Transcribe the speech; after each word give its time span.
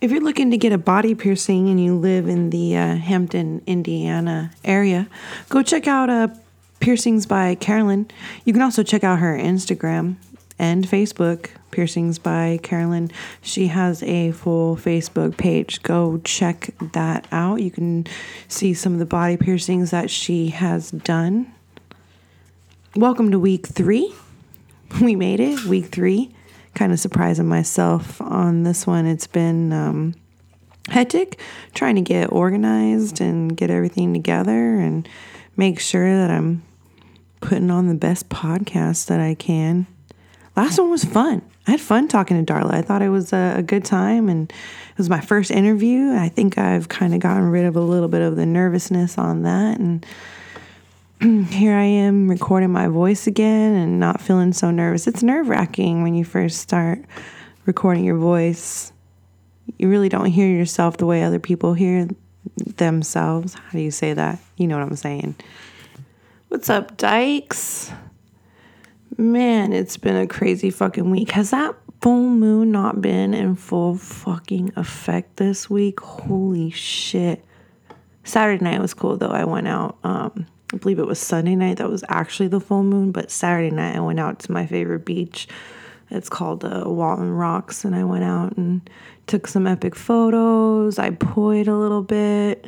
If 0.00 0.10
you're 0.10 0.20
looking 0.20 0.50
to 0.50 0.58
get 0.58 0.72
a 0.72 0.78
body 0.78 1.14
piercing 1.14 1.68
and 1.68 1.82
you 1.82 1.94
live 1.94 2.28
in 2.28 2.50
the 2.50 2.76
uh, 2.76 2.96
Hampton, 2.96 3.62
Indiana 3.66 4.50
area, 4.64 5.08
go 5.48 5.62
check 5.62 5.86
out 5.86 6.10
uh, 6.10 6.28
Piercings 6.80 7.26
by 7.26 7.54
Carolyn. 7.54 8.10
You 8.44 8.52
can 8.52 8.60
also 8.60 8.82
check 8.82 9.04
out 9.04 9.20
her 9.20 9.38
Instagram 9.38 10.16
and 10.58 10.86
Facebook, 10.86 11.50
Piercings 11.70 12.18
by 12.18 12.58
Carolyn. 12.62 13.10
She 13.40 13.68
has 13.68 14.02
a 14.02 14.32
full 14.32 14.76
Facebook 14.76 15.36
page. 15.36 15.82
Go 15.82 16.20
check 16.24 16.70
that 16.92 17.26
out. 17.32 17.62
You 17.62 17.70
can 17.70 18.06
see 18.48 18.74
some 18.74 18.92
of 18.92 18.98
the 18.98 19.06
body 19.06 19.36
piercings 19.36 19.90
that 19.92 20.10
she 20.10 20.48
has 20.48 20.90
done. 20.90 21.52
Welcome 22.96 23.30
to 23.30 23.38
week 23.38 23.66
three. 23.66 24.14
We 25.00 25.16
made 25.16 25.40
it, 25.40 25.64
week 25.64 25.86
three 25.86 26.32
kind 26.74 26.92
of 26.92 27.00
surprising 27.00 27.46
myself 27.46 28.20
on 28.20 28.62
this 28.62 28.86
one. 28.86 29.06
It's 29.06 29.26
been 29.26 29.72
um, 29.72 30.14
hectic 30.88 31.40
trying 31.74 31.94
to 31.96 32.00
get 32.00 32.32
organized 32.32 33.20
and 33.20 33.56
get 33.56 33.70
everything 33.70 34.12
together 34.12 34.78
and 34.78 35.08
make 35.56 35.80
sure 35.80 36.16
that 36.16 36.30
I'm 36.30 36.62
putting 37.40 37.70
on 37.70 37.88
the 37.88 37.94
best 37.94 38.28
podcast 38.28 39.06
that 39.06 39.20
I 39.20 39.34
can. 39.34 39.86
Last 40.56 40.78
one 40.78 40.90
was 40.90 41.04
fun. 41.04 41.42
I 41.66 41.72
had 41.72 41.80
fun 41.80 42.08
talking 42.08 42.44
to 42.44 42.52
Darla. 42.52 42.74
I 42.74 42.82
thought 42.82 43.02
it 43.02 43.08
was 43.08 43.32
a, 43.32 43.54
a 43.58 43.62
good 43.62 43.84
time 43.84 44.28
and 44.28 44.50
it 44.50 44.98
was 44.98 45.10
my 45.10 45.20
first 45.20 45.50
interview. 45.50 46.12
I 46.12 46.28
think 46.28 46.58
I've 46.58 46.88
kind 46.88 47.14
of 47.14 47.20
gotten 47.20 47.50
rid 47.50 47.64
of 47.64 47.76
a 47.76 47.80
little 47.80 48.08
bit 48.08 48.22
of 48.22 48.36
the 48.36 48.46
nervousness 48.46 49.18
on 49.18 49.42
that 49.42 49.78
and 49.78 50.04
here 51.48 51.76
I 51.76 51.84
am 51.84 52.28
recording 52.28 52.72
my 52.72 52.88
voice 52.88 53.28
again 53.28 53.74
and 53.74 54.00
not 54.00 54.20
feeling 54.20 54.52
so 54.52 54.72
nervous. 54.72 55.06
It's 55.06 55.22
nerve 55.22 55.48
wracking 55.48 56.02
when 56.02 56.14
you 56.14 56.24
first 56.24 56.58
start 56.58 57.04
recording 57.66 58.04
your 58.04 58.16
voice. 58.16 58.92
You 59.78 59.88
really 59.88 60.08
don't 60.08 60.26
hear 60.26 60.48
yourself 60.48 60.96
the 60.96 61.06
way 61.06 61.22
other 61.22 61.38
people 61.38 61.74
hear 61.74 62.08
themselves. 62.56 63.54
How 63.54 63.70
do 63.70 63.78
you 63.78 63.92
say 63.92 64.12
that? 64.12 64.40
You 64.56 64.66
know 64.66 64.76
what 64.76 64.86
I'm 64.88 64.96
saying. 64.96 65.36
What's 66.48 66.68
up, 66.68 66.96
Dykes? 66.96 67.92
Man, 69.16 69.72
it's 69.72 69.96
been 69.96 70.16
a 70.16 70.26
crazy 70.26 70.70
fucking 70.70 71.10
week. 71.10 71.30
Has 71.30 71.50
that 71.50 71.76
full 72.00 72.28
moon 72.28 72.72
not 72.72 73.00
been 73.00 73.34
in 73.34 73.54
full 73.54 73.96
fucking 73.96 74.72
effect 74.74 75.36
this 75.36 75.70
week? 75.70 76.00
Holy 76.00 76.70
shit. 76.70 77.44
Saturday 78.24 78.64
night 78.64 78.80
was 78.80 78.94
cool 78.94 79.16
though. 79.16 79.28
I 79.30 79.44
went 79.44 79.68
out. 79.68 79.96
Um, 80.02 80.46
I 80.72 80.76
believe 80.78 80.98
it 80.98 81.06
was 81.06 81.18
Sunday 81.18 81.54
night 81.54 81.76
that 81.76 81.90
was 81.90 82.04
actually 82.08 82.48
the 82.48 82.60
full 82.60 82.82
moon, 82.82 83.12
but 83.12 83.30
Saturday 83.30 83.70
night 83.70 83.96
I 83.96 84.00
went 84.00 84.18
out 84.18 84.38
to 84.40 84.52
my 84.52 84.66
favorite 84.66 85.04
beach. 85.04 85.46
It's 86.10 86.28
called 86.28 86.64
uh, 86.64 86.84
Walton 86.86 87.30
Rocks, 87.30 87.84
and 87.84 87.94
I 87.94 88.04
went 88.04 88.24
out 88.24 88.56
and 88.56 88.88
took 89.26 89.46
some 89.46 89.66
epic 89.66 89.94
photos. 89.94 90.98
I 90.98 91.10
poyed 91.10 91.68
a 91.68 91.76
little 91.76 92.02
bit. 92.02 92.66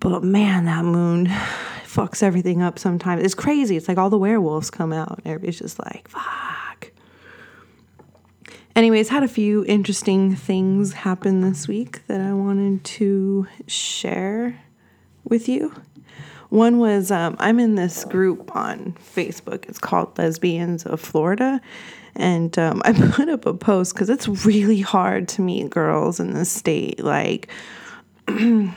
But 0.00 0.24
man, 0.24 0.64
that 0.64 0.84
moon 0.84 1.26
fucks 1.84 2.22
everything 2.22 2.62
up 2.62 2.78
sometimes. 2.78 3.22
It's 3.22 3.34
crazy. 3.34 3.76
It's 3.76 3.88
like 3.88 3.98
all 3.98 4.10
the 4.10 4.18
werewolves 4.18 4.70
come 4.70 4.92
out. 4.92 5.18
And 5.18 5.26
everybody's 5.26 5.58
just 5.58 5.78
like, 5.78 6.08
fuck. 6.08 6.90
Anyways, 8.74 9.10
had 9.10 9.22
a 9.22 9.28
few 9.28 9.64
interesting 9.66 10.34
things 10.34 10.92
happen 10.94 11.42
this 11.42 11.68
week 11.68 12.06
that 12.06 12.20
I 12.20 12.32
wanted 12.32 12.82
to 12.84 13.46
share 13.66 14.60
with 15.24 15.48
you. 15.48 15.74
One 16.52 16.78
was 16.78 17.10
um, 17.10 17.36
I'm 17.38 17.58
in 17.58 17.76
this 17.76 18.04
group 18.04 18.54
on 18.54 18.94
Facebook. 19.00 19.66
It's 19.70 19.78
called 19.78 20.18
Lesbians 20.18 20.84
of 20.84 21.00
Florida. 21.00 21.62
And 22.14 22.58
um, 22.58 22.82
I 22.84 22.92
put 22.92 23.30
up 23.30 23.46
a 23.46 23.54
post 23.54 23.94
because 23.94 24.10
it's 24.10 24.28
really 24.44 24.82
hard 24.82 25.28
to 25.28 25.40
meet 25.40 25.70
girls 25.70 26.20
in 26.20 26.34
the 26.34 26.44
state. 26.44 27.02
Like, 27.02 27.48
and, 28.28 28.74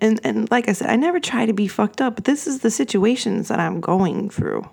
and 0.00 0.48
like 0.52 0.68
I 0.68 0.72
said, 0.72 0.90
I 0.90 0.94
never 0.94 1.18
try 1.18 1.44
to 1.44 1.52
be 1.52 1.66
fucked 1.66 2.00
up, 2.00 2.14
but 2.14 2.24
this 2.24 2.46
is 2.46 2.60
the 2.60 2.70
situations 2.70 3.48
that 3.48 3.58
I'm 3.58 3.80
going 3.80 4.30
through. 4.30 4.68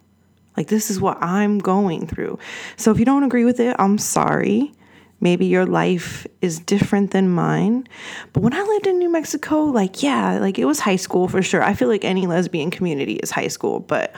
Like, 0.56 0.68
this 0.68 0.92
is 0.92 1.02
what 1.02 1.18
I'm 1.24 1.58
going 1.58 2.06
through. 2.06 2.38
So 2.78 2.92
if 2.92 3.00
you 3.00 3.06
don't 3.06 3.24
agree 3.24 3.46
with 3.46 3.60
it, 3.60 3.76
I'm 3.80 3.98
sorry. 3.98 4.72
Maybe 5.22 5.46
your 5.46 5.66
life 5.66 6.28
is 6.42 6.60
different 6.60 7.12
than 7.12 7.30
mine. 7.30 7.88
But 8.34 8.44
when 8.44 8.54
I 8.54 8.62
lived 8.62 8.88
in 8.88 9.00
New 9.00 9.12
Mexico, 9.12 9.64
like, 9.64 10.04
yeah, 10.04 10.40
like 10.40 10.60
it 10.60 10.66
was 10.66 10.80
high 10.80 10.98
school 10.98 11.28
for 11.28 11.42
sure. 11.42 11.64
I 11.64 11.74
feel 11.74 11.88
like 11.88 12.04
any 12.04 12.28
lesbian 12.28 12.70
community 12.70 13.14
is 13.16 13.32
high 13.32 13.48
school, 13.48 13.80
but 13.80 14.14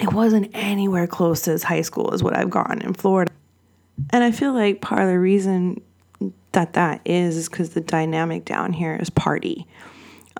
it 0.00 0.12
wasn't 0.12 0.50
anywhere 0.54 1.06
close 1.06 1.42
to 1.42 1.52
as 1.52 1.62
high 1.62 1.80
school 1.80 2.12
as 2.12 2.22
what 2.22 2.36
I've 2.36 2.50
gone 2.50 2.82
in 2.82 2.92
Florida. 2.92 3.32
And 4.10 4.22
I 4.22 4.30
feel 4.30 4.52
like 4.52 4.82
part 4.82 5.02
of 5.02 5.08
the 5.08 5.18
reason 5.18 5.80
that 6.52 6.74
that 6.74 7.00
is 7.04 7.36
is 7.36 7.48
because 7.48 7.70
the 7.70 7.80
dynamic 7.80 8.44
down 8.44 8.72
here 8.72 8.96
is 8.96 9.10
party. 9.10 9.66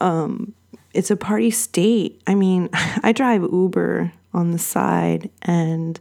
Um, 0.01 0.55
it's 0.93 1.11
a 1.11 1.17
party 1.17 1.51
state. 1.51 2.21
I 2.27 2.35
mean, 2.35 2.69
I 2.73 3.13
drive 3.13 3.43
Uber 3.43 4.13
on 4.35 4.51
the 4.51 4.59
side, 4.59 5.31
and 5.43 5.99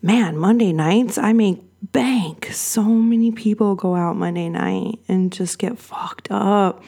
man, 0.00 0.36
Monday 0.36 0.72
nights 0.72 1.18
I 1.18 1.32
make 1.32 1.62
bank. 1.82 2.48
So 2.52 2.82
many 2.82 3.30
people 3.30 3.74
go 3.74 3.94
out 3.94 4.16
Monday 4.16 4.48
night 4.48 4.98
and 5.08 5.32
just 5.32 5.58
get 5.58 5.78
fucked 5.78 6.28
up. 6.30 6.82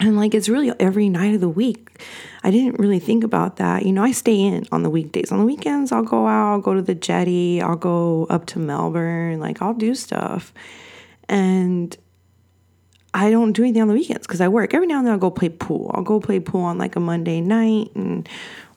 And 0.00 0.16
like 0.16 0.34
it's 0.34 0.48
really 0.48 0.72
every 0.80 1.08
night 1.08 1.34
of 1.34 1.40
the 1.40 1.48
week. 1.48 2.02
I 2.42 2.50
didn't 2.50 2.78
really 2.78 2.98
think 2.98 3.24
about 3.24 3.56
that. 3.56 3.86
You 3.86 3.92
know, 3.92 4.02
I 4.02 4.12
stay 4.12 4.40
in 4.40 4.66
on 4.72 4.82
the 4.82 4.90
weekdays. 4.90 5.30
On 5.32 5.38
the 5.38 5.44
weekends, 5.44 5.92
I'll 5.92 6.02
go 6.02 6.26
out, 6.26 6.52
I'll 6.52 6.60
go 6.60 6.74
to 6.74 6.82
the 6.82 6.94
jetty, 6.94 7.62
I'll 7.62 7.76
go 7.76 8.26
up 8.28 8.46
to 8.46 8.58
Melbourne, 8.58 9.40
like 9.40 9.62
I'll 9.62 9.74
do 9.74 9.94
stuff. 9.94 10.52
And 11.28 11.96
I 13.14 13.30
don't 13.30 13.52
do 13.52 13.62
anything 13.62 13.82
on 13.82 13.88
the 13.88 13.94
weekends 13.94 14.26
because 14.26 14.40
I 14.40 14.48
work. 14.48 14.74
Every 14.74 14.88
now 14.88 14.98
and 14.98 15.06
then 15.06 15.12
I'll 15.12 15.20
go 15.20 15.30
play 15.30 15.48
pool. 15.48 15.90
I'll 15.94 16.02
go 16.02 16.18
play 16.18 16.40
pool 16.40 16.62
on 16.62 16.76
like 16.76 16.96
a 16.96 17.00
Monday 17.00 17.40
night 17.40 17.92
and 17.94 18.28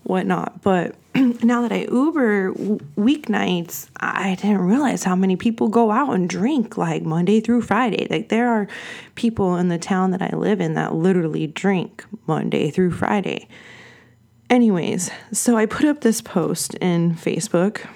whatnot. 0.03 0.61
But 0.61 0.95
now 1.43 1.61
that 1.61 1.71
I 1.71 1.87
Uber 1.91 2.53
weeknights, 2.53 3.89
I 3.99 4.35
didn't 4.35 4.61
realize 4.61 5.03
how 5.03 5.15
many 5.15 5.35
people 5.35 5.67
go 5.67 5.89
out 5.91 6.13
and 6.13 6.29
drink 6.29 6.77
like 6.77 7.03
Monday 7.03 7.39
through 7.39 7.61
Friday. 7.63 8.07
Like 8.09 8.29
there 8.29 8.49
are 8.49 8.67
people 9.15 9.55
in 9.55 9.69
the 9.69 9.79
town 9.79 10.11
that 10.11 10.21
I 10.21 10.35
live 10.35 10.61
in 10.61 10.75
that 10.75 10.93
literally 10.93 11.47
drink 11.47 12.05
Monday 12.27 12.69
through 12.69 12.91
Friday. 12.91 13.47
Anyways, 14.49 15.09
so 15.31 15.57
I 15.57 15.65
put 15.65 15.85
up 15.85 16.01
this 16.01 16.21
post 16.21 16.75
in 16.75 17.15
Facebook 17.15 17.87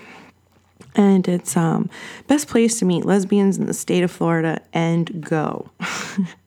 and 0.96 1.28
it's 1.28 1.56
um 1.56 1.90
best 2.28 2.48
place 2.48 2.80
to 2.80 2.86
meet 2.86 3.06
lesbians 3.06 3.58
in 3.58 3.66
the 3.66 3.74
state 3.74 4.04
of 4.04 4.12
Florida 4.12 4.62
and 4.74 5.22
go. 5.24 5.70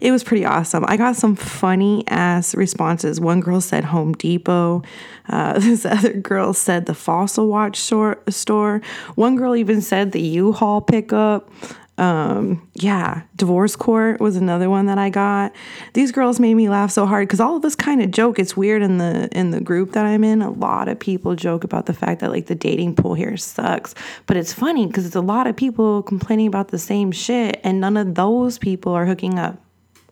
it 0.00 0.12
was 0.12 0.22
pretty 0.22 0.44
awesome. 0.44 0.84
I 0.86 0.96
got 0.96 1.16
some 1.16 1.36
funny 1.36 2.04
ass 2.08 2.54
responses. 2.54 3.20
One 3.20 3.40
girl 3.40 3.60
said 3.60 3.84
Home 3.84 4.12
Depot. 4.12 4.82
Uh, 5.28 5.58
this 5.58 5.84
other 5.84 6.12
girl 6.12 6.52
said 6.52 6.86
the 6.86 6.94
Fossil 6.94 7.48
Watch 7.48 7.78
store. 7.78 8.18
store. 8.28 8.80
One 9.14 9.36
girl 9.36 9.56
even 9.56 9.80
said 9.80 10.12
the 10.12 10.20
U-Haul 10.20 10.80
pickup. 10.80 11.50
Um, 11.98 12.68
yeah, 12.74 13.22
divorce 13.34 13.74
court 13.74 14.20
was 14.20 14.36
another 14.36 14.70
one 14.70 14.86
that 14.86 14.98
I 14.98 15.10
got. 15.10 15.52
These 15.94 16.12
girls 16.12 16.38
made 16.38 16.54
me 16.54 16.68
laugh 16.68 16.92
so 16.92 17.06
hard 17.06 17.26
because 17.26 17.40
all 17.40 17.56
of 17.56 17.64
us 17.64 17.74
kind 17.74 18.00
of 18.00 18.12
joke. 18.12 18.38
It's 18.38 18.56
weird 18.56 18.82
in 18.82 18.98
the 18.98 19.28
in 19.32 19.50
the 19.50 19.60
group 19.60 19.92
that 19.92 20.06
I'm 20.06 20.22
in. 20.22 20.40
A 20.40 20.50
lot 20.50 20.88
of 20.88 21.00
people 21.00 21.34
joke 21.34 21.64
about 21.64 21.86
the 21.86 21.92
fact 21.92 22.20
that 22.20 22.30
like 22.30 22.46
the 22.46 22.54
dating 22.54 22.94
pool 22.94 23.14
here 23.14 23.36
sucks, 23.36 23.96
but 24.26 24.36
it's 24.36 24.52
funny 24.52 24.86
because 24.86 25.06
it's 25.06 25.16
a 25.16 25.20
lot 25.20 25.48
of 25.48 25.56
people 25.56 26.02
complaining 26.04 26.46
about 26.46 26.68
the 26.68 26.78
same 26.78 27.10
shit, 27.10 27.60
and 27.64 27.80
none 27.80 27.96
of 27.96 28.14
those 28.14 28.58
people 28.58 28.92
are 28.92 29.04
hooking 29.04 29.38
up 29.38 29.60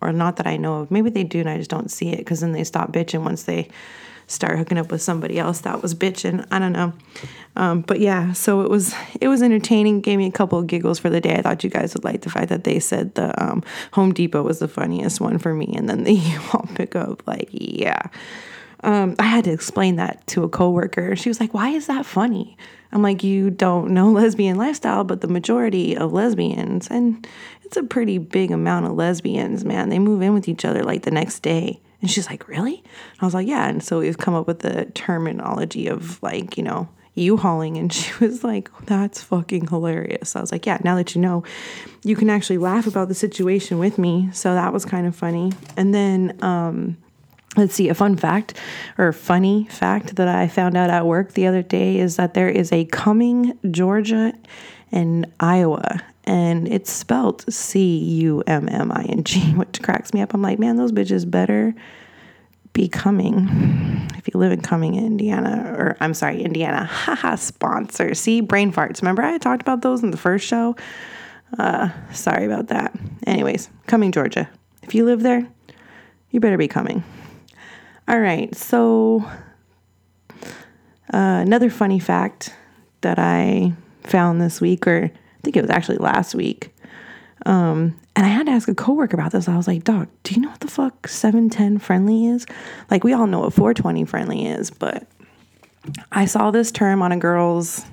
or 0.00 0.12
not 0.12 0.36
that 0.36 0.46
I 0.46 0.56
know 0.56 0.80
of. 0.80 0.90
Maybe 0.90 1.10
they 1.10 1.24
do 1.24 1.40
and 1.40 1.48
I 1.48 1.56
just 1.56 1.70
don't 1.70 1.90
see 1.90 2.10
it 2.10 2.18
because 2.18 2.40
then 2.40 2.52
they 2.52 2.64
stop 2.64 2.92
bitching 2.92 3.22
once 3.22 3.44
they 3.44 3.68
start 4.26 4.58
hooking 4.58 4.78
up 4.78 4.90
with 4.90 5.02
somebody 5.02 5.38
else 5.38 5.60
that 5.60 5.82
was 5.82 5.94
bitching. 5.94 6.46
I 6.50 6.58
don't 6.58 6.72
know. 6.72 6.92
Um, 7.54 7.80
but 7.80 8.00
yeah, 8.00 8.32
so 8.32 8.62
it 8.62 8.70
was 8.70 8.94
it 9.20 9.28
was 9.28 9.42
entertaining. 9.42 10.00
Gave 10.00 10.18
me 10.18 10.26
a 10.26 10.32
couple 10.32 10.58
of 10.58 10.66
giggles 10.66 10.98
for 10.98 11.08
the 11.10 11.20
day. 11.20 11.36
I 11.36 11.42
thought 11.42 11.64
you 11.64 11.70
guys 11.70 11.94
would 11.94 12.04
like 12.04 12.22
the 12.22 12.30
fact 12.30 12.48
that 12.48 12.64
they 12.64 12.78
said 12.78 13.14
the 13.14 13.40
um, 13.42 13.62
Home 13.92 14.12
Depot 14.12 14.42
was 14.42 14.58
the 14.58 14.68
funniest 14.68 15.20
one 15.20 15.38
for 15.38 15.54
me, 15.54 15.72
and 15.76 15.88
then 15.88 16.04
the 16.04 16.14
U-Haul 16.14 16.68
pickup. 16.74 17.26
Like, 17.26 17.48
yeah. 17.52 18.02
Um, 18.80 19.16
I 19.18 19.24
had 19.24 19.44
to 19.44 19.50
explain 19.52 19.96
that 19.96 20.26
to 20.28 20.44
a 20.44 20.48
coworker. 20.48 21.16
She 21.16 21.30
was 21.30 21.40
like, 21.40 21.54
"Why 21.54 21.70
is 21.70 21.86
that 21.86 22.04
funny?" 22.04 22.56
I'm 22.92 23.02
like, 23.02 23.24
"You 23.24 23.50
don't 23.50 23.90
know 23.90 24.10
lesbian 24.12 24.58
lifestyle, 24.58 25.04
but 25.04 25.22
the 25.22 25.28
majority 25.28 25.96
of 25.96 26.12
lesbians, 26.12 26.88
and 26.88 27.26
it's 27.64 27.76
a 27.76 27.82
pretty 27.82 28.18
big 28.18 28.50
amount 28.50 28.86
of 28.86 28.92
lesbians, 28.92 29.64
man. 29.64 29.88
They 29.88 29.98
move 29.98 30.20
in 30.20 30.34
with 30.34 30.48
each 30.48 30.64
other 30.64 30.82
like 30.82 31.02
the 31.02 31.10
next 31.10 31.40
day." 31.40 31.80
And 32.00 32.10
she's 32.10 32.28
like, 32.28 32.48
"Really?" 32.48 32.76
And 32.76 33.22
I 33.22 33.24
was 33.24 33.34
like, 33.34 33.46
"Yeah." 33.48 33.68
And 33.68 33.82
so 33.82 34.00
we've 34.00 34.18
come 34.18 34.34
up 34.34 34.46
with 34.46 34.60
the 34.60 34.86
terminology 34.94 35.88
of 35.88 36.22
like, 36.22 36.56
you 36.56 36.62
know, 36.62 36.88
U-hauling, 37.14 37.78
and 37.78 37.92
she 37.92 38.12
was 38.24 38.44
like, 38.44 38.70
"That's 38.86 39.22
fucking 39.22 39.68
hilarious." 39.68 40.36
I 40.36 40.40
was 40.40 40.52
like, 40.52 40.66
"Yeah." 40.66 40.78
Now 40.84 40.96
that 40.96 41.14
you 41.14 41.20
know, 41.20 41.44
you 42.04 42.16
can 42.16 42.28
actually 42.30 42.58
laugh 42.58 42.86
about 42.86 43.08
the 43.08 43.14
situation 43.14 43.78
with 43.78 43.98
me, 43.98 44.28
so 44.32 44.54
that 44.54 44.72
was 44.72 44.84
kind 44.84 45.06
of 45.06 45.16
funny. 45.16 45.52
And 45.76 45.94
then. 45.94 46.38
um 46.42 46.96
Let's 47.58 47.72
see, 47.72 47.88
a 47.88 47.94
fun 47.94 48.16
fact 48.18 48.52
or 48.98 49.14
funny 49.14 49.66
fact 49.70 50.16
that 50.16 50.28
I 50.28 50.46
found 50.46 50.76
out 50.76 50.90
at 50.90 51.06
work 51.06 51.32
the 51.32 51.46
other 51.46 51.62
day 51.62 51.98
is 51.98 52.16
that 52.16 52.34
there 52.34 52.50
is 52.50 52.70
a 52.70 52.84
Cumming 52.84 53.58
Georgia, 53.70 54.34
and 54.92 55.26
Iowa. 55.40 56.02
And 56.26 56.66
it's 56.68 56.90
spelled 56.90 57.50
C 57.52 57.98
U 57.98 58.42
M 58.46 58.68
M 58.68 58.90
I 58.92 59.04
N 59.04 59.24
G, 59.24 59.40
which 59.54 59.82
cracks 59.82 60.12
me 60.12 60.20
up. 60.20 60.34
I'm 60.34 60.42
like, 60.42 60.58
man, 60.58 60.76
those 60.76 60.92
bitches 60.92 61.28
better 61.30 61.74
be 62.72 62.88
coming. 62.88 63.48
If 64.16 64.28
you 64.32 64.38
live 64.38 64.52
in 64.52 64.60
Cumming, 64.60 64.96
Indiana, 64.96 65.74
or 65.78 65.96
I'm 66.00 66.12
sorry, 66.12 66.42
Indiana, 66.42 66.84
haha, 66.90 67.36
sponsor. 67.36 68.14
See, 68.14 68.40
brain 68.40 68.72
farts. 68.72 69.00
Remember 69.00 69.22
I 69.22 69.38
talked 69.38 69.62
about 69.62 69.82
those 69.82 70.02
in 70.02 70.10
the 70.10 70.16
first 70.16 70.46
show? 70.46 70.76
Uh, 71.58 71.88
sorry 72.12 72.44
about 72.44 72.68
that. 72.68 72.94
Anyways, 73.26 73.70
Cumming, 73.86 74.12
Georgia. 74.12 74.50
If 74.82 74.94
you 74.94 75.04
live 75.04 75.22
there, 75.22 75.48
you 76.30 76.40
better 76.40 76.58
be 76.58 76.68
coming. 76.68 77.02
All 78.08 78.20
right, 78.20 78.54
so 78.54 79.24
uh, 81.12 81.40
another 81.42 81.70
funny 81.70 81.98
fact 81.98 82.54
that 83.00 83.18
I 83.18 83.72
found 84.02 84.40
this 84.40 84.60
week, 84.60 84.86
or 84.86 85.10
I 85.38 85.40
think 85.42 85.56
it 85.56 85.62
was 85.62 85.70
actually 85.70 85.98
last 85.98 86.34
week. 86.34 86.74
Um, 87.44 87.98
and 88.16 88.24
I 88.24 88.28
had 88.28 88.46
to 88.46 88.52
ask 88.52 88.68
a 88.68 88.74
coworker 88.74 89.14
about 89.16 89.32
this. 89.32 89.48
I 89.48 89.56
was 89.56 89.68
like, 89.68 89.84
Doc, 89.84 90.08
do 90.22 90.34
you 90.34 90.40
know 90.40 90.48
what 90.48 90.60
the 90.60 90.68
fuck 90.68 91.06
710 91.06 91.78
friendly 91.78 92.26
is? 92.26 92.46
Like, 92.90 93.04
we 93.04 93.12
all 93.12 93.26
know 93.26 93.40
what 93.40 93.52
420 93.52 94.04
friendly 94.06 94.46
is, 94.46 94.70
but 94.70 95.06
I 96.10 96.24
saw 96.24 96.50
this 96.50 96.72
term 96.72 97.02
on 97.02 97.12
a 97.12 97.18
girl's 97.18 97.84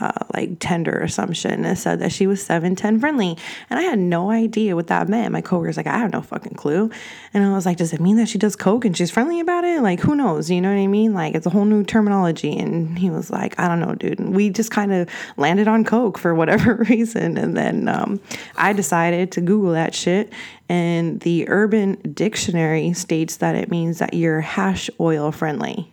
uh, 0.00 0.12
like 0.34 0.58
Tinder 0.58 1.00
assumption 1.00 1.64
and 1.64 1.78
said 1.78 2.00
that 2.00 2.12
she 2.12 2.26
was 2.26 2.42
710 2.42 3.00
friendly. 3.00 3.36
And 3.70 3.78
I 3.78 3.82
had 3.82 3.98
no 3.98 4.30
idea 4.30 4.74
what 4.74 4.88
that 4.88 5.08
meant. 5.08 5.32
My 5.32 5.40
coworker's 5.40 5.76
like, 5.76 5.86
I 5.86 5.98
have 5.98 6.12
no 6.12 6.20
fucking 6.20 6.54
clue. 6.54 6.90
And 7.32 7.44
I 7.44 7.52
was 7.52 7.66
like, 7.66 7.78
does 7.78 7.92
it 7.92 8.00
mean 8.00 8.16
that 8.16 8.28
she 8.28 8.38
does 8.38 8.56
coke 8.56 8.84
and 8.84 8.96
she's 8.96 9.10
friendly 9.10 9.40
about 9.40 9.64
it? 9.64 9.82
Like, 9.82 10.00
who 10.00 10.14
knows? 10.14 10.50
You 10.50 10.60
know 10.60 10.70
what 10.70 10.80
I 10.80 10.86
mean? 10.86 11.14
Like, 11.14 11.34
it's 11.34 11.46
a 11.46 11.50
whole 11.50 11.64
new 11.64 11.84
terminology. 11.84 12.56
And 12.56 12.98
he 12.98 13.10
was 13.10 13.30
like, 13.30 13.58
I 13.58 13.68
don't 13.68 13.80
know, 13.80 13.94
dude. 13.94 14.18
And 14.18 14.34
we 14.34 14.50
just 14.50 14.70
kind 14.70 14.92
of 14.92 15.08
landed 15.36 15.68
on 15.68 15.84
coke 15.84 16.18
for 16.18 16.34
whatever 16.34 16.74
reason. 16.88 17.36
And 17.36 17.56
then 17.56 17.88
um, 17.88 18.20
I 18.56 18.72
decided 18.72 19.32
to 19.32 19.40
Google 19.40 19.72
that 19.72 19.94
shit. 19.94 20.32
And 20.68 21.20
the 21.20 21.48
Urban 21.48 21.94
Dictionary 22.14 22.92
states 22.94 23.38
that 23.38 23.54
it 23.54 23.70
means 23.70 23.98
that 23.98 24.14
you're 24.14 24.40
hash 24.40 24.88
oil 24.98 25.30
friendly. 25.30 25.90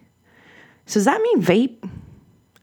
So 0.86 0.96
does 0.96 1.06
that 1.06 1.22
mean 1.22 1.42
vape? 1.42 1.90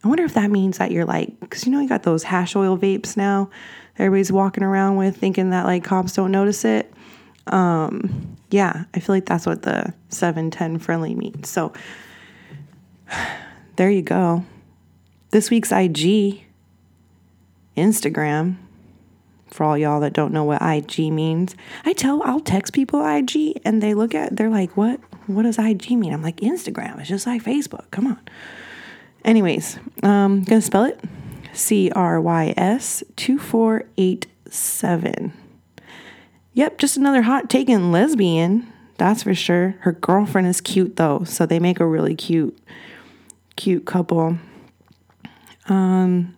I 0.04 0.08
wonder 0.08 0.24
if 0.24 0.34
that 0.34 0.50
means 0.50 0.78
that 0.78 0.92
you're 0.92 1.04
like, 1.04 1.38
because 1.40 1.66
you 1.66 1.72
know, 1.72 1.80
you 1.80 1.88
got 1.88 2.04
those 2.04 2.22
hash 2.22 2.54
oil 2.54 2.78
vapes 2.78 3.16
now. 3.16 3.50
Everybody's 3.98 4.30
walking 4.30 4.62
around 4.62 4.96
with 4.96 5.16
thinking 5.16 5.50
that 5.50 5.66
like 5.66 5.82
cops 5.82 6.12
don't 6.12 6.30
notice 6.30 6.64
it. 6.64 6.92
Um, 7.48 8.36
yeah, 8.50 8.84
I 8.94 9.00
feel 9.00 9.14
like 9.14 9.26
that's 9.26 9.44
what 9.44 9.62
the 9.62 9.92
710 10.10 10.78
friendly 10.78 11.14
means. 11.14 11.48
So 11.48 11.72
there 13.76 13.90
you 13.90 14.02
go. 14.02 14.44
This 15.30 15.50
week's 15.50 15.72
IG, 15.72 16.44
Instagram, 17.76 18.56
for 19.50 19.64
all 19.64 19.76
y'all 19.76 20.00
that 20.00 20.12
don't 20.12 20.32
know 20.32 20.44
what 20.44 20.62
IG 20.62 21.12
means. 21.12 21.56
I 21.84 21.92
tell, 21.92 22.22
I'll 22.22 22.40
text 22.40 22.72
people 22.72 23.04
IG 23.04 23.60
and 23.64 23.82
they 23.82 23.94
look 23.94 24.14
at, 24.14 24.36
they're 24.36 24.50
like, 24.50 24.76
what? 24.76 25.00
What 25.26 25.42
does 25.42 25.58
IG 25.58 25.90
mean? 25.90 26.12
I'm 26.12 26.22
like, 26.22 26.36
Instagram. 26.36 26.98
It's 27.00 27.08
just 27.08 27.26
like 27.26 27.42
Facebook. 27.42 27.90
Come 27.90 28.06
on. 28.06 28.20
Anyways, 29.24 29.78
um, 30.02 30.42
gonna 30.44 30.62
spell 30.62 30.84
it 30.84 31.00
C 31.52 31.90
R 31.90 32.20
Y 32.20 32.54
S 32.56 33.02
2487. 33.16 35.32
Yep, 36.54 36.78
just 36.78 36.96
another 36.96 37.22
hot 37.22 37.50
taken 37.50 37.92
lesbian, 37.92 38.72
that's 38.96 39.22
for 39.22 39.34
sure. 39.34 39.76
Her 39.80 39.92
girlfriend 39.92 40.48
is 40.48 40.60
cute 40.60 40.96
though, 40.96 41.22
so 41.24 41.46
they 41.46 41.60
make 41.60 41.80
a 41.80 41.86
really 41.86 42.14
cute, 42.14 42.58
cute 43.56 43.86
couple. 43.86 44.38
Um, 45.68 46.34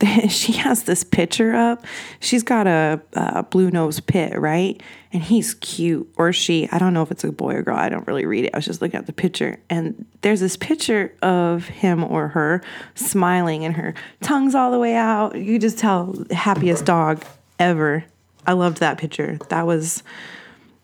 she 0.28 0.52
has 0.52 0.84
this 0.84 1.04
picture 1.04 1.54
up. 1.54 1.84
She's 2.20 2.42
got 2.42 2.66
a, 2.66 3.00
a 3.12 3.42
blue 3.44 3.70
nose 3.70 4.00
pit, 4.00 4.38
right? 4.38 4.82
And 5.12 5.22
he's 5.22 5.54
cute, 5.54 6.12
or 6.16 6.32
she. 6.32 6.68
I 6.72 6.78
don't 6.78 6.92
know 6.92 7.02
if 7.02 7.10
it's 7.10 7.22
a 7.22 7.30
boy 7.30 7.54
or 7.54 7.62
girl. 7.62 7.76
I 7.76 7.88
don't 7.88 8.06
really 8.06 8.26
read 8.26 8.44
it. 8.44 8.50
I 8.54 8.58
was 8.58 8.64
just 8.64 8.82
looking 8.82 8.98
at 8.98 9.06
the 9.06 9.12
picture, 9.12 9.60
and 9.70 10.04
there's 10.22 10.40
this 10.40 10.56
picture 10.56 11.14
of 11.22 11.68
him 11.68 12.02
or 12.02 12.28
her 12.28 12.62
smiling, 12.94 13.64
and 13.64 13.76
her 13.76 13.94
tongue's 14.20 14.54
all 14.54 14.72
the 14.72 14.78
way 14.78 14.96
out. 14.96 15.36
You 15.36 15.58
just 15.58 15.78
tell 15.78 16.24
happiest 16.30 16.84
dog 16.84 17.24
ever. 17.58 18.04
I 18.46 18.52
loved 18.54 18.78
that 18.78 18.98
picture. 18.98 19.38
That 19.48 19.66
was 19.66 20.02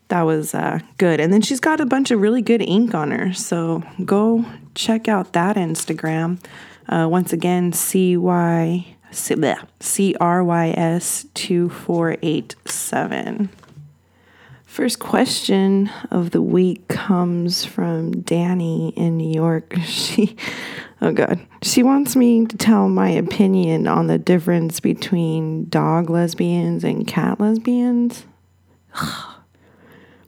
that 0.07 0.21
was 0.23 0.55
uh, 0.55 0.79
good. 0.97 1.19
And 1.19 1.31
then 1.31 1.41
she's 1.41 1.59
got 1.59 1.79
a 1.79 1.85
bunch 1.85 2.11
of 2.11 2.21
really 2.21 2.41
good 2.41 2.61
ink 2.61 2.93
on 2.93 3.11
her. 3.11 3.33
So 3.33 3.83
go 4.03 4.45
check 4.75 5.07
out 5.07 5.33
that 5.33 5.57
Instagram. 5.57 6.39
Uh, 6.87 7.07
once 7.09 7.31
again, 7.31 7.71
C 7.71 8.17
Y 8.17 8.95
C 9.11 10.15
R 10.19 10.43
Y 10.43 10.73
S 10.77 11.25
2487. 11.33 13.49
First 14.65 14.99
question 14.99 15.89
of 16.11 16.31
the 16.31 16.41
week 16.41 16.87
comes 16.87 17.65
from 17.65 18.21
Danny 18.21 18.93
in 18.95 19.17
New 19.17 19.33
York. 19.33 19.75
She, 19.83 20.37
oh 21.01 21.11
God, 21.11 21.45
she 21.61 21.83
wants 21.83 22.15
me 22.15 22.45
to 22.45 22.55
tell 22.55 22.87
my 22.87 23.09
opinion 23.09 23.85
on 23.87 24.07
the 24.07 24.17
difference 24.17 24.79
between 24.79 25.67
dog 25.67 26.09
lesbians 26.09 26.85
and 26.85 27.05
cat 27.05 27.41
lesbians. 27.41 28.25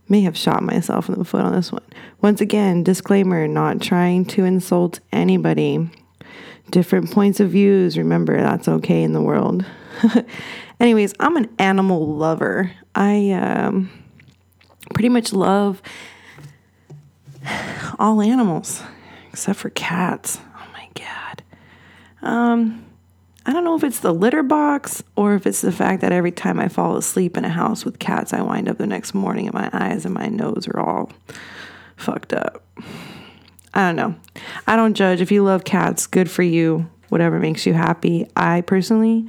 May 0.09 0.19
have 0.21 0.37
shot 0.37 0.61
myself 0.61 1.07
in 1.07 1.17
the 1.17 1.23
foot 1.23 1.45
on 1.45 1.53
this 1.53 1.71
one. 1.71 1.85
Once 2.21 2.41
again, 2.41 2.83
disclaimer 2.83 3.47
not 3.47 3.79
trying 3.79 4.25
to 4.25 4.43
insult 4.43 4.99
anybody 5.13 5.89
different 6.73 7.11
points 7.11 7.39
of 7.39 7.51
views. 7.51 7.99
Remember, 7.99 8.35
that's 8.35 8.67
okay 8.67 9.03
in 9.03 9.13
the 9.13 9.21
world. 9.21 9.63
Anyways, 10.79 11.13
I'm 11.19 11.37
an 11.37 11.47
animal 11.59 12.15
lover. 12.17 12.71
I 12.95 13.29
um, 13.31 13.91
pretty 14.91 15.09
much 15.09 15.33
love 15.33 15.83
all 17.99 18.21
animals 18.21 18.81
except 19.31 19.59
for 19.59 19.69
cats. 19.69 20.39
Oh 20.55 20.67
my 20.73 20.89
god. 20.95 21.43
Um, 22.23 22.83
I 23.45 23.53
don't 23.53 23.65
know 23.65 23.75
if 23.75 23.83
it's 23.83 23.99
the 23.99 24.13
litter 24.13 24.41
box 24.41 25.03
or 25.15 25.35
if 25.35 25.45
it's 25.45 25.61
the 25.61 25.71
fact 25.71 26.01
that 26.01 26.11
every 26.11 26.31
time 26.31 26.59
I 26.59 26.69
fall 26.69 26.97
asleep 26.97 27.37
in 27.37 27.45
a 27.45 27.49
house 27.49 27.85
with 27.85 27.99
cats, 27.99 28.33
I 28.33 28.41
wind 28.41 28.67
up 28.67 28.79
the 28.79 28.87
next 28.87 29.13
morning 29.13 29.45
and 29.45 29.53
my 29.53 29.69
eyes 29.73 30.05
and 30.05 30.13
my 30.15 30.25
nose 30.25 30.67
are 30.67 30.79
all 30.79 31.11
fucked 31.97 32.33
up. 32.33 32.63
I 33.73 33.87
don't 33.87 33.95
know. 33.95 34.15
I 34.67 34.75
don't 34.75 34.93
judge. 34.93 35.21
If 35.21 35.31
you 35.31 35.43
love 35.43 35.63
cats, 35.63 36.07
good 36.07 36.29
for 36.29 36.43
you. 36.43 36.89
Whatever 37.09 37.39
makes 37.39 37.65
you 37.65 37.73
happy. 37.73 38.27
I 38.35 38.61
personally 38.61 39.27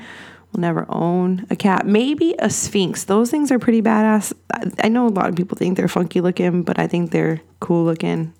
will 0.52 0.60
never 0.60 0.86
own 0.88 1.46
a 1.50 1.56
cat. 1.56 1.86
Maybe 1.86 2.34
a 2.38 2.48
sphynx. 2.48 3.04
Those 3.04 3.30
things 3.30 3.50
are 3.50 3.58
pretty 3.58 3.82
badass. 3.82 4.32
I 4.82 4.88
know 4.88 5.06
a 5.06 5.08
lot 5.08 5.28
of 5.28 5.36
people 5.36 5.56
think 5.56 5.76
they're 5.76 5.88
funky 5.88 6.20
looking, 6.20 6.62
but 6.62 6.78
I 6.78 6.86
think 6.86 7.10
they're 7.10 7.40
cool 7.60 7.84
looking. 7.84 8.32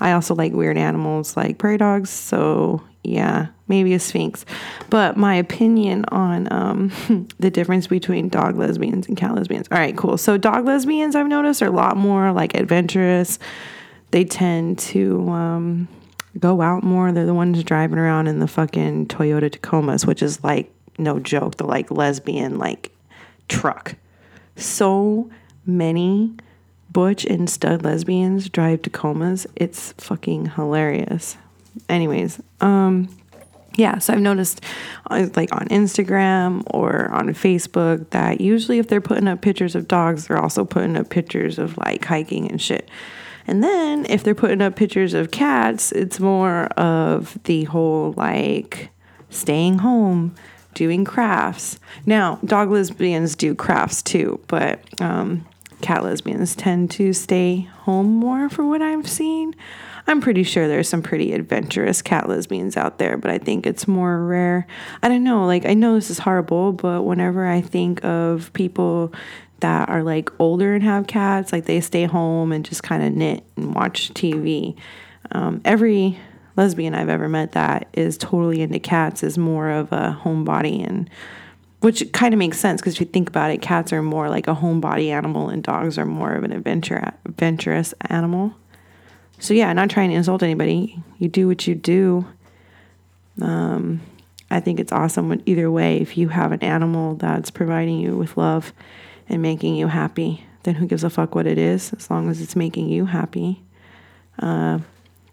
I 0.00 0.12
also 0.12 0.34
like 0.34 0.52
weird 0.52 0.76
animals 0.76 1.36
like 1.36 1.58
prairie 1.58 1.78
dogs. 1.78 2.10
So, 2.10 2.82
yeah, 3.02 3.48
maybe 3.68 3.94
a 3.94 3.98
sphynx. 3.98 4.44
But 4.90 5.16
my 5.16 5.34
opinion 5.34 6.04
on 6.06 6.52
um, 6.52 7.28
the 7.38 7.50
difference 7.50 7.86
between 7.86 8.28
dog 8.28 8.56
lesbians 8.56 9.06
and 9.06 9.16
cat 9.16 9.34
lesbians. 9.34 9.68
All 9.70 9.78
right, 9.78 9.96
cool. 9.96 10.16
So, 10.16 10.36
dog 10.36 10.64
lesbians, 10.64 11.14
I've 11.14 11.28
noticed, 11.28 11.62
are 11.62 11.66
a 11.66 11.70
lot 11.70 11.96
more 11.96 12.32
like 12.32 12.54
adventurous 12.54 13.38
they 14.14 14.24
tend 14.24 14.78
to 14.78 15.28
um, 15.30 15.88
go 16.38 16.60
out 16.60 16.84
more. 16.84 17.10
They're 17.10 17.26
the 17.26 17.34
ones 17.34 17.64
driving 17.64 17.98
around 17.98 18.28
in 18.28 18.38
the 18.38 18.46
fucking 18.46 19.08
Toyota 19.08 19.50
Tacomas, 19.50 20.06
which 20.06 20.22
is 20.22 20.44
like 20.44 20.70
no 20.98 21.18
joke, 21.18 21.56
the 21.56 21.66
like 21.66 21.90
lesbian 21.90 22.56
like 22.56 22.92
truck. 23.48 23.96
So 24.54 25.32
many 25.66 26.32
butch 26.92 27.24
and 27.24 27.50
stud 27.50 27.82
lesbians 27.82 28.48
drive 28.48 28.82
Tacomas. 28.82 29.48
It's 29.56 29.90
fucking 29.98 30.50
hilarious. 30.50 31.36
Anyways, 31.88 32.40
um 32.60 33.08
yeah, 33.74 33.98
so 33.98 34.12
I've 34.12 34.20
noticed 34.20 34.60
uh, 35.10 35.26
like 35.34 35.52
on 35.52 35.66
Instagram 35.70 36.62
or 36.70 37.10
on 37.10 37.30
Facebook 37.30 38.08
that 38.10 38.40
usually 38.40 38.78
if 38.78 38.86
they're 38.86 39.00
putting 39.00 39.26
up 39.26 39.40
pictures 39.40 39.74
of 39.74 39.88
dogs, 39.88 40.28
they're 40.28 40.40
also 40.40 40.64
putting 40.64 40.96
up 40.96 41.10
pictures 41.10 41.58
of 41.58 41.76
like 41.78 42.04
hiking 42.04 42.48
and 42.48 42.62
shit. 42.62 42.88
And 43.46 43.62
then 43.62 44.06
if 44.08 44.22
they're 44.22 44.34
putting 44.34 44.62
up 44.62 44.76
pictures 44.76 45.14
of 45.14 45.30
cats, 45.30 45.92
it's 45.92 46.20
more 46.20 46.66
of 46.78 47.38
the 47.44 47.64
whole 47.64 48.14
like 48.16 48.90
staying 49.30 49.78
home, 49.78 50.34
doing 50.74 51.04
crafts. 51.04 51.78
Now, 52.06 52.38
dog 52.44 52.70
lesbians 52.70 53.34
do 53.34 53.54
crafts 53.54 54.02
too, 54.02 54.40
but 54.46 54.80
um, 55.00 55.46
cat 55.80 56.02
lesbians 56.04 56.54
tend 56.56 56.90
to 56.92 57.12
stay 57.12 57.68
home 57.80 58.14
more 58.14 58.48
for 58.48 58.64
what 58.64 58.80
I've 58.80 59.08
seen. 59.08 59.54
I'm 60.06 60.20
pretty 60.20 60.42
sure 60.42 60.68
there's 60.68 60.88
some 60.88 61.02
pretty 61.02 61.32
adventurous 61.32 62.02
cat 62.02 62.28
lesbians 62.28 62.76
out 62.76 62.98
there, 62.98 63.16
but 63.16 63.30
I 63.30 63.38
think 63.38 63.66
it's 63.66 63.88
more 63.88 64.22
rare. 64.22 64.66
I 65.02 65.08
don't 65.08 65.24
know, 65.24 65.46
like, 65.46 65.64
I 65.64 65.72
know 65.72 65.94
this 65.94 66.10
is 66.10 66.18
horrible, 66.18 66.72
but 66.72 67.02
whenever 67.02 67.46
I 67.46 67.62
think 67.62 68.04
of 68.04 68.52
people 68.52 69.14
that 69.64 69.88
are 69.88 70.02
like 70.02 70.28
older 70.38 70.74
and 70.74 70.84
have 70.84 71.06
cats, 71.06 71.50
like 71.50 71.64
they 71.64 71.80
stay 71.80 72.04
home 72.04 72.52
and 72.52 72.66
just 72.66 72.82
kind 72.82 73.02
of 73.02 73.14
knit 73.14 73.42
and 73.56 73.74
watch 73.74 74.12
TV. 74.12 74.76
Um, 75.32 75.62
every 75.64 76.18
lesbian 76.54 76.94
I've 76.94 77.08
ever 77.08 77.30
met 77.30 77.52
that 77.52 77.88
is 77.94 78.18
totally 78.18 78.60
into 78.60 78.78
cats 78.78 79.22
is 79.22 79.38
more 79.38 79.70
of 79.70 79.90
a 79.90 80.20
homebody 80.22 80.86
and 80.86 81.08
which 81.80 82.12
kind 82.12 82.34
of 82.34 82.38
makes 82.38 82.58
sense 82.58 82.82
because 82.82 82.92
if 82.92 83.00
you 83.00 83.06
think 83.06 83.30
about 83.30 83.50
it, 83.50 83.62
cats 83.62 83.90
are 83.90 84.02
more 84.02 84.28
like 84.28 84.48
a 84.48 84.54
homebody 84.54 85.08
animal 85.08 85.48
and 85.48 85.62
dogs 85.62 85.96
are 85.96 86.04
more 86.04 86.34
of 86.34 86.44
an 86.44 86.52
adventure 86.52 87.14
adventurous 87.24 87.94
animal. 88.10 88.52
So 89.38 89.54
yeah, 89.54 89.72
not 89.72 89.88
trying 89.88 90.10
to 90.10 90.16
insult 90.16 90.42
anybody. 90.42 91.02
You 91.16 91.28
do 91.28 91.48
what 91.48 91.66
you 91.66 91.74
do. 91.74 92.26
Um, 93.40 94.02
I 94.50 94.60
think 94.60 94.78
it's 94.78 94.92
awesome 94.92 95.42
either 95.46 95.70
way. 95.70 96.02
If 96.02 96.18
you 96.18 96.28
have 96.28 96.52
an 96.52 96.62
animal 96.62 97.14
that's 97.14 97.50
providing 97.50 97.98
you 97.98 98.14
with 98.14 98.36
love 98.36 98.74
and 99.28 99.42
making 99.42 99.74
you 99.76 99.88
happy, 99.88 100.46
then 100.64 100.74
who 100.76 100.86
gives 100.86 101.04
a 101.04 101.10
fuck 101.10 101.34
what 101.34 101.46
it 101.46 101.58
is 101.58 101.92
as 101.94 102.10
long 102.10 102.28
as 102.28 102.40
it's 102.40 102.56
making 102.56 102.88
you 102.88 103.06
happy. 103.06 103.62
Uh, 104.38 104.78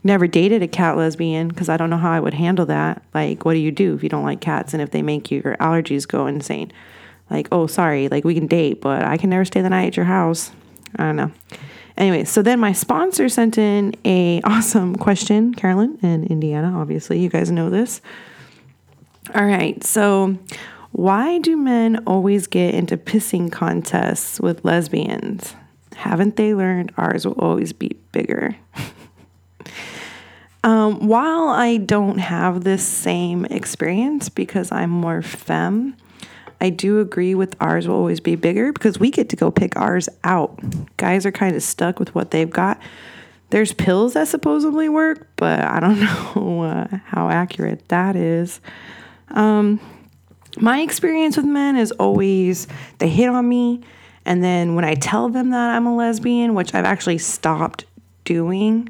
never 0.03 0.27
dated 0.27 0.61
a 0.61 0.67
cat 0.67 0.97
lesbian 0.97 1.47
because 1.47 1.69
I 1.69 1.77
don't 1.77 1.89
know 1.89 1.97
how 1.97 2.11
I 2.11 2.19
would 2.19 2.33
handle 2.33 2.65
that. 2.67 3.03
Like, 3.13 3.45
what 3.45 3.53
do 3.53 3.59
you 3.59 3.71
do 3.71 3.95
if 3.95 4.03
you 4.03 4.09
don't 4.09 4.23
like 4.23 4.41
cats 4.41 4.73
and 4.73 4.81
if 4.81 4.91
they 4.91 5.01
make 5.01 5.31
your 5.31 5.55
allergies 5.57 6.07
go 6.07 6.27
insane? 6.27 6.71
Like, 7.29 7.47
oh, 7.51 7.67
sorry, 7.67 8.09
like 8.09 8.23
we 8.23 8.33
can 8.33 8.47
date, 8.47 8.81
but 8.81 9.03
I 9.03 9.17
can 9.17 9.29
never 9.29 9.45
stay 9.45 9.61
the 9.61 9.69
night 9.69 9.87
at 9.87 9.97
your 9.97 10.05
house. 10.05 10.51
I 10.97 11.03
don't 11.03 11.15
know. 11.15 11.31
Anyway, 11.97 12.23
so 12.23 12.41
then 12.41 12.59
my 12.59 12.73
sponsor 12.73 13.29
sent 13.29 13.57
in 13.57 13.95
a 14.05 14.41
awesome 14.43 14.95
question, 14.95 15.53
Carolyn 15.53 15.97
in 16.01 16.25
Indiana. 16.25 16.73
Obviously, 16.77 17.19
you 17.19 17.29
guys 17.29 17.51
know 17.51 17.69
this. 17.69 18.01
All 19.35 19.45
right, 19.45 19.81
so 19.83 20.37
why 20.91 21.39
do 21.39 21.55
men 21.55 22.03
always 22.05 22.47
get 22.47 22.73
into 22.73 22.97
pissing 22.97 23.51
contests 23.51 24.39
with 24.39 24.65
lesbians? 24.65 25.55
Haven't 25.95 26.35
they 26.35 26.53
learned 26.53 26.91
ours 26.97 27.25
will 27.25 27.39
always 27.39 27.73
be 27.73 27.97
bigger? 28.11 28.55
um, 30.63 31.07
while 31.07 31.47
I 31.47 31.77
don't 31.77 32.17
have 32.17 32.63
this 32.63 32.85
same 32.85 33.45
experience 33.45 34.29
because 34.29 34.71
I'm 34.71 34.89
more 34.89 35.21
femme, 35.21 35.95
I 36.59 36.69
do 36.69 36.99
agree 36.99 37.35
with 37.35 37.55
ours 37.59 37.87
will 37.87 37.95
always 37.95 38.19
be 38.19 38.35
bigger 38.35 38.71
because 38.73 38.99
we 38.99 39.11
get 39.11 39.29
to 39.29 39.35
go 39.35 39.49
pick 39.49 39.75
ours 39.77 40.09
out. 40.23 40.59
Guys 40.97 41.25
are 41.25 41.31
kind 41.31 41.55
of 41.55 41.63
stuck 41.63 41.99
with 41.99 42.13
what 42.13 42.31
they've 42.31 42.49
got. 42.49 42.79
There's 43.49 43.73
pills 43.73 44.13
that 44.13 44.27
supposedly 44.27 44.87
work, 44.87 45.27
but 45.37 45.59
I 45.61 45.79
don't 45.79 45.99
know 46.35 46.63
uh, 46.63 46.87
how 47.05 47.29
accurate 47.29 47.87
that 47.89 48.15
is. 48.15 48.61
Um, 49.29 49.79
my 50.59 50.81
experience 50.81 51.37
with 51.37 51.45
men 51.45 51.75
is 51.75 51.91
always 51.93 52.67
they 52.99 53.09
hit 53.09 53.29
on 53.29 53.47
me, 53.47 53.81
and 54.25 54.43
then 54.43 54.75
when 54.75 54.85
I 54.85 54.95
tell 54.95 55.29
them 55.29 55.51
that 55.51 55.75
I'm 55.75 55.85
a 55.85 55.95
lesbian, 55.95 56.53
which 56.53 56.73
I've 56.75 56.85
actually 56.85 57.17
stopped 57.17 57.85
doing, 58.25 58.89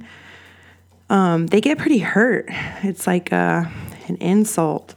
um, 1.10 1.48
they 1.48 1.62
get 1.62 1.78
pretty 1.78 2.00
hurt. 2.00 2.46
It's 2.84 3.08
like 3.08 3.32
uh, 3.32 3.66
an 4.08 4.18
insult 4.18 4.96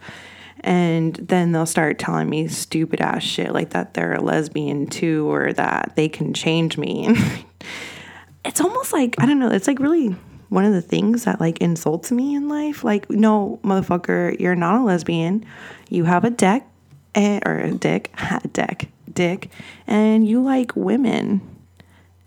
and 0.65 1.15
then 1.17 1.53
they'll 1.53 1.67
start 1.67 1.99
telling 1.99 2.29
me 2.29 2.49
stupid 2.49 3.01
ass 3.01 3.23
shit 3.23 3.53
like 3.53 3.71
that 3.71 3.95
they're 3.95 4.15
a 4.15 4.21
lesbian 4.21 4.87
too 4.87 5.31
or 5.31 5.53
that 5.53 5.93
they 5.95 6.09
can 6.09 6.33
change 6.33 6.79
me 6.79 7.15
it's 8.45 8.61
almost 8.61 8.93
like 8.93 9.15
i 9.19 9.27
don't 9.27 9.39
know 9.39 9.51
it's 9.51 9.69
like 9.69 9.79
really 9.79 10.17
one 10.49 10.65
of 10.65 10.73
the 10.73 10.83
things 10.83 11.25
that 11.25 11.41
like 11.41 11.59
insults 11.59 12.13
me 12.13 12.35
in 12.35 12.49
life 12.49 12.85
like 12.85 13.09
no 13.11 13.59
motherfucker 13.63 14.39
you're 14.39 14.55
not 14.55 14.81
a 14.81 14.85
lesbian 14.85 15.45
you 15.89 16.05
have 16.05 16.25
a 16.25 16.31
deck 16.31 16.67
eh, 17.15 17.41
or 17.45 17.59
a 17.59 17.73
dick 17.73 18.13
a 18.45 18.49
deck 18.49 18.89
dick 19.13 19.51
and 19.87 20.27
you 20.27 20.43
like 20.43 20.75
women 20.75 21.41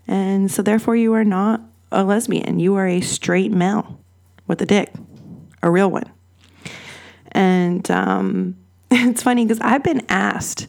and 0.06 0.50
so 0.50 0.62
therefore 0.62 0.96
you 0.96 1.12
are 1.14 1.24
not 1.24 1.60
a 1.92 2.04
lesbian 2.04 2.58
you 2.58 2.74
are 2.74 2.86
a 2.86 3.00
straight 3.00 3.52
male 3.52 3.98
with 4.46 4.60
a 4.62 4.66
dick 4.66 4.92
a 5.62 5.70
real 5.70 5.90
one 5.90 6.10
and 7.32 7.90
um, 7.90 8.56
it's 8.90 9.22
funny 9.22 9.44
because 9.44 9.60
I've 9.60 9.82
been 9.82 10.04
asked, 10.08 10.68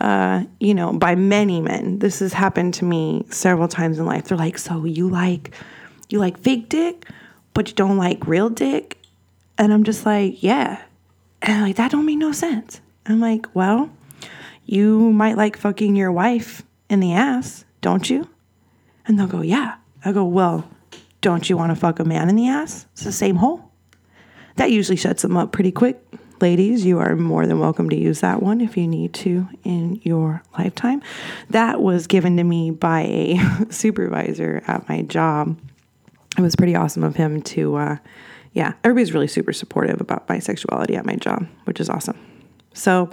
uh, 0.00 0.44
you 0.60 0.74
know, 0.74 0.92
by 0.92 1.14
many 1.14 1.60
men. 1.60 1.98
This 1.98 2.20
has 2.20 2.32
happened 2.32 2.74
to 2.74 2.84
me 2.84 3.24
several 3.30 3.68
times 3.68 3.98
in 3.98 4.06
life. 4.06 4.24
They're 4.24 4.38
like, 4.38 4.58
"So 4.58 4.84
you 4.84 5.08
like, 5.08 5.54
you 6.14 6.18
like 6.20 6.38
fake 6.38 6.70
dick, 6.70 7.06
but 7.52 7.68
you 7.68 7.74
don't 7.74 7.98
like 7.98 8.26
real 8.26 8.48
dick?" 8.48 8.98
And 9.58 9.72
I'm 9.72 9.84
just 9.84 10.06
like, 10.06 10.42
"Yeah." 10.42 10.80
And 11.42 11.62
like, 11.62 11.76
that 11.76 11.90
don't 11.90 12.06
make 12.06 12.18
no 12.18 12.32
sense. 12.32 12.80
I'm 13.04 13.20
like, 13.20 13.54
"Well, 13.54 13.90
you 14.64 15.12
might 15.12 15.36
like 15.36 15.58
fucking 15.58 15.94
your 15.94 16.10
wife 16.10 16.62
in 16.88 17.00
the 17.00 17.12
ass, 17.12 17.66
don't 17.82 18.08
you?" 18.08 18.28
And 19.06 19.18
they'll 19.18 19.26
go, 19.26 19.42
"Yeah." 19.42 19.74
I 20.04 20.12
go, 20.12 20.24
"Well, 20.24 20.68
don't 21.20 21.50
you 21.50 21.56
want 21.56 21.70
to 21.70 21.76
fuck 21.76 21.98
a 21.98 22.04
man 22.04 22.28
in 22.30 22.36
the 22.36 22.48
ass? 22.48 22.86
It's 22.92 23.04
the 23.04 23.12
same 23.12 23.36
hole." 23.36 23.70
That 24.56 24.70
usually 24.70 24.96
shuts 24.96 25.22
them 25.22 25.36
up 25.36 25.52
pretty 25.52 25.72
quick. 25.72 26.00
Ladies, 26.40 26.84
you 26.84 26.98
are 26.98 27.16
more 27.16 27.46
than 27.46 27.58
welcome 27.58 27.88
to 27.90 27.96
use 27.96 28.20
that 28.20 28.42
one 28.42 28.60
if 28.60 28.76
you 28.76 28.86
need 28.86 29.14
to 29.14 29.48
in 29.64 30.00
your 30.02 30.42
lifetime. 30.58 31.02
That 31.50 31.80
was 31.80 32.06
given 32.06 32.36
to 32.36 32.44
me 32.44 32.70
by 32.70 33.02
a 33.02 33.40
supervisor 33.70 34.62
at 34.66 34.88
my 34.88 35.02
job. 35.02 35.56
It 36.36 36.40
was 36.40 36.56
pretty 36.56 36.74
awesome 36.74 37.04
of 37.04 37.16
him 37.16 37.42
to, 37.42 37.76
uh, 37.76 37.96
yeah, 38.52 38.74
everybody's 38.82 39.12
really 39.12 39.28
super 39.28 39.52
supportive 39.52 40.00
about 40.00 40.28
my 40.28 40.38
sexuality 40.38 40.96
at 40.96 41.06
my 41.06 41.16
job, 41.16 41.46
which 41.64 41.80
is 41.80 41.88
awesome. 41.88 42.18
So, 42.72 43.10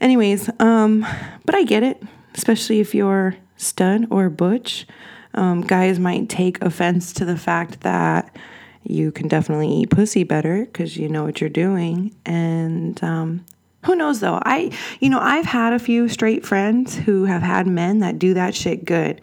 anyways, 0.00 0.48
um, 0.60 1.06
but 1.44 1.54
I 1.54 1.64
get 1.64 1.82
it, 1.82 2.02
especially 2.34 2.80
if 2.80 2.94
you're 2.94 3.36
stud 3.56 4.06
or 4.10 4.30
butch. 4.30 4.86
Um, 5.34 5.60
guys 5.60 5.98
might 5.98 6.28
take 6.28 6.62
offense 6.62 7.12
to 7.14 7.24
the 7.24 7.36
fact 7.36 7.82
that 7.82 8.34
you 8.82 9.12
can 9.12 9.28
definitely 9.28 9.68
eat 9.68 9.90
pussy 9.90 10.24
better 10.24 10.64
because 10.64 10.96
you 10.96 11.08
know 11.08 11.24
what 11.24 11.40
you're 11.40 11.50
doing. 11.50 12.14
And 12.24 13.02
um, 13.04 13.44
who 13.84 13.94
knows 13.94 14.20
though? 14.20 14.40
I, 14.42 14.76
you 15.00 15.10
know, 15.10 15.20
I've 15.20 15.44
had 15.44 15.74
a 15.74 15.78
few 15.78 16.08
straight 16.08 16.46
friends 16.46 16.96
who 16.96 17.24
have 17.24 17.42
had 17.42 17.66
men 17.66 17.98
that 17.98 18.18
do 18.18 18.34
that 18.34 18.54
shit 18.54 18.84
good. 18.84 19.20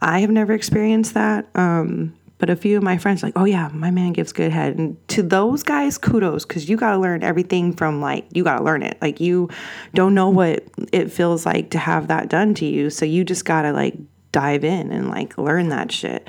I 0.00 0.20
have 0.20 0.30
never 0.30 0.52
experienced 0.52 1.14
that. 1.14 1.48
Um, 1.56 2.14
but 2.38 2.48
a 2.48 2.56
few 2.56 2.76
of 2.76 2.82
my 2.82 2.98
friends 2.98 3.22
like, 3.22 3.34
oh 3.36 3.44
yeah, 3.44 3.68
my 3.72 3.90
man 3.90 4.12
gives 4.12 4.32
good 4.32 4.52
head. 4.52 4.76
And 4.76 4.96
to 5.08 5.22
those 5.22 5.62
guys, 5.62 5.98
kudos, 5.98 6.44
because 6.44 6.68
you 6.68 6.76
got 6.76 6.92
to 6.92 6.98
learn 6.98 7.22
everything 7.22 7.72
from 7.74 8.00
like, 8.00 8.26
you 8.32 8.44
got 8.44 8.58
to 8.58 8.64
learn 8.64 8.82
it. 8.82 8.96
Like, 9.02 9.20
you 9.20 9.50
don't 9.94 10.14
know 10.14 10.30
what 10.30 10.64
it 10.92 11.10
feels 11.10 11.44
like 11.44 11.70
to 11.70 11.78
have 11.78 12.08
that 12.08 12.28
done 12.28 12.54
to 12.54 12.66
you. 12.66 12.90
So 12.90 13.04
you 13.04 13.24
just 13.24 13.44
got 13.44 13.62
to 13.62 13.72
like 13.72 13.96
dive 14.32 14.64
in 14.64 14.92
and 14.92 15.08
like 15.08 15.36
learn 15.36 15.68
that 15.70 15.90
shit. 15.90 16.28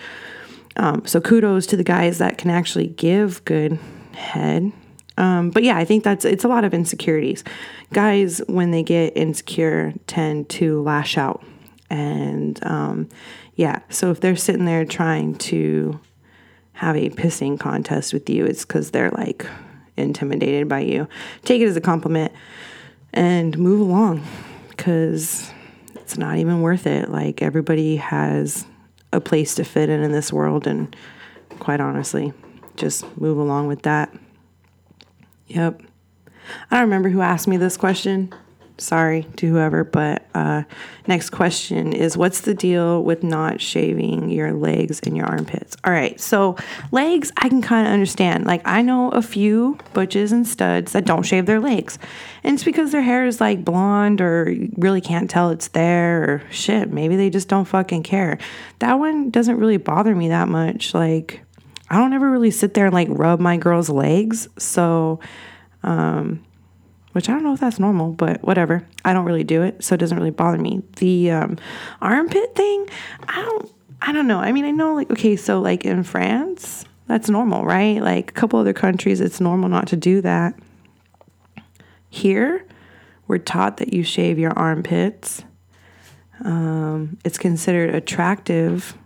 Um, 0.75 1.05
so 1.05 1.19
kudos 1.19 1.67
to 1.67 1.77
the 1.77 1.83
guys 1.83 2.17
that 2.17 2.37
can 2.37 2.49
actually 2.49 2.87
give 2.87 3.43
good 3.45 3.77
head. 4.13 4.71
Um, 5.17 5.49
but 5.49 5.63
yeah, 5.63 5.77
I 5.77 5.83
think 5.83 6.03
that's 6.05 6.23
it's 6.23 6.45
a 6.45 6.47
lot 6.47 6.63
of 6.63 6.73
insecurities. 6.73 7.43
Guys, 7.91 8.41
when 8.47 8.71
they 8.71 8.83
get 8.83 9.17
insecure, 9.17 9.93
tend 10.07 10.47
to 10.49 10.81
lash 10.81 11.17
out, 11.17 11.43
and 11.89 12.57
um, 12.65 13.09
yeah. 13.59 13.79
So 13.89 14.09
if 14.09 14.21
they're 14.21 14.37
sitting 14.37 14.63
there 14.63 14.85
trying 14.85 15.35
to 15.35 15.99
have 16.71 16.95
a 16.95 17.09
pissing 17.09 17.59
contest 17.59 18.13
with 18.13 18.29
you, 18.29 18.45
it's 18.45 18.63
because 18.63 18.91
they're 18.91 19.11
like 19.11 19.45
intimidated 19.97 20.69
by 20.69 20.79
you. 20.79 21.09
Take 21.43 21.61
it 21.61 21.65
as 21.65 21.75
a 21.75 21.81
compliment 21.81 22.31
and 23.11 23.57
move 23.57 23.81
along, 23.81 24.25
because 24.69 25.51
it's 25.95 26.17
not 26.17 26.37
even 26.37 26.61
worth 26.61 26.87
it. 26.87 27.09
Like 27.09 27.41
everybody 27.41 27.97
has 27.97 28.65
a 29.11 29.19
place 29.19 29.55
to 29.55 29.65
fit 29.65 29.89
in 29.89 30.03
in 30.03 30.13
this 30.13 30.31
world. 30.31 30.65
And 30.65 30.95
quite 31.59 31.81
honestly, 31.81 32.31
just 32.77 33.03
move 33.17 33.37
along 33.37 33.67
with 33.67 33.81
that. 33.81 34.15
Yep. 35.47 35.81
I 36.71 36.77
don't 36.77 36.85
remember 36.85 37.09
who 37.09 37.19
asked 37.19 37.49
me 37.49 37.57
this 37.57 37.75
question 37.75 38.33
sorry 38.79 39.27
to 39.37 39.47
whoever, 39.47 39.83
but 39.83 40.25
uh, 40.33 40.63
next 41.07 41.29
question 41.29 41.93
is 41.93 42.17
what's 42.17 42.41
the 42.41 42.53
deal 42.53 43.03
with 43.03 43.23
not 43.23 43.61
shaving 43.61 44.29
your 44.29 44.53
legs 44.53 44.99
and 45.03 45.15
your 45.15 45.25
armpits? 45.25 45.75
All 45.83 45.91
right, 45.91 46.19
so 46.19 46.55
legs, 46.91 47.31
I 47.37 47.49
can 47.49 47.61
kind 47.61 47.87
of 47.87 47.93
understand. 47.93 48.45
Like, 48.45 48.61
I 48.65 48.81
know 48.81 49.09
a 49.09 49.21
few 49.21 49.77
butches 49.93 50.31
and 50.31 50.47
studs 50.47 50.93
that 50.93 51.05
don't 51.05 51.23
shave 51.23 51.45
their 51.45 51.59
legs, 51.59 51.99
and 52.43 52.55
it's 52.55 52.63
because 52.63 52.91
their 52.91 53.01
hair 53.01 53.25
is 53.25 53.39
like 53.39 53.63
blonde 53.63 54.21
or 54.21 54.55
really 54.77 55.01
can't 55.01 55.29
tell 55.29 55.49
it's 55.49 55.69
there 55.69 56.23
or 56.23 56.43
shit. 56.51 56.91
Maybe 56.91 57.15
they 57.15 57.29
just 57.29 57.47
don't 57.47 57.65
fucking 57.65 58.03
care. 58.03 58.37
That 58.79 58.95
one 58.95 59.29
doesn't 59.29 59.57
really 59.57 59.77
bother 59.77 60.15
me 60.15 60.29
that 60.29 60.47
much. 60.47 60.93
Like, 60.93 61.41
I 61.89 61.97
don't 61.97 62.13
ever 62.13 62.29
really 62.29 62.51
sit 62.51 62.73
there 62.73 62.85
and 62.85 62.93
like 62.93 63.07
rub 63.11 63.39
my 63.39 63.57
girl's 63.57 63.89
legs, 63.89 64.47
so. 64.57 65.19
Um, 65.81 66.43
which 67.19 67.27
I 67.27 67.33
don't 67.33 67.43
know 67.43 67.51
if 67.51 67.59
that's 67.59 67.79
normal, 67.79 68.13
but 68.13 68.41
whatever. 68.45 68.87
I 69.03 69.11
don't 69.11 69.25
really 69.25 69.43
do 69.43 69.61
it, 69.61 69.83
so 69.83 69.93
it 69.93 69.97
doesn't 69.97 70.17
really 70.17 70.31
bother 70.31 70.57
me. 70.57 70.81
The 70.99 71.31
um, 71.31 71.57
armpit 72.01 72.55
thing, 72.55 72.87
I 73.27 73.41
don't, 73.41 73.69
I 74.01 74.13
don't 74.13 74.25
know. 74.25 74.39
I 74.39 74.53
mean, 74.53 74.63
I 74.63 74.71
know 74.71 74.95
like 74.95 75.11
okay, 75.11 75.35
so 75.35 75.59
like 75.59 75.83
in 75.83 76.03
France, 76.03 76.85
that's 77.07 77.29
normal, 77.29 77.65
right? 77.65 78.01
Like 78.01 78.29
a 78.29 78.33
couple 78.33 78.57
other 78.57 78.71
countries, 78.71 79.19
it's 79.19 79.41
normal 79.41 79.67
not 79.67 79.89
to 79.89 79.97
do 79.97 80.21
that. 80.21 80.57
Here, 82.09 82.65
we're 83.27 83.37
taught 83.37 83.75
that 83.79 83.91
you 83.91 84.01
shave 84.01 84.39
your 84.39 84.57
armpits. 84.57 85.43
Um, 86.45 87.17
it's 87.25 87.37
considered 87.37 87.93
attractive 87.93 88.97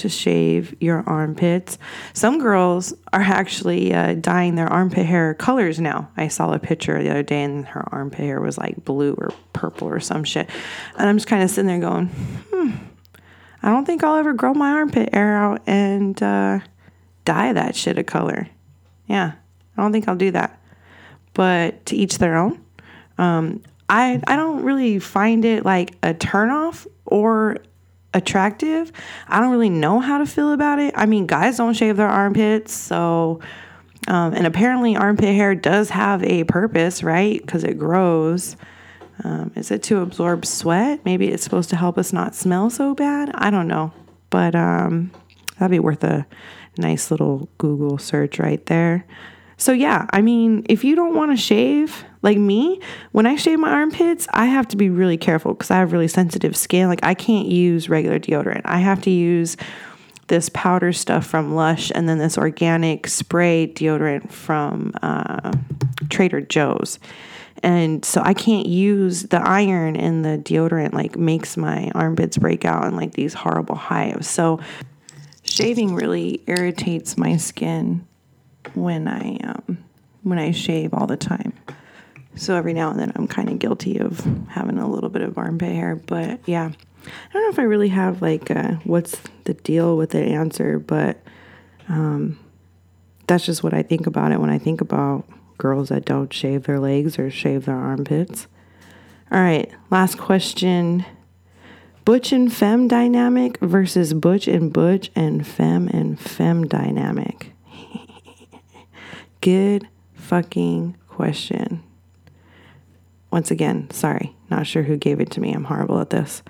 to 0.00 0.08
shave 0.08 0.74
your 0.80 1.04
armpits. 1.06 1.78
Some 2.12 2.38
girls 2.38 2.92
are 3.12 3.20
actually 3.20 3.92
uh, 3.92 4.14
dyeing 4.14 4.54
their 4.54 4.66
armpit 4.66 5.06
hair 5.06 5.34
colors 5.34 5.78
now. 5.78 6.10
I 6.16 6.28
saw 6.28 6.52
a 6.52 6.58
picture 6.58 7.02
the 7.02 7.10
other 7.10 7.22
day 7.22 7.42
and 7.42 7.66
her 7.66 7.84
armpit 7.92 8.20
hair 8.20 8.40
was 8.40 8.58
like 8.58 8.84
blue 8.84 9.14
or 9.18 9.32
purple 9.52 9.88
or 9.88 10.00
some 10.00 10.24
shit. 10.24 10.48
And 10.96 11.08
I'm 11.08 11.16
just 11.16 11.28
kind 11.28 11.42
of 11.42 11.50
sitting 11.50 11.66
there 11.66 11.80
going, 11.80 12.06
hmm, 12.06 12.70
I 13.62 13.70
don't 13.70 13.84
think 13.84 14.02
I'll 14.02 14.16
ever 14.16 14.32
grow 14.32 14.54
my 14.54 14.70
armpit 14.72 15.14
hair 15.14 15.36
out 15.36 15.62
and 15.66 16.20
uh, 16.22 16.60
dye 17.24 17.52
that 17.52 17.76
shit 17.76 17.98
a 17.98 18.04
color. 18.04 18.48
Yeah, 19.06 19.32
I 19.76 19.82
don't 19.82 19.92
think 19.92 20.08
I'll 20.08 20.16
do 20.16 20.30
that. 20.30 20.58
But 21.34 21.86
to 21.86 21.96
each 21.96 22.18
their 22.18 22.36
own. 22.36 22.64
Um, 23.18 23.62
I, 23.88 24.22
I 24.26 24.36
don't 24.36 24.62
really 24.62 24.98
find 24.98 25.44
it 25.44 25.64
like 25.64 25.92
a 26.02 26.14
turnoff 26.14 26.86
or 27.04 27.58
attractive. 28.14 28.92
I 29.28 29.40
don't 29.40 29.50
really 29.50 29.70
know 29.70 30.00
how 30.00 30.18
to 30.18 30.26
feel 30.26 30.52
about 30.52 30.78
it. 30.78 30.94
I 30.96 31.06
mean, 31.06 31.26
guys 31.26 31.56
don't 31.58 31.74
shave 31.74 31.96
their 31.96 32.08
armpits, 32.08 32.72
so 32.72 33.40
um, 34.08 34.34
and 34.34 34.46
apparently 34.46 34.96
armpit 34.96 35.34
hair 35.34 35.54
does 35.54 35.90
have 35.90 36.22
a 36.24 36.44
purpose, 36.44 37.02
right? 37.02 37.40
Because 37.40 37.64
it 37.64 37.78
grows. 37.78 38.56
Um, 39.22 39.52
is 39.54 39.70
it 39.70 39.82
to 39.84 40.00
absorb 40.00 40.46
sweat? 40.46 41.04
Maybe 41.04 41.28
it's 41.28 41.44
supposed 41.44 41.70
to 41.70 41.76
help 41.76 41.98
us 41.98 42.12
not 42.12 42.34
smell 42.34 42.70
so 42.70 42.94
bad. 42.94 43.30
I 43.34 43.50
don't 43.50 43.68
know, 43.68 43.92
but 44.30 44.54
um, 44.54 45.10
that'd 45.58 45.70
be 45.70 45.78
worth 45.78 46.02
a 46.04 46.26
nice 46.78 47.10
little 47.10 47.48
Google 47.58 47.98
search 47.98 48.38
right 48.38 48.64
there. 48.66 49.04
So 49.60 49.72
yeah, 49.72 50.06
I 50.10 50.22
mean, 50.22 50.64
if 50.70 50.84
you 50.84 50.96
don't 50.96 51.14
want 51.14 51.32
to 51.32 51.36
shave, 51.36 52.02
like 52.22 52.38
me, 52.38 52.80
when 53.12 53.26
I 53.26 53.36
shave 53.36 53.58
my 53.58 53.70
armpits, 53.70 54.26
I 54.32 54.46
have 54.46 54.66
to 54.68 54.76
be 54.78 54.88
really 54.88 55.18
careful 55.18 55.52
because 55.52 55.70
I 55.70 55.76
have 55.76 55.92
really 55.92 56.08
sensitive 56.08 56.56
skin. 56.56 56.88
Like 56.88 57.00
I 57.02 57.12
can't 57.12 57.46
use 57.46 57.90
regular 57.90 58.18
deodorant. 58.18 58.62
I 58.64 58.78
have 58.78 59.02
to 59.02 59.10
use 59.10 59.58
this 60.28 60.48
powder 60.54 60.94
stuff 60.94 61.26
from 61.26 61.54
Lush 61.54 61.92
and 61.94 62.08
then 62.08 62.16
this 62.16 62.38
organic 62.38 63.06
spray 63.06 63.66
deodorant 63.66 64.32
from 64.32 64.94
uh, 65.02 65.52
Trader 66.08 66.40
Joe's. 66.40 66.98
And 67.62 68.02
so 68.02 68.22
I 68.24 68.32
can't 68.32 68.66
use 68.66 69.24
the 69.24 69.46
iron 69.46 69.94
in 69.94 70.22
the 70.22 70.38
deodorant, 70.38 70.94
like 70.94 71.18
makes 71.18 71.58
my 71.58 71.90
armpits 71.94 72.38
break 72.38 72.64
out 72.64 72.86
in 72.86 72.96
like 72.96 73.12
these 73.12 73.34
horrible 73.34 73.74
hives. 73.74 74.26
So 74.26 74.58
shaving 75.42 75.94
really 75.94 76.42
irritates 76.46 77.18
my 77.18 77.36
skin 77.36 78.06
when 78.74 79.08
I 79.08 79.36
um, 79.44 79.78
when 80.22 80.38
I 80.38 80.50
shave 80.50 80.94
all 80.94 81.06
the 81.06 81.16
time. 81.16 81.52
So 82.36 82.54
every 82.54 82.72
now 82.72 82.90
and 82.90 82.98
then 82.98 83.12
I'm 83.16 83.26
kind 83.26 83.48
of 83.48 83.58
guilty 83.58 83.98
of 83.98 84.20
having 84.48 84.78
a 84.78 84.88
little 84.88 85.10
bit 85.10 85.22
of 85.22 85.36
armpit 85.36 85.72
hair. 85.72 85.96
But 85.96 86.40
yeah, 86.46 86.70
I 87.06 87.32
don't 87.32 87.42
know 87.42 87.50
if 87.50 87.58
I 87.58 87.62
really 87.62 87.88
have 87.88 88.22
like 88.22 88.50
a, 88.50 88.80
what's 88.84 89.20
the 89.44 89.54
deal 89.54 89.96
with 89.96 90.10
the 90.10 90.20
answer, 90.20 90.78
but 90.78 91.20
um, 91.88 92.38
that's 93.26 93.46
just 93.46 93.62
what 93.62 93.74
I 93.74 93.82
think 93.82 94.06
about 94.06 94.32
it 94.32 94.40
when 94.40 94.50
I 94.50 94.58
think 94.58 94.80
about 94.80 95.24
girls 95.58 95.88
that 95.88 96.04
don't 96.04 96.32
shave 96.32 96.64
their 96.64 96.80
legs 96.80 97.18
or 97.18 97.30
shave 97.30 97.66
their 97.66 97.76
armpits. 97.76 98.46
All 99.30 99.40
right, 99.40 99.70
last 99.90 100.18
question. 100.18 101.04
Butch 102.04 102.32
and 102.32 102.52
femme 102.52 102.88
dynamic 102.88 103.58
versus 103.60 104.14
butch 104.14 104.48
and 104.48 104.72
butch 104.72 105.10
and 105.14 105.46
femme 105.46 105.88
and 105.88 106.18
femme 106.18 106.66
dynamic. 106.66 107.52
Good 109.40 109.88
fucking 110.14 110.96
question 111.08 111.82
once 113.30 113.50
again, 113.50 113.88
sorry, 113.90 114.34
not 114.50 114.66
sure 114.66 114.82
who 114.82 114.96
gave 114.96 115.20
it 115.20 115.30
to 115.32 115.40
me. 115.40 115.52
I'm 115.52 115.64
horrible 115.64 116.00
at 116.00 116.10
this. 116.10 116.42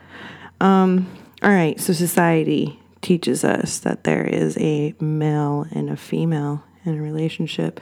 Um, 0.61 1.11
all 1.43 1.51
right, 1.51 1.79
so 1.79 1.93
society 1.93 2.81
teaches 3.03 3.45
us 3.45 3.79
that 3.81 4.05
there 4.05 4.25
is 4.25 4.57
a 4.59 4.95
male 5.01 5.67
and 5.71 5.91
a 5.91 5.97
female 5.97 6.65
in 6.85 6.99
a 6.99 7.03
relationship, 7.03 7.81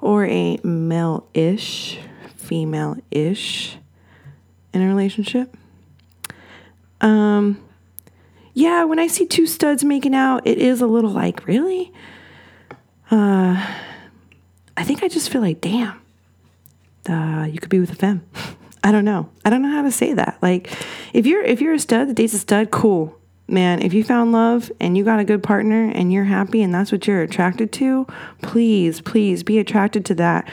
or 0.00 0.26
a 0.26 0.58
male 0.64 1.28
ish, 1.34 1.98
female 2.36 2.96
ish 3.10 3.76
in 4.72 4.82
a 4.82 4.88
relationship. 4.88 5.56
Um, 7.00 7.62
yeah, 8.52 8.84
when 8.84 8.98
I 8.98 9.06
see 9.06 9.26
two 9.26 9.46
studs 9.46 9.84
making 9.84 10.14
out, 10.14 10.44
it 10.44 10.58
is 10.58 10.80
a 10.80 10.86
little 10.86 11.10
like, 11.10 11.46
really? 11.46 11.92
Uh, 13.10 13.64
I 14.80 14.82
think 14.82 15.02
I 15.02 15.08
just 15.08 15.28
feel 15.28 15.42
like, 15.42 15.60
damn, 15.60 16.00
uh, 17.06 17.44
you 17.44 17.58
could 17.58 17.68
be 17.68 17.80
with 17.80 17.92
a 17.92 17.94
femme. 17.94 18.24
I 18.82 18.92
don't 18.92 19.04
know. 19.04 19.28
I 19.44 19.50
don't 19.50 19.60
know 19.60 19.70
how 19.70 19.82
to 19.82 19.90
say 19.90 20.14
that. 20.14 20.38
Like, 20.40 20.72
if 21.12 21.26
you're 21.26 21.42
if 21.42 21.60
you're 21.60 21.74
a 21.74 21.78
stud 21.78 22.08
that 22.08 22.14
dates 22.14 22.32
a 22.32 22.38
stud, 22.38 22.70
cool, 22.70 23.14
man. 23.46 23.82
If 23.82 23.92
you 23.92 24.02
found 24.02 24.32
love 24.32 24.72
and 24.80 24.96
you 24.96 25.04
got 25.04 25.20
a 25.20 25.24
good 25.24 25.42
partner 25.42 25.90
and 25.90 26.10
you're 26.10 26.24
happy 26.24 26.62
and 26.62 26.72
that's 26.72 26.90
what 26.90 27.06
you're 27.06 27.20
attracted 27.20 27.72
to, 27.72 28.06
please, 28.40 29.02
please 29.02 29.42
be 29.42 29.58
attracted 29.58 30.06
to 30.06 30.14
that. 30.14 30.50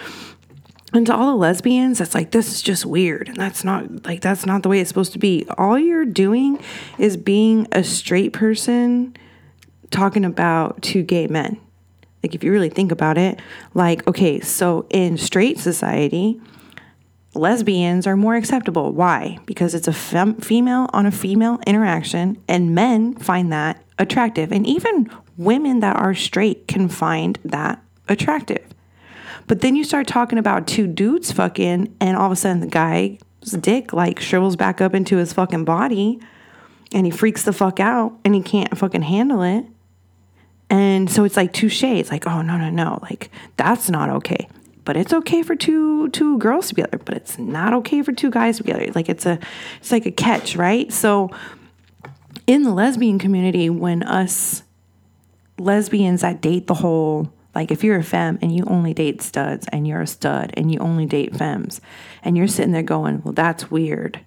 And 0.92 1.06
to 1.06 1.16
all 1.16 1.32
the 1.32 1.38
lesbians, 1.38 2.00
that's 2.00 2.14
like 2.14 2.32
this 2.32 2.52
is 2.52 2.62
just 2.62 2.86
weird, 2.86 3.30
and 3.30 3.38
that's 3.38 3.64
not 3.64 4.06
like 4.06 4.20
that's 4.20 4.46
not 4.46 4.62
the 4.62 4.68
way 4.68 4.82
it's 4.82 4.90
supposed 4.90 5.14
to 5.14 5.20
be. 5.20 5.48
All 5.58 5.80
you're 5.80 6.04
doing 6.04 6.62
is 6.98 7.16
being 7.16 7.66
a 7.72 7.82
straight 7.82 8.34
person 8.34 9.16
talking 9.90 10.26
about 10.26 10.82
two 10.82 11.02
gay 11.02 11.28
men. 11.28 11.62
Like, 12.24 12.34
if 12.36 12.44
you 12.44 12.52
really 12.52 12.70
think 12.70 12.92
about 12.92 13.18
it, 13.18 13.40
like, 13.74 14.08
okay, 14.08 14.40
so 14.40 14.86
in 14.90 15.18
straight 15.18 15.60
society, 15.60 16.42
lesbians 17.36 18.08
are 18.08 18.18
more 18.18 18.36
acceptable. 18.36 18.92
Why? 18.92 19.40
Because 19.46 19.76
it's 19.76 19.88
a 19.88 19.94
fem- 19.94 20.38
female 20.38 20.90
on 20.94 21.06
a 21.06 21.12
female 21.12 21.60
interaction, 21.68 22.42
and 22.48 22.74
men 22.74 23.16
find 23.16 23.52
that 23.52 23.84
attractive. 24.00 24.52
And 24.52 24.66
even 24.66 25.10
women 25.38 25.80
that 25.82 25.96
are 25.96 26.16
straight 26.16 26.68
can 26.68 26.90
find 26.90 27.38
that 27.46 27.82
attractive. 28.10 28.66
But 29.46 29.62
then 29.62 29.76
you 29.76 29.84
start 29.84 30.08
talking 30.08 30.40
about 30.40 30.68
two 30.68 30.88
dudes 30.88 31.32
fucking, 31.32 31.96
and 32.00 32.18
all 32.18 32.26
of 32.26 32.32
a 32.32 32.36
sudden 32.36 32.60
the 32.60 32.68
guy's 32.68 33.18
dick 33.60 33.94
like 33.94 34.20
shrivels 34.20 34.56
back 34.56 34.82
up 34.82 34.94
into 34.94 35.18
his 35.18 35.34
fucking 35.34 35.66
body, 35.66 36.20
and 36.92 37.06
he 37.06 37.12
freaks 37.12 37.44
the 37.44 37.54
fuck 37.54 37.80
out, 37.80 38.18
and 38.26 38.36
he 38.36 38.42
can't 38.42 38.78
fucking 38.78 39.04
handle 39.04 39.42
it. 39.44 39.66
And 40.70 41.10
so 41.10 41.24
it's 41.24 41.38
like 41.38 41.54
two 41.54 41.70
shades, 41.70 42.12
like, 42.12 42.28
oh 42.28 42.42
no, 42.42 42.58
no, 42.58 42.70
no, 42.70 43.00
like 43.02 43.30
that's 43.56 43.90
not 43.90 44.10
okay. 44.10 44.48
But 44.84 44.96
it's 44.98 45.14
okay 45.14 45.44
for 45.44 45.56
two 45.56 46.10
two 46.10 46.38
girls 46.38 46.70
together, 46.70 46.98
but 46.98 47.16
it's 47.16 47.38
not 47.38 47.74
okay 47.74 48.02
for 48.02 48.14
two 48.14 48.32
guys 48.32 48.58
together. 48.58 48.90
Like 48.94 49.10
it's 49.10 49.26
a 49.26 49.40
it's 49.80 49.92
like 49.92 50.06
a 50.06 50.12
catch, 50.12 50.56
right? 50.56 50.92
So 50.92 51.30
in 52.48 52.64
the 52.64 52.74
lesbian 52.74 53.20
community, 53.20 53.70
when 53.70 54.04
us 54.04 54.64
lesbians 55.58 56.22
that 56.22 56.42
date 56.42 56.68
the 56.68 56.74
whole 56.76 57.32
like 57.56 57.72
if 57.72 57.84
you're 57.84 57.98
a 57.98 58.04
femme 58.04 58.38
and 58.42 58.56
you 58.56 58.64
only 58.68 58.94
date 58.94 59.22
studs 59.22 59.68
and 59.72 59.88
you're 59.88 60.02
a 60.02 60.08
stud 60.08 60.54
and 60.56 60.72
you 60.72 60.80
only 60.80 61.06
date 61.06 61.36
femmes 61.36 61.82
and 62.24 62.38
you're 62.38 62.48
sitting 62.48 62.72
there 62.72 62.84
going, 62.84 63.22
well, 63.24 63.34
that's 63.34 63.72
weird. 63.72 64.20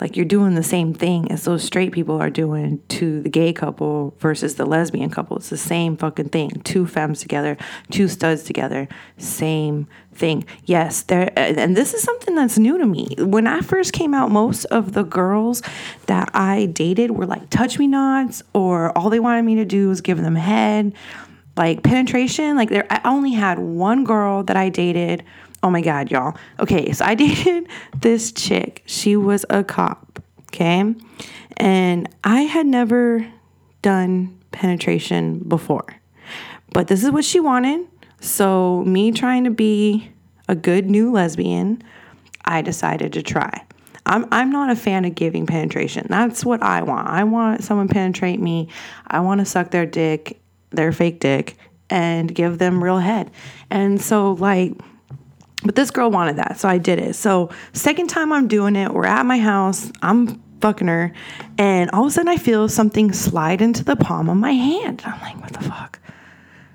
Like 0.00 0.16
you're 0.16 0.26
doing 0.26 0.54
the 0.54 0.62
same 0.62 0.94
thing 0.94 1.30
as 1.32 1.44
those 1.44 1.64
straight 1.64 1.92
people 1.92 2.20
are 2.20 2.30
doing 2.30 2.80
to 2.88 3.20
the 3.20 3.28
gay 3.28 3.52
couple 3.52 4.14
versus 4.18 4.54
the 4.54 4.64
lesbian 4.64 5.10
couple. 5.10 5.36
It's 5.38 5.50
the 5.50 5.56
same 5.56 5.96
fucking 5.96 6.28
thing. 6.28 6.50
Two 6.62 6.86
femmes 6.86 7.20
together, 7.20 7.56
two 7.90 8.06
studs 8.06 8.44
together, 8.44 8.86
same 9.16 9.88
thing. 10.14 10.44
Yes, 10.64 11.02
there 11.02 11.32
and 11.36 11.76
this 11.76 11.94
is 11.94 12.02
something 12.02 12.36
that's 12.36 12.58
new 12.58 12.78
to 12.78 12.86
me. 12.86 13.08
When 13.18 13.48
I 13.48 13.60
first 13.60 13.92
came 13.92 14.14
out, 14.14 14.30
most 14.30 14.64
of 14.66 14.92
the 14.92 15.02
girls 15.02 15.62
that 16.06 16.30
I 16.32 16.66
dated 16.66 17.10
were 17.10 17.26
like 17.26 17.50
touch 17.50 17.78
me 17.78 17.88
nots 17.88 18.42
or 18.52 18.96
all 18.96 19.10
they 19.10 19.20
wanted 19.20 19.44
me 19.44 19.56
to 19.56 19.64
do 19.64 19.88
was 19.88 20.00
give 20.00 20.18
them 20.22 20.36
head. 20.36 20.92
Like 21.56 21.82
penetration, 21.82 22.56
like 22.56 22.68
there 22.68 22.86
I 22.88 23.00
only 23.04 23.32
had 23.32 23.58
one 23.58 24.04
girl 24.04 24.44
that 24.44 24.56
I 24.56 24.68
dated 24.68 25.24
Oh 25.62 25.70
my 25.70 25.80
God, 25.80 26.10
y'all. 26.10 26.36
Okay, 26.60 26.92
so 26.92 27.04
I 27.04 27.14
dated 27.16 27.68
this 27.96 28.32
chick. 28.32 28.82
She 28.86 29.16
was 29.16 29.44
a 29.50 29.64
cop, 29.64 30.22
okay? 30.48 30.94
And 31.56 32.08
I 32.24 32.42
had 32.42 32.66
never 32.66 33.26
done 33.82 34.38
penetration 34.52 35.40
before. 35.40 35.86
But 36.72 36.88
this 36.88 37.02
is 37.02 37.10
what 37.10 37.24
she 37.24 37.40
wanted. 37.40 37.86
So, 38.20 38.82
me 38.84 39.12
trying 39.12 39.44
to 39.44 39.50
be 39.50 40.10
a 40.48 40.54
good 40.54 40.90
new 40.90 41.12
lesbian, 41.12 41.82
I 42.44 42.62
decided 42.62 43.12
to 43.12 43.22
try. 43.22 43.64
I'm, 44.06 44.26
I'm 44.32 44.50
not 44.50 44.70
a 44.70 44.76
fan 44.76 45.04
of 45.04 45.14
giving 45.14 45.46
penetration. 45.46 46.06
That's 46.08 46.44
what 46.44 46.62
I 46.62 46.82
want. 46.82 47.08
I 47.08 47.24
want 47.24 47.62
someone 47.62 47.88
penetrate 47.88 48.40
me. 48.40 48.68
I 49.06 49.20
want 49.20 49.40
to 49.40 49.44
suck 49.44 49.70
their 49.70 49.86
dick, 49.86 50.40
their 50.70 50.92
fake 50.92 51.20
dick, 51.20 51.56
and 51.90 52.34
give 52.34 52.58
them 52.58 52.82
real 52.82 52.98
head. 52.98 53.30
And 53.70 54.00
so, 54.00 54.32
like, 54.32 54.72
but 55.64 55.74
this 55.74 55.90
girl 55.90 56.10
wanted 56.10 56.36
that, 56.36 56.58
so 56.58 56.68
I 56.68 56.78
did 56.78 56.98
it. 56.98 57.14
So, 57.14 57.50
second 57.72 58.08
time 58.08 58.32
I'm 58.32 58.48
doing 58.48 58.76
it, 58.76 58.92
we're 58.92 59.06
at 59.06 59.26
my 59.26 59.38
house, 59.38 59.90
I'm 60.02 60.40
fucking 60.60 60.88
her, 60.88 61.12
and 61.56 61.90
all 61.90 62.02
of 62.02 62.08
a 62.08 62.10
sudden 62.10 62.28
I 62.28 62.36
feel 62.36 62.68
something 62.68 63.12
slide 63.12 63.60
into 63.60 63.84
the 63.84 63.96
palm 63.96 64.28
of 64.28 64.36
my 64.36 64.52
hand. 64.52 65.02
I'm 65.04 65.20
like, 65.20 65.40
what 65.40 65.52
the 65.52 65.68
fuck? 65.68 65.98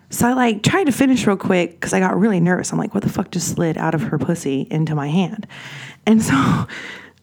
So 0.10 0.28
I 0.28 0.34
like 0.34 0.62
tried 0.62 0.84
to 0.86 0.91
finish 0.91 1.26
real 1.26 1.38
quick 1.38 1.72
because 1.72 1.91
I 1.91 2.00
got 2.00 2.19
really 2.19 2.39
nervous. 2.39 2.72
I'm 2.72 2.78
like, 2.78 2.93
what 2.93 3.02
the 3.02 3.10
fuck 3.10 3.32
just 3.32 3.56
slid 3.56 3.80
out 3.80 3.96
of 3.96 4.02
her 4.04 4.19
pussy 4.19 4.67
into 4.69 4.93
my 4.93 5.08
hand? 5.08 5.48
And 6.06 6.22
so 6.22 6.67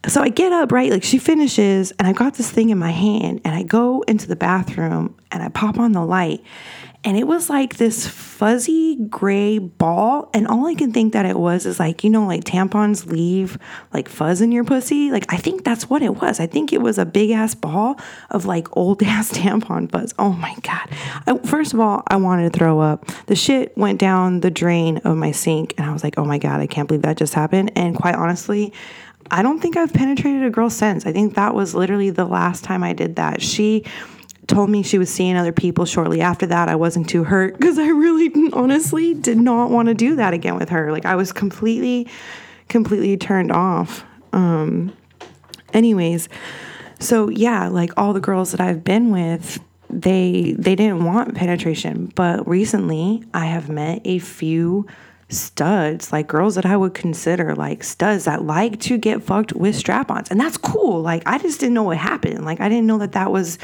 so 0.06 0.22
I 0.22 0.30
get 0.30 0.52
up, 0.52 0.72
right? 0.72 0.90
Like 0.90 1.04
she 1.04 1.18
finishes, 1.18 1.92
and 1.92 2.08
I 2.08 2.12
got 2.12 2.34
this 2.34 2.50
thing 2.50 2.70
in 2.70 2.78
my 2.78 2.90
hand, 2.90 3.42
and 3.44 3.54
I 3.54 3.62
go 3.62 4.02
into 4.02 4.26
the 4.26 4.36
bathroom 4.36 5.14
and 5.30 5.42
I 5.42 5.48
pop 5.50 5.78
on 5.78 5.92
the 5.92 6.04
light, 6.04 6.42
and 7.02 7.16
it 7.16 7.26
was 7.26 7.48
like 7.48 7.76
this 7.76 8.06
fuzzy 8.06 8.96
gray 8.96 9.58
ball. 9.58 10.30
And 10.34 10.46
all 10.46 10.66
i 10.66 10.74
can 10.74 10.92
think 10.92 11.12
that 11.12 11.26
it 11.26 11.38
was 11.38 11.66
is 11.66 11.80
like 11.80 12.04
you 12.04 12.10
know 12.10 12.26
like 12.26 12.44
tampons 12.44 13.06
leave 13.06 13.58
like 13.92 14.08
fuzz 14.08 14.40
in 14.40 14.52
your 14.52 14.64
pussy? 14.64 15.10
Like 15.10 15.32
i 15.32 15.36
think 15.36 15.64
that's 15.64 15.88
what 15.88 16.02
it 16.02 16.20
was. 16.20 16.40
I 16.40 16.46
think 16.46 16.72
it 16.72 16.80
was 16.80 16.98
a 16.98 17.06
big 17.06 17.30
ass 17.30 17.54
ball 17.54 17.98
of 18.30 18.44
like 18.44 18.76
old 18.76 19.02
ass 19.02 19.32
tampon 19.32 19.90
fuzz. 19.90 20.14
Oh 20.18 20.32
my 20.32 20.54
god. 20.62 20.88
I, 21.26 21.38
first 21.46 21.72
of 21.72 21.80
all 21.80 22.02
i 22.06 22.16
wanted 22.16 22.52
to 22.52 22.58
throw 22.58 22.80
up. 22.80 23.06
The 23.26 23.36
shit 23.36 23.76
went 23.76 23.98
down 23.98 24.40
the 24.40 24.50
drain 24.50 24.98
of 24.98 25.16
my 25.16 25.32
sink 25.32 25.74
and 25.78 25.88
i 25.88 25.92
was 25.92 26.04
like 26.04 26.18
oh 26.18 26.24
my 26.24 26.38
god 26.38 26.60
i 26.60 26.66
can't 26.66 26.88
believe 26.88 27.02
that 27.02 27.16
just 27.16 27.34
happened. 27.34 27.72
And 27.76 27.96
quite 27.96 28.14
honestly 28.14 28.72
I 29.32 29.42
don't 29.42 29.60
think 29.60 29.76
I've 29.76 29.92
penetrated 29.92 30.42
a 30.42 30.50
girl 30.50 30.70
since. 30.70 31.06
I 31.06 31.12
think 31.12 31.36
that 31.36 31.54
was 31.54 31.72
literally 31.72 32.10
the 32.10 32.24
last 32.24 32.64
time 32.64 32.82
I 32.82 32.92
did 32.92 33.14
that. 33.16 33.40
She 33.40 33.84
told 34.50 34.68
me 34.68 34.82
she 34.82 34.98
was 34.98 35.12
seeing 35.12 35.36
other 35.36 35.52
people 35.52 35.86
shortly 35.86 36.20
after 36.20 36.44
that. 36.46 36.68
I 36.68 36.74
wasn't 36.74 37.08
too 37.08 37.24
hurt 37.24 37.56
because 37.56 37.78
I 37.78 37.86
really 37.86 38.50
honestly 38.52 39.14
did 39.14 39.38
not 39.38 39.70
want 39.70 39.88
to 39.88 39.94
do 39.94 40.16
that 40.16 40.34
again 40.34 40.56
with 40.56 40.68
her. 40.70 40.92
Like 40.92 41.06
I 41.06 41.14
was 41.14 41.32
completely, 41.32 42.08
completely 42.68 43.16
turned 43.16 43.52
off. 43.52 44.04
Um, 44.32 44.92
anyways, 45.72 46.28
so 46.98 47.30
yeah, 47.30 47.68
like 47.68 47.92
all 47.96 48.12
the 48.12 48.20
girls 48.20 48.50
that 48.50 48.60
I've 48.60 48.84
been 48.84 49.10
with, 49.10 49.60
they 49.88 50.54
they 50.58 50.74
didn't 50.74 51.04
want 51.04 51.34
penetration, 51.34 52.12
but 52.14 52.46
recently 52.46 53.24
I 53.32 53.46
have 53.46 53.68
met 53.68 54.02
a 54.04 54.18
few 54.18 54.86
studs, 55.28 56.12
like 56.12 56.26
girls 56.26 56.56
that 56.56 56.66
I 56.66 56.76
would 56.76 56.94
consider 56.94 57.54
like 57.54 57.84
studs 57.84 58.24
that 58.24 58.42
like 58.42 58.80
to 58.80 58.98
get 58.98 59.22
fucked 59.22 59.52
with 59.52 59.76
strap-ons. 59.76 60.30
And 60.30 60.40
that's 60.40 60.56
cool. 60.56 61.00
Like 61.02 61.22
I 61.26 61.38
just 61.38 61.60
didn't 61.60 61.74
know 61.74 61.84
what 61.84 61.96
happened. 61.98 62.44
Like 62.44 62.60
I 62.60 62.68
didn't 62.68 62.86
know 62.86 62.98
that 62.98 63.12
that 63.12 63.30
was 63.32 63.58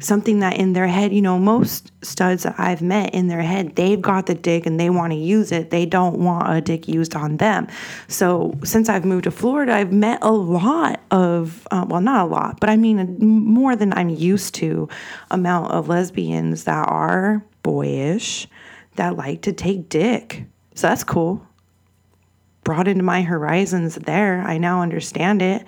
something 0.00 0.40
that 0.40 0.56
in 0.56 0.72
their 0.72 0.86
head, 0.86 1.12
you 1.12 1.22
know, 1.22 1.38
most 1.38 1.90
studs 2.02 2.44
that 2.44 2.54
I've 2.58 2.82
met 2.82 3.14
in 3.14 3.28
their 3.28 3.42
head, 3.42 3.76
they've 3.76 4.00
got 4.00 4.26
the 4.26 4.34
dick 4.34 4.66
and 4.66 4.78
they 4.78 4.90
want 4.90 5.12
to 5.12 5.18
use 5.18 5.52
it. 5.52 5.70
They 5.70 5.86
don't 5.86 6.18
want 6.18 6.54
a 6.54 6.60
dick 6.60 6.88
used 6.88 7.16
on 7.16 7.36
them. 7.38 7.66
So 8.06 8.56
since 8.64 8.88
I've 8.88 9.04
moved 9.04 9.24
to 9.24 9.30
Florida, 9.30 9.74
I've 9.74 9.92
met 9.92 10.20
a 10.22 10.32
lot 10.32 11.00
of, 11.10 11.66
uh, 11.70 11.84
well, 11.88 12.00
not 12.00 12.26
a 12.26 12.30
lot, 12.30 12.60
but 12.60 12.70
I 12.70 12.76
mean 12.76 13.18
more 13.18 13.74
than 13.74 13.92
I'm 13.92 14.08
used 14.08 14.54
to 14.56 14.88
amount 15.30 15.72
of 15.72 15.88
lesbians 15.88 16.64
that 16.64 16.88
are 16.88 17.44
boyish 17.62 18.46
that 18.96 19.16
like 19.16 19.42
to 19.42 19.52
take 19.52 19.88
dick. 19.88 20.44
So 20.74 20.88
that's 20.88 21.04
cool. 21.04 21.44
Brought 22.64 22.86
into 22.86 23.02
my 23.02 23.22
horizons 23.22 23.96
there. 23.96 24.42
I 24.42 24.58
now 24.58 24.82
understand 24.82 25.42
it. 25.42 25.64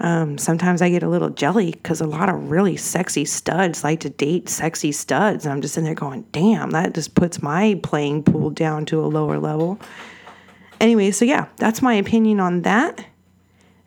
Um, 0.00 0.38
sometimes 0.38 0.80
I 0.80 0.88
get 0.88 1.02
a 1.02 1.08
little 1.08 1.28
jelly 1.28 1.72
because 1.72 2.00
a 2.00 2.06
lot 2.06 2.30
of 2.30 2.50
really 2.50 2.76
sexy 2.76 3.26
studs 3.26 3.84
like 3.84 4.00
to 4.00 4.10
date 4.10 4.48
sexy 4.48 4.92
studs. 4.92 5.44
And 5.44 5.52
I'm 5.52 5.60
just 5.60 5.76
in 5.76 5.84
there 5.84 5.94
going, 5.94 6.22
damn, 6.32 6.70
that 6.70 6.94
just 6.94 7.14
puts 7.14 7.42
my 7.42 7.78
playing 7.82 8.22
pool 8.22 8.50
down 8.50 8.86
to 8.86 9.04
a 9.04 9.06
lower 9.06 9.38
level. 9.38 9.78
Anyway, 10.80 11.10
so 11.10 11.26
yeah, 11.26 11.48
that's 11.56 11.82
my 11.82 11.94
opinion 11.94 12.40
on 12.40 12.62
that. 12.62 13.04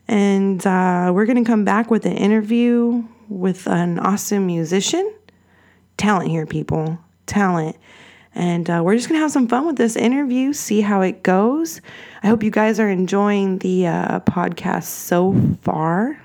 And 0.07 0.65
uh, 0.67 1.11
we're 1.15 1.25
going 1.25 1.43
to 1.43 1.49
come 1.49 1.65
back 1.65 1.89
with 1.89 2.05
an 2.05 2.13
interview 2.13 3.03
with 3.27 3.67
an 3.67 3.97
awesome 3.97 4.45
musician. 4.45 5.11
Talent 5.97 6.29
here, 6.29 6.45
people. 6.45 6.99
Talent. 7.25 7.75
And 8.35 8.69
uh, 8.69 8.81
we're 8.83 8.95
just 8.95 9.09
going 9.09 9.19
to 9.19 9.21
have 9.21 9.31
some 9.31 9.47
fun 9.47 9.67
with 9.67 9.75
this 9.75 9.95
interview, 9.95 10.53
see 10.53 10.81
how 10.81 11.01
it 11.01 11.21
goes. 11.23 11.81
I 12.23 12.27
hope 12.27 12.43
you 12.43 12.49
guys 12.49 12.79
are 12.79 12.89
enjoying 12.89 13.59
the 13.59 13.87
uh, 13.87 14.19
podcast 14.21 14.85
so 14.85 15.35
far. 15.61 16.19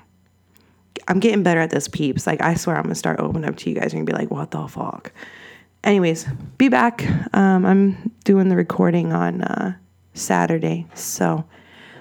I'm 1.07 1.19
getting 1.19 1.43
better 1.43 1.59
at 1.59 1.69
this, 1.69 1.87
peeps. 1.87 2.25
Like, 2.25 2.41
I 2.41 2.55
swear 2.55 2.75
I'm 2.75 2.83
going 2.83 2.93
to 2.93 2.95
start 2.95 3.19
opening 3.19 3.47
up 3.47 3.57
to 3.57 3.69
you 3.69 3.75
guys 3.75 3.93
and 3.93 4.05
be 4.05 4.13
like, 4.13 4.31
what 4.31 4.51
the 4.51 4.67
fuck? 4.67 5.11
Anyways, 5.83 6.25
be 6.57 6.67
back. 6.69 7.05
Um, 7.33 7.65
I'm 7.65 8.11
doing 8.25 8.49
the 8.49 8.55
recording 8.55 9.13
on 9.13 9.41
uh, 9.41 9.75
Saturday. 10.13 10.87
So 10.93 11.45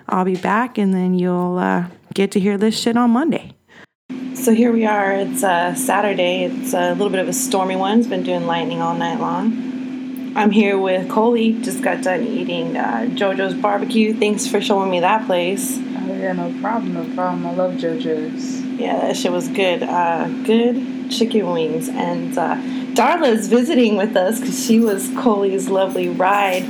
I'll 0.09 0.25
be 0.25 0.37
back 0.37 0.79
and 0.79 0.93
then 0.93 1.15
you'll 1.15 1.59
uh, 1.59 1.87
get 2.15 2.33
to 2.33 2.41
hear 2.41 2.59
this 2.59 2.79
shit 2.79 2.97
on 2.97 3.11
Monday. 3.11 3.55
So 4.35 4.55
here 4.55 4.73
we 4.73 4.87
are. 4.87 5.13
It's 5.13 5.45
uh, 5.45 5.75
Saturday. 5.75 6.45
It's 6.45 6.73
a 6.73 6.93
little 6.93 7.11
bit 7.11 7.21
of 7.21 7.29
a 7.29 7.33
stormy 7.33 7.77
one. 7.77 7.99
It's 7.99 8.09
been 8.09 8.23
doing 8.23 8.47
lightning 8.47 8.81
all 8.81 8.95
night 8.95 9.21
long. 9.21 9.68
I'm 10.35 10.51
here 10.51 10.79
with 10.79 11.09
Coley. 11.09 11.55
Just 11.63 11.83
got 11.83 12.03
done 12.03 12.27
eating 12.27 12.77
uh, 12.77 13.07
JoJo's 13.11 13.55
barbecue. 13.55 14.15
Thanks 14.15 14.47
for 14.47 14.61
showing 14.61 14.91
me 14.91 15.01
that 15.01 15.27
place. 15.27 15.79
Oh 15.79 16.15
yeah, 16.15 16.33
no 16.33 16.55
problem, 16.61 16.95
no 16.95 17.05
problem. 17.15 17.47
I 17.47 17.53
love 17.55 17.75
JoJo's. 17.75 18.63
Yeah, 18.79 19.01
that 19.01 19.17
shit 19.17 19.33
was 19.33 19.49
good. 19.49 19.83
Uh, 19.83 20.29
good 20.45 21.11
chicken 21.11 21.51
wings. 21.51 21.89
And 21.89 22.37
uh, 22.37 22.57
Darla's 22.95 23.49
visiting 23.49 23.97
with 23.97 24.17
us 24.17 24.39
because 24.41 24.65
she 24.65 24.79
was 24.79 25.09
Coley's 25.17 25.69
lovely 25.69 26.09
ride. 26.09 26.65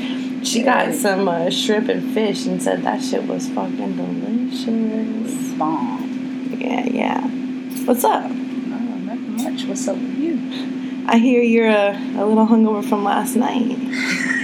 She 0.46 0.62
got 0.62 0.94
some 0.94 1.28
uh, 1.28 1.50
shrimp 1.50 1.88
and 1.88 2.14
fish 2.14 2.46
and 2.46 2.62
said 2.62 2.82
that 2.84 3.02
shit 3.02 3.26
was 3.26 3.48
fucking 3.48 3.96
delicious. 3.96 5.52
Bomb. 5.58 6.56
Yeah, 6.58 6.84
yeah. 6.86 7.26
What's 7.84 8.04
up? 8.04 8.30
No, 8.30 8.78
nothing 8.78 9.36
much. 9.36 9.64
What's 9.64 9.88
up 9.88 9.96
with 9.96 10.16
you? 10.18 10.77
I 11.10 11.16
hear 11.16 11.40
you're 11.40 11.68
a, 11.68 11.92
a 12.18 12.24
little 12.26 12.46
hungover 12.46 12.86
from 12.86 13.02
last 13.02 13.34
night. 13.34 13.78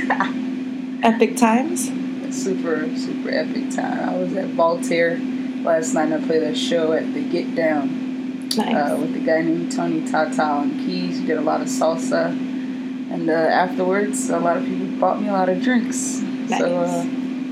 epic 1.05 1.37
times? 1.37 1.90
Super, 2.35 2.88
super 2.96 3.29
epic 3.29 3.70
time. 3.70 4.09
I 4.09 4.16
was 4.16 4.35
at 4.35 4.46
Voltaire 4.48 5.18
last 5.62 5.92
night 5.92 6.11
and 6.11 6.24
I 6.24 6.27
played 6.27 6.42
a 6.42 6.55
show 6.55 6.94
at 6.94 7.12
the 7.12 7.22
Get 7.22 7.55
Down. 7.55 8.48
Nice. 8.57 8.59
Uh, 8.59 8.96
with 8.98 9.14
a 9.14 9.18
guy 9.18 9.42
named 9.42 9.72
Tony 9.72 10.11
Tata 10.11 10.42
on 10.42 10.70
keys. 10.79 11.20
We 11.20 11.27
did 11.27 11.37
a 11.37 11.42
lot 11.42 11.61
of 11.61 11.66
salsa. 11.66 12.29
And 12.29 13.29
uh, 13.29 13.35
afterwards, 13.35 14.31
a 14.31 14.38
lot 14.38 14.57
of 14.57 14.64
people 14.64 14.87
bought 14.98 15.20
me 15.20 15.29
a 15.29 15.33
lot 15.33 15.50
of 15.50 15.62
drinks. 15.62 16.20
Nice. 16.20 16.61
So, 16.61 16.79
uh, 16.79 17.05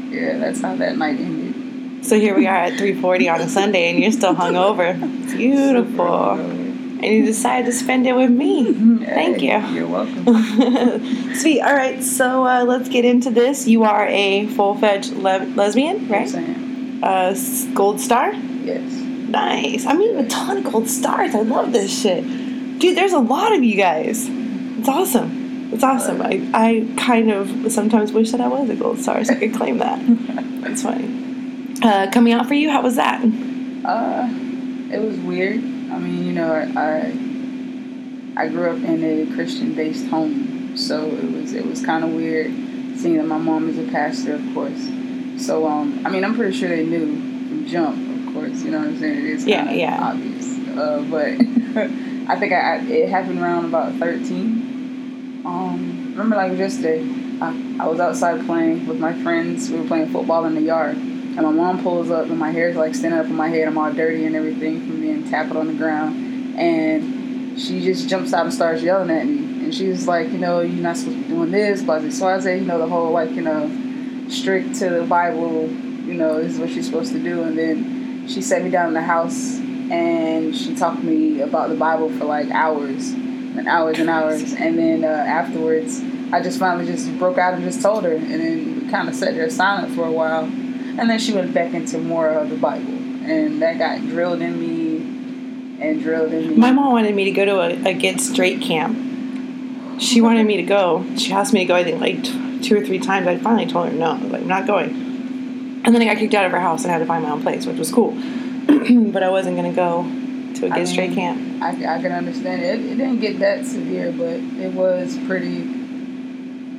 yeah, 0.09 0.39
that's 0.39 0.63
how 0.63 0.75
that 0.77 0.97
night 0.97 1.21
ended. 1.21 2.07
So 2.07 2.19
here 2.19 2.35
we 2.35 2.47
are 2.47 2.57
at 2.57 2.73
3:40 2.79 3.35
on 3.35 3.41
a 3.43 3.49
Sunday, 3.49 3.91
and 3.91 4.01
you're 4.01 4.11
still 4.11 4.35
hungover. 4.35 4.99
Beautiful 5.37 6.62
and 7.03 7.13
you 7.13 7.25
decided 7.25 7.67
to 7.67 7.73
spend 7.73 8.07
it 8.07 8.15
with 8.15 8.31
me. 8.31 8.73
Thank 9.05 9.43
you. 9.43 9.59
You're 9.75 9.89
welcome. 9.89 10.25
Sweet. 11.35 11.61
All 11.61 11.75
right, 11.75 12.03
so 12.03 12.47
uh, 12.47 12.65
let's 12.65 12.89
get 12.89 13.05
into 13.05 13.31
this. 13.31 13.67
You 13.67 13.85
are 13.85 14.07
a 14.07 14.47
full-fledged 14.49 15.13
le- 15.15 15.47
lesbian, 15.57 16.09
right? 16.09 16.27
Yes, 16.27 16.35
I 16.35 16.41
am. 16.41 17.05
Uh, 17.05 17.75
gold 17.75 18.01
star. 18.01 18.33
Yes. 18.33 18.91
Nice. 18.93 19.87
I 19.87 19.95
mean, 19.95 20.17
a 20.17 20.29
ton 20.29 20.59
of 20.59 20.71
gold 20.71 20.89
stars. 20.89 21.35
I 21.35 21.41
love 21.41 21.73
this 21.73 22.03
shit, 22.03 22.23
dude. 22.79 22.97
There's 22.97 23.13
a 23.13 23.19
lot 23.19 23.53
of 23.55 23.65
you 23.65 23.77
guys. 23.77 24.29
It's 24.29 24.89
awesome. 24.89 25.73
It's 25.73 25.83
awesome. 25.83 26.21
I, 26.21 26.49
I 26.53 26.95
kind 26.99 27.31
of 27.33 27.73
sometimes 27.73 28.13
wish 28.13 28.31
that 28.33 28.41
I 28.41 28.49
was 28.49 28.69
a 28.69 28.77
gold 28.77 28.99
star 29.01 29.25
so 29.25 29.33
I 29.33 29.37
could 29.37 29.55
claim 29.55 29.79
that. 29.79 29.99
That's 30.63 30.83
funny. 30.83 31.75
Uh, 31.83 32.11
coming 32.13 32.35
out 32.35 32.47
for 32.47 32.55
you, 32.55 32.71
how 32.71 32.83
was 32.83 32.97
that? 32.97 33.21
Uh, 33.23 34.29
it 34.93 35.01
was 35.01 35.17
weird. 35.19 35.65
I 35.93 35.99
mean, 35.99 36.25
you 36.25 36.33
know, 36.33 36.53
I 36.55 37.13
I 38.35 38.49
grew 38.49 38.71
up 38.71 38.83
in 38.83 39.05
a 39.05 39.35
Christian-based 39.35 40.07
home, 40.07 40.75
so 40.77 41.05
it 41.07 41.31
was 41.31 41.53
it 41.53 41.67
was 41.67 41.85
kind 41.85 42.03
of 42.03 42.11
weird 42.11 42.51
seeing 42.97 43.19
that 43.19 43.27
my 43.27 43.37
mom 43.37 43.69
is 43.69 43.79
a 43.79 43.91
pastor, 43.93 44.35
of 44.35 44.55
course. 44.55 44.89
So 45.37 45.69
um, 45.69 46.01
I 46.07 46.09
mean, 46.09 46.25
I'm 46.25 46.35
pretty 46.35 46.57
sure 46.57 46.71
they 46.71 46.87
knew 46.87 47.15
from 47.49 47.67
jump, 47.67 48.27
of 48.27 48.35
course. 48.35 48.63
You 48.63 48.71
know 48.71 48.79
what 48.79 48.89
I'm 48.89 48.99
saying? 48.99 49.19
It 49.19 49.25
is 49.25 49.47
yeah, 49.47 49.71
yeah. 49.71 49.99
obvious, 50.03 50.47
uh, 50.79 51.05
but 51.11 51.29
I 52.31 52.41
think 52.41 52.53
I, 52.55 52.77
I, 52.77 52.85
it 52.87 53.11
happened 53.11 53.39
around 53.41 53.67
about 53.67 53.93
13. 53.97 55.43
Um, 55.45 56.07
remember 56.13 56.37
like 56.37 56.57
yesterday, 56.57 57.03
I, 57.43 57.77
I 57.81 57.87
was 57.87 58.01
outside 58.01 58.47
playing 58.47 58.87
with 58.87 58.99
my 58.99 59.13
friends. 59.23 59.69
We 59.69 59.79
were 59.79 59.87
playing 59.87 60.09
football 60.09 60.47
in 60.47 60.55
the 60.55 60.63
yard 60.63 60.97
and 61.37 61.47
my 61.47 61.51
mom 61.51 61.83
pulls 61.83 62.11
up, 62.11 62.27
and 62.27 62.39
my 62.39 62.51
hair's 62.51 62.77
like 62.77 62.95
standing 62.95 63.19
up 63.19 63.27
on 63.27 63.35
my 63.35 63.49
head. 63.49 63.67
I'm 63.67 63.79
all 63.79 63.93
dirty 63.93 64.27
and 64.27 64.37
everything 64.37 64.87
from 64.87 65.01
being 65.01 65.29
tackled 65.31 65.57
on 65.57 65.69
the 65.69 65.75
ground. 65.75 66.59
And 66.59 67.59
she 67.59 67.83
just 67.83 68.09
jumps 68.09 68.33
out 68.33 68.45
and 68.45 68.53
starts 68.53 68.83
yelling 68.83 69.11
at 69.11 69.27
me. 69.27 69.65
And 69.65 69.75
she's 69.75 70.07
like, 70.07 70.31
you 70.31 70.39
know, 70.39 70.61
you're 70.61 70.83
not 70.83 70.97
supposed 70.97 71.19
to 71.19 71.23
be 71.23 71.29
doing 71.29 71.51
this, 71.51 71.83
blah, 71.83 72.01
So 72.11 72.29
I 72.29 72.39
say, 72.41 72.59
you 72.59 72.65
know, 72.67 72.79
the 72.79 72.87
whole, 72.87 73.11
like, 73.11 73.31
you 73.31 73.43
know, 73.43 74.29
strict 74.29 74.75
to 74.77 74.91
the 74.91 75.05
Bible, 75.05 75.69
you 75.69 76.15
know, 76.15 76.37
is 76.37 76.59
what 76.59 76.71
she's 76.71 76.87
supposed 76.87 77.13
to 77.13 77.23
do. 77.23 77.43
And 77.43 77.57
then 77.57 78.29
she 78.29 78.43
set 78.43 78.63
me 78.63 78.71
down 78.71 78.89
in 78.89 78.95
the 78.95 79.03
house 79.03 79.59
and 79.59 80.55
she 80.57 80.75
talked 80.75 81.01
to 81.01 81.07
me 81.07 81.41
about 81.41 81.69
the 81.69 81.75
Bible 81.77 82.11
for 82.19 82.25
like 82.25 82.51
hours 82.51 83.11
and 83.11 83.69
hours 83.69 83.99
and 83.99 84.09
hours. 84.09 84.53
And 84.55 84.79
then 84.79 85.05
uh, 85.05 85.09
afterwards, 85.09 86.01
I 86.33 86.43
just 86.43 86.59
finally 86.59 86.87
just 86.87 87.17
broke 87.19 87.39
out 87.39 87.55
and 87.55 87.63
just 87.63 87.83
told 87.83 88.05
her. 88.05 88.13
And 88.13 88.31
then 88.31 88.81
we 88.85 88.91
kind 88.91 89.09
of 89.09 89.15
sat 89.15 89.35
there 89.35 89.49
silent 89.51 89.95
for 89.95 90.07
a 90.07 90.13
while. 90.13 90.51
And 90.99 91.09
then 91.09 91.19
she 91.19 91.33
went 91.33 91.55
back 91.55 91.73
into 91.73 91.99
more 91.99 92.29
of 92.29 92.51
the 92.51 92.57
Bible. 92.57 92.93
And 93.25 93.63
that 93.63 93.79
got 93.79 94.01
drilled 94.01 94.43
in 94.43 94.61
me 94.61 95.83
and 95.83 96.03
drilled 96.03 96.33
in 96.33 96.51
me. 96.51 96.57
My 96.57 96.71
mom 96.71 96.93
wanted 96.93 97.15
me 97.15 97.25
to 97.25 97.31
go 97.31 97.45
to 97.45 97.61
a, 97.61 97.91
a 97.91 97.95
Get 97.95 98.21
Straight 98.21 98.61
camp. 98.61 100.01
She 100.01 100.21
wanted 100.21 100.47
me 100.47 100.57
to 100.57 100.63
go. 100.63 101.07
She 101.17 101.33
asked 101.33 101.53
me 101.53 101.61
to 101.61 101.67
go, 101.67 101.75
I 101.75 101.85
think, 101.85 102.01
like 102.01 102.25
t- 102.25 102.61
two 102.63 102.77
or 102.77 102.85
three 102.85 102.99
times. 102.99 103.27
I 103.27 103.39
finally 103.39 103.67
told 103.67 103.89
her 103.89 103.95
no. 103.95 104.13
I 104.13 104.17
like, 104.19 104.43
I'm 104.43 104.49
not 104.49 104.67
going. 104.67 105.83
And 105.85 105.95
then 105.95 106.03
I 106.03 106.05
got 106.05 106.19
kicked 106.19 106.35
out 106.35 106.45
of 106.45 106.53
her 106.53 106.61
house 106.61 106.83
and 106.83 106.91
I 106.91 106.95
had 106.95 107.01
to 107.01 107.07
find 107.07 107.25
my 107.25 107.31
own 107.31 107.43
place, 107.43 107.67
which 107.67 107.79
was 107.79 107.91
cool. 107.91 108.13
but 108.67 109.23
I 109.23 109.31
wasn't 109.31 109.57
gonna 109.57 109.73
go 109.73 110.03
to 110.55 110.67
a 110.67 110.71
Get 110.71 110.89
Straight 110.89 111.11
mean, 111.11 111.19
camp. 111.19 111.63
I, 111.63 111.97
I 111.97 112.03
can 112.03 112.13
understand 112.13 112.63
it. 112.63 112.81
it. 112.81 112.93
It 112.93 112.97
didn't 112.97 113.21
get 113.21 113.39
that 113.39 113.65
severe, 113.67 114.13
but 114.13 114.41
it 114.61 114.73
was 114.73 115.19
pretty. 115.27 115.81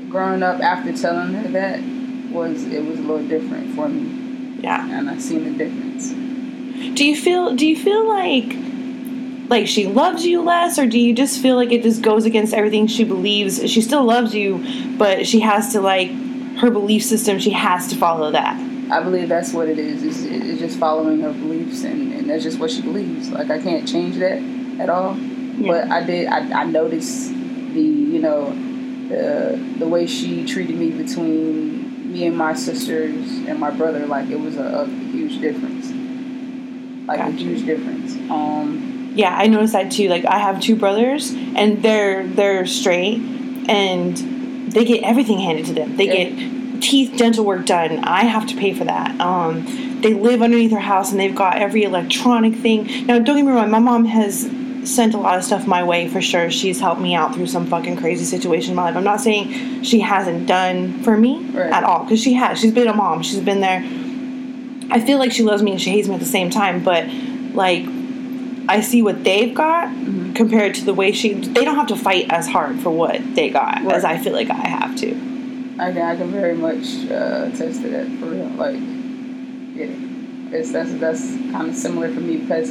Growing 0.10 0.44
up 0.44 0.62
after 0.62 0.96
telling 0.96 1.34
her 1.34 1.48
that 1.50 1.80
was 2.34 2.64
it 2.66 2.84
was 2.86 3.00
a 3.00 3.02
little 3.04 3.28
different 3.28 3.76
for 3.76 3.88
me, 3.88 4.58
Yeah. 4.62 4.88
and 4.98 5.10
I 5.10 5.18
seen 5.20 5.44
the 5.46 5.52
difference. 5.52 6.10
Do 6.96 7.06
you 7.06 7.16
feel? 7.16 7.56
Do 7.56 7.66
you 7.68 7.78
feel 7.78 8.08
like? 8.08 8.56
Like 9.50 9.68
she 9.68 9.88
loves 9.88 10.26
you 10.26 10.42
less, 10.42 10.80
or 10.80 10.88
do 10.88 10.98
you 10.98 11.14
just 11.14 11.40
feel 11.42 11.56
like 11.58 11.72
it 11.72 11.84
just 11.84 12.02
goes 12.02 12.26
against 12.26 12.54
everything 12.54 12.88
she 12.88 13.04
believes? 13.04 13.60
She 13.70 13.82
still 13.82 14.04
loves 14.04 14.34
you, 14.34 14.64
but 14.98 15.28
she 15.28 15.42
has 15.42 15.74
to 15.74 15.82
like 15.82 16.10
her 16.58 16.72
belief 16.72 17.04
system. 17.04 17.40
She 17.40 17.52
has 17.52 17.88
to 17.90 17.96
follow 17.96 18.32
that. 18.32 18.56
I 18.90 19.04
believe 19.04 19.30
that's 19.30 19.54
what 19.54 19.68
it 19.68 19.78
is. 19.78 20.02
It's, 20.04 20.22
it's 20.22 20.60
just 20.60 20.80
following 20.80 21.20
her 21.22 21.34
beliefs, 21.34 21.84
and, 21.84 22.14
and 22.14 22.30
that's 22.30 22.44
just 22.44 22.58
what 22.58 22.72
she 22.72 22.82
believes. 22.82 23.30
Like 23.30 23.50
I 23.52 23.60
can't 23.62 23.88
change 23.88 24.16
that 24.18 24.42
at 24.80 24.90
all. 24.90 25.16
But 25.16 25.92
I 25.92 26.04
did. 26.04 26.28
I, 26.28 26.62
I 26.62 26.64
noticed 26.66 27.30
the 27.30 27.82
you 27.82 28.20
know 28.20 28.50
the 29.10 29.60
the 29.78 29.88
way 29.88 30.08
she 30.08 30.46
treated 30.46 30.78
me 30.78 30.90
between 30.92 31.83
me 32.14 32.28
and 32.28 32.38
my 32.38 32.54
sisters 32.54 33.16
and 33.48 33.60
my 33.60 33.72
brother. 33.72 34.06
Like 34.06 34.30
it 34.30 34.40
was 34.40 34.56
a, 34.58 34.64
a 34.64 34.86
huge 34.86 35.42
difference. 35.42 35.92
Like 37.08 37.20
a 37.20 37.32
huge 37.32 37.66
difference. 37.66 38.16
Um, 38.30 39.12
Yeah, 39.16 39.36
I 39.36 39.48
noticed 39.48 39.74
that 39.74 39.92
too. 39.92 40.08
Like 40.08 40.26
I 40.26 40.38
have 40.40 40.62
two 40.62 40.76
brothers, 40.76 41.32
and 41.32 41.82
they're 41.84 42.26
they're 42.28 42.66
straight, 42.66 43.20
and 43.68 44.72
they 44.72 44.86
get 44.86 45.04
everything 45.04 45.40
handed 45.40 45.66
to 45.68 45.74
them. 45.74 45.98
They 45.98 46.06
Yeah. 46.06 46.30
get 46.30 46.82
teeth, 46.82 47.18
dental 47.18 47.46
work 47.46 47.66
done. 47.66 48.00
I 48.04 48.24
have 48.26 48.46
to 48.48 48.56
pay 48.56 48.74
for 48.74 48.84
that. 48.86 49.20
Um, 49.20 50.00
they 50.02 50.14
live 50.14 50.42
underneath 50.42 50.72
their 50.72 50.80
house, 50.82 51.12
and 51.12 51.20
they've 51.20 51.36
got 51.36 51.58
every 51.58 51.84
electronic 51.84 52.56
thing. 52.56 53.06
Now, 53.06 53.20
don't 53.20 53.38
get 53.38 53.46
me 53.46 53.52
wrong. 53.52 53.72
My 53.72 53.80
mom 53.80 54.06
has 54.06 54.50
sent 54.86 55.14
a 55.14 55.18
lot 55.18 55.38
of 55.38 55.44
stuff 55.44 55.66
my 55.68 55.84
way 55.84 56.08
for 56.08 56.22
sure. 56.22 56.50
She's 56.52 56.80
helped 56.80 57.02
me 57.02 57.16
out 57.16 57.34
through 57.36 57.48
some 57.48 57.66
fucking 57.68 57.98
crazy 57.98 58.26
situation 58.26 58.72
in 58.72 58.76
my 58.76 58.84
life. 58.84 58.96
I'm 58.96 59.04
not 59.04 59.22
saying 59.22 59.84
she 59.84 60.00
hasn't 60.00 60.48
done 60.48 61.04
for 61.04 61.18
me 61.18 61.44
Right. 61.52 61.72
at 61.72 61.84
all, 61.84 62.04
because 62.04 62.22
she 62.22 62.34
has. 62.34 62.60
She's 62.60 62.74
been 62.74 62.88
a 62.88 62.94
mom. 62.94 63.22
She's 63.24 63.40
been 63.40 63.62
there. 63.62 63.84
I 64.92 65.00
feel 65.00 65.18
like 65.18 65.32
she 65.32 65.44
loves 65.44 65.64
me 65.64 65.72
and 65.72 65.82
she 65.82 65.90
hates 65.92 66.08
me 66.08 66.14
at 66.16 66.20
the 66.20 66.26
same 66.26 66.50
time, 66.50 66.84
but 66.84 67.08
like 67.54 67.86
I 68.70 68.82
see 68.82 69.02
what 69.02 69.24
they've 69.24 69.54
got 69.54 69.90
Mm-hmm. 69.90 70.34
compared 70.34 70.76
to 70.76 70.86
the 70.86 70.94
way 70.94 71.12
she. 71.12 71.34
They 71.34 71.64
don't 71.66 71.76
have 71.76 71.88
to 71.88 71.96
fight 71.96 72.28
as 72.32 72.48
hard 72.48 72.80
for 72.80 72.90
what 72.90 73.20
they 73.36 73.50
got 73.50 73.86
as 73.92 74.04
I 74.06 74.18
feel 74.18 74.34
like 74.34 74.50
I 74.50 74.68
have 74.68 74.96
to. 74.98 75.12
I 75.80 75.92
can, 75.92 76.02
I 76.02 76.16
can 76.16 76.30
very 76.32 76.56
much 76.56 77.10
uh, 77.10 77.50
attest 77.52 77.82
to 77.82 77.90
that 77.90 78.08
for 78.20 78.28
real. 78.28 78.46
Like, 78.50 78.76
yeah, 79.76 79.88
it's 80.58 80.72
that's 80.72 80.94
that's 80.96 81.22
kind 81.52 81.70
of 81.70 81.76
similar 81.76 82.14
for 82.14 82.20
me 82.20 82.38
because, 82.38 82.70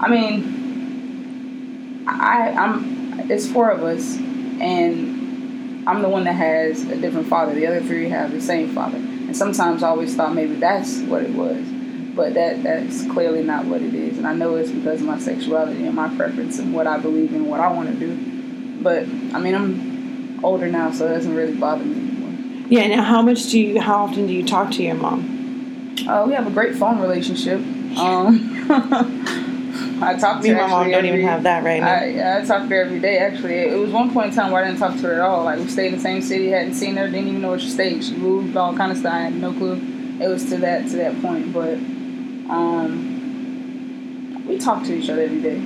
I 0.00 0.08
mean, 0.08 0.61
I 2.20 2.50
I'm 2.50 3.30
it's 3.30 3.50
four 3.50 3.70
of 3.70 3.82
us 3.82 4.16
and 4.16 5.22
I'm 5.88 6.02
the 6.02 6.08
one 6.08 6.24
that 6.24 6.34
has 6.34 6.84
a 6.84 6.96
different 6.96 7.26
father. 7.28 7.54
The 7.54 7.66
other 7.66 7.80
three 7.80 8.08
have 8.08 8.32
the 8.32 8.40
same 8.40 8.74
father, 8.74 8.98
and 8.98 9.36
sometimes 9.36 9.82
I 9.82 9.88
always 9.88 10.14
thought 10.14 10.34
maybe 10.34 10.54
that's 10.54 11.00
what 11.00 11.22
it 11.22 11.30
was, 11.30 11.66
but 12.14 12.34
that 12.34 12.62
that's 12.62 13.04
clearly 13.10 13.42
not 13.42 13.64
what 13.64 13.82
it 13.82 13.94
is. 13.94 14.18
And 14.18 14.26
I 14.26 14.34
know 14.34 14.54
it's 14.56 14.70
because 14.70 15.00
of 15.00 15.08
my 15.08 15.18
sexuality 15.18 15.84
and 15.84 15.94
my 15.94 16.14
preference 16.14 16.58
and 16.58 16.72
what 16.72 16.86
I 16.86 16.98
believe 16.98 17.30
in, 17.30 17.42
and 17.42 17.50
what 17.50 17.60
I 17.60 17.72
want 17.72 17.88
to 17.88 17.94
do. 17.96 18.82
But 18.82 19.02
I 19.34 19.40
mean, 19.40 19.54
I'm 19.54 20.44
older 20.44 20.68
now, 20.68 20.92
so 20.92 21.06
it 21.06 21.14
doesn't 21.14 21.34
really 21.34 21.54
bother 21.54 21.84
me 21.84 21.94
anymore. 21.94 22.66
Yeah. 22.68 22.86
Now, 22.88 23.02
how 23.02 23.22
much 23.22 23.50
do 23.50 23.58
you? 23.58 23.80
How 23.80 24.04
often 24.04 24.28
do 24.28 24.32
you 24.32 24.46
talk 24.46 24.70
to 24.72 24.82
your 24.82 24.94
mom? 24.94 25.96
Uh, 26.08 26.26
we 26.26 26.34
have 26.34 26.46
a 26.46 26.50
great 26.50 26.76
phone 26.76 27.00
relationship. 27.00 27.60
Um, 27.98 28.52
I 30.02 30.18
talk 30.18 30.38
to 30.38 30.42
Me 30.42 30.50
and 30.50 30.58
my 30.58 30.66
mom 30.66 30.90
don't 30.90 31.06
even 31.06 31.22
have 31.22 31.44
that 31.44 31.62
right 31.64 31.80
now. 31.80 31.92
I, 31.92 32.40
I 32.40 32.44
talk 32.44 32.62
to 32.62 32.68
her 32.68 32.82
every 32.82 32.98
day. 33.00 33.18
Actually, 33.18 33.54
it 33.54 33.78
was 33.78 33.90
one 33.90 34.12
point 34.12 34.28
in 34.28 34.34
time 34.34 34.50
where 34.50 34.62
I 34.62 34.66
didn't 34.66 34.80
talk 34.80 34.96
to 34.96 35.02
her 35.02 35.14
at 35.14 35.20
all. 35.20 35.44
Like 35.44 35.58
we 35.58 35.68
stayed 35.68 35.88
in 35.88 35.94
the 35.94 36.00
same 36.00 36.22
city, 36.22 36.48
hadn't 36.48 36.74
seen 36.74 36.96
her, 36.96 37.06
didn't 37.06 37.28
even 37.28 37.40
know 37.42 37.50
where 37.50 37.58
she 37.58 37.70
stayed. 37.70 38.04
She 38.04 38.16
moved, 38.16 38.56
all 38.56 38.76
kind 38.76 38.90
of 38.92 38.98
stuff. 38.98 39.12
I 39.12 39.20
had 39.22 39.34
no 39.34 39.52
clue. 39.52 39.80
It 40.20 40.28
was 40.28 40.44
to 40.50 40.56
that 40.58 40.88
to 40.88 40.96
that 40.96 41.20
point, 41.22 41.52
but 41.52 41.74
um, 42.50 44.44
we 44.46 44.58
talk 44.58 44.84
to 44.84 44.94
each 44.94 45.08
other 45.08 45.22
every 45.22 45.40
day. 45.40 45.58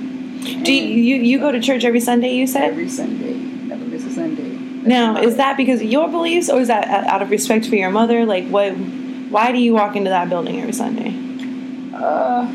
do 0.63 0.73
you, 0.73 0.81
you 0.81 1.15
you 1.23 1.39
go 1.39 1.51
to 1.51 1.59
church 1.59 1.83
every 1.83 1.99
Sunday? 1.99 2.33
You 2.33 2.47
said. 2.47 2.63
every 2.63 2.89
Sunday? 2.89 3.33
Never 3.33 3.85
miss 3.85 4.05
a 4.05 4.11
Sunday. 4.11 4.49
That's 4.51 4.87
Now, 4.87 5.17
is 5.17 5.37
that 5.37 5.57
because 5.57 5.81
of 5.81 5.87
your 5.87 6.07
beliefs, 6.09 6.49
or 6.49 6.59
is 6.61 6.67
that 6.69 6.87
out 6.87 7.21
of 7.21 7.29
respect 7.29 7.65
for 7.65 7.75
your 7.75 7.89
mother? 7.91 8.25
Like, 8.25 8.47
what? 8.47 8.71
Why 8.71 9.51
do 9.51 9.57
you 9.57 9.73
walk 9.73 9.95
into 9.95 10.09
that 10.09 10.29
building 10.29 10.61
every 10.61 10.73
Sunday? 10.73 11.13
Uh, 11.93 12.47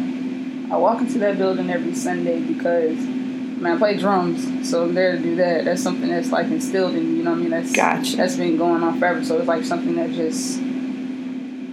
I 0.73 0.77
walk 0.79 1.01
into 1.03 1.19
that 1.19 1.37
building 1.37 1.69
every 1.69 1.95
Sunday 1.95 2.41
because, 2.41 2.97
man, 2.97 3.77
I 3.77 3.79
play 3.79 3.99
drums, 3.99 4.69
so 4.71 4.85
I'm 4.85 4.95
there 4.95 5.13
to 5.13 5.19
do 5.19 5.37
that. 5.37 5.67
That's 5.67 5.83
something 5.83 6.09
that's 6.09 6.33
like 6.33 6.47
instilled 6.47 6.95
in 6.95 7.11
me. 7.13 7.19
You 7.19 7.25
know 7.25 7.33
what 7.33 7.41
I 7.41 7.43
mean? 7.43 7.51
That's 7.51 7.73
Gotcha. 7.73 8.17
That's 8.17 8.37
been 8.37 8.57
going 8.57 8.83
on 8.83 8.99
forever. 8.99 9.23
So 9.23 9.37
it's 9.39 9.47
like 9.47 9.65
something 9.65 9.97
that 9.97 10.11
just, 10.13 10.59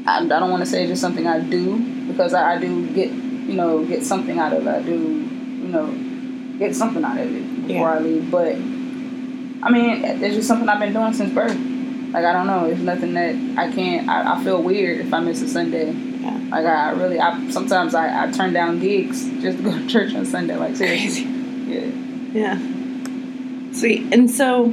I, 0.05 0.17
I 0.25 0.27
don't 0.27 0.51
want 0.51 0.63
to 0.63 0.69
say 0.69 0.81
it's 0.83 0.89
just 0.91 1.01
something 1.01 1.25
I 1.27 1.39
do 1.39 1.79
because 2.07 2.33
I, 2.33 2.55
I 2.55 2.59
do 2.59 2.87
get, 2.93 3.09
you 3.11 3.53
know, 3.53 3.85
get 3.85 4.03
something 4.03 4.37
out 4.37 4.51
of 4.51 4.67
it. 4.67 4.69
I 4.69 4.81
do, 4.81 4.91
you 4.91 5.67
know, 5.69 6.57
get 6.59 6.75
something 6.75 7.03
out 7.05 7.17
of 7.17 7.25
it 7.33 7.67
before 7.67 7.69
Yeah. 7.69 7.93
I 7.93 7.99
leave. 7.99 8.29
But 8.29 8.55
I 8.55 9.71
mean, 9.71 10.03
it's 10.03 10.35
just 10.35 10.47
something 10.49 10.67
I've 10.67 10.79
been 10.81 10.91
doing 10.91 11.13
since 11.13 11.33
birth. 11.33 11.57
Like 12.11 12.25
I 12.25 12.33
don't 12.33 12.47
know, 12.47 12.65
it's 12.65 12.81
nothing 12.81 13.13
that 13.13 13.35
I 13.57 13.71
can't. 13.71 14.09
I, 14.09 14.35
I 14.35 14.43
feel 14.43 14.61
weird 14.61 14.99
if 15.05 15.13
I 15.13 15.21
miss 15.21 15.41
a 15.41 15.47
Sunday. 15.47 15.93
Yeah. 16.19 16.37
Like 16.51 16.65
I 16.65 16.91
really, 16.91 17.19
I 17.19 17.49
sometimes 17.49 17.95
I, 17.95 18.25
I 18.25 18.31
turn 18.31 18.53
down 18.53 18.79
gigs 18.79 19.23
just 19.41 19.57
to 19.59 19.63
go 19.63 19.71
to 19.71 19.87
church 19.87 20.13
on 20.15 20.25
Sunday. 20.25 20.55
Like 20.55 20.75
seriously, 20.75 21.23
yeah. 21.67 21.91
Yeah. 22.33 23.73
Sweet. 23.73 24.13
And 24.13 24.29
so, 24.29 24.67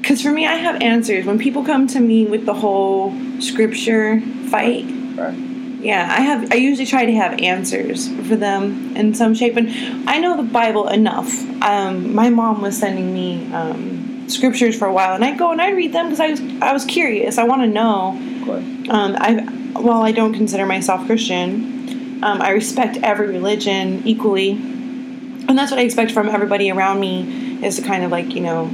because 0.00 0.22
for 0.22 0.30
me, 0.30 0.46
I 0.46 0.54
have 0.54 0.80
answers. 0.82 1.24
When 1.26 1.38
people 1.38 1.64
come 1.64 1.86
to 1.88 2.00
me 2.00 2.26
with 2.26 2.46
the 2.46 2.54
whole 2.54 3.12
scripture 3.40 4.20
fight, 4.48 4.84
Right. 5.16 5.34
yeah, 5.80 6.06
I 6.16 6.20
have. 6.20 6.52
I 6.52 6.56
usually 6.56 6.86
try 6.86 7.04
to 7.06 7.12
have 7.14 7.38
answers 7.40 8.08
for 8.28 8.36
them 8.36 8.96
in 8.96 9.14
some 9.14 9.34
shape. 9.34 9.56
And 9.56 10.08
I 10.08 10.18
know 10.18 10.36
the 10.36 10.42
Bible 10.42 10.88
enough. 10.88 11.28
Um, 11.62 12.14
my 12.14 12.28
mom 12.30 12.62
was 12.62 12.78
sending 12.78 13.12
me 13.12 13.52
um, 13.52 14.26
scriptures 14.28 14.76
for 14.78 14.86
a 14.86 14.92
while, 14.92 15.14
and 15.14 15.24
I 15.24 15.34
go 15.36 15.50
and 15.50 15.60
I 15.60 15.70
read 15.70 15.92
them 15.92 16.06
because 16.10 16.20
I 16.20 16.30
was 16.30 16.40
I 16.62 16.72
was 16.72 16.84
curious. 16.84 17.38
I 17.38 17.44
want 17.44 17.62
to 17.62 17.68
know. 17.68 18.28
Um, 18.48 19.16
I 19.18 19.42
while 19.72 20.02
I 20.02 20.12
don't 20.12 20.34
consider 20.34 20.66
myself 20.66 21.06
Christian, 21.06 22.22
um, 22.22 22.40
I 22.42 22.50
respect 22.50 22.98
every 23.02 23.28
religion 23.28 24.02
equally, 24.04 24.50
and 24.50 25.58
that's 25.58 25.70
what 25.70 25.80
I 25.80 25.82
expect 25.82 26.12
from 26.12 26.28
everybody 26.28 26.70
around 26.70 27.00
me 27.00 27.64
is 27.64 27.76
to 27.76 27.82
kind 27.82 28.04
of 28.04 28.10
like 28.10 28.34
you 28.34 28.40
know, 28.40 28.68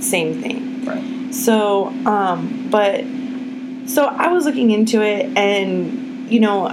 same 0.00 0.42
thing. 0.42 0.84
Right. 0.84 1.34
So, 1.34 1.88
um, 2.06 2.68
but 2.70 3.04
so 3.88 4.04
I 4.06 4.32
was 4.32 4.44
looking 4.44 4.70
into 4.70 5.02
it, 5.02 5.36
and 5.36 6.30
you 6.30 6.40
know, 6.40 6.68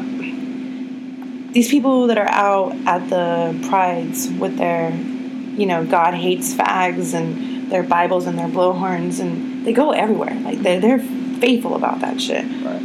these 1.51 1.69
people 1.69 2.07
that 2.07 2.17
are 2.17 2.29
out 2.29 2.75
at 2.85 3.09
the 3.09 3.67
prides 3.67 4.29
with 4.29 4.57
their, 4.57 4.91
you 4.91 5.65
know, 5.65 5.85
God 5.85 6.13
hates 6.13 6.53
fags 6.53 7.13
and 7.13 7.71
their 7.71 7.83
Bibles 7.83 8.25
and 8.25 8.37
their 8.37 8.47
blowhorns, 8.47 9.19
and 9.19 9.65
they 9.65 9.73
go 9.73 9.91
everywhere. 9.91 10.35
Like 10.41 10.59
they're 10.61 10.79
they're 10.79 10.99
faithful 11.39 11.75
about 11.75 12.01
that 12.01 12.19
shit. 12.21 12.43
Right. 12.63 12.81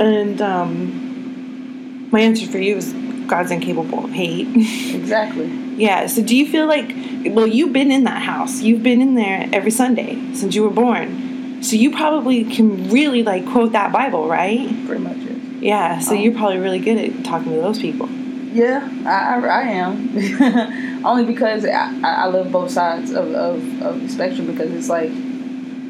And 0.00 0.40
um, 0.42 2.10
my 2.10 2.20
answer 2.20 2.46
for 2.46 2.58
you 2.58 2.76
is 2.76 2.92
God's 3.26 3.50
incapable 3.50 4.04
of 4.04 4.10
hate. 4.10 4.48
Exactly. 4.94 5.46
yeah. 5.76 6.06
So 6.06 6.22
do 6.22 6.34
you 6.36 6.46
feel 6.50 6.66
like, 6.66 6.92
well, 7.26 7.46
you've 7.46 7.72
been 7.72 7.90
in 7.90 8.04
that 8.04 8.22
house. 8.22 8.60
You've 8.60 8.82
been 8.82 9.00
in 9.00 9.14
there 9.14 9.48
every 9.52 9.70
Sunday 9.70 10.14
since 10.34 10.54
you 10.54 10.62
were 10.62 10.70
born. 10.70 11.62
So 11.62 11.76
you 11.76 11.90
probably 11.92 12.44
can 12.44 12.90
really 12.90 13.22
like 13.22 13.46
quote 13.46 13.72
that 13.72 13.92
Bible, 13.92 14.28
right? 14.28 14.68
Pretty 14.86 15.02
much. 15.02 15.16
Yeah. 15.60 16.00
So 16.00 16.14
Um, 16.14 16.20
you're 16.20 16.34
probably 16.34 16.58
really 16.58 16.78
good 16.80 16.98
at 16.98 17.24
talking 17.24 17.52
to 17.52 17.60
those 17.60 17.78
people. 17.78 18.08
Yeah, 18.52 18.86
I, 19.06 19.36
I, 19.36 19.46
I 19.46 19.62
am. 19.62 21.04
Only 21.06 21.24
because 21.24 21.64
I, 21.64 21.90
I 22.02 22.26
live 22.28 22.52
both 22.52 22.70
sides 22.70 23.10
of, 23.12 23.32
of, 23.32 23.82
of 23.82 24.02
the 24.02 24.08
spectrum 24.08 24.46
because 24.46 24.70
it's 24.72 24.88
like 24.90 25.10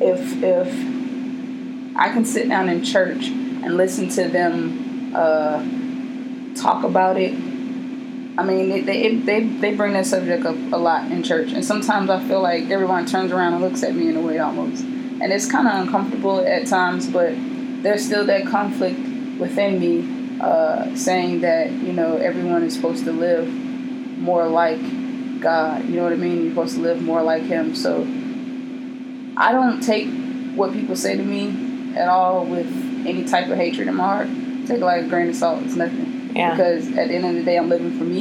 if 0.01 0.43
if 0.43 0.69
I 1.97 2.09
can 2.11 2.25
sit 2.25 2.49
down 2.49 2.69
in 2.69 2.85
church 2.85 3.27
and 3.29 3.77
listen 3.77 4.09
to 4.11 4.29
them 4.29 5.15
uh, 5.15 5.63
talk 6.55 6.85
about 6.85 7.17
it. 7.17 7.33
I 8.39 8.45
mean, 8.45 8.71
they, 8.71 8.81
they, 8.81 9.17
they, 9.17 9.45
they 9.45 9.75
bring 9.75 9.93
that 9.93 10.07
subject 10.07 10.47
up 10.47 10.57
a 10.73 10.77
lot 10.77 11.11
in 11.11 11.23
church. 11.23 11.53
And 11.53 11.65
sometimes 11.65 12.09
I 12.09 12.27
feel 12.27 12.41
like 12.41 12.71
everyone 12.71 13.05
turns 13.07 13.31
around 13.31 13.55
and 13.55 13.63
looks 13.63 13.83
at 13.83 13.95
me 13.95 14.09
in 14.09 14.17
a 14.17 14.21
way 14.21 14.39
almost. 14.39 14.83
And 14.83 15.25
it's 15.33 15.51
kind 15.51 15.69
of 15.69 15.75
uncomfortable 15.75 16.41
at 16.41 16.67
times, 16.67 17.09
but 17.09 17.35
there's 17.83 18.05
still 18.05 18.25
that 18.27 18.47
conflict 18.47 18.99
within 19.39 19.79
me 19.79 20.41
uh, 20.41 20.95
saying 20.97 21.43
that, 21.43 21.71
you 21.71 21.93
know, 21.93 22.17
everyone 22.17 22.63
is 22.63 22.75
supposed 22.75 23.05
to 23.05 23.13
live 23.13 23.47
more 23.49 24.49
like 24.49 24.81
God. 25.41 25.85
You 25.85 25.97
know 25.97 26.05
what 26.05 26.13
I 26.13 26.17
mean? 26.17 26.43
You're 26.43 26.51
supposed 26.51 26.77
to 26.77 26.81
live 26.81 27.03
more 27.03 27.23
like 27.23 27.43
Him. 27.43 27.75
So 27.75 28.01
I 29.37 29.53
don't 29.53 29.83
take 29.83 30.09
what 30.55 30.73
people 30.73 30.97
say 30.97 31.17
to 31.17 31.23
me 31.23 31.72
at 31.97 32.09
all 32.09 32.45
with 32.45 32.67
any 33.07 33.25
type 33.25 33.49
of 33.49 33.57
hatred 33.57 33.89
in 33.89 33.97
my 33.97 34.05
heart. 34.05 34.29
Take 34.67 34.79
it 34.79 34.85
like 34.85 35.05
a 35.05 35.09
grain 35.09 35.29
of 35.31 35.37
salt. 35.37 35.63
It's 35.63 35.75
nothing. 35.75 36.31
Yeah. 36.35 36.51
Because 36.51 36.89
at 36.97 37.09
the 37.09 37.15
end 37.15 37.25
of 37.27 37.35
the 37.35 37.43
day, 37.43 37.59
I'm 37.59 37.69
living 37.69 37.97
for 37.99 38.05
me, 38.05 38.21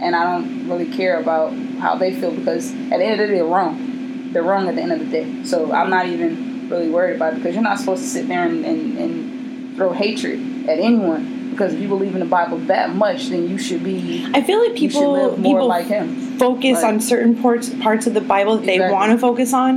and 0.00 0.16
I 0.16 0.24
don't 0.24 0.68
really 0.68 0.90
care 0.90 1.20
about 1.20 1.52
how 1.78 1.96
they 1.96 2.12
feel 2.18 2.32
because 2.32 2.72
at 2.72 2.98
the 2.98 3.04
end 3.04 3.12
of 3.12 3.18
the 3.18 3.26
day, 3.28 3.34
they're 3.34 3.44
wrong. 3.44 4.32
They're 4.32 4.42
wrong 4.42 4.68
at 4.68 4.76
the 4.76 4.82
end 4.82 4.92
of 4.92 4.98
the 5.00 5.06
day. 5.06 5.44
So 5.44 5.72
I'm 5.72 5.90
not 5.90 6.06
even 6.06 6.68
really 6.68 6.88
worried 6.88 7.16
about 7.16 7.34
it 7.34 7.36
because 7.36 7.54
you're 7.54 7.64
not 7.64 7.78
supposed 7.78 8.02
to 8.02 8.08
sit 8.08 8.28
there 8.28 8.46
and, 8.46 8.64
and, 8.64 8.98
and 8.98 9.76
throw 9.76 9.92
hatred 9.92 10.68
at 10.68 10.78
anyone. 10.78 11.50
Because 11.50 11.74
if 11.74 11.80
you 11.80 11.88
believe 11.88 12.14
in 12.14 12.20
the 12.20 12.26
Bible 12.26 12.58
that 12.58 12.94
much, 12.94 13.28
then 13.28 13.48
you 13.48 13.58
should 13.58 13.82
be. 13.82 14.26
I 14.32 14.42
feel 14.42 14.60
like 14.60 14.76
people 14.76 15.12
live 15.12 15.38
more 15.38 15.52
people 15.52 15.66
like 15.66 15.86
him. 15.86 16.29
Focus 16.44 16.82
on 16.88 16.94
certain 17.00 17.34
parts 17.42 17.68
parts 17.86 18.04
of 18.08 18.14
the 18.18 18.20
Bible 18.34 18.52
that 18.56 18.66
they 18.66 18.74
Exactly. 18.80 18.94
want 18.98 19.12
to 19.12 19.18
focus 19.28 19.50
on, 19.52 19.72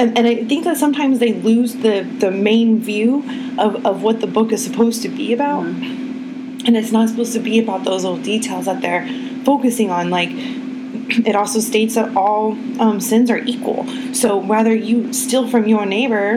and, 0.00 0.08
and 0.18 0.24
I 0.32 0.34
think 0.50 0.64
that 0.68 0.76
sometimes 0.84 1.18
they 1.24 1.32
lose 1.50 1.70
the 1.86 1.96
the 2.24 2.30
main 2.30 2.70
view 2.90 3.10
of, 3.58 3.70
of 3.90 4.02
what 4.06 4.16
the 4.24 4.26
book 4.36 4.52
is 4.56 4.60
supposed 4.68 5.02
to 5.02 5.08
be 5.20 5.32
about, 5.38 5.64
Mm-hmm. 5.64 6.66
and 6.66 6.72
it's 6.76 6.92
not 6.92 7.08
supposed 7.10 7.32
to 7.38 7.40
be 7.50 7.58
about 7.64 7.80
those 7.84 8.02
little 8.04 8.22
details 8.32 8.64
that 8.66 8.80
they're 8.84 9.04
focusing 9.44 9.90
on. 9.98 10.10
Like 10.18 10.30
it 11.30 11.34
also 11.34 11.60
states 11.60 11.94
that 11.98 12.08
all 12.16 12.52
um, 12.80 13.00
sins 13.00 13.30
are 13.30 13.42
equal. 13.54 13.80
So 14.14 14.36
whether 14.52 14.74
you 14.74 15.12
steal 15.12 15.44
from 15.48 15.66
your 15.66 15.84
neighbor, 15.86 16.28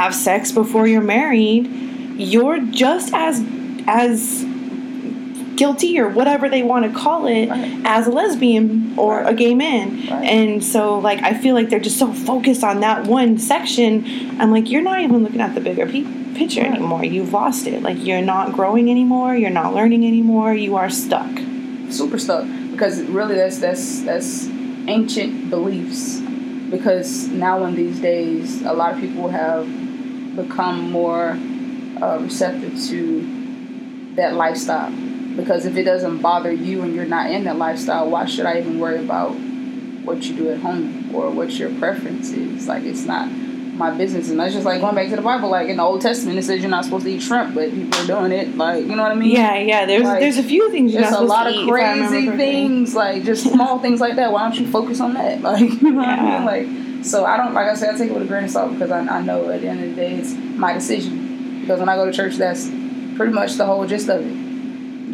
have 0.00 0.12
sex 0.14 0.52
before 0.52 0.86
you're 0.92 1.08
married, 1.20 1.64
you're 2.32 2.58
just 2.84 3.08
as 3.14 3.44
as 3.86 4.44
guilty 5.56 5.98
or 5.98 6.08
whatever 6.08 6.48
they 6.48 6.62
want 6.62 6.84
to 6.84 6.98
call 6.98 7.26
it 7.26 7.48
Right. 7.48 7.80
as 7.84 8.06
a 8.06 8.10
lesbian 8.10 8.94
or 8.96 9.20
Right. 9.22 9.32
a 9.32 9.34
gay 9.34 9.54
man. 9.54 10.02
Right. 10.10 10.24
And 10.24 10.62
so 10.64 10.98
like 10.98 11.22
I 11.22 11.34
feel 11.34 11.54
like 11.54 11.70
they're 11.70 11.80
just 11.80 11.98
so 11.98 12.12
focused 12.12 12.62
on 12.64 12.80
that 12.80 13.06
one 13.06 13.38
section. 13.38 14.04
I'm 14.38 14.50
like 14.50 14.70
you're 14.70 14.82
not 14.82 15.00
even 15.00 15.22
looking 15.22 15.40
at 15.40 15.54
the 15.54 15.60
bigger 15.60 15.86
pe- 15.86 16.04
picture 16.34 16.60
anymore. 16.64 17.04
You've 17.04 17.32
lost 17.32 17.66
it. 17.66 17.82
Like 17.82 18.04
you're 18.04 18.22
not 18.22 18.52
growing 18.52 18.90
anymore, 18.90 19.34
you're 19.34 19.50
not 19.50 19.74
learning 19.74 20.06
anymore, 20.06 20.54
you 20.54 20.76
are 20.76 20.90
stuck. 20.90 21.30
super 21.90 22.18
stuck 22.18 22.44
because 22.72 23.00
really 23.04 23.36
that's 23.36 23.58
that's 23.58 24.02
that's 24.02 24.48
ancient 24.88 25.50
beliefs 25.50 26.20
because 26.70 27.28
now 27.28 27.64
in 27.64 27.74
these 27.76 27.98
days 28.00 28.60
a 28.62 28.72
lot 28.72 28.92
of 28.94 29.00
people 29.00 29.28
have 29.28 29.64
become 30.36 30.90
more 30.90 31.38
uh, 32.02 32.18
receptive 32.20 32.74
to 32.88 33.00
that 34.16 34.34
lifestyle 34.34 34.90
because 35.36 35.66
if 35.66 35.76
it 35.76 35.84
doesn't 35.84 36.18
bother 36.22 36.52
you 36.52 36.82
and 36.82 36.94
you're 36.94 37.04
not 37.04 37.30
in 37.30 37.44
that 37.44 37.56
lifestyle 37.56 38.08
why 38.10 38.24
should 38.24 38.46
i 38.46 38.58
even 38.58 38.78
worry 38.78 38.98
about 38.98 39.30
what 40.04 40.22
you 40.24 40.34
do 40.36 40.50
at 40.50 40.58
home 40.60 41.14
or 41.14 41.30
what 41.30 41.50
your 41.52 41.70
preference 41.78 42.30
is 42.30 42.66
like 42.68 42.82
it's 42.84 43.04
not 43.04 43.28
my 43.76 43.90
business 43.90 44.30
and 44.30 44.40
that's 44.40 44.54
just 44.54 44.64
like 44.64 44.80
going 44.80 44.94
back 44.94 45.08
to 45.10 45.16
the 45.16 45.20
bible 45.22 45.50
like 45.50 45.68
in 45.68 45.76
the 45.76 45.82
old 45.82 46.00
testament 46.00 46.38
it 46.38 46.42
says 46.42 46.60
you're 46.60 46.70
not 46.70 46.82
supposed 46.84 47.04
to 47.04 47.10
eat 47.10 47.20
shrimp 47.20 47.54
but 47.54 47.70
people 47.70 48.00
are 48.00 48.06
doing 48.06 48.32
it 48.32 48.56
like 48.56 48.82
you 48.86 48.96
know 48.96 49.02
what 49.02 49.12
i 49.12 49.14
mean 49.14 49.30
Yeah, 49.30 49.58
yeah. 49.58 49.84
There's 49.84 50.04
Like, 50.04 50.20
there's 50.20 50.38
a 50.38 50.42
few 50.42 50.70
things 50.70 50.94
there's 50.94 51.12
a 51.12 51.20
lot 51.20 51.46
of 51.46 51.52
eat, 51.54 51.68
if 51.68 51.68
I 51.74 51.92
remember 51.92 52.08
crazy 52.08 52.36
things, 52.38 52.94
like 52.94 53.24
just 53.24 53.42
small 53.52 53.78
things 53.78 54.00
like 54.00 54.16
that. 54.16 54.32
Why 54.32 54.42
don't 54.48 54.58
you 54.58 54.66
focus 54.68 55.00
on 55.00 55.12
that? 55.14 55.40
Like, 55.42 55.60
you 55.60 55.90
know 55.90 55.98
what 55.98 56.08
I 56.08 56.38
mean? 56.38 56.44
Like, 56.46 57.04
so 57.04 57.26
I 57.26 57.36
don't, 57.36 57.52
like 57.52 57.66
I 57.68 57.74
said, 57.74 57.94
I 57.94 57.98
take 57.98 58.10
it 58.10 58.14
with 58.14 58.22
a 58.22 58.26
grain 58.26 58.44
of 58.44 58.50
salt 58.50 58.72
because 58.72 58.90
I, 58.90 59.00
I 59.00 59.20
know 59.20 59.50
at 59.50 59.60
the 59.60 59.68
end 59.68 59.82
of 59.84 59.90
the 59.90 59.94
day 59.96 60.14
it's 60.14 60.32
my 60.32 60.72
decision. 60.72 61.60
Because 61.60 61.78
when 61.78 61.88
I 61.90 61.96
go 61.96 62.06
to 62.06 62.12
church, 62.12 62.36
that's 62.36 62.66
pretty 63.16 63.32
much 63.34 63.54
the 63.54 63.66
whole 63.66 63.86
gist 63.86 64.08
of 64.08 64.22
it. 64.26 64.45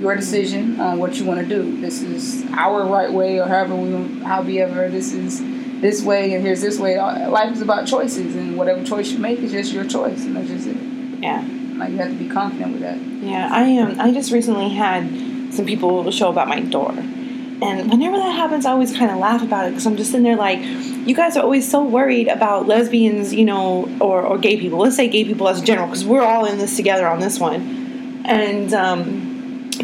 Your 0.02 0.16
decision 0.16 0.80
on 0.80 0.98
what 0.98 1.14
you 1.14 1.24
want 1.24 1.38
to 1.40 1.46
do. 1.46 1.80
This 1.80 2.02
is 2.02 2.44
our 2.50 2.84
right 2.84 3.12
way, 3.12 3.38
or 3.40 3.46
however 3.46 3.76
we, 3.76 4.18
however 4.24 4.88
this 4.88 5.12
is 5.12 5.40
this 5.80 6.02
way, 6.02 6.34
and 6.34 6.44
here's 6.44 6.60
this 6.60 6.76
way. 6.80 6.98
Life 7.00 7.52
is 7.52 7.62
about 7.62 7.86
choices, 7.86 8.34
and 8.34 8.56
whatever 8.56 8.82
choice 8.84 9.12
you 9.12 9.18
make 9.18 9.38
is 9.38 9.52
just 9.52 9.72
your 9.72 9.84
choice, 9.84 10.24
and 10.24 10.34
that's 10.34 10.48
just 10.48 10.66
it. 10.66 10.76
Yeah. 11.20 11.46
Like 11.76 11.90
you 11.90 11.98
have 11.98 12.08
to 12.08 12.18
be 12.18 12.28
confident 12.28 12.72
with 12.72 12.82
that. 12.82 12.98
Yeah, 12.98 13.48
I 13.52 13.78
um 13.78 14.00
I 14.00 14.12
just 14.12 14.32
recently 14.32 14.70
had 14.70 15.08
some 15.54 15.66
people 15.66 16.10
show 16.10 16.30
up 16.30 16.36
at 16.36 16.48
my 16.48 16.58
door. 16.60 16.90
And 16.90 17.88
whenever 17.88 18.16
that 18.16 18.32
happens, 18.32 18.66
I 18.66 18.72
always 18.72 18.92
kind 18.96 19.12
of 19.12 19.18
laugh 19.18 19.40
about 19.40 19.66
it 19.66 19.70
because 19.70 19.86
I'm 19.86 19.96
just 19.96 20.10
sitting 20.10 20.24
there 20.24 20.34
like, 20.34 20.58
you 20.60 21.14
guys 21.14 21.36
are 21.36 21.44
always 21.44 21.70
so 21.70 21.84
worried 21.84 22.26
about 22.26 22.66
lesbians, 22.66 23.32
you 23.32 23.44
know, 23.44 23.88
or, 24.00 24.22
or 24.22 24.36
gay 24.36 24.56
people. 24.58 24.80
Let's 24.80 24.96
say 24.96 25.06
gay 25.06 25.22
people 25.22 25.48
as 25.48 25.62
a 25.62 25.64
general 25.64 25.86
because 25.86 26.04
we're 26.04 26.24
all 26.24 26.44
in 26.44 26.58
this 26.58 26.74
together 26.74 27.06
on 27.06 27.20
this 27.20 27.38
one. 27.38 28.24
And 28.24 28.74
um, 28.74 29.31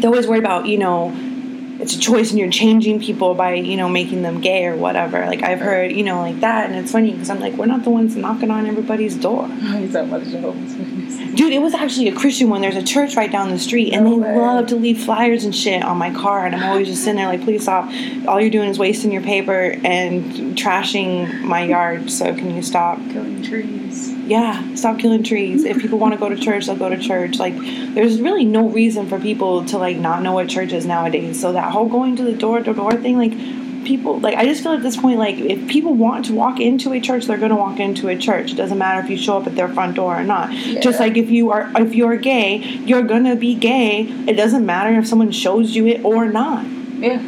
they're 0.00 0.10
always 0.10 0.26
worried 0.26 0.42
about, 0.44 0.66
you 0.66 0.78
know, 0.78 1.12
it's 1.80 1.94
a 1.94 1.98
choice 2.00 2.30
and 2.30 2.40
you're 2.40 2.50
changing 2.50 2.98
people 3.00 3.34
by, 3.36 3.54
you 3.54 3.76
know, 3.76 3.88
making 3.88 4.22
them 4.22 4.40
gay 4.40 4.66
or 4.66 4.74
whatever. 4.76 5.24
Like 5.26 5.42
I've 5.44 5.60
heard, 5.60 5.92
you 5.92 6.02
know, 6.02 6.20
like 6.20 6.40
that. 6.40 6.66
And 6.68 6.74
it's 6.74 6.90
funny 6.90 7.12
because 7.12 7.30
I'm 7.30 7.38
like, 7.38 7.52
we're 7.54 7.66
not 7.66 7.84
the 7.84 7.90
ones 7.90 8.16
knocking 8.16 8.50
on 8.50 8.66
everybody's 8.66 9.14
door. 9.14 9.46
He's 9.48 9.92
talking 9.92 10.08
about 10.08 10.24
Jehovah's 10.24 10.74
Witnesses. 10.74 11.34
Dude, 11.36 11.52
it 11.52 11.60
was 11.62 11.74
actually 11.74 12.08
a 12.08 12.14
Christian 12.16 12.48
one. 12.50 12.62
There's 12.62 12.74
a 12.74 12.82
church 12.82 13.14
right 13.14 13.30
down 13.30 13.50
the 13.50 13.60
street, 13.60 13.92
and 13.92 14.04
No 14.06 14.18
they 14.18 14.26
way. 14.32 14.36
love 14.38 14.66
to 14.68 14.74
leave 14.76 15.04
flyers 15.04 15.44
and 15.44 15.54
shit 15.54 15.84
on 15.84 15.96
my 15.98 16.12
car. 16.12 16.44
And 16.46 16.56
I'm 16.56 16.68
always 16.68 16.88
just 16.88 17.04
sitting 17.04 17.14
there 17.16 17.28
like, 17.28 17.42
please 17.44 17.62
stop. 17.62 17.84
All 18.26 18.40
you're 18.40 18.50
doing 18.50 18.68
is 18.70 18.78
wasting 18.78 19.12
your 19.12 19.22
paper 19.22 19.76
and 19.84 20.24
trashing 20.58 21.42
my 21.42 21.62
yard. 21.62 22.10
So 22.10 22.34
can 22.34 22.56
you 22.56 22.62
stop? 22.62 22.98
Killing 23.12 23.40
trees. 23.42 24.17
Yeah, 24.28 24.74
stop 24.74 24.98
killing 24.98 25.22
trees. 25.22 25.64
If 25.64 25.78
people 25.80 25.98
want 25.98 26.12
to 26.12 26.20
go 26.20 26.28
to 26.28 26.36
church, 26.36 26.66
they'll 26.66 26.76
go 26.76 26.90
to 26.90 26.98
church. 26.98 27.38
Like, 27.38 27.54
there's 27.94 28.20
really 28.20 28.44
no 28.44 28.68
reason 28.68 29.08
for 29.08 29.18
people 29.18 29.64
to 29.66 29.78
like 29.78 29.96
not 29.96 30.22
know 30.22 30.32
what 30.32 30.50
church 30.50 30.72
is 30.72 30.84
nowadays. 30.84 31.40
So 31.40 31.52
that 31.52 31.72
whole 31.72 31.88
going 31.88 32.14
to 32.16 32.24
the 32.24 32.34
door 32.34 32.60
to 32.60 32.74
door 32.74 32.92
thing, 32.92 33.16
like, 33.16 33.32
people 33.84 34.20
like 34.20 34.36
I 34.36 34.44
just 34.44 34.62
feel 34.62 34.72
at 34.72 34.82
this 34.82 34.96
point 34.96 35.18
like 35.18 35.36
if 35.36 35.66
people 35.68 35.94
want 35.94 36.26
to 36.26 36.34
walk 36.34 36.60
into 36.60 36.92
a 36.92 37.00
church, 37.00 37.24
they're 37.24 37.38
gonna 37.38 37.56
walk 37.56 37.80
into 37.80 38.08
a 38.08 38.18
church. 38.18 38.52
It 38.52 38.56
doesn't 38.56 38.76
matter 38.76 39.00
if 39.00 39.08
you 39.08 39.16
show 39.16 39.38
up 39.38 39.46
at 39.46 39.56
their 39.56 39.68
front 39.68 39.96
door 39.96 40.14
or 40.14 40.24
not. 40.24 40.50
Just 40.82 41.00
like 41.00 41.16
if 41.16 41.30
you 41.30 41.50
are 41.50 41.70
if 41.76 41.94
you're 41.94 42.16
gay, 42.16 42.58
you're 42.58 43.02
gonna 43.02 43.34
be 43.34 43.54
gay. 43.54 44.02
It 44.26 44.34
doesn't 44.34 44.66
matter 44.66 44.98
if 44.98 45.06
someone 45.06 45.30
shows 45.30 45.74
you 45.74 45.86
it 45.86 46.04
or 46.04 46.26
not. 46.26 46.66
Yeah, 46.98 47.22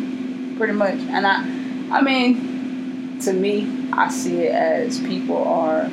pretty 0.59 0.75
much. 0.75 0.99
And 0.99 1.27
I, 1.27 1.99
I 1.99 2.03
mean, 2.03 3.19
to 3.21 3.33
me, 3.33 3.89
I 3.93 4.11
see 4.11 4.43
it 4.43 4.53
as 4.53 4.99
people 5.01 5.43
are 5.45 5.89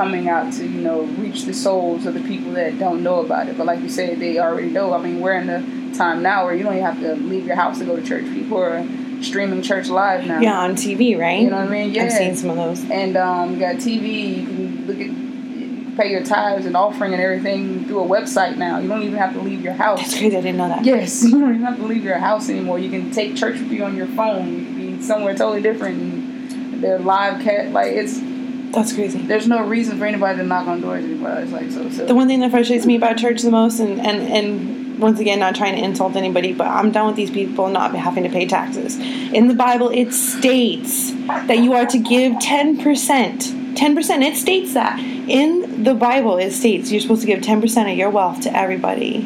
coming 0.00 0.30
out 0.30 0.50
to 0.50 0.66
you 0.66 0.80
know 0.80 1.02
reach 1.02 1.42
the 1.42 1.52
souls 1.52 2.06
of 2.06 2.14
the 2.14 2.20
people 2.20 2.52
that 2.52 2.78
don't 2.78 3.02
know 3.02 3.20
about 3.20 3.48
it. 3.48 3.58
But 3.58 3.66
like 3.66 3.80
you 3.80 3.90
said, 3.90 4.18
they 4.18 4.38
already 4.38 4.70
know. 4.70 4.94
I 4.94 4.98
mean, 4.98 5.20
we're 5.20 5.34
in 5.34 5.46
the 5.46 5.94
time 5.94 6.22
now 6.22 6.46
where 6.46 6.54
you 6.54 6.62
don't 6.62 6.72
even 6.72 6.84
have 6.86 7.00
to 7.00 7.16
leave 7.16 7.44
your 7.46 7.56
house 7.56 7.80
to 7.80 7.84
go 7.84 7.96
to 7.96 8.02
church. 8.02 8.24
People 8.24 8.56
are 8.56 8.82
streaming 9.22 9.60
church 9.60 9.88
live 9.88 10.26
now. 10.26 10.40
Yeah, 10.40 10.58
on 10.58 10.74
TV, 10.74 11.18
right? 11.18 11.42
You 11.42 11.50
know 11.50 11.58
what 11.58 11.68
I 11.68 11.70
mean? 11.70 11.92
Yeah. 11.92 12.04
I've 12.04 12.12
seen 12.12 12.34
some 12.34 12.48
of 12.48 12.56
those. 12.56 12.82
And 12.90 13.18
um, 13.18 13.52
you 13.52 13.60
got 13.60 13.76
TV. 13.76 14.38
You 14.38 14.46
can 14.46 14.86
look 14.86 15.00
at, 15.00 15.96
pay 15.98 16.10
your 16.10 16.24
tithes 16.24 16.64
and 16.64 16.74
offering 16.74 17.12
and 17.12 17.20
everything 17.20 17.84
through 17.84 18.02
a 18.02 18.08
website 18.08 18.56
now. 18.56 18.78
You 18.78 18.88
don't 18.88 19.02
even 19.02 19.18
have 19.18 19.34
to 19.34 19.40
leave 19.40 19.60
your 19.60 19.74
house. 19.74 20.00
That's 20.00 20.16
crazy. 20.16 20.34
I 20.34 20.40
didn't 20.40 20.56
know 20.56 20.68
that. 20.68 20.82
Yes, 20.82 21.22
you 21.26 21.38
don't 21.38 21.56
even 21.56 21.66
have 21.66 21.76
to 21.76 21.84
leave 21.84 22.04
your 22.04 22.18
house 22.18 22.48
anymore. 22.48 22.78
You 22.78 22.88
can 22.88 23.10
take 23.10 23.36
church 23.36 23.60
with 23.60 23.70
you 23.70 23.84
on 23.84 23.98
your 23.98 24.06
phone. 24.06 24.48
You 24.48 24.64
can 24.64 24.76
be 24.76 25.02
somewhere 25.02 25.34
totally 25.34 25.60
different. 25.60 26.00
And 26.00 26.82
they're 26.82 26.98
live 26.98 27.42
cat 27.42 27.70
like 27.72 27.92
it's. 27.92 28.29
That's 28.72 28.92
crazy. 28.92 29.18
There's 29.18 29.48
no 29.48 29.64
reason 29.64 29.98
for 29.98 30.06
anybody 30.06 30.38
to 30.38 30.44
knock 30.44 30.66
on 30.68 30.80
doors 30.80 31.04
anymore. 31.04 31.30
It's 31.38 31.52
like 31.52 31.70
so 31.70 31.88
so. 31.90 32.06
The 32.06 32.14
one 32.14 32.28
thing 32.28 32.40
that 32.40 32.50
frustrates 32.50 32.86
me 32.86 32.96
about 32.96 33.16
church 33.16 33.42
the 33.42 33.50
most, 33.50 33.80
and, 33.80 34.00
and, 34.00 34.20
and 34.20 34.98
once 35.00 35.18
again, 35.18 35.38
not 35.40 35.54
trying 35.56 35.76
to 35.76 35.82
insult 35.82 36.14
anybody, 36.14 36.52
but 36.52 36.66
I'm 36.66 36.92
done 36.92 37.06
with 37.08 37.16
these 37.16 37.30
people 37.30 37.68
not 37.68 37.94
having 37.94 38.22
to 38.24 38.30
pay 38.30 38.46
taxes. 38.46 38.96
In 38.98 39.48
the 39.48 39.54
Bible, 39.54 39.88
it 39.90 40.12
states 40.12 41.10
that 41.48 41.58
you 41.58 41.72
are 41.72 41.86
to 41.86 41.98
give 41.98 42.34
10%. 42.34 43.74
10%. 43.74 44.22
It 44.22 44.36
states 44.36 44.74
that. 44.74 44.98
In 45.00 45.84
the 45.84 45.94
Bible, 45.94 46.38
it 46.38 46.50
states 46.52 46.90
you're 46.92 47.00
supposed 47.00 47.22
to 47.22 47.26
give 47.26 47.40
10% 47.40 47.90
of 47.90 47.96
your 47.96 48.10
wealth 48.10 48.40
to 48.42 48.56
everybody. 48.56 49.22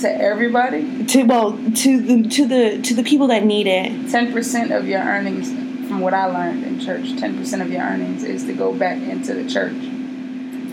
to 0.00 0.08
everybody, 0.20 1.04
To 1.06 1.22
well, 1.24 1.52
to 1.76 2.00
the 2.00 2.28
to 2.28 2.46
the 2.46 2.82
to 2.82 2.94
the 2.94 3.02
people 3.04 3.28
that 3.28 3.44
need 3.44 3.66
it. 3.68 4.10
ten 4.10 4.32
percent 4.32 4.72
of 4.72 4.88
your 4.88 5.00
earnings, 5.00 5.50
from 5.92 6.00
what 6.00 6.14
I 6.14 6.24
learned 6.24 6.64
in 6.64 6.80
church, 6.80 7.18
ten 7.18 7.36
percent 7.36 7.60
of 7.60 7.70
your 7.70 7.82
earnings 7.82 8.24
is 8.24 8.44
to 8.44 8.54
go 8.54 8.72
back 8.72 8.96
into 8.96 9.34
the 9.34 9.46
church. 9.46 9.76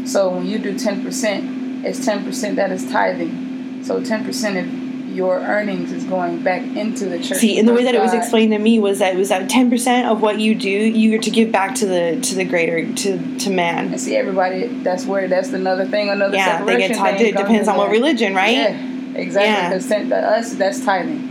So 0.08 0.30
when 0.30 0.46
you 0.46 0.60
do 0.60 0.80
ten 0.80 1.04
percent, 1.04 1.86
it's 1.86 2.06
ten 2.06 2.24
percent 2.24 2.56
that 2.56 2.72
is 2.72 2.90
tithing. 2.90 3.84
So 3.84 4.02
ten 4.02 4.24
percent 4.24 4.58
of 4.58 5.14
your 5.14 5.40
earnings 5.40 5.92
is 5.92 6.06
going 6.06 6.42
back 6.42 6.62
into 6.62 7.06
the 7.10 7.20
church. 7.22 7.40
See, 7.40 7.60
and 7.60 7.68
the 7.68 7.74
way 7.74 7.84
that 7.84 7.96
it 7.96 8.02
was 8.02 8.14
explained 8.14 8.54
to 8.54 8.60
me 8.60 8.80
was 8.80 9.00
that 9.00 9.16
it 9.16 9.18
was 9.18 9.30
that 9.30 9.50
10% 9.50 10.10
of 10.10 10.22
what 10.22 10.40
you 10.40 10.54
do, 10.54 10.70
you 10.70 11.18
are 11.18 11.22
to 11.22 11.32
give 11.32 11.52
back 11.52 11.74
to 11.76 11.88
the 11.88 12.22
to 12.22 12.36
the 12.36 12.46
greater 12.46 12.94
to 12.94 13.38
to 13.40 13.50
man. 13.50 13.88
And 13.88 14.00
see, 14.00 14.16
everybody, 14.16 14.68
that's 14.68 15.06
where 15.06 15.28
that's 15.28 15.50
another 15.50 15.86
thing, 15.86 16.10
another 16.10 16.38
Yeah, 16.38 16.64
they 16.64 16.78
get 16.78 16.96
taught. 16.96 17.20
It 17.20 17.36
depends 17.36 17.68
on 17.68 17.76
what 17.76 17.90
religion, 17.90 18.36
right? 18.36 18.56
Yeah, 18.56 19.16
exactly. 19.16 19.90
Yeah. 19.90 20.08
To 20.10 20.16
us, 20.16 20.54
that's 20.54 20.86
tithing. 20.86 21.29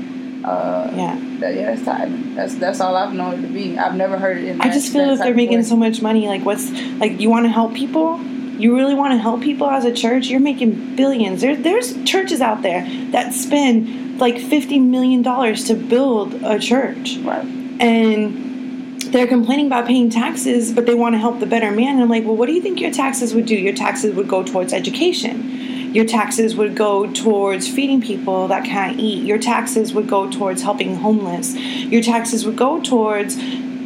Uh, 0.48 0.90
Yeah. 0.96 1.18
that, 1.40 1.54
yeah, 1.54 1.66
that's 1.74 1.84
tithing. 1.84 2.34
That's 2.34 2.54
that's 2.56 2.80
all 2.80 2.96
I've 2.96 3.12
known 3.12 3.34
it 3.38 3.42
to 3.42 3.48
be. 3.48 3.78
I've 3.78 3.94
never 4.04 4.16
heard 4.18 4.38
it 4.38 4.44
in. 4.44 4.60
I 4.60 4.70
just 4.70 4.92
feel 4.92 5.10
if 5.10 5.18
they're 5.18 5.34
making 5.34 5.62
so 5.64 5.76
much 5.76 6.00
money, 6.02 6.26
like 6.28 6.44
what's 6.44 6.70
like 7.02 7.20
you 7.20 7.28
want 7.30 7.44
to 7.46 7.50
help 7.50 7.74
people? 7.74 8.18
You 8.64 8.74
really 8.74 8.94
want 8.94 9.12
to 9.12 9.18
help 9.18 9.40
people 9.42 9.68
as 9.70 9.84
a 9.84 9.92
church? 9.92 10.26
You're 10.28 10.40
making 10.40 10.96
billions. 10.96 11.42
There, 11.42 11.54
there's 11.54 12.02
churches 12.04 12.40
out 12.40 12.62
there 12.62 12.82
that 13.12 13.32
spend 13.32 14.18
like 14.18 14.38
fifty 14.38 14.78
million 14.80 15.22
dollars 15.22 15.64
to 15.64 15.74
build 15.74 16.34
a 16.42 16.58
church, 16.58 17.18
Right. 17.18 17.44
and 17.80 19.00
they're 19.12 19.28
complaining 19.28 19.66
about 19.66 19.86
paying 19.86 20.10
taxes, 20.10 20.72
but 20.72 20.86
they 20.86 20.94
want 20.94 21.14
to 21.14 21.18
help 21.18 21.38
the 21.40 21.46
better 21.46 21.70
man. 21.70 21.94
And 21.94 22.02
I'm 22.02 22.08
like, 22.08 22.24
well, 22.24 22.36
what 22.36 22.46
do 22.46 22.52
you 22.52 22.60
think 22.60 22.80
your 22.80 22.90
taxes 22.90 23.32
would 23.34 23.46
do? 23.46 23.54
Your 23.54 23.72
taxes 23.74 24.14
would 24.16 24.28
go 24.28 24.42
towards 24.42 24.72
education. 24.72 25.77
Your 25.92 26.04
taxes 26.04 26.54
would 26.56 26.76
go 26.76 27.10
towards 27.12 27.68
feeding 27.68 28.00
people 28.00 28.48
that 28.48 28.64
can't 28.64 28.98
eat. 28.98 29.24
Your 29.24 29.38
taxes 29.38 29.94
would 29.94 30.08
go 30.08 30.30
towards 30.30 30.62
helping 30.62 30.96
homeless. 30.96 31.54
Your 31.56 32.02
taxes 32.02 32.44
would 32.44 32.56
go 32.56 32.80
towards 32.80 33.36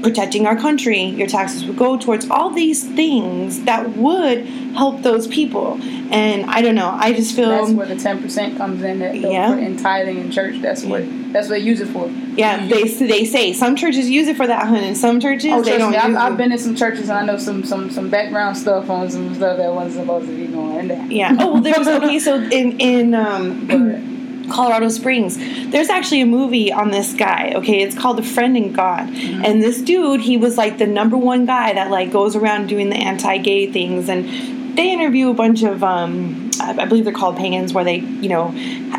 protecting 0.03 0.47
our 0.47 0.57
country. 0.57 1.03
Your 1.03 1.27
taxes 1.27 1.65
would 1.65 1.77
go 1.77 1.97
towards 1.97 2.29
all 2.31 2.51
these 2.51 2.85
things 2.85 3.63
that 3.65 3.97
would 3.97 4.47
help 4.75 5.03
those 5.03 5.27
people. 5.27 5.79
And 6.13 6.51
I 6.51 6.61
don't 6.61 6.75
know. 6.75 6.91
I 6.91 7.13
just 7.13 7.35
feel 7.35 7.49
that's 7.49 7.71
where 7.71 7.87
the 7.87 7.97
ten 7.97 8.21
percent 8.21 8.57
comes 8.59 8.83
in. 8.83 8.99
That 8.99 9.17
yeah. 9.17 9.57
in 9.57 9.77
tithing 9.77 10.19
in 10.19 10.31
church. 10.31 10.61
That's 10.61 10.85
what 10.85 11.05
that's 11.33 11.49
what 11.49 11.55
they 11.55 11.61
use 11.61 11.81
it 11.81 11.89
for. 11.89 12.09
Yeah, 12.09 12.67
they 12.67 12.83
they 12.85 13.25
say 13.25 13.53
some 13.53 13.77
churches 13.77 14.11
use 14.11 14.29
it 14.29 14.37
for 14.37 14.47
that, 14.47 14.67
and 14.67 14.97
some 14.97 15.21
churches 15.21 15.53
oh, 15.53 15.63
they 15.63 15.79
don't. 15.79 15.93
Me, 15.93 15.97
I've, 15.97 16.15
I've, 16.17 16.37
been 16.37 16.53
in 16.53 16.59
some 16.59 16.77
churches 16.77 17.09
and 17.09 17.19
I 17.19 17.25
know 17.25 17.39
some 17.39 17.65
some 17.65 17.91
some 17.91 18.11
background 18.11 18.57
stuff 18.59 18.91
on 18.91 19.11
some 19.11 19.35
stuff 19.35 19.57
that 19.57 19.73
wasn't 19.73 20.05
supposed 20.05 20.27
to 20.27 20.37
be 20.37 20.47
going 20.47 20.79
in 20.81 20.89
there. 20.89 21.07
Yeah. 21.07 21.37
Oh, 21.39 21.55
well, 21.55 21.63
there's 21.63 21.87
okay. 21.89 22.19
So 22.19 22.37
in 22.37 22.79
in 22.81 23.15
um. 23.15 24.12
Colorado 24.53 24.89
Springs. 24.89 25.37
There's 25.71 25.89
actually 25.89 26.21
a 26.21 26.27
movie 26.27 26.73
on 26.73 26.91
this 26.91 27.15
guy, 27.15 27.53
okay? 27.57 27.83
It's 27.83 27.97
called 27.97 28.19
The 28.19 28.23
Friends 28.23 28.67
of 28.67 28.73
God. 28.75 29.09
Mm-hmm. 29.09 29.45
And 29.45 29.63
this 29.63 29.81
dude, 29.81 30.21
he 30.21 30.37
was 30.37 30.59
like 30.59 30.79
the 30.79 30.87
number 30.87 31.17
one 31.17 31.47
guy 31.47 31.73
that 31.73 31.91
like 31.91 32.13
goes 32.13 32.37
around 32.37 32.67
doing 32.67 32.91
the 32.91 32.97
anti-gay 32.97 33.73
things 33.73 34.09
and 34.09 34.77
they 34.77 34.91
interview 34.91 35.31
a 35.31 35.35
bunch 35.35 35.63
of 35.63 35.85
um, 35.85 36.51
I 36.61 36.87
believe 36.87 37.05
they're 37.05 37.13
called 37.13 37.37
pagans, 37.37 37.73
where 37.73 37.85
they, 37.85 37.97
you 37.97 38.29
know, 38.29 38.49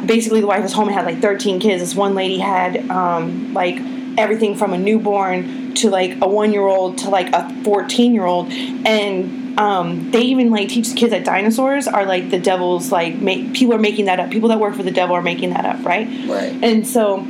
basically 0.06 0.42
the 0.42 0.48
wife 0.48 0.64
was 0.64 0.74
home 0.74 0.88
and 0.88 0.96
had 0.96 1.06
like 1.06 1.20
13 1.20 1.60
kids. 1.60 1.82
This 1.82 1.96
one 1.96 2.14
lady 2.14 2.38
had 2.38 2.90
um, 2.90 3.54
like 3.54 3.78
everything 4.18 4.56
from 4.56 4.74
a 4.74 4.78
newborn 4.78 5.74
to 5.76 5.90
like 5.90 6.22
a 6.22 6.28
one 6.28 6.54
year 6.54 6.68
old 6.68 7.00
to 7.00 7.10
like 7.10 7.34
a 7.34 7.50
14 7.64 8.14
year 8.14 8.26
old, 8.26 8.52
and 8.52 9.43
um, 9.58 10.12
they 10.12 10.22
even 10.22 10.50
like 10.50 10.70
teach 10.70 10.90
the 10.90 10.96
kids 10.96 11.12
that 11.12 11.26
dinosaurs 11.26 11.88
are 11.88 12.06
like 12.06 12.30
the 12.30 12.40
devil's 12.40 12.92
like 12.92 13.16
make, 13.16 13.54
people 13.54 13.74
are 13.76 13.80
making 13.80 14.06
that 14.06 14.20
up. 14.20 14.32
People 14.32 14.50
that 14.50 14.60
work 14.60 14.76
for 14.76 14.84
the 14.84 14.92
devil 14.92 15.16
are 15.16 15.22
making 15.22 15.52
that 15.52 15.66
up, 15.66 15.86
right? 15.86 16.08
Right. 16.28 16.64
And 16.64 16.88
so 16.88 17.26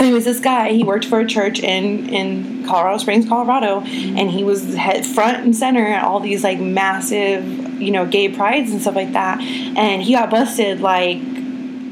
it 0.00 0.12
was 0.12 0.24
this 0.24 0.40
guy. 0.40 0.72
He 0.72 0.84
worked 0.84 1.04
for 1.04 1.20
a 1.20 1.26
church 1.26 1.60
in 1.60 2.08
in 2.08 2.66
Colorado 2.66 2.98
Springs, 2.98 3.28
Colorado, 3.28 3.80
mm-hmm. 3.80 4.18
and 4.18 4.30
he 4.30 4.44
was 4.44 4.74
head 4.74 5.06
front 5.06 5.44
and 5.44 5.56
center 5.56 5.86
at 5.86 6.04
all 6.04 6.20
these 6.20 6.44
like 6.44 6.58
massive, 6.58 7.44
you 7.80 7.90
know, 7.90 8.06
gay 8.06 8.28
prides 8.28 8.70
and 8.70 8.80
stuff 8.80 8.96
like 8.96 9.12
that. 9.12 9.40
And 9.40 10.02
he 10.02 10.12
got 10.12 10.30
busted 10.30 10.80
like 10.80 11.18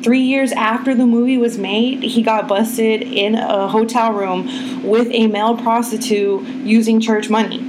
three 0.02 0.22
years 0.22 0.52
after 0.52 0.94
the 0.94 1.06
movie 1.06 1.38
was 1.38 1.58
made. 1.58 2.02
He 2.02 2.22
got 2.22 2.48
busted 2.48 3.02
in 3.02 3.36
a 3.36 3.68
hotel 3.68 4.12
room 4.12 4.82
with 4.82 5.08
a 5.12 5.28
male 5.28 5.56
prostitute 5.56 6.42
using 6.42 7.00
church 7.00 7.30
money. 7.30 7.60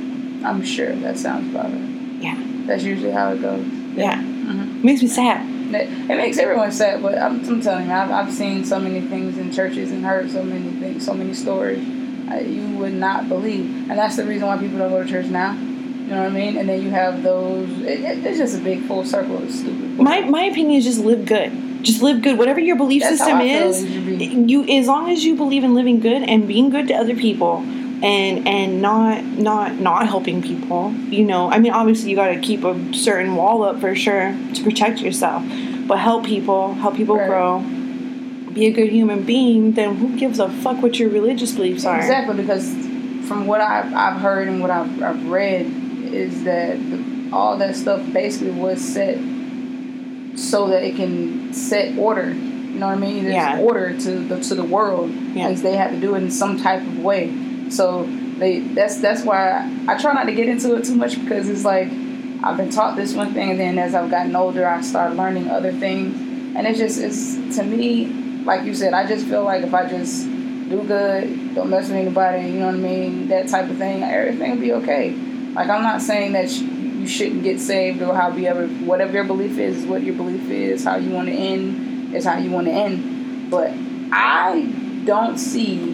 I'm 0.44 0.64
sure 0.64 0.94
that 0.96 1.18
sounds 1.18 1.52
about 1.52 1.72
it. 1.72 1.93
Yeah, 2.24 2.42
that's 2.66 2.84
usually 2.84 3.12
how 3.12 3.34
it 3.34 3.42
goes. 3.42 3.66
Yeah, 3.96 4.04
yeah. 4.04 4.18
Mm-hmm. 4.18 4.86
makes 4.86 5.02
me 5.02 5.08
sad 5.08 5.54
it 5.76 6.08
makes 6.08 6.38
everyone 6.38 6.72
sad. 6.72 7.02
But 7.02 7.18
I'm, 7.18 7.44
I'm 7.48 7.62
telling 7.62 7.88
you, 7.88 7.92
I've, 7.92 8.12
I've 8.12 8.32
seen 8.32 8.64
so 8.64 8.80
many 8.80 9.02
things 9.02 9.38
in 9.38 9.52
churches 9.52 9.92
and 9.92 10.06
heard 10.06 10.30
so 10.30 10.44
many 10.44 10.70
things, 10.80 11.06
so 11.06 11.14
many 11.14 11.34
stories 11.34 11.84
uh, 12.30 12.36
you 12.36 12.68
would 12.78 12.94
not 12.94 13.28
believe, 13.28 13.90
and 13.90 13.98
that's 13.98 14.16
the 14.16 14.26
reason 14.26 14.48
why 14.48 14.58
people 14.58 14.78
don't 14.78 14.90
go 14.90 15.04
to 15.04 15.10
church 15.10 15.26
now. 15.28 15.54
You 15.54 16.10
know 16.10 16.24
what 16.24 16.32
I 16.32 16.36
mean? 16.36 16.58
And 16.58 16.68
then 16.68 16.82
you 16.82 16.90
have 16.90 17.24
those. 17.24 17.70
It, 17.82 18.02
it, 18.02 18.26
it's 18.26 18.38
just 18.38 18.58
a 18.58 18.62
big 18.62 18.84
full 18.84 19.06
circle 19.06 19.42
of 19.42 19.52
stupid. 19.52 19.98
My 19.98 20.22
my 20.22 20.44
opinion 20.44 20.78
is 20.78 20.86
just 20.86 21.00
live 21.00 21.26
good. 21.26 21.52
Just 21.84 22.02
live 22.02 22.22
good. 22.22 22.38
Whatever 22.38 22.60
your 22.60 22.76
belief 22.76 23.02
that's 23.02 23.18
system 23.18 23.42
is, 23.42 23.84
you 23.84 24.64
as 24.80 24.88
long 24.88 25.10
as 25.10 25.24
you 25.26 25.36
believe 25.36 25.64
in 25.64 25.76
living 25.76 26.00
good 26.00 26.24
and 26.24 26.48
being 26.48 26.70
good 26.70 26.88
to 26.90 26.94
other 26.94 27.16
people 27.16 27.66
and 28.04 28.46
and 28.46 28.82
not 28.82 29.24
not 29.24 29.80
not 29.80 30.08
helping 30.08 30.42
people 30.42 30.92
you 31.10 31.24
know 31.24 31.50
i 31.50 31.58
mean 31.58 31.72
obviously 31.72 32.10
you 32.10 32.16
got 32.16 32.28
to 32.28 32.40
keep 32.42 32.64
a 32.64 32.94
certain 32.94 33.36
wall 33.36 33.64
up 33.64 33.80
for 33.80 33.96
sure 33.96 34.38
to 34.54 34.62
protect 34.62 35.00
yourself 35.00 35.42
but 35.88 35.98
help 35.98 36.26
people 36.26 36.74
help 36.76 36.96
people 36.96 37.18
right. 37.18 37.28
grow 37.28 37.60
be 38.54 38.68
a 38.68 38.72
good 38.72 38.90
human 38.90 39.24
being 39.24 39.72
then 39.72 39.96
who 39.96 40.16
gives 40.18 40.38
a 40.38 40.50
fuck 40.50 40.82
what 40.84 41.00
your 41.00 41.10
religious 41.10 41.54
beliefs 41.54 41.86
are 41.86 41.98
exactly 41.98 42.36
because 42.36 42.70
from 43.26 43.48
what 43.48 43.62
i've, 43.62 43.92
I've 43.94 44.22
heard 44.22 44.50
and 44.50 44.62
what 44.62 44.70
i've, 44.70 45.02
I've 45.02 45.26
read 45.30 45.66
is 46.14 46.44
that 46.44 46.78
the, 46.78 47.30
all 47.32 47.58
that 47.58 47.76
stuff 47.76 48.02
basically 48.12 48.52
was 48.52 48.82
set 48.82 49.18
so 50.38 50.68
that 50.68 50.84
it 50.84 50.98
can 50.98 51.54
set 51.54 51.98
order 51.98 52.36
you 52.74 52.80
know 52.80 52.88
what 52.88 52.98
I 52.98 53.00
mean? 53.00 53.24
There's 53.26 53.36
yeah. 53.36 53.60
order 53.60 53.96
to 53.96 54.12
the 54.20 54.40
to 54.40 54.56
the 54.56 54.64
world, 54.64 55.12
yeah. 55.12 55.50
as 55.50 55.62
they 55.62 55.78
have 55.78 55.92
to 55.92 56.00
do 56.00 56.16
it 56.16 56.24
in 56.24 56.32
some 56.32 56.58
type 56.58 56.82
of 56.82 56.98
way. 57.04 57.30
So 57.70 58.04
they 58.38 58.60
that's 58.60 59.00
that's 59.00 59.24
why 59.24 59.70
I, 59.88 60.00
try 60.00 60.14
not 60.14 60.26
to 60.26 60.34
get 60.34 60.50
into 60.50 60.76
it 60.76 60.86
too 60.86 60.96
much 60.96 61.20
because 61.20 61.50
it's 61.50 61.66
like 61.66 61.88
I've 62.44 62.58
been 62.58 62.70
taught 62.70 62.96
this 62.96 63.14
one 63.14 63.34
thing, 63.34 63.52
and 63.52 63.60
then 63.60 63.80
as 63.80 63.96
I've 63.96 64.10
gotten 64.10 64.36
older, 64.36 64.68
I 64.68 64.82
start 64.82 65.16
learning 65.16 65.50
other 65.50 65.72
things, 65.72 66.16
and 66.56 66.68
it 66.68 66.76
just 66.76 67.00
it's 67.00 67.58
to 67.58 67.64
me, 67.64 68.06
like 68.44 68.64
you 68.64 68.74
said, 68.74 68.94
I 68.94 69.08
just 69.08 69.26
feel 69.28 69.44
like 69.44 69.64
if 69.64 69.74
I 69.74 69.88
just 69.88 70.26
do 70.70 70.84
good, 70.84 71.56
don't 71.56 71.70
mess 71.70 71.88
with 71.88 71.98
anybody, 71.98 72.48
you 72.48 72.60
know 72.60 72.68
what 72.68 72.76
I 72.76 72.80
mean, 72.80 73.28
that 73.28 73.48
type 73.48 73.70
of 73.70 73.78
thing, 73.78 74.04
everything 74.04 74.52
will 74.52 74.60
be 74.60 74.74
okay. 74.74 75.12
Like 75.12 75.70
I'm 75.70 75.84
not 75.84 76.02
saying 76.02 76.34
that 76.34 76.52
you 76.52 77.08
shouldn't 77.08 77.44
get 77.44 77.60
saved 77.60 78.02
or 78.02 78.16
how 78.16 78.32
be 78.32 78.48
ever 78.48 78.68
whatever 78.68 79.14
your 79.14 79.26
belief 79.26 79.58
is 79.58 79.86
what 79.86 80.04
your 80.04 80.16
belief 80.16 80.50
is, 80.50 80.84
how 80.84 80.96
you 80.96 81.12
want 81.12 81.28
to 81.28 81.34
end 81.34 82.16
is 82.16 82.26
how 82.26 82.38
you 82.38 82.52
want 82.52 82.68
to 82.68 82.74
end, 82.74 83.50
but 83.50 83.72
I 84.12 85.02
don't 85.06 85.38
see 85.38 85.93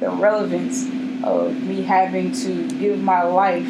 the 0.00 0.10
relevance 0.10 0.84
of 1.22 1.62
me 1.62 1.82
having 1.82 2.32
to 2.32 2.68
give 2.78 3.00
my 3.00 3.22
life 3.22 3.68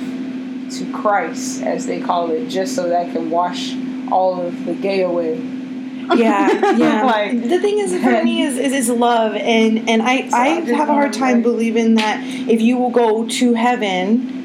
to 0.79 0.93
Christ, 0.93 1.63
as 1.63 1.87
they 1.87 2.01
call 2.01 2.31
it, 2.31 2.47
just 2.47 2.75
so 2.75 2.89
that 2.89 3.07
I 3.07 3.13
can 3.13 3.31
wash 3.31 3.75
all 4.11 4.41
of 4.41 4.65
the 4.65 4.75
gay 4.75 5.03
away. 5.03 5.35
yeah, 6.17 6.77
yeah. 6.77 7.03
like, 7.05 7.43
the 7.43 7.61
thing 7.61 7.79
is, 7.79 7.93
for 7.93 8.23
me, 8.23 8.43
is, 8.47 8.57
is 8.57 8.73
is 8.73 8.89
love, 8.89 9.35
and 9.35 9.89
and 9.89 10.03
I 10.03 10.29
so 10.29 10.37
I 10.37 10.49
have 10.49 10.89
a 10.89 10.93
hard 10.93 11.13
time 11.13 11.43
believing 11.43 11.97
that 11.97 12.23
if 12.23 12.61
you 12.61 12.77
will 12.79 12.91
go 12.91 13.29
to 13.29 13.55
heaven, 13.55 14.41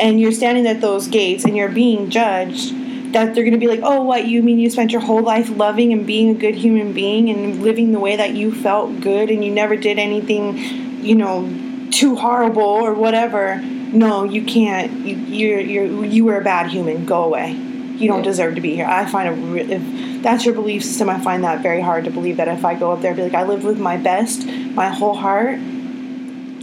and 0.00 0.18
you're 0.18 0.32
standing 0.32 0.66
at 0.66 0.80
those 0.80 1.06
gates 1.08 1.44
and 1.44 1.56
you're 1.56 1.68
being 1.68 2.08
judged, 2.08 2.74
that 3.12 3.34
they're 3.34 3.44
going 3.44 3.52
to 3.52 3.58
be 3.58 3.66
like, 3.66 3.80
oh, 3.82 4.02
what 4.02 4.26
you 4.26 4.42
mean 4.42 4.58
you 4.58 4.70
spent 4.70 4.92
your 4.92 5.00
whole 5.00 5.22
life 5.22 5.50
loving 5.50 5.92
and 5.92 6.06
being 6.06 6.30
a 6.30 6.34
good 6.34 6.54
human 6.54 6.92
being 6.92 7.28
and 7.28 7.62
living 7.62 7.92
the 7.92 7.98
way 7.98 8.16
that 8.16 8.34
you 8.34 8.52
felt 8.52 9.00
good 9.00 9.30
and 9.30 9.44
you 9.44 9.52
never 9.52 9.76
did 9.76 9.98
anything 9.98 10.79
you 11.00 11.14
know, 11.14 11.88
too 11.90 12.16
horrible 12.16 12.62
or 12.62 12.94
whatever. 12.94 13.56
No, 13.60 14.24
you 14.24 14.44
can't. 14.44 14.92
You 15.06 15.16
you're, 15.16 15.60
you're 15.60 16.04
you 16.04 16.24
were 16.24 16.40
a 16.40 16.44
bad 16.44 16.70
human. 16.70 17.06
Go 17.06 17.24
away. 17.24 17.52
You 17.52 18.08
don't 18.08 18.18
yeah. 18.18 18.24
deserve 18.24 18.54
to 18.54 18.60
be 18.60 18.74
here. 18.74 18.86
I 18.86 19.04
find 19.06 19.28
a 19.28 19.32
re- 19.32 19.72
if 19.72 20.22
that's 20.22 20.44
your 20.44 20.54
belief 20.54 20.84
system, 20.84 21.10
I 21.10 21.20
find 21.20 21.44
that 21.44 21.62
very 21.62 21.80
hard 21.80 22.04
to 22.04 22.10
believe 22.10 22.36
that 22.36 22.48
if 22.48 22.64
I 22.64 22.74
go 22.74 22.92
up 22.92 23.02
there, 23.02 23.14
be 23.14 23.22
like, 23.22 23.34
I 23.34 23.42
lived 23.42 23.64
with 23.64 23.78
my 23.78 23.96
best, 23.96 24.46
my 24.46 24.88
whole 24.88 25.14
heart. 25.14 25.58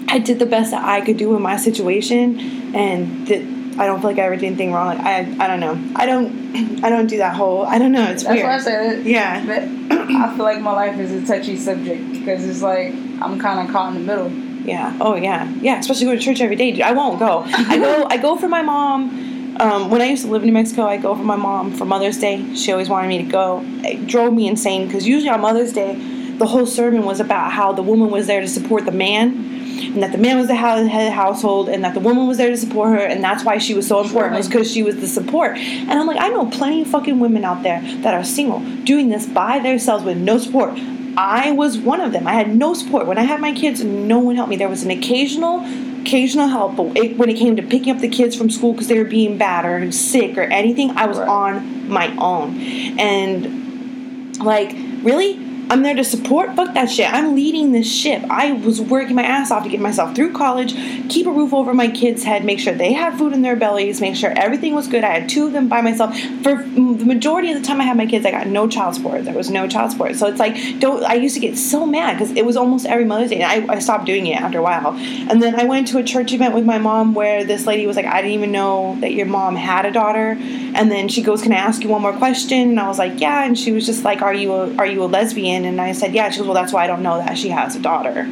I 0.10 0.20
did 0.20 0.40
the 0.40 0.46
best 0.46 0.72
that 0.72 0.86
I 0.86 1.02
could 1.02 1.18
do 1.18 1.36
in 1.36 1.42
my 1.42 1.58
situation, 1.58 2.74
and 2.74 3.28
that 3.28 3.57
I 3.80 3.86
don't 3.86 4.00
feel 4.00 4.10
like 4.10 4.20
I 4.20 4.24
ever 4.24 4.36
did 4.36 4.46
anything 4.46 4.74
wrong. 4.74 4.88
Like 4.88 5.00
I, 5.00 5.20
I 5.44 5.48
don't 5.48 5.60
know. 5.60 5.80
I 5.96 6.06
don't, 6.06 6.84
I 6.84 6.90
don't 6.90 7.08
do 7.08 7.18
that 7.18 7.36
whole. 7.36 7.64
I 7.66 7.78
don't 7.78 7.92
know. 7.92 8.10
It's 8.12 8.24
That's 8.24 8.36
weird. 8.36 8.48
why 8.48 8.56
I 8.56 8.60
said 8.60 9.00
it. 9.00 9.06
Yeah. 9.06 9.46
But 9.46 9.64
I 10.12 10.36
feel 10.36 10.46
like 10.46 10.62
my 10.62 10.72
life 10.72 11.00
is 11.00 11.12
a 11.12 11.26
touchy 11.26 11.58
subject 11.58 12.12
because 12.12 12.46
it's 12.46 12.62
like 12.62 12.94
I'm 13.22 13.40
kind 13.40 13.68
of 13.68 13.74
caught 13.74 13.96
in 13.96 14.06
the 14.06 14.08
middle. 14.08 14.32
Yeah. 14.68 14.98
Oh 15.00 15.16
yeah. 15.16 15.52
Yeah. 15.62 15.80
Especially 15.80 16.06
going 16.06 16.18
to 16.20 16.24
church 16.24 16.42
every 16.42 16.56
day. 16.56 16.72
Dude, 16.72 16.82
I 16.82 16.92
won't 16.92 17.20
go. 17.20 17.44
I 17.46 17.78
go. 17.78 18.06
I 18.10 18.18
go 18.18 18.36
for 18.36 18.48
my 18.48 18.62
mom. 18.62 19.56
Um, 19.60 19.90
when 19.90 20.02
I 20.02 20.06
used 20.06 20.24
to 20.24 20.30
live 20.30 20.44
in 20.44 20.48
New 20.48 20.54
Mexico, 20.54 20.84
I 20.84 20.98
go 20.98 21.16
for 21.16 21.24
my 21.24 21.36
mom 21.36 21.72
for 21.74 21.86
Mother's 21.86 22.20
Day. 22.20 22.54
She 22.54 22.72
always 22.72 22.90
wanted 22.90 23.08
me 23.08 23.18
to 23.20 23.24
go. 23.24 23.62
It 23.84 24.06
drove 24.06 24.34
me 24.34 24.48
insane 24.48 24.86
because 24.86 25.08
usually 25.08 25.30
on 25.30 25.42
Mother's 25.42 25.74
Day, 25.74 25.96
the 26.38 26.46
whole 26.46 26.68
sermon 26.68 27.06
was 27.06 27.20
about 27.20 27.52
how 27.52 27.74
the 27.74 27.82
woman 27.82 28.12
was 28.12 28.28
there 28.28 28.42
to 28.42 28.48
support 28.48 28.86
the 28.86 28.92
man, 28.92 29.57
and 29.82 30.04
that 30.04 30.12
the 30.12 30.18
man 30.18 30.38
was 30.38 30.48
the 30.48 30.56
head 30.56 30.86
of 30.86 31.14
household, 31.14 31.70
and 31.70 31.84
that 31.84 31.94
the 31.94 32.00
woman 32.00 32.28
was 32.28 32.38
there 32.38 32.50
to 32.50 32.58
support 32.58 32.90
her, 32.92 33.06
and 33.06 33.24
that's 33.24 33.44
why 33.44 33.58
she 33.58 33.74
was 33.74 33.88
so 33.88 34.02
important 34.02 34.36
was 34.36 34.48
because 34.48 34.72
she 34.72 34.84
was 34.84 34.98
the 34.98 35.08
support. 35.08 35.58
And 35.58 35.92
I'm 35.92 36.08
like, 36.08 36.20
I 36.20 36.30
know 36.30 36.46
plenty 36.48 36.82
of 36.82 36.88
fucking 36.88 37.20
women 37.20 37.44
out 37.44 37.64
there 37.64 37.82
that 38.02 38.14
are 38.14 38.24
single 38.24 38.60
doing 38.84 39.10
this 39.10 39.26
by 39.26 39.60
themselves 39.60 40.04
with 40.04 40.18
no 40.18 40.38
support. 40.38 40.78
I 41.18 41.52
was 41.52 41.80
one 41.80 42.00
of 42.00 42.12
them. 42.12 42.28
I 42.28 42.34
had 42.34 42.56
no 42.56 42.76
support. 42.76 43.08
When 43.08 43.18
I 43.18 43.24
had 43.24 43.42
my 43.42 43.52
kids, 43.52 43.84
no 43.84 44.20
one 44.20 44.36
helped 44.36 44.52
me. 44.52 44.56
There 44.56 44.70
was 44.70 44.84
an 44.84 44.92
occasional 44.92 45.66
occasional 46.02 46.48
help, 46.48 46.78
but 46.78 46.98
it, 46.98 47.18
when 47.18 47.30
it 47.30 47.38
came 47.38 47.58
to 47.58 47.62
picking 47.62 47.94
up 47.94 48.00
the 48.00 48.08
kids 48.08 48.36
from 48.36 48.50
school 48.50 48.72
because 48.72 48.88
they 48.88 48.98
were 48.98 49.04
being 49.04 49.38
bad 49.38 49.66
or 49.66 49.92
sick 49.92 50.38
or 50.38 50.44
anything, 50.44 50.92
I 50.92 51.06
was 51.06 51.18
right. 51.18 51.28
on 51.28 51.90
my 51.90 52.16
own. 52.18 52.58
And 52.98 54.38
like, 54.38 54.72
really, 55.02 55.34
I'm 55.70 55.84
there 55.84 55.96
to 55.96 56.04
support. 56.04 56.56
Fuck 56.56 56.74
that 56.76 56.90
shit. 56.90 57.12
I'm 57.12 57.36
leading 57.36 57.72
this 57.72 57.92
ship. 57.92 58.24
I 58.30 58.54
was 58.54 58.80
working 58.80 59.16
my 59.16 59.24
ass 59.24 59.52
off 59.52 59.64
to 59.64 59.70
get 59.70 59.82
myself 59.82 60.16
through 60.16 60.34
college, 60.34 60.74
keep 61.10 61.28
a 61.28 61.32
roof 61.32 61.54
over 61.54 61.74
my 61.74 61.90
kids' 61.90 62.24
head, 62.24 62.46
make 62.46 62.60
sure 62.60 62.74
they 62.74 62.94
had 62.94 63.18
food 63.18 63.34
in 63.34 63.42
their 63.42 63.56
bellies, 63.56 64.00
make 64.00 64.16
sure 64.16 64.32
everything 64.36 64.76
was 64.76 64.88
good. 64.88 65.04
I 65.04 65.20
had 65.20 65.30
two 65.30 65.48
of 65.48 65.54
them 65.54 65.68
by 65.68 65.82
myself. 65.82 66.18
For 66.44 66.56
the 66.56 67.06
majority 67.06 67.52
of 67.52 67.60
the 67.60 67.68
time 67.68 67.82
I 67.82 67.84
had 67.84 67.98
my 67.98 68.06
kids, 68.06 68.26
I 68.26 68.32
got 68.32 68.48
no 68.48 68.68
child 68.68 68.96
support. 68.96 69.26
There 69.26 69.34
was 69.34 69.50
no 69.50 69.68
child 69.68 69.92
support. 69.92 70.16
So 70.16 70.28
it's 70.28 70.40
like, 70.40 70.80
don't. 70.80 71.04
I 71.04 71.16
used 71.16 71.36
to 71.36 71.42
get 71.42 71.58
so 71.58 71.86
mad 71.86 72.14
because 72.14 72.32
it 72.32 72.46
was 72.46 72.56
almost 72.56 72.86
every 72.86 73.06
Mother's 73.06 73.30
Day, 73.30 73.42
and 73.42 73.70
I, 73.70 73.76
I 73.76 73.80
stopped 73.80 74.06
doing 74.06 74.28
it 74.28 74.40
after 74.40 74.60
a 74.60 74.62
while. 74.62 74.94
And 74.98 75.42
then 75.42 75.60
I 75.60 75.66
went 75.66 75.90
to 75.90 75.98
a 75.98 76.04
church 76.04 76.32
event 76.32 76.56
with 76.56 76.66
my 76.66 76.78
mom 76.78 77.14
where 77.14 77.44
this 77.44 77.66
lady 77.66 77.86
was 77.86 77.96
like, 77.96 78.06
I 78.06 78.22
didn't 78.22 78.36
even 78.36 78.52
know 78.52 78.98
that 79.02 79.14
your 79.14 79.26
mom 79.26 79.56
had 79.56 79.86
a 79.86 79.92
daughter. 79.92 80.38
And 80.40 80.92
then 80.92 81.08
she 81.08 81.22
goes, 81.22 81.42
Can 81.42 81.52
I 81.52 81.58
ask 81.58 81.82
you 81.84 81.90
one 81.90 82.02
more 82.02 82.14
question? 82.14 82.70
And 82.70 82.80
I 82.80 82.88
was 82.88 83.00
like, 83.00 83.20
Yeah. 83.20 83.44
And 83.44 83.58
she 83.58 83.72
was 83.72 83.86
just 83.86 84.04
like, 84.04 84.22
Are 84.22 84.34
you 84.34 84.54
a, 84.54 84.76
are 84.76 84.86
you 84.86 85.04
a 85.04 85.06
lesbian? 85.06 85.57
And 85.66 85.82
I 85.82 85.92
said, 85.92 86.14
Yeah. 86.14 86.30
She 86.30 86.40
goes, 86.40 86.48
Well, 86.48 86.56
that's 86.56 86.74
why 86.74 86.84
I 86.84 86.88
don't 86.88 87.04
know 87.04 87.18
that 87.18 87.38
she 87.38 87.50
has 87.50 87.76
a 87.76 87.80
daughter. 87.80 88.28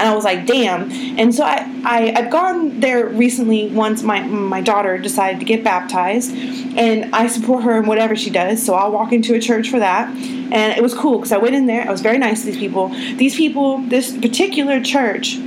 And 0.00 0.08
I 0.08 0.14
was 0.14 0.24
like, 0.24 0.46
damn. 0.46 0.90
And 1.18 1.34
so 1.34 1.44
I, 1.44 1.66
I 1.84 2.14
I've 2.16 2.30
gone 2.30 2.80
there 2.80 3.06
recently 3.06 3.68
once 3.68 4.02
my 4.02 4.22
my 4.22 4.62
daughter 4.62 4.96
decided 4.96 5.40
to 5.40 5.44
get 5.44 5.62
baptized, 5.62 6.34
and 6.34 7.14
I 7.14 7.26
support 7.26 7.64
her 7.64 7.78
in 7.78 7.86
whatever 7.86 8.16
she 8.16 8.30
does. 8.30 8.64
So 8.64 8.74
I'll 8.74 8.92
walk 8.92 9.12
into 9.12 9.34
a 9.34 9.40
church 9.40 9.68
for 9.68 9.78
that, 9.78 10.08
and 10.08 10.76
it 10.76 10.82
was 10.82 10.94
cool 10.94 11.18
because 11.18 11.32
I 11.32 11.36
went 11.36 11.54
in 11.54 11.66
there. 11.66 11.86
I 11.86 11.90
was 11.90 12.00
very 12.00 12.16
nice 12.16 12.40
to 12.40 12.46
these 12.46 12.56
people. 12.56 12.88
These 12.88 13.36
people, 13.36 13.82
this 13.82 14.16
particular 14.16 14.80
church, 14.80 15.38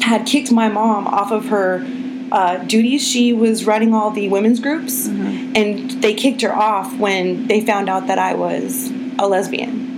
had 0.00 0.26
kicked 0.26 0.52
my 0.52 0.68
mom 0.68 1.08
off 1.08 1.32
of 1.32 1.46
her 1.46 1.84
uh, 2.30 2.58
duties. 2.58 3.06
She 3.06 3.32
was 3.32 3.64
running 3.64 3.94
all 3.94 4.12
the 4.12 4.28
women's 4.28 4.60
groups, 4.60 5.08
and 5.56 5.90
they 6.02 6.14
kicked 6.14 6.42
her 6.42 6.54
off 6.54 6.96
when 6.98 7.48
they 7.48 7.66
found 7.66 7.88
out 7.88 8.06
that 8.06 8.20
I 8.20 8.34
was 8.34 8.92
a 9.18 9.26
lesbian. 9.26 9.91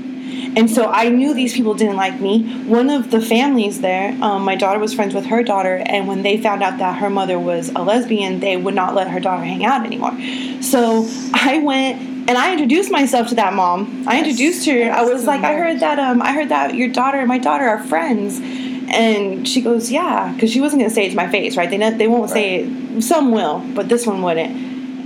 And 0.56 0.70
so 0.70 0.90
I 0.90 1.08
knew 1.08 1.34
these 1.34 1.52
people 1.52 1.74
didn't 1.74 1.96
like 1.96 2.20
me. 2.20 2.64
One 2.64 2.88
of 2.88 3.10
the 3.10 3.20
families 3.20 3.80
there, 3.80 4.16
um, 4.22 4.44
my 4.44 4.54
daughter 4.54 4.78
was 4.78 4.94
friends 4.94 5.14
with 5.14 5.26
her 5.26 5.42
daughter, 5.42 5.82
and 5.84 6.06
when 6.06 6.22
they 6.22 6.40
found 6.40 6.62
out 6.62 6.78
that 6.78 6.98
her 6.98 7.10
mother 7.10 7.38
was 7.38 7.70
a 7.70 7.82
lesbian, 7.82 8.40
they 8.40 8.56
would 8.56 8.74
not 8.74 8.94
let 8.94 9.08
her 9.08 9.18
daughter 9.18 9.44
hang 9.44 9.64
out 9.64 9.84
anymore. 9.84 10.16
So 10.62 11.08
I 11.32 11.60
went 11.62 12.00
and 12.26 12.38
I 12.38 12.52
introduced 12.52 12.90
myself 12.90 13.28
to 13.28 13.34
that 13.34 13.52
mom. 13.52 14.04
I 14.06 14.18
introduced 14.18 14.66
her. 14.66 14.90
I 14.90 15.02
was 15.02 15.26
like, 15.26 15.42
I 15.42 15.54
heard 15.56 15.80
that 15.80 15.98
um, 15.98 16.22
I 16.22 16.32
heard 16.32 16.48
that 16.48 16.74
your 16.74 16.88
daughter 16.88 17.18
and 17.18 17.28
my 17.28 17.38
daughter 17.38 17.64
are 17.64 17.82
friends. 17.82 18.40
And 18.88 19.46
she 19.48 19.60
goes, 19.60 19.90
yeah, 19.90 20.32
because 20.32 20.50
she 20.52 20.60
wasn't 20.60 20.82
gonna 20.82 20.94
say 20.94 21.06
it 21.06 21.10
to 21.10 21.16
my 21.16 21.28
face, 21.28 21.56
right? 21.56 21.68
They 21.68 21.78
not, 21.78 21.98
they 21.98 22.06
won't 22.08 22.30
say 22.30 22.60
it. 22.60 23.02
Some 23.02 23.32
will, 23.32 23.58
but 23.74 23.88
this 23.88 24.06
one 24.06 24.22
wouldn't. 24.22 24.54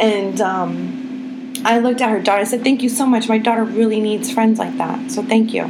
And 0.01 0.41
um, 0.41 0.88
I 1.69 1.81
looked 1.81 2.01
at 2.01 2.09
her 2.09 2.19
daughter. 2.19 2.41
I 2.41 2.45
said, 2.45 2.65
"Thank 2.65 2.83
you 2.83 2.89
so 2.89 3.05
much. 3.05 3.29
My 3.29 3.37
daughter 3.37 3.63
really 3.63 4.01
needs 4.01 4.33
friends 4.33 4.59
like 4.59 4.79
that. 4.79 5.11
So 5.11 5.23
thank 5.23 5.53
you." 5.53 5.65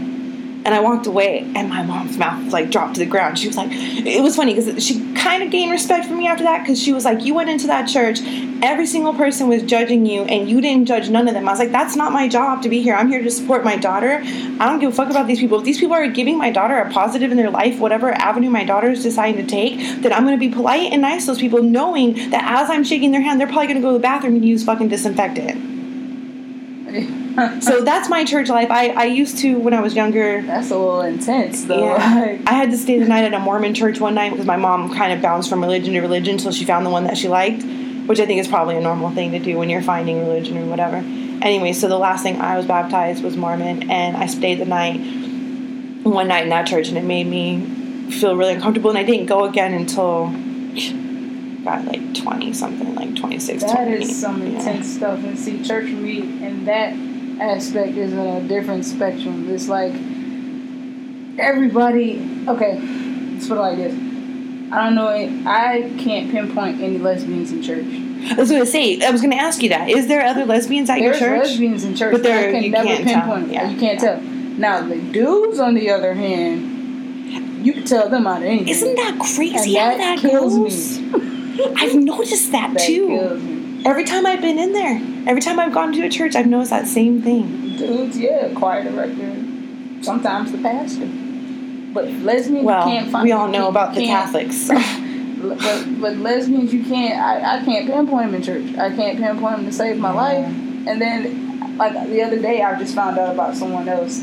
And 0.64 0.74
I 0.74 0.80
walked 0.80 1.07
away, 1.07 1.32
and 1.57 1.68
my 1.68 1.82
mom's 1.82 2.18
mouth 2.18 2.53
like 2.53 2.70
dropped 2.70 2.94
to 2.94 3.01
the 3.01 3.07
ground. 3.07 3.36
She 3.38 3.49
was 3.49 3.57
like, 3.57 3.70
"It 3.72 4.22
was 4.22 4.36
funny 4.36 4.55
because 4.55 4.84
she 4.84 4.94
kind 5.14 5.42
of 5.42 5.51
gained 5.51 5.72
respect 5.72 6.07
for 6.07 6.14
me 6.14 6.28
after 6.28 6.44
that 6.44 6.59
because 6.62 6.80
she 6.80 6.92
was 6.92 7.05
like, 7.05 7.24
you 7.24 7.34
went 7.34 7.51
into 7.51 7.66
that 7.66 7.88
church, 7.88 8.20
every 8.62 8.86
single 8.86 9.14
person 9.14 9.49
was 9.49 9.62
judging 9.62 10.07
you, 10.07 10.22
and 10.22 10.49
you 10.49 10.61
didn't 10.61 10.86
judge 10.86 11.11
none 11.11 11.26
of 11.26 11.34
them." 11.34 11.49
I 11.49 11.53
was 11.53 11.59
like, 11.59 11.72
"That's 11.72 11.96
not 11.96 12.12
my 12.12 12.28
job 12.28 12.62
to 12.62 12.68
be 12.68 12.80
here. 12.80 12.94
I'm 12.94 13.09
here 13.09 13.22
to 13.22 13.30
support 13.30 13.64
my 13.64 13.76
daughter. 13.76 14.22
I 14.61 14.66
don't 14.66 14.78
give 14.78 14.92
a 14.92 14.94
fuck 14.94 15.11
about 15.11 15.26
these 15.26 15.40
people. 15.40 15.59
If 15.59 15.64
these 15.64 15.80
people 15.80 15.96
are 15.96 16.07
giving 16.07 16.38
my 16.38 16.53
daughter 16.53 16.76
a 16.76 16.88
positive 16.90 17.32
in 17.32 17.36
their 17.36 17.51
life, 17.51 17.80
whatever 17.80 18.12
avenue 18.12 18.51
my 18.51 18.64
daughter 18.64 18.90
is 18.90 19.03
deciding 19.03 19.44
to 19.44 19.51
take, 19.51 20.03
then 20.03 20.12
I'm 20.12 20.24
going 20.24 20.38
to 20.38 20.46
be 20.49 20.55
polite 20.61 20.92
and 20.92 21.03
nice 21.03 21.22
to 21.22 21.32
those 21.32 21.40
people, 21.40 21.61
knowing 21.62 22.30
that 22.30 22.44
as 22.44 22.70
I'm 22.70 22.84
shaking 22.84 23.11
their 23.11 23.22
hand, 23.22 23.40
they're 23.40 23.49
probably 23.49 23.66
going 23.66 23.82
to 23.82 23.86
go 23.88 23.92
to 23.92 23.99
the 23.99 24.09
bathroom 24.12 24.36
and 24.36 24.44
use 24.44 24.62
fucking 24.64 24.88
disinfectant." 24.88 25.68
so 27.61 27.82
that's 27.82 28.09
my 28.09 28.24
church 28.24 28.49
life. 28.49 28.70
I, 28.70 28.88
I 28.88 29.05
used 29.05 29.38
to 29.38 29.59
when 29.59 29.74
I 29.74 29.80
was 29.80 29.94
younger. 29.94 30.42
That's 30.42 30.70
a 30.70 30.76
little 30.76 31.03
intense, 31.03 31.64
though. 31.64 31.84
Yeah, 31.84 32.38
I 32.46 32.53
had 32.53 32.70
to 32.70 32.76
stay 32.76 32.99
the 32.99 33.07
night 33.07 33.24
at 33.24 33.34
a 33.34 33.38
Mormon 33.38 33.74
church 33.74 34.01
one 34.01 34.14
night 34.14 34.30
because 34.30 34.46
my 34.46 34.57
mom 34.57 34.92
kind 34.94 35.12
of 35.12 35.22
bounced 35.22 35.49
from 35.49 35.61
religion 35.61 35.94
to 35.94 36.01
religion, 36.01 36.34
until 36.34 36.53
she 36.53 36.64
found 36.64 36.84
the 36.84 36.90
one 36.90 37.05
that 37.05 37.16
she 37.16 37.28
liked, 37.28 37.62
which 38.07 38.20
I 38.20 38.26
think 38.26 38.40
is 38.40 38.49
probably 38.49 38.76
a 38.76 38.80
normal 38.80 39.11
thing 39.11 39.32
to 39.32 39.38
do 39.38 39.57
when 39.57 39.70
you're 39.70 39.82
finding 39.82 40.18
religion 40.20 40.59
or 40.59 40.66
whatever. 40.66 40.96
Anyway, 40.96 41.72
so 41.72 41.88
the 41.88 41.99
last 41.99 42.22
thing 42.22 42.40
I 42.40 42.57
was 42.57 42.66
baptized 42.66 43.22
was 43.22 43.36
Mormon, 43.36 43.90
and 43.90 44.16
I 44.16 44.26
stayed 44.26 44.59
the 44.59 44.66
night 44.66 44.99
one 46.03 46.28
night 46.28 46.44
in 46.44 46.51
that 46.51 46.66
church, 46.66 46.88
and 46.88 46.99
it 46.99 47.05
made 47.05 47.26
me 47.26 48.11
feel 48.11 48.36
really 48.36 48.55
uncomfortable, 48.55 48.90
and 48.90 48.99
I 48.99 49.05
didn't 49.05 49.26
go 49.26 49.44
again 49.44 49.74
until 49.74 50.32
like 51.77 52.14
20 52.14 52.53
something, 52.53 52.95
like 52.95 53.14
26, 53.16 53.62
That 53.62 53.75
20. 53.85 53.93
is 54.03 54.21
some 54.21 54.41
Yeah. 54.43 54.59
intense 54.59 54.87
stuff. 54.95 55.23
And 55.25 55.39
see, 55.39 55.62
church 55.62 55.87
me 55.91 56.21
in 56.21 56.64
that 56.64 56.95
aspect 57.41 57.97
is 57.97 58.12
a 58.12 58.41
different 58.49 58.85
spectrum. 58.85 59.49
It's 59.51 59.69
like 59.69 59.93
everybody. 61.39 62.45
Okay, 62.49 62.79
let's 63.33 63.47
put 63.49 63.57
it 63.59 63.61
like 63.61 63.77
this. 63.77 63.95
I 64.71 64.85
don't 64.85 64.95
know. 64.97 65.09
I 65.09 65.91
can't 65.99 66.31
pinpoint 66.31 66.81
any 66.83 66.99
lesbians 66.99 67.53
in 67.53 67.62
church. 67.62 67.87
I 68.33 68.35
was 68.35 68.51
going 68.51 68.61
to 68.62 68.66
say, 68.71 69.01
I 69.01 69.11
was 69.11 69.21
going 69.23 69.31
to 69.31 69.37
ask 69.39 69.62
you 69.62 69.71
that. 69.71 69.89
Is 69.89 70.09
there 70.09 70.23
other 70.27 70.45
lesbians 70.45 70.91
at 70.91 71.01
your 71.01 71.12
church? 71.12 71.21
There's 71.21 71.49
lesbians 71.51 71.85
in 71.85 71.95
church, 71.95 72.12
But 72.12 72.23
there- 72.23 72.51
can 72.53 72.62
you 72.64 72.71
never 72.71 72.87
can't 72.87 73.05
tell. 73.09 73.21
pinpoint. 73.23 73.53
Yeah. 73.53 73.71
You 73.71 73.79
can't 73.79 73.99
tell. 73.99 74.21
Now 74.21 74.83
the 74.83 74.97
dudes, 74.97 75.59
on 75.61 75.75
the 75.75 75.89
other 75.91 76.12
hand, 76.14 77.64
you 77.64 77.73
can 77.73 77.85
tell 77.85 78.09
them 78.11 78.27
out 78.27 78.39
of 78.39 78.45
anything. 78.49 78.69
Isn't 78.69 78.95
that 78.97 79.12
and 79.12 79.21
crazy 79.21 79.75
how 79.75 79.97
that 79.97 79.99
that 79.99 80.19
kills 80.19 80.57
goes? 80.57 80.97
me. 80.97 80.97
I've 81.76 81.94
noticed 81.94 82.52
that, 82.52 82.74
That 82.74 82.86
too. 82.86 83.82
Every 83.84 84.04
time 84.04 84.26
I've 84.26 84.40
been 84.40 84.59
in 84.59 84.72
there, 84.72 85.00
every 85.28 85.40
time 85.40 85.59
I've 85.61 85.72
gone 85.72 85.92
to 85.92 86.02
a 86.04 86.11
church, 86.11 86.34
I've 86.34 86.46
noticed 86.46 86.70
that 86.70 86.86
same 86.88 87.22
thing. 87.22 87.76
Dudes, 87.76 88.18
yeah, 88.18 88.52
choir 88.54 88.82
director, 88.82 89.34
sometimes 90.02 90.50
the 90.52 90.59
pastor. 90.59 91.06
But 91.94 92.09
lesbians, 92.11 92.64
Well, 92.66 92.86
you 92.88 92.92
can't 92.98 93.11
find. 93.11 93.24
we 93.24 93.32
all 93.32 93.48
know 93.48 93.68
about 93.68 93.94
the 93.94 94.04
Catholics. 94.06 94.56
So. 94.56 94.74
But, 95.38 96.00
but 96.00 96.16
lesbians, 96.16 96.74
you 96.74 96.82
can't. 96.84 97.16
I, 97.16 97.59
I 97.61 97.64
can't 97.64 97.86
pinpoint 97.88 98.26
them 98.26 98.34
in 98.34 98.42
church. 98.42 98.76
I 98.76 98.90
can't 98.94 99.18
pinpoint 99.18 99.59
them 99.59 99.66
to 99.66 99.72
save 99.72 99.96
my 99.96 100.11
life. 100.11 100.44
And 100.44 101.00
then, 101.00 101.76
like 101.78 101.92
the 102.09 102.22
other 102.22 102.40
day, 102.40 102.61
I 102.61 102.76
just 102.76 102.92
found 102.92 103.16
out 103.20 103.32
about 103.34 103.54
someone 103.54 103.88
else 103.88 104.18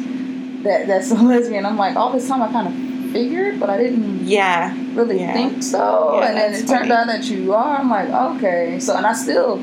that 0.63 0.87
that's 0.87 1.11
a 1.11 1.15
lesbian. 1.23 1.65
I'm 1.65 1.77
like, 1.77 1.95
all 1.95 2.11
this 2.11 2.27
time 2.27 2.41
I 2.41 2.51
kind 2.51 2.67
of 2.67 2.84
figured, 3.19 3.59
but 3.61 3.69
I 3.69 3.77
didn't 3.77 4.27
yeah, 4.27 4.75
really 4.93 5.19
Yeah. 5.19 5.33
think 5.33 5.63
so. 5.63 6.19
Yeah, 6.19 6.27
and 6.27 6.37
then 6.37 6.53
it 6.53 6.67
turned 6.67 6.91
out 6.91 7.07
that 7.07 7.23
you 7.31 7.53
are. 7.53 7.77
I'm 7.79 7.89
like, 7.89 8.09
okay. 8.09 8.77
So, 8.79 8.95
and 8.97 9.05
I 9.05 9.13
still 9.13 9.57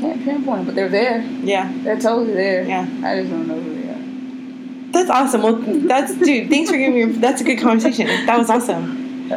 can't 0.00 0.24
pinpoint, 0.24 0.64
but 0.66 0.74
they're 0.74 0.88
there. 0.88 1.20
yeah, 1.52 1.70
They're 1.84 1.98
totally 1.98 2.32
there. 2.32 2.62
Yeah. 2.64 2.86
I 3.04 3.10
just 3.20 3.30
don't 3.30 3.46
know 3.48 3.60
who 3.60 3.72
they 3.82 3.88
are. 3.94 4.92
that's 4.94 5.10
awesome. 5.10 5.42
Well, 5.42 5.56
that's 5.92 6.14
dude. 6.16 6.48
Thanks 6.48 6.70
for 6.70 6.78
giving 6.78 6.94
me. 6.94 7.04
That's 7.26 7.40
a 7.42 7.44
good 7.44 7.60
conversation. 7.60 8.06
That 8.26 8.38
was 8.38 8.48
awesome. 8.48 8.86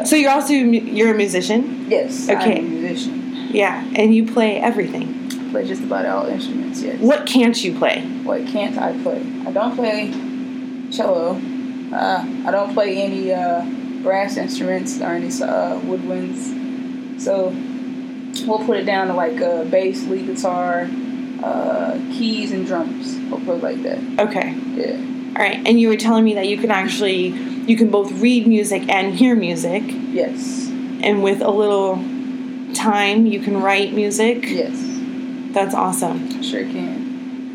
So 0.06 0.16
you're 0.16 0.32
also 0.32 0.52
you're 0.54 1.12
a 1.14 1.18
musician, 1.24 1.86
Yes. 1.88 2.28
Okay. 2.28 2.58
I'm 2.58 2.66
a 2.66 2.68
musician. 2.80 3.48
yeah, 3.52 3.84
and 3.94 4.12
you 4.16 4.22
play 4.36 4.50
everything. 4.70 5.06
I 5.30 5.50
play 5.52 5.64
just 5.68 5.82
about 5.82 6.04
all 6.06 6.26
instruments. 6.26 6.82
Yes. 6.82 6.98
What 7.10 7.26
can't 7.26 7.56
you 7.64 7.72
play? 7.78 7.96
What 8.24 8.40
can't 8.54 8.76
I 8.78 8.90
play? 9.04 9.20
I 9.46 9.52
don't 9.52 9.74
play 9.76 10.10
cello. 10.90 11.38
Uh, 11.94 12.26
I 12.46 12.50
don't 12.50 12.74
play 12.74 13.00
any 13.02 13.32
uh, 13.32 13.64
brass 14.02 14.36
instruments 14.36 15.00
or 15.00 15.06
any 15.12 15.28
uh, 15.28 15.78
woodwinds. 15.80 17.20
So 17.20 17.54
we'll 18.46 18.64
put 18.66 18.76
it 18.78 18.84
down 18.84 19.06
to 19.08 19.14
like 19.14 19.40
uh, 19.40 19.64
bass, 19.64 20.04
lead 20.06 20.26
guitar, 20.26 20.88
uh, 21.42 21.98
keys, 22.12 22.50
and 22.52 22.66
drums. 22.66 23.16
We'll 23.30 23.40
put 23.40 23.58
it 23.58 23.62
like 23.62 23.82
that. 23.84 23.98
Okay, 24.28 24.54
Yeah. 24.74 24.96
all 25.38 25.42
right. 25.44 25.62
And 25.66 25.80
you 25.80 25.88
were 25.88 25.96
telling 25.96 26.24
me 26.24 26.34
that 26.34 26.48
you 26.48 26.58
can 26.58 26.70
actually 26.72 27.28
you 27.28 27.76
can 27.76 27.90
both 27.90 28.10
read 28.12 28.46
music 28.46 28.88
and 28.88 29.14
hear 29.14 29.34
music, 29.36 29.82
Yes. 29.86 30.66
and 31.02 31.22
with 31.22 31.40
a 31.40 31.50
little 31.50 31.96
time, 32.74 33.24
you 33.26 33.38
can 33.40 33.62
write 33.62 33.92
music. 33.94 34.44
Yes. 34.48 34.72
That's 35.52 35.74
awesome. 35.74 36.42
Sure 36.42 36.64
can. 36.64 37.03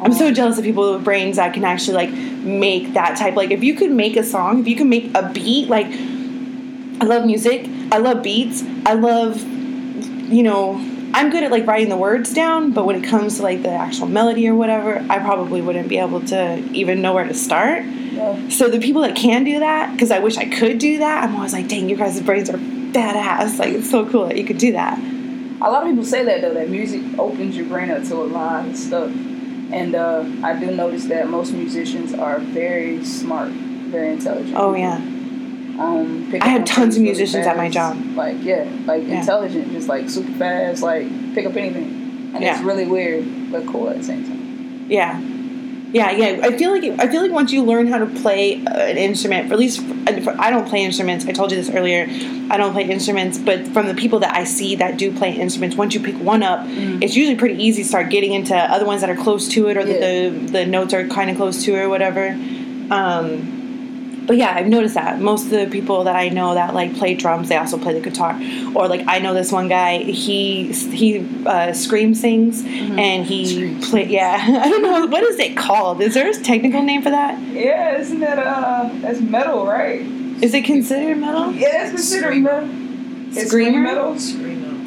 I'm 0.02 0.14
so 0.14 0.32
jealous 0.32 0.58
of 0.58 0.64
people 0.64 0.93
with 0.93 1.04
brains 1.04 1.36
that 1.36 1.54
can 1.54 1.64
actually 1.64 1.95
like 1.95 2.12
make 2.12 2.93
that 2.93 3.18
type. 3.18 3.36
Like 3.36 3.52
if 3.52 3.64
you 3.64 3.76
could 3.76 3.91
make 3.91 4.16
a 4.16 4.24
song, 4.24 4.60
if 4.60 4.68
you 4.68 4.76
can 4.76 4.89
make 4.89 5.16
a 5.16 5.30
beat, 5.30 5.68
like 5.68 5.88
I 5.88 7.06
love 7.06 7.26
music, 7.26 7.68
I 7.91 7.97
love 7.97 8.24
beats, 8.24 8.64
I 8.86 8.93
love, 8.93 9.41
you 9.41 10.43
know, 10.43 10.76
I'm 11.14 11.32
good 11.32 11.43
at 11.43 11.52
like 11.52 11.66
writing 11.66 11.89
the 11.89 11.97
words 11.97 12.34
down, 12.34 12.72
but 12.72 12.86
when 12.86 12.95
it 12.95 13.08
comes 13.08 13.38
to 13.38 13.43
like 13.43 13.64
the 13.64 13.72
actual 13.72 14.08
melody 14.08 14.47
or 14.47 14.56
whatever, 14.56 15.04
I 15.10 15.20
probably 15.20 15.62
wouldn't 15.62 15.89
be 15.89 15.97
able 15.97 16.22
to 16.28 16.60
even 16.72 17.02
know 17.02 17.14
where 17.14 17.28
to 17.28 17.34
start. 17.34 17.84
Yeah. 17.86 18.50
So 18.50 18.70
the 18.70 18.80
people 18.80 19.02
that 19.02 19.16
can 19.16 19.43
do 19.43 19.60
that, 19.60 19.91
because 19.93 20.12
I 20.12 20.20
wish 20.20 20.38
I 20.38 20.45
could 20.45 20.78
do 20.78 21.00
that, 21.00 21.24
I'm 21.24 21.36
always 21.36 21.54
like, 21.54 21.68
dang, 21.68 21.89
you 21.89 21.95
guys' 21.95 22.22
brains 22.22 22.50
are 22.50 22.58
badass. 22.58 23.58
Like 23.58 23.74
it's 23.74 23.89
so 23.89 24.08
cool 24.10 24.28
that 24.28 24.38
you 24.38 24.45
could 24.45 24.60
do 24.60 24.72
that. 24.74 25.00
A 25.62 25.70
lot 25.70 25.84
of 25.84 25.89
people 25.89 26.06
say 26.06 26.24
that 26.24 26.41
though, 26.41 26.54
that 26.54 26.70
music 26.70 27.02
opens 27.18 27.58
your 27.58 27.66
brain 27.66 27.89
up 27.89 28.04
to 28.04 28.16
a 28.16 28.24
lot 28.24 28.68
of 28.68 28.78
stuff. 28.78 29.12
And 29.72 29.94
uh, 29.96 30.26
I 30.44 30.60
do 30.60 30.72
notice 30.76 31.06
that 31.06 31.30
most 31.30 31.54
musicians 31.54 32.14
are 32.14 32.40
very 32.40 33.04
smart, 33.06 33.52
very 33.52 34.14
intelligent. 34.14 34.56
Oh 34.58 34.74
yeah. 34.76 34.96
Um, 34.96 36.28
pick 36.30 36.44
I 36.44 36.48
have 36.50 36.66
tons 36.66 36.98
of 36.98 37.04
musicians 37.04 37.46
at 37.48 37.56
my 37.56 37.70
job. 37.70 37.98
Like 38.16 38.38
yeah, 38.44 38.68
like 38.86 39.08
Yeah. 39.08 39.20
intelligent, 39.20 39.72
just 39.72 39.88
like 39.88 40.10
super 40.10 40.32
fast, 40.34 40.82
like 40.82 41.08
pick 41.34 41.46
up 41.46 41.56
anything. 41.56 42.32
And 42.34 42.44
it's 42.44 42.62
really 42.62 42.86
weird, 42.86 43.52
but 43.52 43.66
cool 43.68 43.90
at 43.90 43.98
the 43.98 44.04
same 44.04 44.24
time. 44.24 44.86
Yeah. 44.90 45.20
Yeah, 45.92 46.12
yeah. 46.12 46.42
I 46.44 46.56
feel 46.56 46.70
like 46.70 46.84
it, 46.84 47.00
I 47.00 47.08
feel 47.08 47.22
like 47.24 47.32
once 47.32 47.52
you 47.52 47.64
learn 47.64 47.88
how 47.88 47.98
to 47.98 48.06
play 48.06 48.64
uh, 48.64 48.78
an 48.78 48.98
instrument, 48.98 49.52
at 49.52 49.58
least 49.58 49.82
I 50.08 50.52
don't 50.52 50.68
play 50.68 50.84
instruments. 50.84 51.26
I 51.26 51.32
told 51.32 51.50
you 51.52 51.58
this 51.58 51.70
earlier. 51.72 52.06
I 52.52 52.58
don't 52.58 52.74
play 52.74 52.88
instruments, 52.88 53.40
but 53.40 53.68
from 53.70 53.88
the 53.88 53.96
people 53.96 54.20
that 54.20 54.36
I 54.36 54.44
see 54.44 54.76
that 54.76 54.98
do 54.98 55.12
play 55.16 55.34
instruments, 55.34 55.76
once 55.76 55.96
you 55.96 56.00
pick 56.00 56.16
one 56.16 56.44
up, 56.44 56.60
mm. 56.60 57.04
it's 57.04 57.16
usually 57.16 57.38
pretty 57.38 57.64
easy 57.64 57.82
to 57.82 57.90
start 57.90 58.10
getting 58.12 58.34
into 58.34 58.56
other 58.56 58.86
ones 58.86 59.02
that 59.02 59.10
are 59.10 59.16
close 59.16 59.48
to 59.50 59.68
it, 59.70 59.78
or 59.78 59.82
yeah. 59.82 60.30
the, 60.30 60.30
the 60.30 60.52
the 60.52 60.66
notes 60.68 60.94
are 60.94 61.08
kind 61.08 61.32
of 61.32 61.38
close 61.38 61.64
to 61.66 61.76
it, 61.76 61.80
or 61.80 61.90
whatever. 61.90 62.30
Um, 62.92 63.59
but 64.30 64.38
yeah, 64.38 64.54
I've 64.54 64.68
noticed 64.68 64.94
that 64.94 65.20
most 65.20 65.46
of 65.46 65.50
the 65.50 65.66
people 65.72 66.04
that 66.04 66.16
I 66.16 66.30
know 66.30 66.54
that 66.54 66.76
like 66.76 66.96
play 66.96 67.16
drums, 67.16 67.50
they 67.50 67.58
also 67.58 67.80
play 67.80 67.94
the 67.94 68.00
guitar. 68.00 68.40
Or 68.76 68.88
like 68.88 69.04
I 69.08 69.18
know 69.18 69.34
this 69.34 69.52
one 69.52 69.68
guy, 69.68 70.04
he 70.04 70.72
he 70.72 71.28
uh, 71.48 71.74
scream 71.74 72.14
sings 72.14 72.62
mm-hmm. 72.62 73.00
and 73.00 73.26
he 73.26 73.76
play. 73.90 74.06
Yeah, 74.06 74.38
I 74.64 74.70
don't 74.70 74.84
know 74.84 75.08
what 75.08 75.24
is 75.24 75.40
it 75.40 75.58
called. 75.58 76.00
Is 76.02 76.14
there 76.14 76.30
a 76.30 76.34
technical 76.36 76.84
name 76.84 77.02
for 77.02 77.10
that? 77.10 77.42
Yeah, 77.48 77.98
isn't 77.98 78.20
that 78.20 78.38
uh 78.38 78.92
that's 79.02 79.20
metal, 79.20 79.66
right? 79.66 80.02
Is 80.44 80.54
it 80.54 80.64
considered 80.64 81.18
metal? 81.18 81.52
Yeah, 81.52 81.86
it's 81.86 81.94
considered 81.94 82.38
metal. 82.38 82.70
Screamer? 83.34 83.80
metal. 83.80 84.20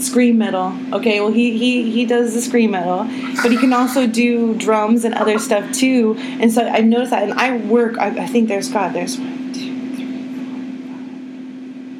Scream 0.00 0.38
metal. 0.38 0.72
Okay, 0.92 1.20
well 1.20 1.30
he, 1.32 1.56
he 1.56 1.90
he 1.92 2.04
does 2.04 2.34
the 2.34 2.40
scream 2.40 2.72
metal, 2.72 3.04
but 3.42 3.52
he 3.52 3.56
can 3.56 3.72
also 3.72 4.06
do 4.06 4.54
drums 4.56 5.04
and 5.04 5.14
other 5.14 5.38
stuff 5.38 5.70
too. 5.72 6.16
And 6.18 6.52
so 6.52 6.66
I've 6.66 6.84
noticed 6.84 7.10
that, 7.12 7.22
and 7.22 7.34
I 7.34 7.56
work. 7.58 7.98
I, 7.98 8.08
I 8.08 8.26
think 8.26 8.48
there's 8.48 8.68
God. 8.68 8.92
There's 8.94 9.16
one, 9.16 9.52
two, 9.52 9.94
three, 9.94 10.06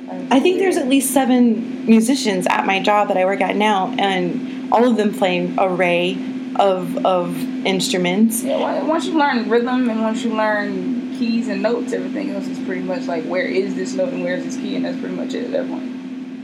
four, 0.07 0.21
five. 0.21 0.33
I 0.33 0.41
think 0.41 0.59
there's 0.59 0.77
at 0.77 0.89
least 0.89 1.13
seven 1.15 1.87
musicians 1.87 2.47
at 2.49 2.67
my 2.67 2.81
job 2.83 3.09
that 3.09 3.17
I 3.17 3.25
work 3.25 3.41
at 3.41 3.55
now, 3.55 3.95
and 3.99 4.73
all 4.73 4.85
of 4.85 4.97
them 4.97 5.15
play 5.15 5.55
array 5.59 6.19
of 6.57 7.07
of 7.07 7.37
instruments. 7.65 8.43
Yeah, 8.43 8.83
once 8.83 9.07
you 9.07 9.17
learn 9.17 9.49
rhythm 9.49 9.89
and 9.89 10.03
once 10.03 10.25
you 10.25 10.35
learn 10.35 11.17
keys 11.19 11.49
and 11.49 11.63
notes, 11.63 11.93
everything 11.93 12.31
else 12.31 12.49
is 12.49 12.59
pretty 12.61 12.83
much 12.83 13.07
like 13.07 13.25
where 13.25 13.45
is 13.45 13.77
this 13.77 13.95
note 13.95 14.13
and 14.13 14.25
where 14.25 14.35
is 14.35 14.45
this 14.45 14.57
key, 14.57 14.75
and 14.75 14.85
that's 14.85 14.99
pretty 14.99 15.15
much 15.15 15.35
it 15.35 15.45
at 15.45 15.53
that 15.53 15.69
point. 15.69 16.02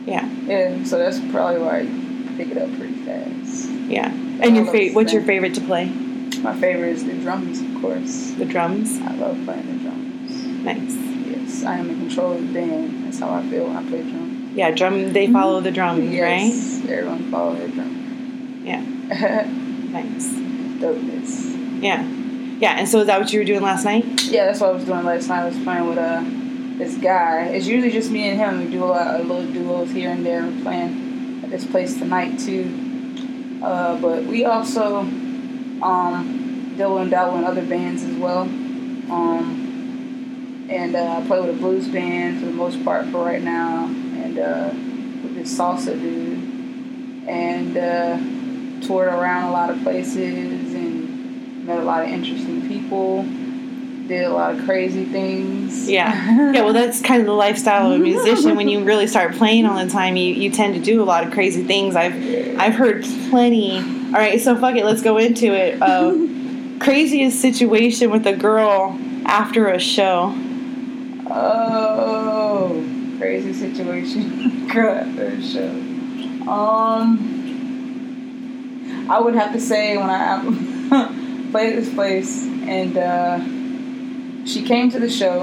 Yeah. 0.08 0.26
Yeah. 0.46 0.84
So 0.84 0.98
that's 0.98 1.20
probably 1.30 1.60
why 1.60 1.80
I 1.80 2.36
pick 2.36 2.50
it 2.50 2.58
up 2.58 2.74
pretty 2.78 2.94
fast. 3.04 3.68
Yeah. 3.88 4.08
And 4.08 4.56
your 4.56 4.64
favorite? 4.66 4.94
What's 4.94 5.12
your 5.12 5.22
favorite 5.22 5.54
to 5.54 5.60
play? 5.60 5.86
My 6.40 6.58
favorite 6.58 6.90
is 6.90 7.04
the 7.04 7.14
drums, 7.14 7.60
of 7.60 7.82
course. 7.82 8.30
The 8.32 8.44
drums. 8.44 8.98
I 9.00 9.14
love 9.14 9.36
playing 9.44 9.66
the 9.66 9.82
drums. 9.82 10.32
Nice. 10.64 10.94
Yes, 11.26 11.64
I 11.64 11.76
am 11.76 11.90
in 11.90 11.98
control 11.98 12.32
of 12.32 12.46
the 12.46 12.54
band. 12.54 13.04
That's 13.04 13.18
how 13.18 13.30
I 13.30 13.42
feel 13.48 13.66
when 13.66 13.76
I 13.76 13.82
play 13.88 14.02
drums. 14.02 14.56
Yeah, 14.56 14.70
drum. 14.70 15.12
They 15.12 15.30
follow 15.30 15.60
the 15.60 15.70
drums, 15.70 16.10
yes, 16.10 16.82
right? 16.82 16.90
Everyone 16.90 17.30
follow 17.30 17.54
their 17.54 17.68
drum. 17.68 18.62
Yeah. 18.64 18.80
nice. 19.90 20.28
Dopeness. 20.80 21.82
Yeah. 21.82 22.02
Yeah, 22.60 22.78
and 22.78 22.88
so 22.88 23.00
is 23.00 23.06
that 23.06 23.20
what 23.20 23.32
you 23.32 23.40
were 23.40 23.44
doing 23.44 23.62
last 23.62 23.84
night? 23.84 24.04
Yeah, 24.24 24.46
that's 24.46 24.60
what 24.60 24.70
I 24.70 24.72
was 24.72 24.84
doing 24.84 25.04
last 25.04 25.28
night. 25.28 25.42
I 25.42 25.46
was 25.46 25.58
playing 25.58 25.88
with 25.88 25.98
a. 25.98 26.18
Uh, 26.18 26.24
this 26.78 26.96
guy. 26.96 27.46
It's 27.46 27.66
usually 27.66 27.92
just 27.92 28.10
me 28.10 28.28
and 28.28 28.38
him. 28.38 28.64
We 28.64 28.70
do 28.70 28.84
a 28.84 28.86
lot 28.86 29.20
of 29.20 29.26
little 29.26 29.52
duos 29.52 29.90
here 29.90 30.10
and 30.10 30.24
there. 30.24 30.44
We're 30.44 30.62
playing 30.62 31.40
at 31.42 31.50
this 31.50 31.66
place 31.66 31.98
tonight 31.98 32.38
too. 32.38 33.60
Uh, 33.62 34.00
but 34.00 34.24
we 34.24 34.44
also 34.44 34.98
um, 34.98 36.74
deal 36.76 36.98
and 36.98 37.10
dabble 37.10 37.38
in 37.38 37.44
other 37.44 37.66
bands 37.66 38.04
as 38.04 38.14
well. 38.14 38.42
Um, 38.42 39.64
and 40.70 40.94
uh, 40.94 41.18
I 41.18 41.26
play 41.26 41.40
with 41.40 41.50
a 41.50 41.58
blues 41.58 41.88
band 41.88 42.40
for 42.40 42.46
the 42.46 42.52
most 42.52 42.84
part 42.84 43.06
for 43.06 43.24
right 43.24 43.42
now, 43.42 43.86
and 43.86 44.38
uh, 44.38 44.70
with 45.22 45.34
this 45.34 45.58
salsa 45.58 45.98
dude, 45.98 46.38
and 47.26 47.76
uh, 47.76 48.18
toured 48.86 49.08
around 49.08 49.48
a 49.48 49.50
lot 49.50 49.70
of 49.70 49.82
places 49.82 50.74
and 50.74 51.66
met 51.66 51.78
a 51.78 51.82
lot 51.82 52.04
of 52.04 52.10
interesting 52.10 52.68
people 52.68 53.26
did 54.08 54.24
a 54.24 54.32
lot 54.32 54.54
of 54.54 54.64
crazy 54.64 55.04
things. 55.04 55.88
Yeah. 55.88 56.36
Yeah, 56.48 56.62
well 56.64 56.72
that's 56.72 57.02
kind 57.02 57.20
of 57.20 57.26
the 57.26 57.34
lifestyle 57.34 57.92
of 57.92 58.00
a 58.00 58.02
musician. 58.02 58.56
when 58.56 58.68
you 58.68 58.82
really 58.82 59.06
start 59.06 59.34
playing 59.34 59.66
all 59.66 59.76
the 59.84 59.90
time, 59.90 60.16
you, 60.16 60.32
you 60.32 60.50
tend 60.50 60.74
to 60.74 60.80
do 60.80 61.02
a 61.02 61.04
lot 61.04 61.24
of 61.26 61.32
crazy 61.32 61.62
things. 61.62 61.94
I've 61.94 62.14
I've 62.58 62.74
heard 62.74 63.04
plenty. 63.28 63.76
All 63.76 64.12
right, 64.14 64.40
so 64.40 64.56
fuck 64.56 64.76
it, 64.76 64.84
let's 64.84 65.02
go 65.02 65.18
into 65.18 65.52
it. 65.52 65.80
Uh, 65.82 66.16
craziest 66.80 67.40
situation 67.42 68.10
with 68.10 68.26
a 68.26 68.34
girl 68.34 68.98
after 69.26 69.68
a 69.68 69.78
show. 69.78 70.34
Oh, 71.30 72.82
crazy 73.18 73.52
situation. 73.52 74.68
girl 74.68 74.94
after 74.94 75.26
a 75.26 75.42
show. 75.42 75.70
Um 76.50 77.36
I 79.10 79.20
would 79.20 79.34
have 79.34 79.52
to 79.52 79.60
say 79.60 79.96
when 79.98 80.08
I 80.08 81.48
played 81.50 81.76
this 81.76 81.92
place 81.92 82.44
and 82.44 82.96
uh 82.96 83.38
she 84.48 84.62
came 84.62 84.90
to 84.90 84.98
the 84.98 85.10
show, 85.10 85.42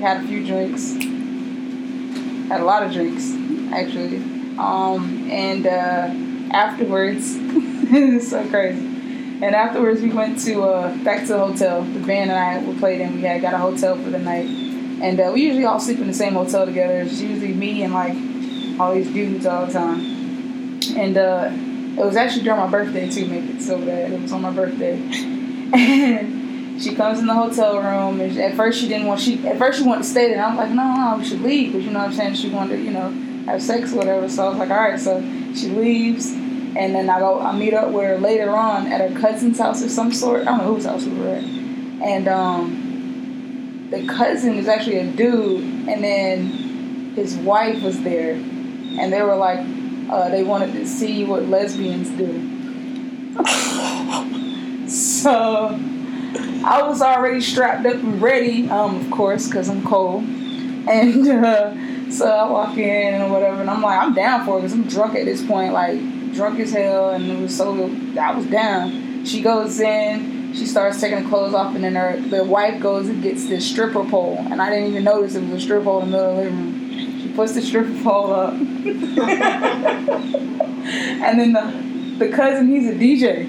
had 0.00 0.24
a 0.24 0.26
few 0.26 0.44
drinks, 0.44 0.92
had 2.48 2.60
a 2.60 2.64
lot 2.64 2.82
of 2.82 2.92
drinks, 2.92 3.32
actually. 3.72 4.16
Um, 4.58 5.30
and 5.30 5.66
uh, 5.66 6.54
afterwards, 6.54 7.36
it's 7.38 8.30
so 8.30 8.46
crazy. 8.48 8.84
And 9.40 9.54
afterwards, 9.54 10.02
we 10.02 10.10
went 10.10 10.40
to 10.40 10.62
uh, 10.64 10.96
back 11.04 11.20
to 11.22 11.28
the 11.28 11.38
hotel. 11.38 11.82
The 11.82 12.00
band 12.00 12.30
and 12.32 12.38
I 12.38 12.68
we 12.68 12.76
played 12.80 13.00
in. 13.00 13.14
We 13.14 13.22
had 13.22 13.40
got 13.40 13.54
a 13.54 13.58
hotel 13.58 13.94
for 13.94 14.10
the 14.10 14.18
night, 14.18 14.46
and 14.46 15.20
uh, 15.20 15.30
we 15.32 15.42
usually 15.42 15.64
all 15.64 15.78
sleep 15.78 16.00
in 16.00 16.08
the 16.08 16.14
same 16.14 16.34
hotel 16.34 16.66
together. 16.66 17.00
It's 17.02 17.20
usually 17.20 17.54
me 17.54 17.84
and 17.84 17.94
like 17.94 18.80
all 18.80 18.94
these 18.94 19.12
dudes 19.12 19.46
all 19.46 19.66
the 19.66 19.72
time. 19.72 20.00
And 20.96 21.16
uh, 21.16 21.50
it 21.52 22.04
was 22.04 22.16
actually 22.16 22.42
during 22.42 22.58
my 22.58 22.68
birthday 22.68 23.08
too. 23.08 23.26
Make 23.26 23.48
it 23.48 23.62
so 23.62 23.78
bad. 23.78 24.10
It 24.10 24.20
was 24.20 24.32
on 24.32 24.42
my 24.42 24.50
birthday, 24.50 24.94
and 25.72 26.37
she 26.80 26.94
comes 26.94 27.18
in 27.18 27.26
the 27.26 27.34
hotel 27.34 27.78
room, 27.78 28.20
and 28.20 28.38
at 28.38 28.54
first 28.54 28.80
she 28.80 28.88
didn't 28.88 29.06
want 29.06 29.20
she 29.20 29.46
at 29.46 29.58
first 29.58 29.78
she 29.78 29.84
wanted 29.84 30.02
to 30.02 30.08
stay 30.08 30.28
there. 30.28 30.44
I'm 30.44 30.56
like, 30.56 30.70
no, 30.70 30.94
no, 30.94 31.16
we 31.18 31.24
should 31.24 31.40
leave 31.40 31.72
because 31.72 31.84
you 31.84 31.92
know 31.92 32.00
what 32.00 32.10
I'm 32.10 32.14
saying. 32.14 32.34
She 32.34 32.50
wanted 32.50 32.76
to, 32.76 32.82
you 32.82 32.90
know, 32.90 33.10
have 33.46 33.60
sex 33.60 33.92
or 33.92 33.96
whatever. 33.96 34.28
So 34.28 34.46
I 34.46 34.48
was 34.50 34.58
like, 34.58 34.70
all 34.70 34.76
right. 34.76 35.00
So 35.00 35.20
she 35.54 35.68
leaves, 35.68 36.30
and 36.30 36.94
then 36.94 37.10
I 37.10 37.18
go, 37.18 37.40
I 37.40 37.56
meet 37.56 37.74
up 37.74 37.90
with 37.92 38.04
her 38.04 38.18
later 38.18 38.50
on 38.50 38.86
at 38.86 39.00
her 39.00 39.20
cousin's 39.20 39.58
house 39.58 39.82
or 39.82 39.88
some 39.88 40.12
sort. 40.12 40.42
I 40.42 40.44
don't 40.44 40.58
know 40.58 40.74
whose 40.74 40.84
house 40.84 41.04
we 41.04 41.18
were 41.18 41.34
at, 41.34 41.42
and 41.42 42.28
um, 42.28 43.88
the 43.90 44.06
cousin 44.06 44.54
is 44.54 44.68
actually 44.68 44.98
a 44.98 45.10
dude, 45.10 45.88
and 45.88 46.04
then 46.04 47.14
his 47.16 47.36
wife 47.36 47.82
was 47.82 48.00
there, 48.02 48.34
and 48.34 49.12
they 49.12 49.22
were 49.22 49.36
like, 49.36 49.66
uh, 50.10 50.28
they 50.28 50.44
wanted 50.44 50.72
to 50.74 50.86
see 50.86 51.24
what 51.24 51.46
lesbians 51.46 52.10
do. 52.10 52.54
so 54.88 55.78
I 56.64 56.82
was 56.82 57.02
already 57.02 57.40
strapped 57.40 57.86
up 57.86 57.94
and 57.94 58.20
ready, 58.20 58.68
um, 58.68 58.96
of 58.96 59.10
course, 59.10 59.46
because 59.46 59.68
I'm 59.68 59.84
cold. 59.84 60.22
And 60.22 61.28
uh, 61.44 62.10
so 62.10 62.26
I 62.26 62.50
walk 62.50 62.76
in 62.76 63.14
and 63.14 63.32
whatever, 63.32 63.60
and 63.60 63.70
I'm 63.70 63.82
like, 63.82 64.00
I'm 64.00 64.14
down 64.14 64.44
for 64.44 64.58
it 64.58 64.62
because 64.62 64.74
I'm 64.74 64.84
drunk 64.84 65.14
at 65.14 65.24
this 65.24 65.44
point, 65.44 65.72
like 65.72 66.00
drunk 66.34 66.58
as 66.60 66.72
hell, 66.72 67.10
and 67.10 67.30
it 67.30 67.40
was 67.40 67.56
so 67.56 67.72
I 68.18 68.34
was 68.34 68.46
down. 68.46 69.24
She 69.24 69.42
goes 69.42 69.80
in, 69.80 70.52
she 70.54 70.66
starts 70.66 71.00
taking 71.00 71.22
the 71.22 71.28
clothes 71.28 71.54
off, 71.54 71.74
and 71.74 71.84
then 71.84 71.94
her 71.94 72.20
the 72.20 72.44
wife 72.44 72.80
goes 72.80 73.08
and 73.08 73.22
gets 73.22 73.46
this 73.46 73.68
stripper 73.68 74.04
pole, 74.04 74.38
and 74.50 74.62
I 74.62 74.70
didn't 74.70 74.90
even 74.90 75.04
notice 75.04 75.34
it 75.34 75.42
was 75.42 75.50
a 75.50 75.60
stripper 75.60 75.84
pole 75.84 76.02
in 76.02 76.10
the 76.10 76.16
middle 76.16 76.30
of 76.30 76.36
the 76.36 76.42
living 76.42 76.56
room. 76.56 77.20
She 77.20 77.28
puts 77.34 77.54
the 77.54 77.62
stripper 77.62 78.02
pole 78.02 78.32
up, 78.32 78.52
and 78.54 78.66
then 81.38 81.52
the 81.52 82.16
the 82.18 82.28
cousin 82.32 82.68
he's 82.68 82.88
a 82.88 82.94
DJ, 82.94 83.46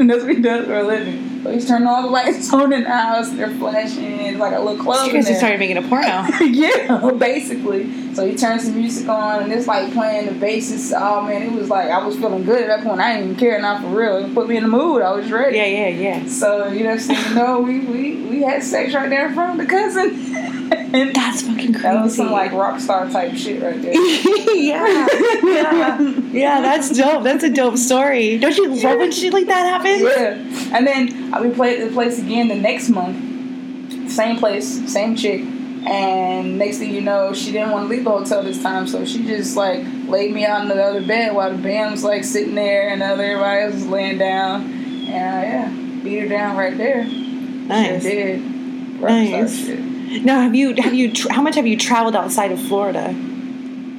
and 0.00 0.08
that's 0.08 0.22
what 0.22 0.34
he 0.34 0.42
does 0.42 0.66
for 0.66 0.78
a 0.78 0.84
living. 0.84 1.29
So 1.42 1.50
he's 1.50 1.66
turning 1.66 1.88
all 1.88 2.02
the 2.02 2.08
lights 2.08 2.52
on 2.52 2.72
in 2.72 2.84
the 2.84 2.90
house. 2.90 3.30
They're 3.30 3.54
flashing. 3.56 4.20
It's 4.20 4.38
like 4.38 4.54
a 4.54 4.60
little 4.60 4.82
club. 4.82 5.06
Because 5.06 5.26
he 5.26 5.34
started 5.34 5.58
making 5.58 5.78
a 5.78 5.82
porno. 5.82 6.06
yeah, 6.40 7.10
basically. 7.18 8.14
So 8.14 8.26
he 8.26 8.36
turns 8.36 8.66
the 8.66 8.72
music 8.72 9.08
on 9.08 9.44
and 9.44 9.52
it's 9.52 9.66
like 9.66 9.92
playing 9.92 10.26
the 10.26 10.32
basses. 10.32 10.92
Oh 10.94 11.22
man, 11.22 11.42
it 11.42 11.52
was 11.52 11.68
like 11.70 11.88
I 11.88 12.04
was 12.04 12.16
feeling 12.16 12.44
good 12.44 12.62
at 12.62 12.66
that 12.68 12.84
point. 12.86 13.00
I 13.00 13.14
didn't 13.14 13.30
even 13.30 13.40
care 13.40 13.60
not 13.60 13.82
for 13.82 13.88
real. 13.88 14.16
It 14.16 14.34
put 14.34 14.48
me 14.48 14.56
in 14.56 14.64
the 14.64 14.68
mood. 14.68 15.02
I 15.02 15.12
was 15.12 15.30
ready. 15.30 15.56
Yeah, 15.56 15.66
yeah, 15.66 15.88
yeah. 15.88 16.26
So 16.26 16.68
you 16.68 16.84
know, 16.84 16.98
so, 16.98 17.12
you 17.12 17.34
know, 17.34 17.60
we 17.60 17.80
we 17.80 18.16
we 18.26 18.42
had 18.42 18.62
sex 18.62 18.94
right 18.94 19.08
there 19.08 19.28
in 19.28 19.34
front 19.34 19.60
of 19.60 19.66
the 19.66 19.70
cousin. 19.70 20.26
and 20.92 21.14
That's 21.14 21.42
fucking 21.42 21.72
crazy. 21.72 21.82
That 21.82 22.02
was 22.02 22.16
some 22.16 22.30
like 22.30 22.52
rock 22.52 22.80
star 22.80 23.08
type 23.08 23.34
shit 23.34 23.62
right 23.62 23.80
there. 23.80 23.94
yeah, 24.54 25.06
yeah, 25.42 26.00
yeah. 26.00 26.60
That's 26.60 26.96
dope. 26.96 27.22
That's 27.22 27.44
a 27.44 27.50
dope 27.50 27.76
story. 27.76 28.38
Don't 28.38 28.56
you 28.56 28.68
love 28.74 28.98
when 28.98 29.12
shit 29.12 29.32
like 29.32 29.46
that 29.46 29.82
happens? 29.82 30.02
Yeah. 30.02 30.76
And 30.76 30.86
then 30.86 31.32
uh, 31.32 31.42
we 31.42 31.50
played 31.50 31.82
the 31.82 31.92
place 31.92 32.18
again 32.18 32.48
the 32.48 32.56
next 32.56 32.88
month. 32.88 34.10
Same 34.10 34.36
place, 34.36 34.92
same 34.92 35.14
chick. 35.14 35.42
And 35.86 36.58
next 36.58 36.78
thing 36.78 36.92
you 36.92 37.00
know, 37.00 37.32
she 37.32 37.52
didn't 37.52 37.70
want 37.70 37.84
to 37.84 37.88
leave 37.88 38.04
the 38.04 38.10
hotel 38.10 38.42
this 38.42 38.62
time, 38.62 38.86
so 38.86 39.04
she 39.04 39.24
just 39.24 39.56
like 39.56 39.84
laid 40.08 40.34
me 40.34 40.44
out 40.44 40.62
in 40.62 40.68
the 40.68 40.82
other 40.82 41.06
bed 41.06 41.34
while 41.34 41.50
the 41.50 41.62
band 41.62 41.92
was 41.92 42.04
like 42.04 42.24
sitting 42.24 42.54
there 42.54 42.90
and 42.90 43.02
everybody 43.02 43.62
else 43.62 43.74
was 43.74 43.86
laying 43.86 44.18
down. 44.18 44.62
And 44.62 45.08
uh, 45.08 45.12
yeah, 45.12 46.02
beat 46.02 46.18
her 46.18 46.28
down 46.28 46.56
right 46.56 46.76
there. 46.76 47.04
Nice. 47.04 48.02
Sure 48.02 48.10
did. 48.10 49.00
Rock 49.00 49.10
nice. 49.10 49.89
Now, 50.10 50.40
have 50.40 50.54
you 50.54 50.74
have 50.78 50.94
you 50.94 51.12
how 51.30 51.42
much 51.42 51.54
have 51.54 51.66
you 51.66 51.76
traveled 51.76 52.16
outside 52.16 52.52
of 52.52 52.60
Florida? 52.60 53.14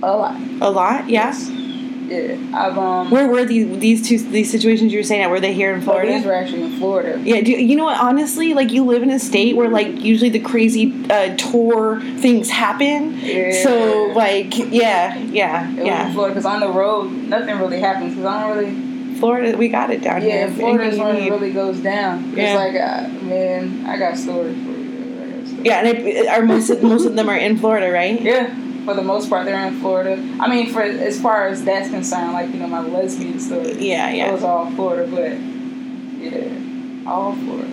A 0.04 0.12
lot. 0.18 0.36
A 0.62 0.70
lot, 0.70 1.10
yeah. 1.10 1.28
Yes. 1.28 1.50
Yeah, 2.12 2.36
I've 2.54 2.78
um. 2.78 3.10
Where 3.10 3.28
were 3.28 3.46
these 3.46 3.80
these 3.80 4.06
two 4.06 4.18
these 4.18 4.52
situations 4.52 4.92
you 4.92 5.00
were 5.00 5.04
saying 5.04 5.22
at? 5.22 5.30
Were 5.30 5.40
they 5.40 5.54
here 5.54 5.74
in 5.74 5.82
Florida? 5.82 6.12
these 6.12 6.26
were 6.26 6.34
actually 6.34 6.64
in 6.64 6.78
Florida. 6.78 7.18
Yeah, 7.24 7.40
do, 7.40 7.52
you 7.52 7.78
know 7.78 7.86
what? 7.86 7.98
Honestly, 8.02 8.54
like 8.54 8.72
you 8.72 8.84
live 8.84 9.02
in 9.02 9.10
a 9.10 9.20
state 9.20 9.56
where 9.56 9.70
like 9.70 10.02
usually 10.02 10.30
the 10.30 10.42
crazy 10.42 10.94
uh, 11.10 11.38
tour 11.38 12.02
things 12.18 12.50
happen. 12.50 13.18
Yeah. 13.20 13.64
So 13.64 14.12
like, 14.14 14.58
yeah, 14.58 15.18
yeah, 15.18 15.72
It 15.72 15.86
yeah. 15.86 16.12
Florida 16.12 16.34
because 16.36 16.46
on 16.46 16.60
the 16.60 16.68
road 16.68 17.10
nothing 17.12 17.58
really 17.60 17.80
happens 17.80 18.16
because 18.16 18.26
I 18.26 18.42
don't 18.42 18.58
really. 18.58 18.92
Florida, 19.20 19.56
we 19.56 19.70
got 19.70 19.92
it 19.92 20.02
down 20.02 20.24
Yeah, 20.24 20.48
here. 20.48 20.52
Florida 20.52 20.84
is 20.86 21.00
Anything 21.00 21.16
when 21.16 21.24
it 21.28 21.30
really 21.30 21.54
goes 21.54 21.80
down. 21.80 22.34
Yeah. 22.36 22.44
It's 22.44 22.56
like, 22.56 22.76
uh, 22.82 23.24
man, 23.26 23.86
I 23.86 23.98
got 23.98 24.18
stories 24.18 24.58
for 24.66 24.72
you. 24.72 24.81
I 25.62 25.70
got 25.70 25.84
stories. 25.86 25.98
Yeah, 25.98 26.00
and 26.02 26.08
it, 26.08 26.28
are 26.28 26.42
most 26.46 26.70
of, 26.70 26.84
most 26.84 27.06
of 27.06 27.16
them 27.16 27.30
are 27.30 27.38
in 27.38 27.58
Florida, 27.58 27.92
right? 27.92 28.20
Yeah, 28.22 28.54
for 28.86 28.94
the 28.94 29.02
most 29.04 29.30
part, 29.30 29.46
they're 29.46 29.68
in 29.68 29.80
Florida. 29.80 30.14
I 30.40 30.48
mean, 30.50 30.72
for 30.72 30.82
as 30.82 31.22
far 31.22 31.48
as 31.48 31.64
that's 31.64 31.90
concerned, 31.90 32.34
like 32.34 32.50
you 32.52 32.60
know, 32.60 32.68
my 32.68 32.82
lesbian 32.82 33.40
story. 33.40 33.74
Yeah, 33.80 34.10
yeah, 34.12 34.30
It 34.30 34.34
was 34.34 34.44
all 34.44 34.70
Florida, 34.72 35.10
but 35.10 35.38
yeah, 36.22 37.10
all 37.10 37.34
Florida. 37.36 37.68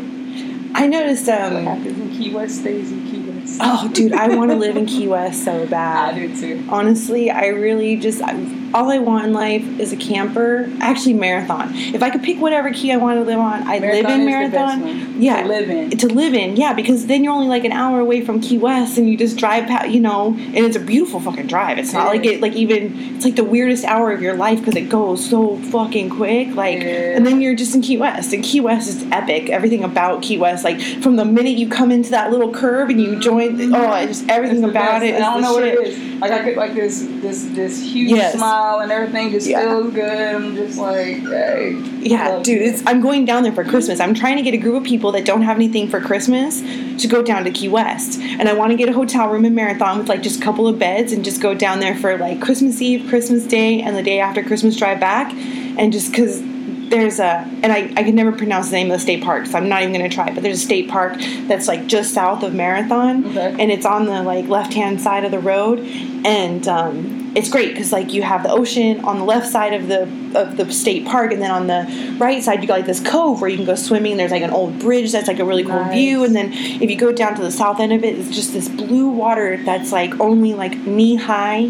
I 0.74 0.86
noticed. 0.86 1.26
What 1.26 1.41
Um, 1.43 1.64
happens 1.64 1.99
in 1.99 2.11
Key 2.11 2.34
West 2.34 2.61
stays 2.61 2.93
in 2.93 3.05
Key 3.11 3.20
West. 3.30 3.38
Oh, 3.61 3.90
dude, 3.92 4.12
I 4.12 4.28
want 4.36 4.51
to 4.51 4.57
live 4.57 4.76
in 4.76 4.86
Key 4.86 5.09
West 5.09 5.44
so 5.44 5.66
bad. 5.66 6.14
I 6.14 6.18
do 6.18 6.40
too. 6.40 6.64
Honestly, 6.68 7.30
I 7.30 7.46
really 7.49 7.96
just 7.96 8.22
I, 8.22 8.32
all 8.74 8.90
I 8.90 8.99
want 8.99 9.26
in 9.26 9.32
life 9.32 9.64
is 9.80 9.92
a 9.92 9.96
camper. 9.96 10.70
Actually, 10.80 11.14
Marathon. 11.14 11.70
If 11.74 12.03
I 12.03 12.11
could 12.11 12.22
pick 12.22 12.38
whatever 12.40 12.72
key 12.72 12.92
I 12.92 12.96
want 12.99 13.18
to 13.18 13.24
live 13.24 13.38
on, 13.38 13.62
I'd 13.66 13.80
live 13.82 14.05
in 14.07 14.28
is 14.28 14.51
the 14.51 14.57
best 14.57 14.78
Marathon. 14.78 15.20
Yeah. 15.22 15.42
to 15.42 15.49
live 15.49 15.70
in. 15.70 15.90
to 15.90 16.07
live 16.09 16.34
in, 16.34 16.57
yeah, 16.57 16.72
because 16.74 17.07
then 17.07 17.24
you're 17.24 17.32
only 17.32 17.49
like 17.49 17.64
an 17.64 17.72
hour 17.72 17.99
away 17.99 18.24
from 18.24 18.40
Key 18.40 18.59
West, 18.59 18.99
and 18.99 19.09
you 19.09 19.16
just 19.16 19.36
drive 19.38 19.66
past, 19.66 19.88
you 19.90 20.01
know, 20.01 20.28
and 20.28 20.59
it's 20.59 20.76
a 20.76 20.80
beautiful 20.80 21.18
fucking 21.18 21.46
drive. 21.46 21.78
It's 21.78 21.92
not 21.92 22.07
It 22.07 22.18
like 22.18 22.26
it, 22.26 22.40
like 22.40 22.53
even 22.53 23.16
it's 23.16 23.24
like 23.24 23.36
the 23.36 23.44
weirdest 23.44 23.84
hour 23.84 24.12
of 24.12 24.22
your 24.22 24.36
life 24.36 24.59
because 24.61 24.76
it 24.76 24.88
goes 24.88 25.28
so 25.28 25.57
fucking 25.57 26.11
quick. 26.11 26.55
Like, 26.55 26.78
Yeah. 26.80 27.16
and 27.16 27.26
then 27.26 27.40
you're 27.40 27.57
just 27.57 27.74
in 27.74 27.80
Key 27.82 27.96
West, 27.96 28.32
and 28.32 28.44
Key 28.44 28.61
West 28.61 28.88
is 28.88 29.03
epic. 29.11 29.49
Everything 29.49 29.82
about 29.82 30.22
Key 30.22 30.36
West, 30.38 30.62
like 30.62 30.80
from 31.03 31.16
the 31.16 31.24
minute 31.24 31.57
you 31.57 31.68
come 31.68 31.90
into 31.90 32.11
that 32.11 32.30
little 32.30 32.53
curve 32.53 32.90
and 32.90 33.01
you 33.01 33.18
join, 33.18 33.38
oh, 33.41 33.95
it's 33.95 34.18
just 34.18 34.28
everything 34.30 34.62
It's 34.62 34.70
about 34.70 35.03
it. 35.03 35.14
And 35.14 35.24
I 35.24 35.32
don't 35.32 35.43
know 35.43 35.53
what 35.53 35.64
it 35.64 35.78
is. 35.78 36.20
Like 36.20 36.32
I 36.32 36.45
get 36.45 36.57
like 36.57 36.74
this 36.74 37.07
this 37.20 37.45
this 37.53 37.82
huge 37.82 38.11
Yes. 38.11 38.34
smile 38.34 38.80
and 38.80 38.91
everything 38.91 39.30
just 39.30 39.47
Yeah. 39.47 39.61
feels 39.62 39.93
good. 39.95 40.34
I'm 40.34 40.55
just 40.57 40.78
like, 40.78 41.18
hey. 41.18 41.76
Yeah, 42.01 42.41
dude, 42.43 42.62
it's, 42.62 42.82
I'm 42.86 43.01
going 43.01 43.24
down 43.24 43.43
there 43.43 43.53
for 43.53 43.64
Christmas. 43.64 44.01
I'm 44.01 44.14
trying 44.14 44.36
to 44.36 44.43
get 44.43 44.55
a 44.55 44.57
group 44.57 44.76
of 44.76 44.84
people 44.84 45.12
that 45.12 45.24
don't 45.24 45.43
have 45.43 45.57
anything 45.57 45.89
for 45.89 46.01
Christmas 46.01 46.61
to 47.01 47.09
go 47.09 47.22
down 47.22 47.45
to 47.45 47.51
Key 47.51 47.68
West. 47.68 48.20
And 48.20 48.49
I 48.49 48.53
want 48.55 48.70
to 48.72 48.76
get 48.76 48.89
a 48.89 48.93
hotel 48.93 49.28
room 49.28 49.45
in 49.45 49.55
Marathon 49.55 49.99
with 49.99 50.09
like 50.09 50.22
just 50.22 50.41
a 50.41 50.43
couple 50.43 50.66
of 50.66 50.78
beds 50.78 51.12
and 51.12 51.24
just 51.24 51.41
go 51.41 51.55
down 51.55 51.80
there 51.80 51.95
for 51.97 52.16
like 52.18 52.41
Christmas 52.41 52.80
Eve, 52.82 53.09
Christmas 53.09 53.45
Day, 53.45 53.80
and 53.80 53.97
the 53.97 54.03
day 54.03 54.20
after 54.20 54.43
Christmas 54.43 54.76
drive 54.76 55.01
back. 55.01 55.32
And 55.32 55.93
just 55.93 56.11
because 56.11 56.41
there's 56.89 57.18
a, 57.20 57.47
and 57.62 57.72
I, 57.72 57.93
I 57.97 58.03
can 58.03 58.14
never 58.14 58.32
pronounce 58.32 58.70
the 58.70 58.76
name 58.76 58.91
of 58.91 58.95
the 58.95 58.99
state 58.99 59.22
park, 59.22 59.47
so 59.47 59.59
I'm 59.59 59.68
not 59.68 59.82
even 59.82 59.95
going 59.95 60.09
to 60.09 60.14
try, 60.14 60.32
but 60.32 60.43
there's 60.43 60.61
a 60.61 60.64
state 60.64 60.89
park 60.89 61.16
that's 61.47 61.68
like 61.68 61.86
just 61.86 62.14
south 62.14 62.43
of 62.43 62.55
Marathon. 62.55 63.26
Okay. 63.26 63.57
And 63.59 63.70
it's 63.70 63.86
on 63.86 64.07
the 64.07 64.22
like 64.22 64.49
left 64.49 64.74
hand 64.74 65.01
side 65.01 65.24
of 65.24 65.30
the 65.30 65.39
road. 65.39 65.80
And, 65.80 66.66
um, 66.66 67.18
it's 67.34 67.51
great 67.51 67.68
because 67.68 67.93
like 67.93 68.12
you 68.12 68.22
have 68.22 68.43
the 68.43 68.51
ocean 68.51 69.05
on 69.05 69.18
the 69.18 69.24
left 69.24 69.47
side 69.47 69.74
of 69.74 69.86
the 69.86 70.03
of 70.34 70.57
the 70.57 70.72
state 70.72 71.07
park, 71.07 71.30
and 71.30 71.41
then 71.41 71.51
on 71.51 71.66
the 71.66 72.16
right 72.18 72.43
side 72.43 72.62
you 72.62 72.68
got 72.68 72.78
like 72.78 72.86
this 72.86 73.07
cove 73.07 73.41
where 73.41 73.51
you 73.51 73.57
can 73.57 73.66
go 73.66 73.74
swimming. 73.74 74.16
There's 74.16 74.30
like 74.30 74.43
an 74.43 74.51
old 74.51 74.78
bridge 74.78 75.12
that's 75.12 75.28
like 75.28 75.39
a 75.39 75.45
really 75.45 75.62
cool 75.62 75.74
Nice. 75.74 75.93
view, 75.95 76.24
and 76.24 76.34
then 76.34 76.53
if 76.53 76.91
you 76.91 76.97
go 76.97 77.12
down 77.12 77.34
to 77.36 77.43
the 77.43 77.53
south 77.53 77.80
end 77.80 77.93
of 77.93 78.03
it, 78.03 78.18
it's 78.18 78.34
just 78.34 78.53
this 78.53 78.68
blue 78.68 79.09
water 79.09 79.62
that's 79.62 79.93
like 79.93 80.18
only 80.20 80.55
like 80.55 80.76
knee 80.78 81.16
high, 81.16 81.66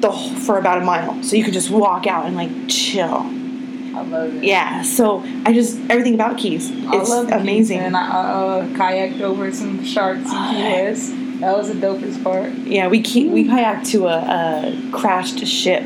the 0.00 0.10
whole, 0.10 0.34
for 0.36 0.58
about 0.58 0.82
a 0.82 0.84
mile. 0.84 1.22
So 1.22 1.36
you 1.36 1.44
can 1.44 1.52
just 1.52 1.70
walk 1.70 2.06
out 2.06 2.26
and 2.26 2.34
like 2.34 2.50
chill. 2.68 3.30
I 3.96 4.02
love 4.02 4.34
it. 4.34 4.44
Yeah. 4.44 4.82
So 4.82 5.22
I 5.44 5.52
just 5.52 5.78
everything 5.90 6.14
about 6.14 6.38
Keys. 6.38 6.70
It's 6.70 7.10
the 7.10 7.22
Keys, 7.24 7.32
amazing. 7.32 7.78
And 7.80 7.96
I 7.96 8.08
uh, 8.10 8.66
kayaked 8.68 9.20
over 9.20 9.52
some 9.52 9.84
sharks 9.84 10.20
in 10.22 10.26
Key 10.26 10.32
Oh, 10.34 10.84
West. 10.84 11.12
That 11.40 11.56
was 11.56 11.68
the 11.68 11.74
dopest 11.74 12.22
part. 12.22 12.52
yeah, 12.52 12.88
we 12.88 13.02
ke- 13.02 13.30
we 13.32 13.44
kayaked 13.44 13.86
to 13.90 14.06
a, 14.06 14.18
a 14.18 14.90
crashed 14.92 15.44
ship. 15.46 15.82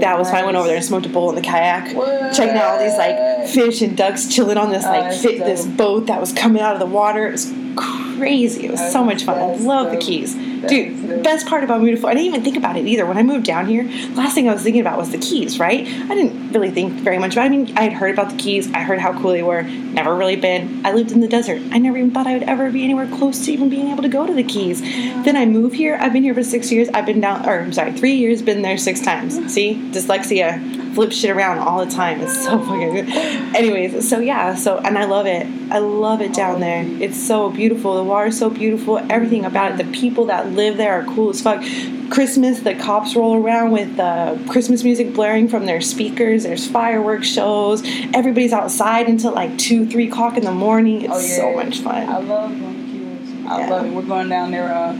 That 0.00 0.18
was 0.18 0.28
fun. 0.30 0.42
I 0.42 0.44
went 0.44 0.58
over 0.58 0.66
there 0.66 0.76
and 0.76 0.84
smoked 0.84 1.06
a 1.06 1.08
bowl 1.08 1.30
in 1.30 1.36
the 1.36 1.40
kayak. 1.42 1.94
What? 1.96 2.34
checking 2.34 2.56
out 2.56 2.64
all 2.72 2.78
these 2.78 2.98
like 2.98 3.48
fish 3.48 3.80
and 3.80 3.96
ducks 3.96 4.26
chilling 4.28 4.58
on 4.58 4.70
this 4.70 4.84
Oh, 4.84 4.90
like 4.90 5.04
that's 5.04 5.22
fit, 5.22 5.38
this 5.38 5.64
boat 5.64 6.06
that 6.08 6.20
was 6.20 6.32
coming 6.34 6.60
out 6.60 6.74
of 6.74 6.80
the 6.80 6.86
water. 6.86 7.26
It 7.28 7.32
was 7.32 7.50
crazy. 7.76 8.66
It 8.66 8.70
was 8.70 8.92
so 8.92 9.02
much 9.04 9.24
fun. 9.24 9.38
I 9.38 9.54
love 9.56 9.90
the. 9.90 9.96
Keys, 9.96 10.34
Dude. 10.68 11.08
dope. 11.08 11.22
Best 11.22 11.46
part 11.46 11.64
about 11.64 11.80
moving 11.80 11.94
to 11.94 12.00
Florida, 12.00 12.20
I 12.20 12.22
didn't 12.22 12.34
even 12.34 12.44
think 12.44 12.56
about 12.56 12.76
it 12.76 12.86
either. 12.86 13.06
When 13.06 13.18
I 13.18 13.22
moved 13.22 13.46
down 13.46 13.66
here, 13.66 13.84
last 14.14 14.34
thing 14.34 14.48
I 14.48 14.52
was 14.52 14.62
thinking 14.62 14.80
about 14.80 14.98
was 14.98 15.10
the 15.10 15.18
Keys. 15.18 15.58
Right? 15.58 15.86
I 15.86 16.14
didn't 16.14 16.52
really 16.52 16.70
think 16.70 16.92
very 16.94 17.18
much 17.18 17.32
about. 17.32 17.46
It. 17.46 17.46
I 17.46 17.48
mean, 17.50 17.76
I 17.76 17.82
had 17.82 17.92
heard 17.92 18.12
about 18.12 18.30
the 18.30 18.36
Keys. 18.36 18.70
I 18.72 18.80
heard 18.80 18.98
how 18.98 19.12
cool 19.20 19.32
they 19.32 19.42
were. 19.42 19.62
Never 19.62 20.14
really 20.14 20.36
been. 20.36 20.84
I 20.84 20.92
lived 20.92 21.12
in 21.12 21.20
the 21.20 21.28
desert. 21.28 21.62
I 21.70 21.78
never 21.78 21.96
even 21.96 22.10
thought 22.10 22.26
I 22.26 22.34
would 22.34 22.44
ever 22.44 22.70
be 22.70 22.84
anywhere 22.84 23.08
close 23.08 23.44
to 23.46 23.52
even 23.52 23.68
being 23.68 23.88
able 23.88 24.02
to 24.02 24.08
go 24.08 24.26
to 24.26 24.34
the 24.34 24.44
Keys. 24.44 24.80
Then 24.80 25.36
I 25.36 25.46
moved 25.46 25.76
here. 25.76 25.96
I've 26.00 26.12
been 26.12 26.22
here 26.22 26.34
for 26.34 26.42
six 26.42 26.70
years. 26.70 26.88
I've 26.90 27.06
been 27.06 27.20
down, 27.20 27.48
or 27.48 27.60
I'm 27.60 27.72
sorry, 27.72 27.92
three 27.92 28.14
years. 28.14 28.42
Been 28.42 28.62
there 28.62 28.78
six 28.78 29.00
times. 29.00 29.52
See, 29.52 29.74
dyslexia 29.92 30.89
flip 30.94 31.12
shit 31.12 31.30
around 31.30 31.58
all 31.58 31.84
the 31.84 31.90
time. 31.90 32.20
It's 32.20 32.44
so 32.44 32.58
fucking 32.58 32.92
good. 32.94 33.08
Anyways, 33.54 34.08
so 34.08 34.18
yeah, 34.18 34.54
so 34.54 34.78
and 34.78 34.98
I 34.98 35.04
love 35.04 35.26
it. 35.26 35.46
I 35.70 35.78
love 35.78 36.20
it 36.20 36.32
down 36.34 36.60
there. 36.60 36.82
It's 36.84 37.20
so 37.20 37.50
beautiful. 37.50 37.96
The 37.96 38.04
water's 38.04 38.38
so 38.38 38.50
beautiful. 38.50 38.98
Everything 39.10 39.44
about 39.44 39.72
it. 39.78 39.84
The 39.86 39.92
people 39.92 40.26
that 40.26 40.48
live 40.52 40.76
there 40.76 40.92
are 41.00 41.04
cool 41.04 41.30
as 41.30 41.40
fuck. 41.40 41.62
Christmas, 42.10 42.60
the 42.60 42.74
cops 42.74 43.14
roll 43.14 43.36
around 43.40 43.70
with 43.70 43.98
uh, 44.00 44.36
Christmas 44.48 44.82
music 44.82 45.14
blaring 45.14 45.48
from 45.48 45.66
their 45.66 45.80
speakers. 45.80 46.42
There's 46.42 46.66
fireworks 46.66 47.28
shows. 47.28 47.82
Everybody's 48.12 48.52
outside 48.52 49.08
until 49.08 49.32
like 49.32 49.56
two, 49.58 49.86
three 49.88 50.08
o'clock 50.08 50.36
in 50.36 50.44
the 50.44 50.50
morning. 50.50 51.02
It's 51.02 51.12
Oh, 51.14 51.20
yeah. 51.20 51.36
so 51.36 51.54
much 51.54 51.78
fun. 51.78 52.08
I 52.08 52.18
love 52.18 52.50
going 52.58 52.74
to 52.74 52.90
Key 52.90 53.00
West. 53.04 53.48
I 53.48 53.60
Yeah. 53.60 53.70
love 53.70 53.86
it. 53.86 53.92
We're 53.92 54.02
going 54.02 54.28
down 54.28 54.50
there 54.50 54.74
uh, 54.74 54.92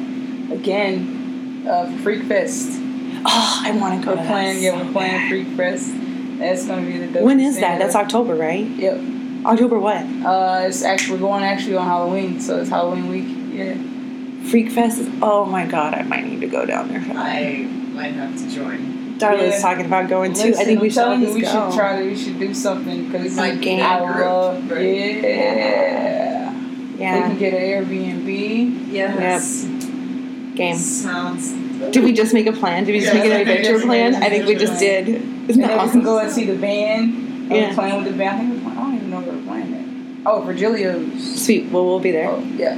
again 0.54 1.64
uh, 1.68 1.90
for 1.96 1.98
Freak 2.04 2.22
Fest. 2.24 2.79
Oh, 3.24 3.60
I 3.64 3.70
want 3.72 4.00
to 4.00 4.06
go. 4.06 4.14
We're 4.16 4.26
playing, 4.26 4.62
yeah, 4.62 4.70
so 4.78 4.84
we're 4.84 4.92
playing. 4.92 5.28
Freak 5.28 5.48
Fest. 5.56 5.90
That's 6.38 6.66
gonna 6.66 6.82
be 6.86 6.98
the 6.98 7.06
dopest 7.18 7.22
When 7.22 7.40
is 7.40 7.54
thing 7.54 7.62
that? 7.62 7.78
That's. 7.78 7.94
October, 7.94 8.34
right? 8.34 8.66
Yep. 8.66 9.00
October 9.44 9.78
what? 9.78 10.02
Uh, 10.24 10.62
it's 10.66 10.82
actually 10.82 11.14
we're 11.20 11.26
going 11.28 11.44
actually 11.44 11.76
on 11.76 11.86
Halloween, 11.86 12.40
so 12.40 12.60
it's 12.60 12.70
Halloween 12.70 13.08
week. 13.08 13.26
Yeah. 13.52 13.76
Freak 14.50 14.70
Fest 14.72 14.98
is. 15.00 15.08
Oh 15.22 15.44
my 15.44 15.66
god, 15.66 15.94
I 15.94 16.02
might 16.02 16.24
need 16.26 16.40
to 16.40 16.46
go 16.46 16.64
down 16.64 16.88
there. 16.88 17.00
For. 17.02 17.12
I 17.12 17.64
might 17.92 18.12
have 18.14 18.36
to 18.38 18.48
join. 18.50 19.18
Darla's 19.18 19.54
Yeah. 19.56 19.60
talking 19.60 19.84
about 19.84 20.08
going 20.08 20.32
too. 20.32 20.54
I 20.58 20.64
think 20.64 20.80
we 20.80 20.86
I'm 20.88 20.92
should 20.92 20.98
all 21.02 21.04
telling 21.16 21.20
you, 21.20 21.26
just 21.26 21.34
we 21.36 21.42
go. 21.42 21.70
should 21.70 21.78
try 21.78 21.98
to. 22.02 22.04
We 22.08 22.16
should 22.16 22.38
do 22.38 22.54
something 22.54 23.04
because 23.06 23.26
it's 23.26 23.38
I 23.38 23.54
game 23.56 23.78
get 23.80 24.02
a 24.02 24.06
group, 24.06 24.26
love. 24.26 24.70
right? 24.70 25.22
Yeah. 25.22 26.50
We 26.52 26.96
can 26.98 26.98
yeah, 26.98 27.34
get 27.34 27.52
an 27.54 27.60
Airbnb. 27.86 28.92
Yes. 28.92 29.64
game. 30.54 30.76
Sounds. 30.76 31.52
Did 31.90 32.04
we 32.04 32.12
just 32.12 32.34
make 32.34 32.46
a 32.46 32.52
plan? 32.52 32.84
Did 32.84 32.92
we 32.92 33.00
just 33.00 33.14
Yeah, 33.14 33.22
make 33.22 33.30
an 33.30 33.32
I 33.32 33.36
think 33.36 33.48
we 33.48 33.52
adventure 33.52 33.72
just 33.72 33.86
plan? 33.86 34.14
I 34.14 34.28
think 34.28 34.46
we 34.46 34.54
just 34.54 34.78
did. 34.78 35.08
Isn't 35.08 35.22
that 35.22 35.46
then 35.46 35.60
we 35.60 35.66
can 35.68 35.78
awesome? 35.78 36.02
go 36.02 36.18
and 36.18 36.30
see 36.30 36.44
the 36.44 36.56
band. 36.56 37.50
Yeah. 37.50 37.74
Playing 37.74 38.04
with 38.04 38.12
the 38.12 38.18
band. 38.18 38.40
I 38.40 38.60
think 38.60 38.66
I 38.66 38.74
don't 38.80 38.94
even 38.94 39.10
know 39.10 39.20
where 39.20 39.34
we're 39.34 39.44
playing 39.44 39.72
it. 39.72 40.26
Oh, 40.26 40.42
Virgilio's. 40.42 41.44
Sweet. 41.44 41.70
Well, 41.72 41.84
we'll 41.84 42.00
be 42.00 42.12
there. 42.12 42.28
Oh, 42.28 42.38
yeah. 42.38 42.74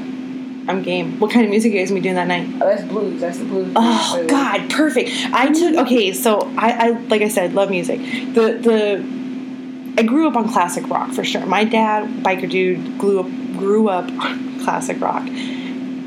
I'm 0.68 0.82
game. 0.82 1.18
What 1.18 1.32
kind 1.32 1.44
of 1.44 1.50
music 1.50 1.72
are 1.72 1.74
you 1.74 1.80
guys 1.80 1.88
gonna 1.88 2.00
be 2.00 2.04
doing 2.04 2.14
that 2.14 2.28
night? 2.28 2.48
Oh, 2.54 2.66
that's 2.66 2.84
blues. 2.84 3.20
That's 3.20 3.38
the 3.38 3.44
blues. 3.44 3.72
Oh 3.74 4.16
wait. 4.16 4.28
God, 4.28 4.70
perfect. 4.70 5.10
I 5.32 5.46
took 5.46 5.56
mm-hmm. 5.56 5.78
okay, 5.80 6.12
so 6.12 6.52
I, 6.56 6.70
I 6.70 6.90
like 7.08 7.20
I 7.22 7.28
said, 7.28 7.54
love 7.54 7.68
music. 7.70 7.98
The 7.98 8.58
the 8.62 9.98
I 9.98 10.04
grew 10.04 10.28
up 10.28 10.36
on 10.36 10.48
classic 10.48 10.88
rock 10.88 11.10
for 11.12 11.24
sure. 11.24 11.44
My 11.46 11.64
dad, 11.64 12.08
biker 12.22 12.48
dude, 12.48 12.96
grew 12.98 13.20
up 13.20 13.26
grew 13.56 13.88
up 13.88 14.08
on 14.08 14.60
classic 14.60 15.00
rock. 15.00 15.26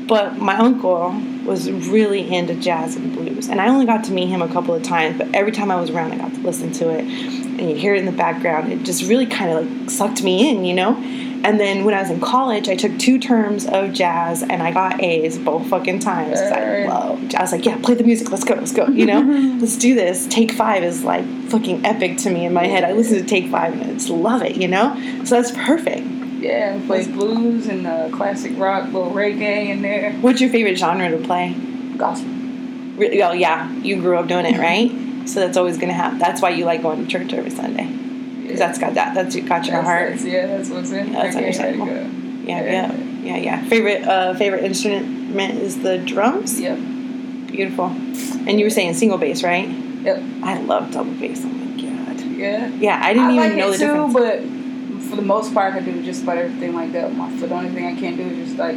But 0.08 0.38
my 0.38 0.56
uncle 0.56 1.12
was 1.46 1.70
really 1.70 2.32
into 2.34 2.54
jazz 2.54 2.96
and 2.96 3.12
blues. 3.12 3.48
And 3.48 3.60
I 3.60 3.68
only 3.68 3.86
got 3.86 4.04
to 4.04 4.12
meet 4.12 4.28
him 4.28 4.42
a 4.42 4.48
couple 4.48 4.74
of 4.74 4.82
times, 4.82 5.18
but 5.18 5.34
every 5.34 5.52
time 5.52 5.70
I 5.70 5.80
was 5.80 5.90
around 5.90 6.12
I 6.12 6.18
got 6.18 6.34
to 6.34 6.40
listen 6.40 6.72
to 6.72 6.90
it. 6.90 7.04
And 7.04 7.70
you 7.70 7.76
hear 7.76 7.94
it 7.94 7.98
in 7.98 8.06
the 8.06 8.12
background. 8.12 8.72
It 8.72 8.82
just 8.82 9.04
really 9.04 9.26
kind 9.26 9.50
of 9.50 9.66
like 9.66 9.90
sucked 9.90 10.22
me 10.22 10.50
in, 10.50 10.64
you 10.64 10.74
know? 10.74 10.96
And 11.44 11.60
then 11.60 11.84
when 11.84 11.94
I 11.94 12.00
was 12.00 12.10
in 12.10 12.20
college, 12.20 12.68
I 12.68 12.74
took 12.74 12.98
two 12.98 13.18
terms 13.18 13.66
of 13.66 13.92
jazz 13.92 14.42
and 14.42 14.62
I 14.62 14.72
got 14.72 15.00
A's 15.00 15.38
both 15.38 15.68
fucking 15.68 16.00
times. 16.00 16.40
I 16.40 16.86
love 16.86 17.20
jazz. 17.28 17.34
I 17.34 17.42
was 17.42 17.52
like, 17.52 17.66
yeah, 17.66 17.78
play 17.82 17.94
the 17.94 18.02
music. 18.02 18.30
Let's 18.30 18.42
go. 18.42 18.54
Let's 18.54 18.72
go. 18.72 18.86
You 18.88 19.06
know, 19.06 19.20
let's 19.60 19.76
do 19.76 19.94
this. 19.94 20.26
Take 20.26 20.50
five 20.50 20.82
is 20.82 21.04
like 21.04 21.24
fucking 21.48 21.86
epic 21.86 22.18
to 22.18 22.30
me 22.30 22.46
in 22.46 22.52
my 22.52 22.66
head. 22.66 22.82
I 22.82 22.92
listen 22.92 23.18
to 23.18 23.24
Take 23.24 23.50
Five 23.50 23.74
and 23.74 23.82
I 23.82 23.92
just 23.92 24.08
love 24.08 24.42
it. 24.42 24.56
You 24.56 24.68
know, 24.68 25.22
so 25.24 25.40
that's 25.40 25.52
perfect. 25.52 26.15
Yeah, 26.38 26.76
we 26.76 26.86
play 26.86 27.06
blues 27.06 27.66
and 27.66 27.86
uh, 27.86 28.08
classic 28.10 28.52
rock, 28.58 28.84
little 28.92 29.10
reggae 29.12 29.68
in 29.70 29.82
there. 29.82 30.12
What's 30.20 30.40
your 30.40 30.50
favorite 30.50 30.76
genre 30.76 31.08
to 31.10 31.18
play? 31.18 31.54
Gospel. 31.96 32.30
Really? 32.96 33.22
Oh 33.22 33.32
yeah, 33.32 33.70
you 33.76 34.00
grew 34.00 34.16
up 34.18 34.26
doing 34.28 34.46
it, 34.46 34.58
right? 34.58 34.90
So 35.28 35.40
that's 35.40 35.56
always 35.56 35.78
gonna 35.78 35.92
happen. 35.92 36.18
That's 36.18 36.40
why 36.42 36.50
you 36.50 36.64
like 36.64 36.82
going 36.82 37.04
to 37.04 37.10
church 37.10 37.32
every 37.32 37.50
Sunday 37.50 37.86
because 38.42 38.58
that's 38.58 38.78
got 38.78 38.94
that. 38.94 39.14
That's 39.14 39.34
got 39.36 39.64
your 39.66 39.82
That's- 39.82 39.84
heart. 39.84 40.10
that's- 40.10 40.24
yeah, 40.24 40.46
that's 40.46 40.68
what's 40.70 40.90
in. 40.92 41.12
Yeah, 41.12 41.22
that's 41.22 41.36
understandable. 41.36 41.86
Yeah, 41.88 42.06
Yeah. 42.46 42.62
yeah, 42.62 42.96
yeah, 43.22 43.36
yeah. 43.36 43.64
Favorite 43.64 44.04
uh, 44.04 44.34
favorite 44.34 44.62
instrument 44.64 45.58
is 45.58 45.80
the 45.82 45.98
drums. 45.98 46.60
Yep. 46.60 46.78
Beautiful. 47.48 47.86
And 48.46 48.58
you 48.60 48.66
were 48.66 48.70
saying 48.70 48.94
single 48.94 49.18
bass, 49.18 49.42
right? 49.42 49.68
Yep. 49.68 50.22
I 50.42 50.60
love 50.60 50.92
double 50.92 51.12
bass. 51.14 51.42
Oh 51.44 51.48
my 51.48 51.82
god. 51.82 52.20
Yeah. 52.20 52.68
Yeah, 52.68 53.00
I 53.02 53.12
didn't 53.14 53.28
I 53.30 53.34
even 53.34 53.48
like 53.48 53.54
know 53.58 53.70
the 53.72 53.78
too, 53.78 54.08
difference. 54.08 54.14
but 54.14 54.55
for 55.08 55.16
the 55.16 55.22
most 55.22 55.52
part, 55.54 55.74
I 55.74 55.78
can 55.82 55.94
do 55.94 56.02
just 56.04 56.22
about 56.22 56.38
everything 56.38 56.74
like 56.74 56.92
that. 56.92 57.08
with 57.08 57.16
My 57.18 57.30
foot, 57.38 57.48
the 57.48 57.54
only 57.54 57.70
thing 57.70 57.86
I 57.86 57.98
can't 57.98 58.16
do 58.16 58.22
is 58.22 58.48
just 58.48 58.58
like 58.58 58.76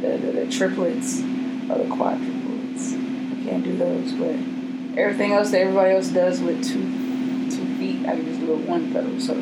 the, 0.00 0.16
the, 0.18 0.32
the 0.44 0.50
triplets 0.50 1.20
or 1.20 1.78
the 1.78 1.84
quadruplets. 1.94 2.94
I 2.94 3.44
can't 3.48 3.64
do 3.64 3.76
those, 3.76 4.12
but 4.12 4.34
everything 4.98 5.32
else 5.32 5.50
that 5.50 5.60
everybody 5.62 5.94
else 5.94 6.08
does 6.08 6.40
with 6.40 6.62
two 6.64 6.82
two 7.50 7.66
feet, 7.78 8.06
I 8.06 8.14
can 8.16 8.24
just 8.26 8.40
do 8.40 8.52
it 8.54 8.68
one 8.68 8.92
pedal. 8.92 9.18
So, 9.20 9.34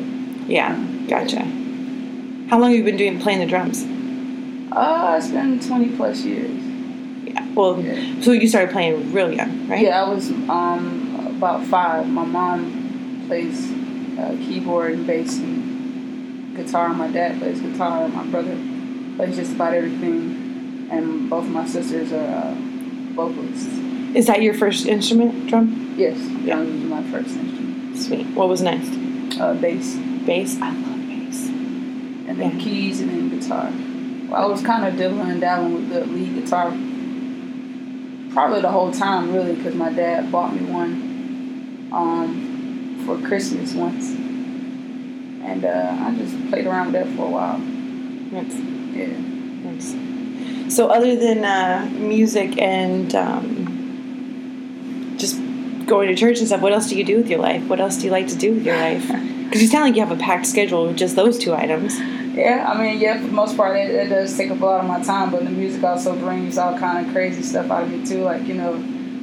yeah, 0.47 0.75
gotcha. 1.07 1.41
How 2.49 2.57
long 2.59 2.71
have 2.71 2.77
you 2.79 2.83
been 2.83 2.97
doing 2.97 3.19
playing 3.19 3.39
the 3.39 3.45
drums? 3.45 3.85
uh, 4.71 5.15
it's 5.17 5.29
been 5.29 5.59
twenty 5.59 5.95
plus 5.95 6.23
years. 6.23 6.49
Yeah. 7.23 7.45
Well, 7.53 7.79
Yeah. 7.81 8.21
so 8.21 8.31
you 8.31 8.47
started 8.47 8.71
playing 8.71 9.11
real 9.13 9.31
young, 9.31 9.67
right? 9.67 9.81
Yeah, 9.81 10.03
I 10.03 10.09
was 10.09 10.29
um 10.31 11.33
about 11.37 11.65
five. 11.65 12.07
My 12.07 12.23
mom 12.25 13.23
plays 13.27 13.71
uh, 14.19 14.35
keyboard 14.39 14.93
and 14.93 15.07
bass 15.07 15.37
and 15.37 15.68
guitar. 16.63 16.89
My 16.93 17.07
dad 17.07 17.39
plays 17.39 17.59
guitar. 17.61 18.07
My 18.09 18.25
brother 18.25 18.55
plays 19.15 19.35
just 19.35 19.53
about 19.53 19.73
everything, 19.73 20.87
and 20.91 21.29
both 21.29 21.45
of 21.45 21.51
my 21.51 21.65
sisters 21.65 22.11
are 22.11 22.25
uh, 22.25 22.55
vocalists. 23.13 23.67
Is 24.15 24.27
that 24.27 24.41
your 24.41 24.53
first 24.53 24.85
instrument, 24.87 25.47
drum? 25.47 25.93
Yes, 25.97 26.17
drums 26.45 26.71
was 26.81 26.83
my 26.89 27.03
first 27.11 27.35
instrument. 27.35 27.97
Sweet. 27.97 28.27
What 28.35 28.49
was 28.49 28.61
next? 28.61 28.89
Uh, 29.39 29.53
bass, 29.55 29.95
Bass. 30.25 30.59
I 30.61 30.71
love 30.71 31.07
bass. 31.07 31.47
and 31.47 32.39
then 32.39 32.57
Yeah. 32.57 32.63
keys, 32.63 33.01
and 33.01 33.09
then 33.09 33.29
guitar. 33.39 33.71
Well, 34.29 34.43
I 34.43 34.45
was 34.45 34.61
kind 34.61 34.85
of 34.85 34.95
dibbling 34.97 35.29
and 35.31 35.41
dabbling 35.41 35.73
with 35.75 35.89
the 35.89 36.05
lead 36.05 36.35
guitar. 36.43 36.71
Probably 38.31 38.61
the 38.61 38.69
whole 38.71 38.91
time, 38.91 39.33
really, 39.33 39.55
because 39.55 39.73
my 39.75 39.91
dad 39.91 40.31
bought 40.31 40.53
me 40.55 40.61
one 40.71 41.89
um, 41.91 43.01
for 43.05 43.17
Christmas 43.27 43.73
once, 43.73 44.13
and 45.49 45.65
uh, 45.65 45.97
I 45.99 46.15
just 46.15 46.49
played 46.49 46.67
around 46.67 46.91
with 46.91 47.03
that 47.03 47.07
for 47.15 47.25
a 47.25 47.29
while. 47.29 47.57
Nice. 47.57 48.53
Yeah. 48.93 49.07
Nice. 49.65 49.95
So, 50.75 50.87
other 50.87 51.15
than 51.15 51.43
uh, 51.43 51.89
music 51.93 52.59
and 52.59 53.15
um, 53.15 55.15
just 55.17 55.37
going 55.87 56.09
to 56.09 56.15
church 56.15 56.37
and 56.39 56.47
stuff, 56.47 56.61
what 56.61 56.71
else 56.71 56.87
do 56.87 56.95
you 56.97 57.03
do 57.03 57.17
with 57.17 57.29
your 57.29 57.39
life? 57.39 57.67
What 57.67 57.79
else 57.79 57.97
do 57.97 58.05
you 58.05 58.11
like 58.11 58.27
to 58.27 58.35
do 58.35 58.53
with 58.53 58.65
your 58.65 58.77
life? 58.77 59.09
Because 59.49 59.63
you 59.63 59.67
sound 59.67 59.85
like 59.85 59.95
you 59.95 60.05
have 60.05 60.15
a 60.15 60.21
packed 60.21 60.45
schedule 60.45 60.85
with 60.85 60.95
just 60.95 61.15
those 61.15 61.39
two 61.39 61.55
items. 61.55 61.97
Yeah, 62.35 62.71
I 62.71 62.79
mean, 62.79 62.99
yeah, 62.99 63.19
for 63.19 63.25
the 63.25 63.33
most 63.33 63.57
part, 63.57 63.75
it, 63.75 63.89
it 63.89 64.07
does 64.07 64.37
take 64.37 64.51
up 64.51 64.61
a 64.61 64.63
lot 64.63 64.81
of 64.81 64.85
my 64.85 65.01
time, 65.01 65.31
but 65.31 65.43
the 65.43 65.49
music 65.49 65.83
also 65.83 66.15
brings 66.15 66.59
all 66.59 66.77
kind 66.77 67.03
of 67.03 67.11
crazy 67.11 67.41
stuff 67.41 67.71
out 67.71 67.81
of 67.81 67.89
me 67.89 68.05
too, 68.05 68.21
like 68.21 68.43
you 68.43 68.53
know, 68.53 68.73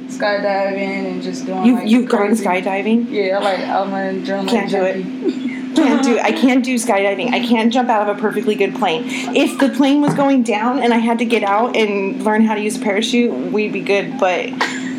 skydiving 0.07 1.11
and 1.11 1.23
just 1.23 1.45
doing. 1.45 1.63
You 1.63 1.75
like, 1.75 1.87
you've 1.87 2.09
gone 2.09 2.31
skydiving. 2.31 3.09
Yeah, 3.09 3.37
I 3.37 3.41
like 3.41 3.59
I'm 3.59 3.93
an 3.93 4.25
adrenaline 4.25 4.49
Can't 4.49 4.69
do 4.69 4.83
it. 4.83 5.43
Can't 5.83 6.03
do. 6.03 6.19
I 6.19 6.31
can't 6.31 6.63
do 6.63 6.75
skydiving. 6.75 7.31
I 7.33 7.45
can't 7.45 7.71
jump 7.71 7.89
out 7.89 8.07
of 8.07 8.17
a 8.17 8.19
perfectly 8.19 8.55
good 8.55 8.75
plane. 8.75 9.03
If 9.35 9.59
the 9.59 9.69
plane 9.69 10.01
was 10.01 10.13
going 10.13 10.43
down 10.43 10.79
and 10.79 10.93
I 10.93 10.97
had 10.97 11.19
to 11.19 11.25
get 11.25 11.43
out 11.43 11.75
and 11.75 12.23
learn 12.23 12.43
how 12.43 12.55
to 12.55 12.61
use 12.61 12.77
a 12.77 12.79
parachute, 12.79 13.33
we'd 13.51 13.73
be 13.73 13.81
good. 13.81 14.19
But 14.19 14.49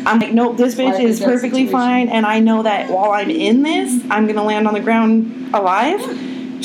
I'm 0.05 0.19
like, 0.19 0.33
nope. 0.33 0.57
This 0.57 0.75
bitch 0.75 0.99
is 0.99 1.19
perfectly 1.19 1.65
situation. 1.65 1.71
fine, 1.71 2.09
and 2.09 2.25
I 2.25 2.39
know 2.39 2.63
that 2.63 2.89
while 2.89 3.11
I'm 3.11 3.29
in 3.29 3.63
this, 3.63 4.03
I'm 4.09 4.27
gonna 4.27 4.43
land 4.43 4.67
on 4.67 4.73
the 4.73 4.79
ground 4.79 5.53
alive. 5.53 6.01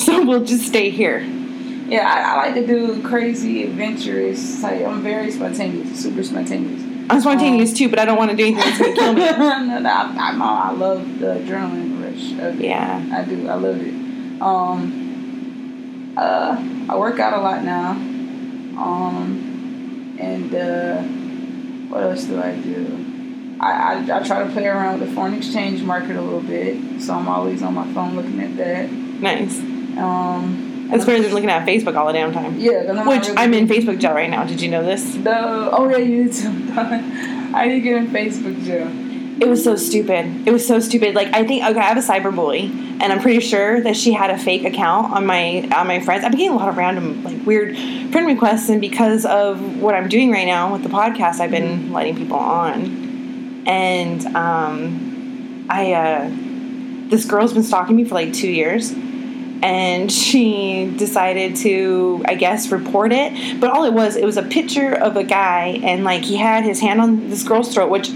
So 0.00 0.24
we'll 0.24 0.44
just 0.44 0.66
stay 0.66 0.90
here. 0.90 1.20
Yeah, 1.20 2.10
I, 2.10 2.32
I 2.32 2.36
like 2.36 2.54
to 2.54 2.66
do 2.66 3.02
crazy, 3.02 3.64
adventurous. 3.64 4.62
Like 4.62 4.82
I'm 4.82 5.02
very 5.02 5.30
spontaneous, 5.30 6.02
super 6.02 6.22
spontaneous. 6.22 6.82
I'm 7.10 7.20
spontaneous 7.20 7.72
too, 7.74 7.88
but 7.90 7.98
I 7.98 8.06
don't 8.06 8.16
want 8.16 8.30
to 8.30 8.36
do 8.36 8.44
anything 8.44 8.64
that's 8.64 8.78
gonna 8.78 8.94
kill 8.94 9.12
me. 9.12 9.20
no, 9.20 9.78
no, 9.78 9.90
I, 9.90 10.14
I'm, 10.18 10.42
I 10.42 10.70
love 10.72 11.18
the 11.18 11.26
adrenaline 11.26 12.02
rush. 12.02 12.32
Of 12.32 12.60
it. 12.60 12.64
Yeah. 12.64 13.04
I 13.12 13.24
do. 13.24 13.48
I 13.48 13.54
love 13.54 13.80
it. 13.80 14.03
Um, 14.40 16.14
uh, 16.16 16.56
I 16.88 16.96
work 16.96 17.18
out 17.20 17.32
a 17.38 17.40
lot 17.40 17.64
now. 17.64 17.90
Um, 18.80 20.16
and 20.20 20.54
uh, 20.54 21.02
what 21.92 22.02
else 22.02 22.24
do 22.24 22.40
I 22.40 22.54
do? 22.56 23.00
I, 23.60 23.70
I, 24.10 24.18
I 24.20 24.22
try 24.26 24.42
to 24.44 24.50
play 24.52 24.66
around 24.66 24.98
with 25.00 25.08
the 25.08 25.14
foreign 25.14 25.34
exchange 25.34 25.80
market 25.82 26.16
a 26.16 26.20
little 26.20 26.40
bit, 26.40 27.00
so 27.00 27.14
I'm 27.14 27.28
always 27.28 27.62
on 27.62 27.74
my 27.74 27.86
phone 27.94 28.16
looking 28.16 28.40
at 28.40 28.56
that. 28.56 28.90
Nice. 28.90 29.58
Um, 29.96 30.88
That's 30.90 31.04
better 31.04 31.22
than 31.22 31.32
looking 31.32 31.50
at 31.50 31.66
Facebook 31.66 31.96
all 31.96 32.06
the 32.08 32.12
damn 32.14 32.32
time. 32.32 32.58
yeah, 32.58 32.84
I'm 32.90 33.06
Which 33.06 33.28
really- 33.28 33.36
I'm 33.38 33.54
in 33.54 33.68
Facebook 33.68 34.00
jail 34.00 34.12
right 34.12 34.28
now. 34.28 34.44
Did 34.44 34.60
you 34.60 34.68
know 34.68 34.84
this? 34.84 35.14
No. 35.14 35.70
Oh 35.72 35.88
yeah, 35.88 35.98
you 35.98 36.32
too. 36.32 36.50
I 36.76 37.68
did 37.68 37.80
get 37.82 37.96
in 37.96 38.08
Facebook 38.08 38.62
jail. 38.64 38.88
It 39.44 39.48
was 39.50 39.62
so 39.62 39.76
stupid. 39.76 40.48
It 40.48 40.52
was 40.52 40.66
so 40.66 40.80
stupid. 40.80 41.14
Like 41.14 41.28
I 41.34 41.46
think 41.46 41.64
okay, 41.64 41.78
I 41.78 41.82
have 41.82 41.98
a 41.98 42.00
cyber 42.00 42.34
bully, 42.34 42.62
and 42.62 43.12
I'm 43.12 43.20
pretty 43.20 43.40
sure 43.40 43.78
that 43.82 43.94
she 43.94 44.10
had 44.10 44.30
a 44.30 44.38
fake 44.38 44.64
account 44.64 45.12
on 45.12 45.26
my 45.26 45.68
on 45.76 45.86
my 45.86 46.00
friends. 46.00 46.24
I'm 46.24 46.30
getting 46.30 46.48
a 46.48 46.56
lot 46.56 46.70
of 46.70 46.78
random 46.78 47.22
like 47.22 47.44
weird 47.44 47.76
friend 48.10 48.26
requests, 48.26 48.70
and 48.70 48.80
because 48.80 49.26
of 49.26 49.82
what 49.82 49.94
I'm 49.94 50.08
doing 50.08 50.30
right 50.30 50.46
now 50.46 50.72
with 50.72 50.82
the 50.82 50.88
podcast, 50.88 51.40
I've 51.40 51.50
been 51.50 51.92
letting 51.92 52.16
people 52.16 52.38
on, 52.38 53.64
and 53.66 54.24
um, 54.34 55.66
I 55.68 55.92
uh, 55.92 56.30
this 57.10 57.26
girl's 57.26 57.52
been 57.52 57.64
stalking 57.64 57.96
me 57.96 58.04
for 58.06 58.14
like 58.14 58.32
two 58.32 58.50
years. 58.50 58.94
And 59.62 60.12
she 60.12 60.92
decided 60.98 61.56
to, 61.56 62.22
I 62.26 62.34
guess, 62.34 62.70
report 62.70 63.14
it. 63.14 63.58
But 63.60 63.70
all 63.70 63.84
it 63.84 63.94
was, 63.94 64.14
it 64.14 64.26
was 64.26 64.36
a 64.36 64.42
picture 64.42 64.92
of 64.92 65.16
a 65.16 65.24
guy, 65.24 65.80
and 65.82 66.04
like 66.04 66.22
he 66.22 66.36
had 66.36 66.64
his 66.64 66.80
hand 66.80 67.00
on 67.00 67.30
this 67.30 67.42
girl's 67.42 67.72
throat, 67.72 67.88
which 67.88 68.10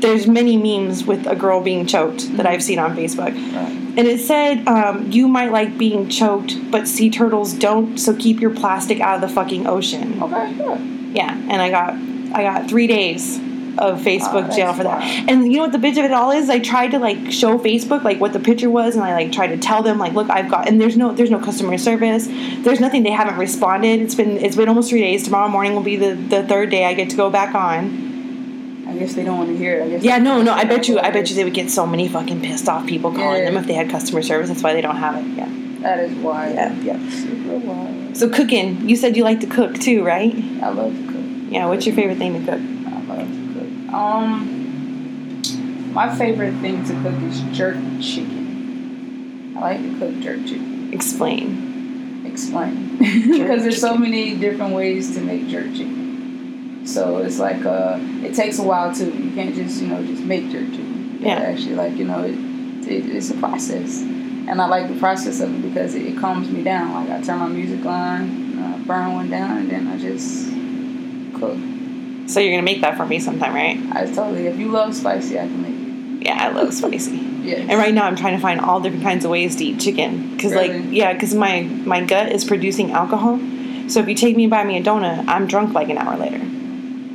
there's 0.00 0.26
many 0.26 0.56
memes 0.56 1.04
with 1.04 1.26
a 1.26 1.36
girl 1.36 1.60
being 1.62 1.86
choked 1.86 2.36
that 2.36 2.46
I've 2.46 2.62
seen 2.62 2.78
on 2.78 2.96
Facebook. 2.96 3.34
Right. 3.34 3.76
And 3.98 4.06
it 4.06 4.20
said, 4.20 4.66
um, 4.68 5.10
you 5.10 5.26
might 5.28 5.50
like 5.50 5.76
being 5.76 6.08
choked, 6.08 6.70
but 6.70 6.86
sea 6.86 7.10
turtles 7.10 7.52
don't, 7.52 7.98
so 7.98 8.14
keep 8.14 8.40
your 8.40 8.50
plastic 8.54 9.00
out 9.00 9.16
of 9.16 9.20
the 9.20 9.28
fucking 9.28 9.66
ocean. 9.66 10.22
Okay. 10.22 10.54
Good. 10.54 11.16
Yeah, 11.16 11.32
and 11.36 11.60
I 11.60 11.70
got 11.70 11.94
I 12.32 12.42
got 12.44 12.68
three 12.68 12.86
days 12.86 13.38
of 13.78 14.00
Facebook 14.00 14.50
Oh, 14.50 14.56
jail 14.56 14.72
for 14.72 14.84
that. 14.84 14.98
wild. 15.00 15.30
And 15.30 15.50
you 15.52 15.58
know 15.58 15.64
what 15.64 15.72
the 15.72 15.78
bitch 15.78 15.98
of 15.98 16.04
it 16.04 16.12
all 16.12 16.30
is? 16.30 16.48
I 16.50 16.60
tried 16.60 16.92
to 16.92 16.98
like 16.98 17.32
show 17.32 17.58
Facebook 17.58 18.04
like 18.04 18.20
what 18.20 18.32
the 18.32 18.38
picture 18.40 18.70
was, 18.70 18.94
and 18.94 19.02
I 19.04 19.12
like 19.14 19.32
tried 19.32 19.48
to 19.48 19.58
tell 19.58 19.82
them 19.82 19.98
like, 19.98 20.12
look, 20.12 20.30
I've 20.30 20.48
got, 20.50 20.68
and 20.68 20.80
there's 20.80 20.96
no 20.96 21.12
there's 21.12 21.30
no 21.30 21.40
customer 21.40 21.76
service, 21.78 22.28
there's 22.62 22.78
nothing. 22.80 23.02
They 23.02 23.10
haven't 23.10 23.38
responded. 23.38 24.00
It's 24.00 24.14
been 24.14 24.36
it's 24.38 24.54
been 24.56 24.68
almost 24.68 24.90
three 24.90 25.00
days. 25.00 25.24
Tomorrow 25.24 25.48
morning 25.48 25.74
will 25.74 25.82
be 25.82 25.96
the 25.96 26.14
the 26.14 26.44
third 26.46 26.70
day 26.70 26.84
I 26.84 26.94
get 26.94 27.10
to 27.10 27.16
go 27.16 27.28
back 27.30 27.54
on. 27.56 28.09
I 28.90 28.96
guess 28.98 29.14
they 29.14 29.22
don't 29.24 29.38
want 29.38 29.50
to 29.50 29.56
hear 29.56 29.76
it. 29.76 29.84
I 29.84 29.88
guess. 29.90 30.02
Yeah, 30.02 30.18
no, 30.18 30.42
no. 30.42 30.52
I 30.52 30.64
bet 30.64 30.88
you 30.88 30.98
I 30.98 31.10
bet 31.10 31.30
you 31.30 31.36
they 31.36 31.44
would 31.44 31.54
get 31.54 31.70
so 31.70 31.86
many 31.86 32.08
fucking 32.08 32.40
pissed 32.42 32.68
off 32.68 32.86
people 32.86 33.12
calling 33.12 33.38
Yeah. 33.42 33.50
them 33.50 33.56
if 33.56 33.66
they 33.66 33.74
had 33.74 33.88
customer 33.88 34.20
service. 34.22 34.48
That's 34.48 34.62
why 34.62 34.72
they 34.74 34.80
don't 34.80 34.96
have 34.96 35.16
it. 35.16 35.26
Yeah, 35.36 35.48
That 35.82 36.00
is 36.00 36.12
why. 36.16 36.50
yeah, 36.52 36.72
yeah. 36.80 37.10
Super 37.10 37.58
wild. 37.58 38.16
So 38.16 38.28
cooking, 38.28 38.88
you 38.88 38.96
said 38.96 39.16
you 39.16 39.22
like 39.24 39.40
to 39.40 39.46
cook 39.46 39.78
too, 39.78 40.04
right? 40.04 40.34
I 40.62 40.70
love 40.70 40.92
to 40.96 41.06
cook. 41.06 41.24
Yeah. 41.50 41.66
What's 41.66 41.86
your 41.86 41.94
favorite 41.94 42.18
thing 42.18 42.32
to 42.34 42.40
cook? 42.50 42.60
I 42.60 43.14
love 43.14 43.28
to 43.28 43.54
cook. 43.54 43.94
Um, 43.94 45.92
my 45.92 46.14
favorite 46.16 46.54
thing 46.60 46.84
to 46.84 46.92
cook 47.02 47.14
is 47.22 47.40
jerk 47.56 47.76
chicken. 48.00 49.54
I 49.56 49.60
like 49.60 49.82
to 49.82 49.98
cook 49.98 50.20
jerk 50.20 50.44
chicken. 50.46 50.90
Explain. 50.92 52.22
Explain. 52.26 52.96
because 52.98 53.62
there's 53.62 53.80
so 53.80 53.96
many 53.96 54.36
different 54.36 54.74
ways 54.74 55.14
to 55.14 55.20
make 55.20 55.46
jerk 55.48 55.66
chicken. 55.72 56.09
So 56.84 57.18
it's 57.18 57.38
like 57.38 57.64
uh, 57.64 57.98
it 58.22 58.34
takes 58.34 58.58
a 58.58 58.62
while 58.62 58.94
too. 58.94 59.10
You 59.10 59.32
can't 59.32 59.54
just 59.54 59.80
you 59.82 59.88
know 59.88 60.04
just 60.04 60.22
make 60.22 60.50
jerk 60.50 60.70
chicken. 60.70 61.18
Yeah. 61.20 61.34
Actually, 61.34 61.74
like 61.74 61.96
you 61.96 62.04
know, 62.04 62.22
it, 62.24 62.34
it 62.88 63.14
it's 63.14 63.30
a 63.30 63.34
process, 63.34 64.00
and 64.00 64.60
I 64.60 64.66
like 64.66 64.88
the 64.88 64.98
process 64.98 65.40
of 65.40 65.54
it 65.54 65.68
because 65.68 65.94
it, 65.94 66.06
it 66.06 66.18
calms 66.18 66.48
me 66.50 66.62
down. 66.62 66.92
Like 66.94 67.10
I 67.10 67.22
turn 67.22 67.38
my 67.38 67.48
music 67.48 67.84
on, 67.84 68.58
uh, 68.58 68.78
burn 68.86 69.12
one 69.14 69.30
down, 69.30 69.58
and 69.58 69.70
then 69.70 69.86
I 69.88 69.98
just 69.98 70.48
cook. 71.38 71.58
So 72.28 72.40
you're 72.40 72.52
gonna 72.52 72.62
make 72.62 72.80
that 72.80 72.96
for 72.96 73.04
me 73.06 73.18
sometime, 73.18 73.54
right? 73.54 73.78
I 73.94 74.06
totally. 74.06 74.46
If 74.46 74.58
you 74.58 74.68
love 74.68 74.94
spicy, 74.94 75.38
I 75.38 75.42
can 75.42 75.62
make 75.62 76.22
it. 76.22 76.26
Yeah, 76.26 76.46
I 76.46 76.48
love 76.48 76.72
spicy. 76.72 77.26
Yes. 77.40 77.70
And 77.70 77.78
right 77.78 77.94
now 77.94 78.04
I'm 78.04 78.16
trying 78.16 78.36
to 78.36 78.40
find 78.42 78.60
all 78.60 78.80
different 78.80 79.02
kinds 79.02 79.24
of 79.24 79.30
ways 79.30 79.56
to 79.56 79.64
eat 79.64 79.80
chicken 79.80 80.36
because 80.36 80.52
like 80.52 80.72
yeah, 80.90 81.14
because 81.14 81.34
my 81.34 81.62
my 81.62 82.04
gut 82.04 82.32
is 82.32 82.44
producing 82.44 82.92
alcohol. 82.92 83.38
So 83.88 84.00
if 84.00 84.08
you 84.08 84.14
take 84.14 84.36
me 84.36 84.44
and 84.44 84.50
buy 84.50 84.62
me 84.62 84.76
a 84.76 84.82
donut, 84.82 85.26
I'm 85.26 85.46
drunk 85.46 85.72
like 85.72 85.88
an 85.88 85.96
hour 85.96 86.18
later. 86.18 86.38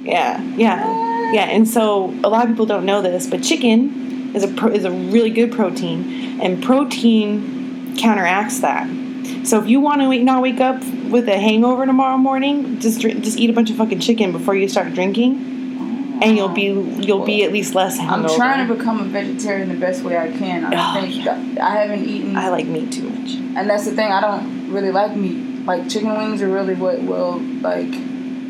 Yeah, 0.06 0.42
yeah, 0.56 1.32
yeah. 1.34 1.46
And 1.46 1.68
so 1.68 2.06
a 2.24 2.30
lot 2.30 2.44
of 2.46 2.50
people 2.52 2.66
don't 2.66 2.86
know 2.86 3.02
this, 3.02 3.28
but 3.28 3.44
chicken 3.44 4.34
is 4.36 4.44
a 4.44 4.48
pro- 4.50 4.72
is 4.72 4.86
a 4.86 4.92
really 4.92 5.30
good 5.32 5.52
protein, 5.52 6.40
and 6.42 6.64
protein 6.64 7.96
counteracts 7.98 8.60
that. 8.60 8.88
So 9.44 9.60
if 9.62 9.68
you 9.68 9.80
want 9.80 10.02
to 10.02 10.24
not 10.24 10.42
wake 10.42 10.60
up 10.60 10.84
with 11.10 11.28
a 11.28 11.38
hangover 11.40 11.86
tomorrow 11.86 12.18
morning, 12.18 12.80
just 12.80 13.02
drink, 13.02 13.24
just 13.24 13.38
eat 13.40 13.50
a 13.50 13.54
bunch 13.54 13.70
of 13.72 13.78
fucking 13.78 14.00
chicken 14.00 14.32
before 14.32 14.56
you 14.56 14.68
start 14.68 14.94
drinking, 14.94 16.20
and 16.22 16.38
you'll 16.38 16.50
be 16.50 16.66
you'll 17.06 17.26
be 17.26 17.44
at 17.44 17.52
least 17.52 17.74
less 17.74 17.98
hungover. 17.98 18.30
I'm 18.30 18.36
trying 18.36 18.68
to 18.68 18.74
become 18.76 19.00
a 19.02 19.06
vegetarian 19.06 19.70
the 19.70 19.76
best 19.80 20.04
way 20.04 20.18
I 20.18 20.30
can. 20.32 20.66
I 20.66 20.98
Oh, 20.98 21.02
think 21.02 21.26
that 21.26 21.62
I 21.62 21.70
haven't 21.82 22.06
eaten, 22.06 22.36
I 22.38 22.50
like 22.50 22.68
meat 22.68 22.92
too 22.92 23.10
much. 23.10 23.32
and 23.34 23.68
that's 23.70 23.86
the 23.86 23.92
thing. 23.96 24.12
I 24.12 24.22
don't 24.22 24.72
really 24.72 24.92
like 24.92 25.16
meat. 25.16 25.66
Like 25.66 25.90
chicken 25.90 26.16
wings 26.16 26.42
are 26.44 26.48
really 26.50 26.76
what 26.76 27.02
will 27.02 27.40
like 27.40 27.94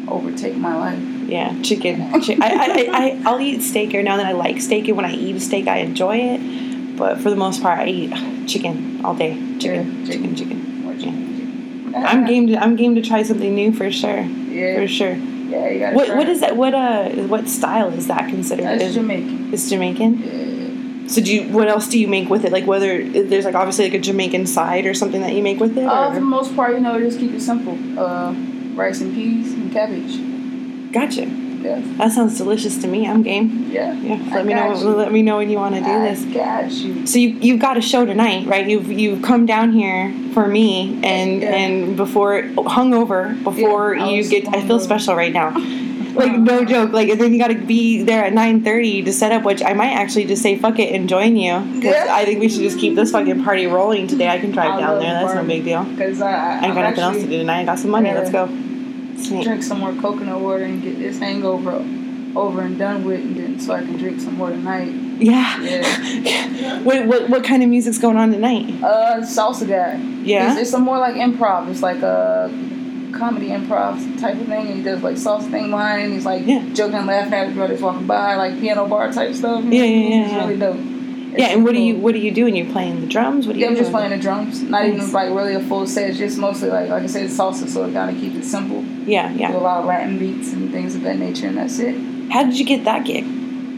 overtake 0.10 0.56
my 0.58 0.76
life. 0.76 1.00
Yeah, 1.28 1.60
chicken. 1.62 2.00
Chi- 2.22 2.38
I, 2.42 2.50
I, 2.50 2.66
I, 2.66 2.86
I, 2.92 3.22
I'll 3.26 3.40
eat 3.42 3.62
steak 3.62 3.90
every 3.90 4.04
now 4.04 4.12
and 4.12 4.20
then. 4.22 4.28
I 4.28 4.34
like 4.34 4.62
steak, 4.62 4.88
and 4.88 4.96
when 4.98 5.06
I 5.06 5.14
eat 5.14 5.40
steak, 5.42 5.68
I 5.68 5.78
enjoy 5.78 6.18
it. 6.18 6.98
but 6.98 7.20
for 7.20 7.30
the 7.30 7.36
most 7.36 7.62
part, 7.62 7.80
I 7.80 7.88
eat 7.88 8.48
chicken 8.48 9.04
all 9.04 9.16
day. 9.16 9.34
Chicken, 9.60 10.02
Yeah, 10.02 10.12
chicken, 10.12 10.36
chicken. 10.36 10.84
More 10.84 10.94
chicken. 10.94 11.94
I'm 11.96 12.26
game. 12.26 12.48
To, 12.48 12.58
I'm 12.58 12.76
game 12.76 12.96
to 12.96 13.02
try 13.02 13.24
something 13.24 13.56
new 13.56 13.72
for 13.72 13.92
sure. 13.92 14.22
Yeah. 14.22 14.76
For 14.76 14.88
sure. 14.88 15.16
Yeah, 15.16 15.70
you 15.70 15.80
gotta 15.80 15.96
What 15.96 16.08
try 16.08 16.18
What 16.18 16.30
is 16.30 16.40
that? 16.42 16.56
What 16.58 16.74
uh? 16.74 17.10
What 17.28 17.48
style 17.48 17.90
is 17.90 18.08
that 18.08 18.30
considered? 18.30 18.66
That's 18.66 18.84
is, 18.84 18.96
Jamaican. 18.96 19.54
It's 19.54 19.70
Jamaican. 19.70 20.22
Yeah. 20.22 21.08
So 21.08 21.22
do 21.22 21.34
you? 21.34 21.52
What 21.52 21.68
else 21.68 21.88
do 21.88 22.00
you 22.00 22.08
make 22.08 22.30
with 22.30 22.46
it? 22.46 22.52
Like 22.52 22.66
whether 22.66 23.08
there's 23.08 23.46
like 23.46 23.54
obviously 23.56 23.86
like 23.86 23.94
a 23.94 24.00
Jamaican 24.00 24.48
side 24.48 24.86
or 24.86 24.94
something 24.94 25.22
that 25.22 25.34
you 25.34 25.44
make 25.44 25.60
with 25.60 25.78
it. 25.78 25.86
Uh, 25.86 26.08
or? 26.10 26.14
for 26.14 26.20
the 26.20 26.26
most 26.26 26.56
part, 26.56 26.74
you 26.74 26.80
know, 26.80 27.00
just 27.00 27.20
keep 27.20 27.32
it 27.32 27.42
simple. 27.42 27.78
Uh, 28.00 28.34
rice 28.74 29.02
and 29.02 29.14
peas 29.14 29.54
and 29.54 29.72
cabbage. 29.72 30.16
Gotcha. 30.96 31.26
Yeah. 31.26 31.82
That 31.98 32.12
sounds 32.12 32.38
delicious 32.38 32.78
to 32.84 32.88
me. 32.88 33.06
I'm 33.08 33.22
game. 33.24 33.70
Yeah. 33.72 33.94
Yeah. 34.00 34.14
I 34.32 34.36
Let 34.36 34.46
me 34.46 34.54
know. 34.54 34.80
you. 34.80 34.90
Let 34.96 35.12
me 35.12 35.22
know 35.24 35.38
when 35.38 35.50
you 35.50 35.58
want 35.58 35.76
to 35.76 35.82
do 35.82 35.88
I 35.90 36.10
this. 36.14 36.24
got 36.26 36.72
you. 36.72 37.06
So 37.08 37.18
you 37.20 37.30
you've 37.30 37.60
got 37.60 37.76
a 37.76 37.82
show 37.82 38.06
tonight, 38.06 38.46
right? 38.48 38.66
You've 38.68 38.92
you've 38.92 39.22
come 39.24 39.46
down 39.46 39.74
here 39.74 40.14
for 40.34 40.48
me 40.48 41.00
and 41.04 41.42
Yeah. 41.42 41.56
and 41.56 41.98
before 41.98 42.44
hungover 42.78 43.44
before 43.44 43.96
Yeah, 43.96 44.10
you 44.10 44.30
get. 44.30 44.48
I 44.56 44.66
feel 44.66 44.80
special 44.80 45.16
right 45.16 45.34
now. 45.34 45.52
Like 46.16 46.32
no 46.40 46.64
joke. 46.64 46.94
Like 46.94 47.10
then 47.20 47.34
you 47.34 47.40
got 47.40 47.50
to 47.50 47.56
be 47.56 48.02
there 48.04 48.24
at 48.24 48.32
nine 48.32 48.64
thirty 48.64 49.02
to 49.04 49.12
set 49.12 49.34
up. 49.34 49.44
Which 49.44 49.62
I 49.62 49.74
might 49.74 49.92
actually 49.92 50.24
just 50.24 50.42
say 50.42 50.58
fuck 50.58 50.80
it 50.80 50.96
and 50.96 51.10
join 51.10 51.36
you. 51.36 51.52
Yeah. 51.84 52.08
I 52.10 52.24
think 52.24 52.40
we 52.40 52.48
should 52.48 52.62
just 52.62 52.80
keep 52.80 52.96
this 52.96 53.12
fucking 53.12 53.44
party 53.44 53.66
rolling 53.68 54.08
today. 54.08 54.30
I 54.30 54.40
can 54.40 54.52
drive 54.52 54.76
I 54.76 54.80
down 54.80 55.00
there. 55.02 55.12
That's 55.12 55.36
no 55.36 55.44
big 55.44 55.66
deal. 55.66 55.84
Because 55.84 56.22
I, 56.22 56.32
I, 56.32 56.60
I 56.60 56.66
ain't 56.68 56.74
got 56.76 56.84
nothing 56.84 57.04
else 57.04 57.18
to 57.18 57.28
do 57.28 57.38
tonight. 57.40 57.64
I 57.64 57.66
got 57.66 57.80
some 57.80 57.92
money. 57.92 58.08
Yeah. 58.08 58.20
Let's 58.20 58.32
go. 58.32 58.48
Sweet. 59.28 59.44
drink 59.44 59.64
some 59.64 59.80
more 59.80 59.94
coconut 59.94 60.40
water 60.40 60.64
and 60.64 60.82
get 60.82 60.98
this 61.00 61.20
hangover 61.20 61.84
over 62.36 62.62
and 62.62 62.78
done 62.78 63.06
with, 63.06 63.22
and 63.22 63.36
then 63.38 63.60
so 63.60 63.74
I 63.74 63.80
can 63.80 63.98
drink 63.98 64.20
some 64.20 64.36
more 64.36 64.50
tonight. 64.50 64.90
Yeah. 65.20 65.62
Yeah. 65.62 66.82
what, 66.84 67.06
what 67.08 67.30
what 67.30 67.44
kind 67.44 67.64
of 67.64 67.70
music's 67.70 67.98
going 67.98 68.18
on 68.18 68.32
tonight? 68.32 68.66
Uh, 68.84 69.22
salsa 69.22 69.68
guy. 69.68 69.96
Yeah. 70.24 70.52
It's, 70.52 70.62
it's 70.62 70.74
a 70.74 70.80
more 70.80 70.98
like 70.98 71.16
improv. 71.16 71.70
It's 71.70 71.82
like 71.82 72.02
a 72.02 72.50
comedy 73.14 73.48
improv 73.48 74.20
type 74.20 74.36
of 74.36 74.48
thing, 74.48 74.68
and 74.68 74.78
he 74.78 74.84
does 74.84 75.02
like 75.02 75.16
salsa 75.16 75.50
thing 75.50 75.70
behind. 75.72 76.04
And 76.04 76.14
he's 76.14 76.26
like 76.26 76.46
Yeah. 76.46 76.66
joking 76.74 76.96
and 76.96 77.08
laughing 77.08 77.34
at 77.34 77.48
his 77.48 77.56
brothers 77.56 77.82
walking 77.82 78.06
by, 78.08 78.36
like 78.36 78.60
piano 78.60 78.86
bar 78.88 79.12
type 79.14 79.34
stuff. 79.34 79.64
Yeah, 79.64 79.84
yeah, 79.84 79.86
yeah, 80.10 80.24
It's 80.24 80.32
yeah. 80.34 80.40
really 80.46 80.60
dope. 80.60 80.95
Yeah, 81.38 81.48
and 81.48 81.64
what 81.64 81.74
do 81.74 81.80
you 81.82 81.96
what 81.98 82.14
are 82.16 82.20
you 82.20 82.32
doing? 82.32 82.56
you're 82.56 82.72
playing 82.72 83.02
the 83.02 83.08
drums? 83.08 83.46
What 83.48 83.54
do 83.54 83.60
you 83.60 83.66
Yeah, 83.66 83.72
I'm 83.72 83.78
just 83.78 83.92
playing 83.92 84.12
the 84.12 84.18
drums. 84.18 84.62
Not 84.62 84.84
Nice. 84.84 84.94
even 84.96 85.12
like 85.12 85.30
really 85.30 85.54
a 85.56 85.60
full 85.60 85.86
set. 85.88 86.10
It's 86.10 86.18
just 86.18 86.38
mostly 86.38 86.70
like 86.70 86.90
like 86.90 87.04
I 87.04 87.08
said, 87.08 87.24
it's 87.26 87.38
salsa, 87.38 87.68
so 87.68 87.86
I 87.86 87.90
gotta 87.92 88.14
keep 88.14 88.36
it 88.36 88.46
simple. 88.46 88.84
Yeah, 89.06 89.32
yeah. 89.32 89.52
Do 89.52 89.58
a 89.58 89.60
lot 89.60 89.80
of 89.80 89.86
Latin 89.86 90.18
beats 90.18 90.54
and 90.54 90.72
things 90.72 90.96
of 90.96 91.02
that 91.02 91.18
nature, 91.18 91.48
and 91.48 91.58
that's 91.58 91.80
it. 91.80 91.96
How 92.32 92.44
did 92.44 92.58
you 92.58 92.66
get 92.66 92.84
that 92.86 93.06
gig? 93.06 93.26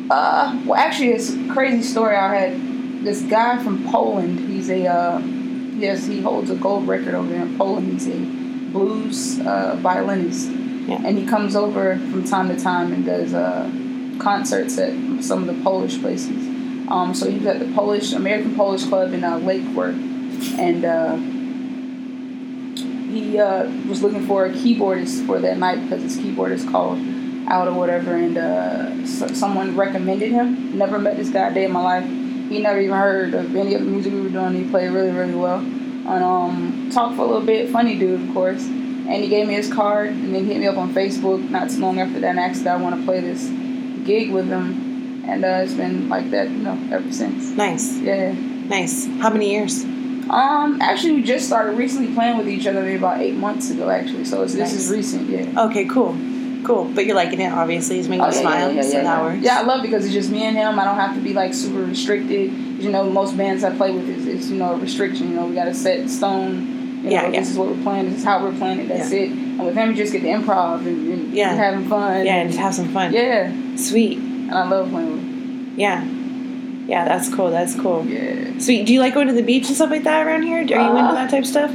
Uh, 0.09 0.57
well, 0.65 0.75
actually, 0.79 1.09
it's 1.09 1.33
a 1.33 1.47
crazy 1.49 1.83
story. 1.83 2.15
I 2.15 2.33
had 2.33 3.03
this 3.03 3.21
guy 3.23 3.61
from 3.63 3.83
Poland. 3.89 4.39
He's 4.39 4.69
a 4.69 4.87
uh, 4.87 5.19
yes, 5.19 6.05
he 6.05 6.21
holds 6.21 6.49
a 6.49 6.55
gold 6.55 6.87
record 6.87 7.13
over 7.13 7.27
there 7.29 7.41
in 7.41 7.57
Poland. 7.57 7.91
He's 7.91 8.07
a 8.07 8.17
blues 8.71 9.39
uh, 9.41 9.75
violinist, 9.79 10.49
Yeah. 10.87 11.01
and 11.05 11.17
he 11.17 11.25
comes 11.25 11.55
over 11.55 11.97
from 11.97 12.23
time 12.23 12.49
to 12.49 12.59
time 12.59 12.93
and 12.93 13.05
does 13.05 13.33
uh, 13.33 13.69
concerts 14.19 14.77
at 14.77 14.93
some 15.23 15.47
of 15.47 15.55
the 15.55 15.61
Polish 15.63 15.99
places. 16.01 16.46
Um, 16.87 17.13
so 17.13 17.29
he 17.29 17.37
was 17.37 17.47
at 17.47 17.59
the 17.59 17.71
Polish 17.73 18.13
American 18.13 18.55
Polish 18.55 18.85
Club 18.85 19.13
in 19.13 19.23
uh, 19.23 19.37
Lake 19.37 19.67
Worth, 19.75 19.95
and 20.57 20.85
uh, 20.85 21.17
he 23.11 23.39
uh, 23.39 23.69
was 23.87 24.01
looking 24.01 24.25
for 24.25 24.45
a 24.45 24.51
keyboardist 24.51 25.25
for 25.25 25.39
that 25.39 25.57
night 25.57 25.81
because 25.83 26.03
his 26.03 26.17
keyboard 26.17 26.51
is 26.51 26.63
called 26.63 26.99
out 27.47 27.67
or 27.67 27.73
whatever, 27.73 28.15
and 28.15 28.37
uh, 28.37 29.05
so 29.05 29.27
someone 29.27 29.75
recommended 29.75 30.31
him. 30.31 30.77
Never 30.77 30.99
met 30.99 31.17
this 31.17 31.29
guy 31.29 31.49
a 31.49 31.53
day 31.53 31.65
in 31.65 31.71
my 31.71 31.81
life. 31.81 32.05
He 32.05 32.61
never 32.61 32.79
even 32.79 32.95
heard 32.95 33.33
of 33.33 33.53
any 33.55 33.73
of 33.73 33.81
the 33.81 33.87
music 33.87 34.13
we 34.13 34.21
were 34.21 34.29
doing. 34.29 34.53
He 34.53 34.69
played 34.69 34.89
really, 34.91 35.11
really 35.11 35.35
well. 35.35 35.59
And 35.59 36.23
um, 36.23 36.89
talked 36.93 37.15
for 37.17 37.23
a 37.23 37.25
little 37.25 37.45
bit. 37.45 37.69
Funny 37.69 37.97
dude, 37.97 38.29
of 38.29 38.33
course. 38.33 38.63
And 38.63 39.23
he 39.23 39.27
gave 39.27 39.47
me 39.47 39.55
his 39.55 39.71
card, 39.71 40.09
and 40.09 40.33
then 40.33 40.45
hit 40.45 40.57
me 40.57 40.67
up 40.67 40.77
on 40.77 40.93
Facebook 40.93 41.49
not 41.49 41.69
too 41.69 41.79
long 41.79 41.99
after 41.99 42.19
that 42.19 42.29
and 42.29 42.39
asked 42.39 42.63
that 42.63 42.77
I 42.77 42.81
want 42.81 42.95
to 42.95 43.05
play 43.05 43.19
this 43.19 43.49
gig 44.05 44.31
with 44.31 44.47
him. 44.47 44.86
And 45.27 45.43
uh, 45.43 45.59
it's 45.63 45.73
been 45.73 46.09
like 46.09 46.29
that, 46.31 46.49
you 46.49 46.57
know, 46.59 46.77
ever 46.91 47.11
since. 47.11 47.49
Nice, 47.51 47.97
Yeah. 47.99 48.31
nice. 48.33 49.05
How 49.19 49.29
many 49.29 49.51
years? 49.51 49.83
Um, 50.29 50.79
actually, 50.81 51.13
we 51.13 51.23
just 51.23 51.47
started 51.47 51.77
recently 51.77 52.13
playing 52.13 52.37
with 52.37 52.47
each 52.49 52.65
other 52.67 52.81
maybe 52.81 52.95
about 52.97 53.21
eight 53.21 53.35
months 53.35 53.69
ago, 53.69 53.89
actually. 53.89 54.25
So 54.25 54.41
it's, 54.43 54.53
this 54.53 54.73
is 54.73 54.89
recent, 54.89 55.29
yeah. 55.29 55.65
Okay, 55.65 55.85
cool, 55.85 56.17
cool. 56.65 56.85
But 56.85 57.05
you're 57.05 57.15
liking 57.15 57.39
it, 57.41 57.51
obviously. 57.51 57.99
It's 57.99 58.07
making 58.07 58.23
Oh, 58.25 58.27
you 58.29 58.33
yeah, 58.35 58.41
smile. 58.41 58.69
yeah, 58.69 58.75
yeah, 58.75 58.81
so 58.81 58.97
yeah, 59.01 59.33
yeah. 59.33 59.39
Yeah, 59.41 59.59
I 59.59 59.63
love 59.63 59.79
it 59.79 59.83
because 59.83 60.05
it's 60.05 60.13
just 60.13 60.29
me 60.29 60.43
and 60.43 60.55
him. 60.57 60.77
I 60.79 60.83
don't 60.85 60.97
have 60.97 61.15
to 61.15 61.21
be 61.21 61.33
like 61.33 61.53
super 61.53 61.83
restricted. 61.83 62.51
You 62.51 62.89
know, 62.91 63.09
most 63.09 63.37
bands 63.37 63.63
I 63.63 63.75
play 63.75 63.91
with 63.91 64.07
is, 64.09 64.27
is 64.27 64.51
you 64.51 64.57
know 64.57 64.73
a 64.73 64.77
restriction. 64.77 65.29
You 65.29 65.35
know, 65.35 65.45
we 65.45 65.55
got 65.55 65.65
to 65.65 65.73
set 65.73 66.09
stone. 66.09 67.01
You 67.03 67.11
Yeah, 67.11 67.21
know, 67.23 67.29
yeah. 67.33 67.39
this 67.39 67.49
is 67.51 67.57
what 67.57 67.69
we're 67.69 67.83
playing. 67.83 68.09
This 68.09 68.19
is 68.19 68.25
how 68.25 68.43
we're 68.43 68.57
playing 68.57 68.79
it. 68.81 68.87
That's 68.89 69.11
it. 69.11 69.29
And 69.31 69.65
with 69.65 69.75
him, 69.75 69.91
you 69.91 69.95
just 69.95 70.11
get 70.11 70.23
the 70.23 70.29
improv 70.29 70.79
and, 70.79 71.13
and 71.13 71.33
Yeah. 71.33 71.53
having 71.55 71.87
fun. 71.87 72.25
Yeah, 72.25 72.35
and 72.37 72.49
just 72.49 72.59
have 72.59 72.73
some 72.75 72.89
fun. 72.89 73.13
Yeah, 73.13 73.51
Sweet. 73.77 74.19
And 74.47 74.53
I 74.57 74.67
love 74.67 74.89
playing 74.89 75.11
with. 75.69 75.77
Yeah. 75.79 76.03
Yeah, 76.87 77.03
that's 77.05 77.33
cool. 77.33 77.49
That's 77.51 77.75
cool. 77.79 78.05
Yeah. 78.05 78.57
Sweet. 78.59 78.85
Do 78.85 78.93
you 78.93 79.01
like 79.01 79.13
going 79.13 79.27
to 79.27 79.33
the 79.33 79.41
beach 79.43 79.67
and 79.67 79.75
stuff 79.75 79.89
like 79.89 80.03
that 80.05 80.25
around 80.25 80.43
here? 80.43 80.59
Are 80.59 80.63
you 80.63 80.75
Uh, 80.75 80.97
into 80.97 81.13
that 81.15 81.29
type 81.29 81.41
of 81.43 81.47
stuff? 81.47 81.71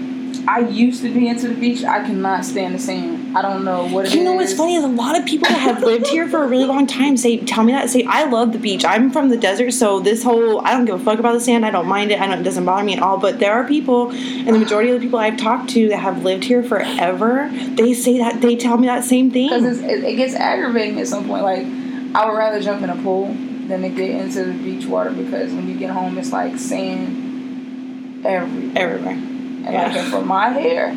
I 0.49 0.61
used 0.61 1.03
to 1.03 1.13
be 1.13 1.29
into 1.29 1.47
the 1.49 1.55
beach. 1.55 1.85
I 1.85 2.03
cannot 2.03 2.45
stand 2.45 2.75
the 2.75 2.79
sand. 2.79 3.37
I 3.37 3.43
don't 3.43 3.65
know 3.65 3.87
what 3.87 4.07
it 4.07 4.09
is. 4.09 4.15
You 4.15 4.25
know 4.25 4.33
what's 4.33 4.55
funny 4.55 4.75
is 4.75 4.83
a 4.83 4.89
lot 4.89 5.17
of 5.17 5.25
people 5.25 5.47
that 5.49 5.59
have 5.61 5.83
lived 5.83 6.09
here 6.09 6.27
for 6.27 6.43
a 6.43 6.49
really 6.49 6.65
long 6.65 6.87
time 6.87 7.17
say 7.17 7.37
tell 7.37 7.63
me 7.63 7.73
that 7.73 7.91
say 7.91 8.05
I 8.09 8.25
love 8.25 8.53
the 8.53 8.59
beach. 8.59 8.85
I'm 8.85 9.11
from 9.13 9.29
the 9.29 9.37
desert, 9.37 9.71
so 9.73 10.01
this 10.01 10.25
whole 10.25 10.61
I 10.67 10.73
don't 10.73 10.85
give 10.87 11.01
a 11.01 11.05
fuck 11.05 11.19
about 11.21 11.35
the 11.35 11.41
sand. 11.41 11.65
I 11.65 11.71
don't 11.71 11.87
mind 11.87 12.11
it. 12.11 12.21
I 12.21 12.27
don't 12.27 12.41
it 12.41 12.43
doesn't 12.43 12.65
bother 12.65 12.83
me 12.83 12.95
at 12.97 13.03
all. 13.03 13.19
But 13.19 13.39
there 13.39 13.53
are 13.53 13.65
people, 13.69 14.11
and 14.11 14.49
the 14.49 14.59
majority 14.59 14.91
of 14.91 14.99
the 14.99 15.07
people 15.07 15.19
I've 15.21 15.37
talked 15.37 15.69
to 15.71 15.89
that 15.91 15.99
have 15.99 16.25
lived 16.25 16.45
here 16.45 16.63
forever, 16.65 17.49
they 17.75 17.93
say 17.95 18.19
that 18.19 18.41
they 18.41 18.57
tell 18.57 18.79
me 18.79 18.87
that 18.89 19.05
same 19.05 19.29
Because 19.29 19.79
thing. 19.81 19.91
it, 19.91 20.03
it 20.03 20.17
gets 20.17 20.35
aggravating 20.35 20.99
at 20.99 21.07
some 21.07 21.27
point. 21.29 21.43
Like, 21.45 21.67
I 22.15 22.27
would 22.27 22.37
rather 22.37 22.61
jump 22.61 22.83
in 22.83 22.91
a 22.91 22.97
pool 22.97 23.29
than 23.69 23.83
to 23.83 23.89
get 23.89 24.11
into 24.11 24.45
the 24.45 24.53
beach 24.53 24.87
water 24.87 25.11
because 25.11 25.53
when 25.53 25.69
you 25.69 25.79
get 25.79 25.91
home, 25.91 26.19
it's 26.19 26.33
like 26.33 26.59
sand 26.59 28.25
everywhere. 28.27 28.73
Everywhere. 28.77 29.15
And 29.15 29.65
yeah. 29.65 29.93
like, 29.93 30.11
for 30.11 30.23
my 30.23 30.49
hair, 30.51 30.95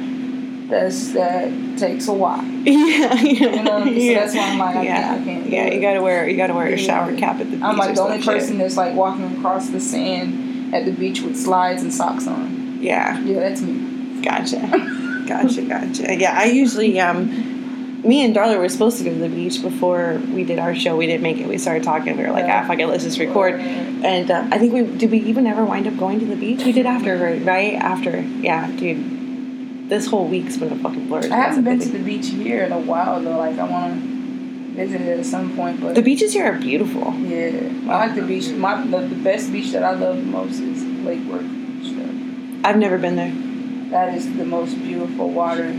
that's 0.70 1.12
that 1.14 1.78
takes 1.78 2.08
a 2.08 2.14
while. 2.14 2.44
Yeah, 2.66 3.14
yeah. 3.14 3.22
You 3.22 3.64
know 3.64 3.74
what 3.74 3.82
I 3.84 3.86
mean? 3.86 3.96
So 3.96 4.02
yeah. 4.02 4.20
that's 4.20 4.36
why 4.36 4.42
I'm 4.42 4.58
like, 4.58 4.76
I 4.78 4.84
yeah. 4.84 4.96
can't- 4.96 5.22
I 5.22 5.24
can't 5.24 5.50
yeah, 5.50 5.74
you 5.74 5.82
gotta 5.82 6.02
wear 6.02 6.28
you 6.28 6.36
gotta 6.36 6.54
wear 6.54 6.68
a 6.68 6.78
shower 6.78 7.16
cap 7.16 7.40
at 7.40 7.46
the 7.52 7.58
beach. 7.58 7.62
I'm 7.62 7.78
like 7.78 7.96
the 7.96 8.02
only 8.02 8.18
some 8.18 8.24
shit. 8.24 8.42
person 8.42 8.58
that's 8.58 8.76
like 8.76 8.96
walking 8.96 9.38
across 9.38 9.70
the 9.70 9.80
sand 9.80 10.74
at 10.74 10.86
the 10.86 10.92
beach 10.92 11.22
with 11.22 11.38
slides 11.38 11.84
and 11.84 11.94
socks 11.94 12.28
on. 12.28 12.80
Yeah. 12.82 13.20
Yeah, 13.22 13.40
that's 13.40 13.62
me. 13.62 14.22
Gotcha. 14.22 14.60
Gotcha, 15.26 15.64
gotcha. 15.64 16.16
Yeah, 16.16 16.38
I 16.40 16.46
usually 16.46 17.00
um 17.00 17.55
me 18.06 18.24
and 18.24 18.36
Darla 18.36 18.58
were 18.58 18.70
supposed 18.70 18.98
to 19.00 19.04
go 19.04 19.10
to 19.12 19.18
the 19.20 19.30
beach 19.30 19.62
before 19.62 20.22
we 20.34 20.44
did 20.44 20.60
our 20.60 20.76
show. 20.76 20.96
We 20.96 21.08
didn't 21.08 21.24
make 21.24 21.38
it. 21.38 21.48
We 21.48 21.58
started 21.58 21.84
talking. 21.84 22.16
We 22.18 22.24
were 22.24 22.32
like, 22.32 22.46
Yeah. 22.46 22.62
ah, 22.64 22.68
fuck 22.68 22.80
it, 22.80 22.88
let's 22.88 23.04
just 23.04 23.20
record. 23.20 23.56
And 23.60 24.30
uh, 24.30 24.48
I 24.52 24.58
think 24.60 24.74
we 24.74 24.84
did. 24.98 25.10
We 25.12 25.20
even 25.20 25.48
ever 25.48 25.66
wind 25.66 25.88
up 25.88 25.98
going 25.98 26.20
to 26.20 26.26
the 26.26 26.36
beach. 26.36 26.64
We 26.64 26.72
did 26.72 26.86
after, 26.86 27.18
right? 27.44 27.74
After, 27.74 28.20
yeah, 28.22 28.70
dude. 28.72 29.90
This 29.90 30.08
whole 30.08 30.28
week's 30.28 30.58
been 30.58 30.72
a 30.72 30.76
fucking 30.78 31.08
blur. 31.08 31.22
I 31.32 31.36
haven't 31.36 31.64
been 31.64 31.80
to 31.80 31.90
the 31.90 32.00
beach 32.00 32.28
here 32.30 32.64
in 32.64 32.72
a 32.72 32.80
while 32.80 33.22
though. 33.22 33.38
Like 33.38 33.58
I 33.60 33.64
want 33.70 34.02
to 34.02 34.74
visit 34.76 35.02
it 35.02 35.20
at 35.20 35.26
some 35.28 35.56
point, 35.56 35.80
but 35.80 35.94
The 35.94 36.02
beaches 36.02 36.34
here 36.34 36.46
are 36.52 36.58
beautiful. 36.58 37.14
Yeah, 37.20 37.70
I 37.92 38.08
like 38.08 38.16
the 38.16 38.24
beach. 38.24 38.48
My 38.50 38.84
the, 38.84 39.02
the 39.02 39.16
best 39.16 39.52
beach 39.52 39.72
that 39.74 39.84
I 39.84 39.92
love 39.94 40.18
the 40.18 40.24
most 40.24 40.60
is 40.60 40.84
Lake 41.06 41.24
Worth 41.30 41.44
Beach. 41.44 41.94
I've 42.66 42.78
never 42.78 42.98
been 42.98 43.16
there. 43.16 43.32
That 43.92 44.16
is 44.16 44.26
the 44.38 44.44
most 44.46 44.74
beautiful 44.80 45.30
water. 45.30 45.72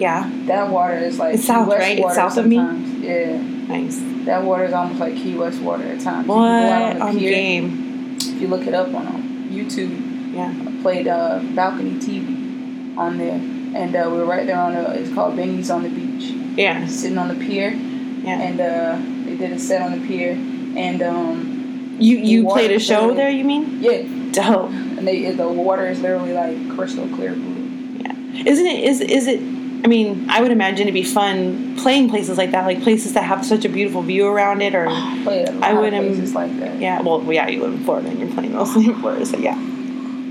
Yeah, 0.00 0.30
That 0.46 0.70
water 0.70 0.94
is 0.94 1.18
like 1.18 1.34
It's 1.34 1.44
south, 1.44 1.68
West 1.68 1.80
right? 1.80 1.98
It's 1.98 2.14
south 2.14 2.36
of 2.38 2.46
me? 2.46 2.56
Yeah, 2.56 3.36
nice. 3.68 3.98
that 4.24 4.42
water 4.42 4.64
is 4.64 4.72
almost 4.72 4.98
like 4.98 5.14
Key 5.14 5.36
West 5.36 5.60
water 5.60 5.84
at 5.84 6.00
times. 6.00 6.26
What? 6.26 6.36
can 6.36 6.68
go 6.68 6.72
out 6.72 6.92
on 6.92 6.96
the 6.98 7.04
On 7.04 7.18
pier. 7.18 7.30
game. 7.32 8.16
If 8.18 8.40
you 8.40 8.48
look 8.48 8.66
it 8.66 8.72
up 8.74 8.88
on 8.94 9.06
um, 9.06 9.48
YouTube, 9.52 10.34
Yeah. 10.34 10.52
I 10.66 10.82
played 10.82 11.06
uh, 11.06 11.40
balcony 11.54 11.92
TV 12.00 12.96
on 12.96 13.18
there, 13.18 13.34
and 13.80 13.94
uh, 13.94 14.08
we 14.10 14.16
were 14.18 14.24
right 14.24 14.46
there 14.46 14.58
on 14.58 14.72
the. 14.74 14.90
It's 14.98 15.12
called 15.12 15.36
Benny's 15.36 15.70
on 15.70 15.82
the 15.82 15.90
beach. 15.90 16.30
Yeah. 16.56 16.86
Sitting 16.86 17.18
on 17.18 17.28
the 17.28 17.34
pier, 17.46 17.70
Yeah. 17.70 18.40
and 18.40 18.58
uh, 18.60 18.96
they 19.28 19.36
did 19.36 19.52
a 19.52 19.58
set 19.58 19.82
on 19.82 19.92
the 20.00 20.06
pier, 20.06 20.32
and 20.32 21.02
um, 21.02 21.96
You 21.98 22.16
you 22.16 22.44
played 22.48 22.72
a 22.72 22.78
show 22.80 22.94
literally- 23.08 23.16
there? 23.16 23.30
You 23.30 23.44
mean? 23.44 23.78
yeah, 23.82 24.02
Dope. 24.32 24.70
and 24.70 25.06
they 25.06 25.30
the 25.32 25.46
water 25.48 25.86
is 25.88 26.00
literally 26.00 26.32
like 26.32 26.56
crystal 26.74 27.06
clear 27.08 27.34
blue. 27.34 27.68
Yeah. 28.00 28.46
Isn't 28.46 28.66
it? 28.66 28.84
Is 28.84 29.00
is 29.02 29.26
it? 29.26 29.40
I 29.82 29.86
mean, 29.86 30.28
I 30.28 30.40
would 30.40 30.50
imagine 30.52 30.82
it'd 30.82 30.94
be 30.94 31.02
fun 31.04 31.76
playing 31.78 32.10
places 32.10 32.36
like 32.36 32.50
that, 32.50 32.64
like 32.66 32.82
places 32.82 33.14
that 33.14 33.24
have 33.24 33.44
such 33.44 33.64
a 33.64 33.68
beautiful 33.68 34.02
view 34.02 34.26
around 34.26 34.60
it, 34.62 34.74
or 34.74 34.86
at 34.88 35.62
I 35.62 35.72
would, 35.72 35.92
places 35.92 36.34
like 36.34 36.58
that. 36.60 36.78
yeah. 36.80 37.00
Well, 37.00 37.22
yeah, 37.32 37.48
you 37.48 37.62
live 37.62 37.74
in 37.74 37.84
Florida 37.84 38.08
and 38.08 38.18
you're 38.18 38.32
playing 38.32 38.52
mostly 38.52 38.86
in 38.86 39.00
Florida, 39.00 39.24
so 39.24 39.38
yeah, 39.38 39.58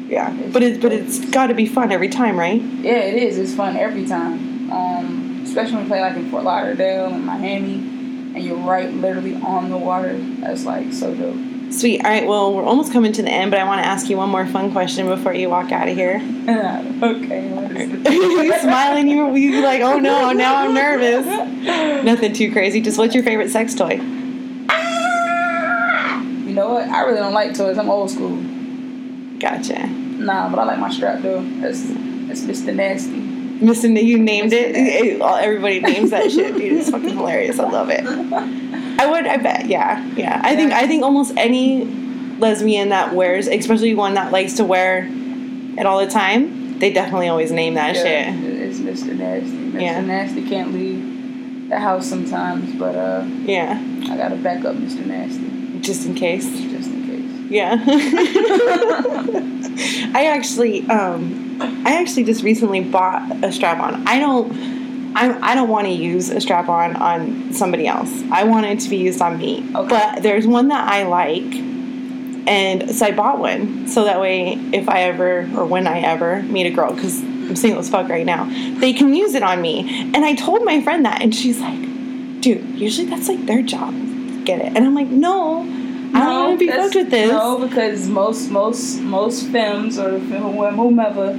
yeah. 0.07 0.31
But 0.51 0.63
it's 0.63 0.79
but 0.79 0.91
it's 0.91 1.19
got 1.31 1.47
to 1.47 1.53
be 1.53 1.65
fun 1.65 1.91
every 1.91 2.09
time, 2.09 2.37
right? 2.37 2.61
Yeah, 2.61 2.93
it 2.93 3.15
is. 3.21 3.37
It's 3.37 3.53
fun 3.53 3.75
every 3.75 4.05
time. 4.05 4.71
Um, 4.71 5.41
especially 5.43 5.75
when 5.75 5.83
you 5.83 5.89
play 5.89 6.01
like 6.01 6.15
in 6.15 6.29
Fort 6.29 6.43
Lauderdale 6.43 7.07
and 7.07 7.25
Miami, 7.25 7.75
and 7.75 8.43
you're 8.43 8.57
right, 8.57 8.91
literally 8.93 9.35
on 9.35 9.69
the 9.69 9.77
water. 9.77 10.15
That's 10.15 10.63
like 10.65 10.93
so 10.93 11.15
dope. 11.15 11.35
Sweet. 11.71 12.03
All 12.03 12.09
right. 12.11 12.25
Well, 12.27 12.53
we're 12.53 12.63
almost 12.63 12.91
coming 12.91 13.11
to 13.13 13.21
the 13.21 13.29
end, 13.29 13.51
but 13.51 13.59
I 13.59 13.63
want 13.63 13.81
to 13.81 13.87
ask 13.87 14.09
you 14.09 14.17
one 14.17 14.29
more 14.29 14.45
fun 14.47 14.71
question 14.71 15.07
before 15.07 15.33
you 15.33 15.49
walk 15.49 15.71
out 15.71 15.87
of 15.87 15.95
here. 15.95 16.15
okay. 16.49 17.47
is 17.79 17.91
it? 17.93 18.11
you 18.11 18.59
smiling? 18.59 19.07
You 19.07 19.35
you 19.35 19.61
like? 19.61 19.81
Oh 19.81 19.99
no! 19.99 20.31
Now 20.31 20.55
I'm 20.57 20.73
nervous. 20.73 21.25
Nothing 22.03 22.33
too 22.33 22.51
crazy. 22.51 22.81
Just 22.81 22.97
what's 22.97 23.13
your 23.13 23.23
favorite 23.23 23.49
sex 23.51 23.75
toy? 23.75 23.99
You 26.47 26.55
know 26.55 26.73
what? 26.73 26.89
I 26.89 27.01
really 27.03 27.19
don't 27.19 27.33
like 27.33 27.53
toys. 27.55 27.77
I'm 27.77 27.89
old 27.89 28.09
school. 28.09 28.35
Gotcha. 29.39 29.85
Nah, 29.87 30.49
but 30.49 30.59
I 30.59 30.63
like 30.65 30.79
my 30.79 30.89
strap 30.89 31.21
though. 31.21 31.41
That's 31.61 31.83
that's 31.83 32.41
Mr. 32.41 32.73
Nasty. 32.75 33.11
Mr. 33.59 33.85
N- 33.85 33.95
You 33.97 34.17
named 34.17 34.53
it. 34.53 34.75
It- 34.75 35.21
all- 35.25 35.35
Everybody 35.35 35.79
names 35.81 36.09
that 36.09 36.31
shit, 36.31 36.55
dude. 36.57 36.73
It's 36.79 36.89
fucking 36.89 37.09
hilarious. 37.15 37.59
I 37.59 37.69
love 37.69 37.89
it. 37.91 38.03
I 38.99 39.05
would. 39.09 39.25
I 39.25 39.37
bet. 39.37 39.65
Yeah. 39.67 40.05
Yeah. 40.15 40.41
I 40.43 40.55
think. 40.55 40.71
I 40.73 40.87
think 40.87 41.03
almost 41.03 41.33
any 41.37 41.85
lesbian 42.39 42.89
that 42.89 43.13
wears, 43.13 43.47
especially 43.47 43.93
one 43.95 44.13
that 44.15 44.31
likes 44.31 44.53
to 44.55 44.63
wear 44.65 45.07
it 45.09 45.85
all 45.85 45.99
the 45.99 46.11
time, 46.11 46.79
they 46.79 46.91
definitely 46.91 47.27
always 47.27 47.51
name 47.51 47.73
that 47.75 47.95
Yeah, 47.95 48.03
shit. 48.33 48.43
It's 48.53 48.79
Mr. 48.79 49.15
Nasty. 49.17 49.49
Mr. 49.51 49.81
Yeah. 49.81 50.01
Nasty 50.01 50.47
can't 50.47 50.73
leave 50.73 51.69
the 51.69 51.79
house 51.79 52.07
sometimes, 52.07 52.73
but 52.79 52.95
uh, 52.95 53.23
Yeah. 53.43 53.79
I 54.09 54.17
gotta 54.17 54.35
back 54.37 54.65
up 54.65 54.75
Mr. 54.75 55.05
Nasty 55.05 55.79
Just 55.81 56.05
in 56.05 56.15
case. 56.15 56.45
just 56.45 56.89
in 56.89 57.03
case. 57.05 57.51
Yeah. 57.51 57.77
I 60.13 60.25
actually, 60.35 60.87
um, 60.89 61.57
I 61.85 61.95
actually 62.01 62.23
just 62.25 62.43
recently 62.43 62.81
bought 62.81 63.43
a 63.43 63.51
strap 63.51 63.79
on. 63.79 64.07
I 64.07 64.19
don't. 64.19 64.78
I, 65.19 65.51
I 65.51 65.55
don't 65.55 65.67
want 65.67 65.85
to 65.87 65.91
use 65.91 66.29
a 66.29 66.39
strap 66.39 66.69
on 66.69 66.95
on 66.95 67.51
somebody 67.51 67.87
else. 67.87 68.09
I 68.31 68.45
want 68.45 68.65
it 68.67 68.79
to 68.79 68.89
be 68.89 68.95
used 68.95 69.21
on 69.21 69.37
me. 69.37 69.69
Okay. 69.75 69.89
But 69.89 70.23
there's 70.23 70.47
one 70.47 70.69
that 70.69 70.89
I 70.89 71.03
like, 71.03 71.43
and 72.47 72.89
so 72.89 73.05
I 73.05 73.11
bought 73.11 73.37
one. 73.37 73.89
So 73.89 74.05
that 74.05 74.21
way, 74.21 74.53
if 74.71 74.87
I 74.87 75.03
ever 75.03 75.41
or 75.57 75.65
when 75.65 75.87
I 75.87 75.99
ever 75.99 76.41
meet 76.43 76.67
a 76.67 76.69
girl, 76.69 76.93
because 76.93 77.21
I'm 77.21 77.57
single 77.57 77.81
as 77.81 77.89
fuck 77.89 78.07
right 78.07 78.25
now, 78.25 78.45
they 78.79 78.93
can 78.93 79.13
use 79.13 79.33
it 79.33 79.43
on 79.43 79.61
me. 79.61 80.09
And 80.13 80.23
I 80.23 80.35
told 80.35 80.63
my 80.63 80.81
friend 80.81 81.03
that, 81.03 81.21
and 81.21 81.35
she's 81.35 81.59
like, 81.59 81.81
"Dude, 82.39 82.79
usually 82.79 83.07
that's 83.09 83.27
like 83.27 83.45
their 83.45 83.61
job. 83.61 83.93
Get 84.45 84.61
it?" 84.61 84.67
And 84.67 84.85
I'm 84.85 84.95
like, 84.95 85.07
"No, 85.07 85.63
I 86.13 86.19
don't 86.21 86.45
want 86.45 86.59
to 86.59 86.65
be 86.65 86.71
fucked 86.71 86.95
with 86.95 87.11
this." 87.11 87.29
No, 87.29 87.67
because 87.67 88.07
most 88.07 88.49
most 88.51 89.01
most 89.01 89.47
films 89.47 89.99
or 89.99 90.17
whomever, 90.17 91.37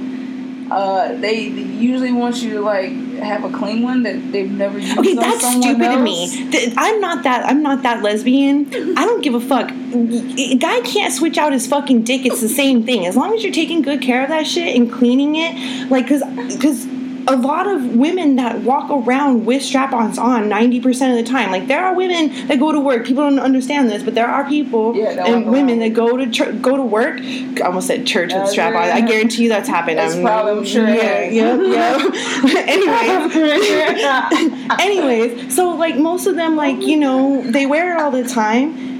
uh, 0.69 1.15
they, 1.15 1.49
they 1.49 1.61
usually 1.89 2.11
want 2.11 2.43
you 2.43 2.51
to 2.53 2.61
like 2.61 2.91
have 3.21 3.43
a 3.43 3.49
clean 3.57 3.83
one 3.83 4.03
that 4.03 4.31
they've 4.31 4.51
never 4.51 4.79
used 4.79 4.97
Okay, 4.97 5.15
that's 5.15 5.47
stupid 5.47 5.81
else. 5.81 5.95
to 5.95 6.01
me. 6.03 6.73
I'm 6.77 6.99
not 6.99 7.23
that. 7.23 7.45
I'm 7.45 7.61
not 7.61 7.83
that 7.83 8.01
lesbian. 8.03 8.67
I 8.97 9.05
don't 9.05 9.21
give 9.21 9.33
a 9.35 9.39
fuck. 9.39 9.69
A 9.71 10.55
guy 10.55 10.81
can't 10.81 11.13
switch 11.13 11.37
out 11.37 11.51
his 11.53 11.67
fucking 11.67 12.03
dick. 12.03 12.25
It's 12.25 12.41
the 12.41 12.49
same 12.49 12.83
thing. 12.85 13.05
As 13.05 13.15
long 13.15 13.33
as 13.35 13.43
you're 13.43 13.53
taking 13.53 13.81
good 13.81 14.01
care 14.01 14.23
of 14.23 14.29
that 14.29 14.47
shit 14.47 14.75
and 14.75 14.91
cleaning 14.91 15.35
it, 15.35 15.89
like, 15.89 16.07
cause, 16.07 16.21
cause 16.61 16.85
a 17.27 17.35
lot 17.35 17.67
of 17.67 17.95
women 17.95 18.35
that 18.37 18.59
walk 18.61 18.89
around 18.89 19.45
with 19.45 19.61
strap-ons 19.63 20.17
on 20.17 20.49
90% 20.49 21.11
of 21.11 21.17
the 21.23 21.29
time. 21.29 21.51
Like, 21.51 21.67
there 21.67 21.83
are 21.85 21.93
women 21.95 22.47
that 22.47 22.59
go 22.59 22.71
to 22.71 22.79
work. 22.79 23.05
People 23.05 23.23
don't 23.29 23.39
understand 23.39 23.89
this, 23.89 24.03
but 24.03 24.15
there 24.15 24.27
are 24.27 24.47
people 24.47 24.95
Yeah, 24.95 25.25
and 25.25 25.45
women 25.51 25.69
around. 25.69 25.79
that 25.79 25.93
go 25.93 26.17
to 26.17 26.29
chur- 26.29 26.53
go 26.53 26.77
to 26.77 26.83
work. 26.83 27.19
I 27.21 27.61
almost 27.61 27.87
said 27.87 28.05
church 28.05 28.33
with 28.33 28.43
Uh, 28.43 28.47
strap-on. 28.47 28.81
I 28.83 29.01
guarantee 29.01 29.43
you 29.43 29.49
that's 29.49 29.69
happened. 29.69 29.97
That's 29.99 30.15
I'm, 30.15 30.23
probably- 30.23 30.51
I'm 30.59 30.65
sure 30.65 30.87
Yeah, 30.87 31.29
yeah, 31.29 31.61
yeah. 31.61 32.55
anyway. 32.67 34.67
Anyways, 34.79 35.55
so 35.55 35.69
like 35.75 35.97
most 35.97 36.27
of 36.27 36.35
them, 36.35 36.55
like 36.55 36.81
you 36.81 36.97
know, 36.97 37.41
they 37.43 37.65
wear 37.65 37.95
it 37.95 38.01
all 38.01 38.11
the 38.11 38.23
time. 38.27 38.90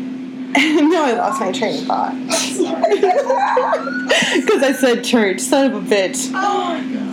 no, 0.58 1.06
I 1.06 1.14
lost 1.14 1.40
my 1.40 1.52
train 1.52 1.80
of 1.80 1.86
thought 1.86 2.14
because 4.42 4.64
I 4.64 4.74
said 4.74 5.04
church. 5.04 5.40
Son 5.40 5.72
of 5.72 5.76
a 5.76 5.96
bitch. 5.96 6.30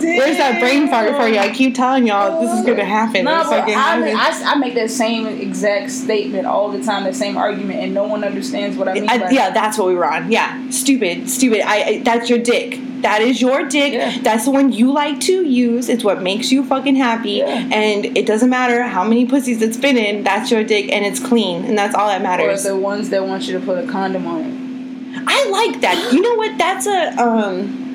Where's 0.01 0.37
that 0.37 0.59
brain 0.59 0.89
fart 0.89 1.15
for 1.15 1.27
you? 1.27 1.37
I 1.37 1.53
keep 1.53 1.73
telling 1.75 2.05
y'all 2.05 2.41
this 2.41 2.59
is 2.59 2.65
gonna 2.65 2.83
happen. 2.83 3.23
No, 3.23 3.43
but 3.49 3.69
I. 3.69 4.11
I, 4.11 4.41
I 4.43 4.55
make 4.55 4.75
that 4.75 4.89
same 4.89 5.25
exact 5.27 5.91
statement 5.91 6.47
all 6.47 6.69
the 6.69 6.83
time, 6.83 7.05
the 7.05 7.13
same 7.13 7.37
argument, 7.37 7.79
and 7.79 7.93
no 7.93 8.03
one 8.03 8.25
understands 8.25 8.75
what 8.75 8.89
I 8.89 8.93
mean. 8.95 9.09
I, 9.09 9.15
yeah, 9.15 9.29
that. 9.29 9.53
that's 9.53 9.77
what 9.77 9.87
we 9.87 9.95
were 9.95 10.11
on. 10.11 10.31
Yeah, 10.31 10.69
stupid, 10.69 11.29
stupid. 11.29 11.61
I, 11.61 11.83
I 11.83 11.99
that's 11.99 12.29
your 12.29 12.39
dick. 12.39 12.79
That 13.01 13.21
is 13.21 13.41
your 13.41 13.67
dick. 13.67 13.93
Yeah. 13.93 14.17
That's 14.21 14.45
the 14.45 14.51
one 14.51 14.71
you 14.71 14.91
like 14.91 15.19
to 15.21 15.43
use. 15.45 15.89
It's 15.89 16.03
what 16.03 16.21
makes 16.21 16.51
you 16.51 16.63
fucking 16.63 16.95
happy. 16.95 17.31
Yeah. 17.31 17.69
And 17.71 18.05
it 18.17 18.25
doesn't 18.25 18.49
matter 18.49 18.83
how 18.83 19.03
many 19.03 19.25
pussies 19.25 19.61
it's 19.61 19.77
been 19.77 19.97
in. 19.97 20.23
That's 20.23 20.51
your 20.51 20.63
dick, 20.63 20.91
and 20.91 21.05
it's 21.05 21.19
clean, 21.19 21.65
and 21.65 21.77
that's 21.77 21.95
all 21.95 22.07
that 22.07 22.21
matters. 22.21 22.65
Or 22.65 22.69
the 22.69 22.77
ones 22.77 23.09
that 23.09 23.25
want 23.25 23.47
you 23.47 23.59
to 23.59 23.65
put 23.65 23.83
a 23.83 23.87
condom 23.87 24.27
on 24.27 24.41
it. 24.43 25.23
I 25.27 25.49
like 25.49 25.81
that. 25.81 26.13
You 26.13 26.21
know 26.21 26.35
what? 26.35 26.57
That's 26.57 26.87
a 26.87 27.21
um. 27.21 27.88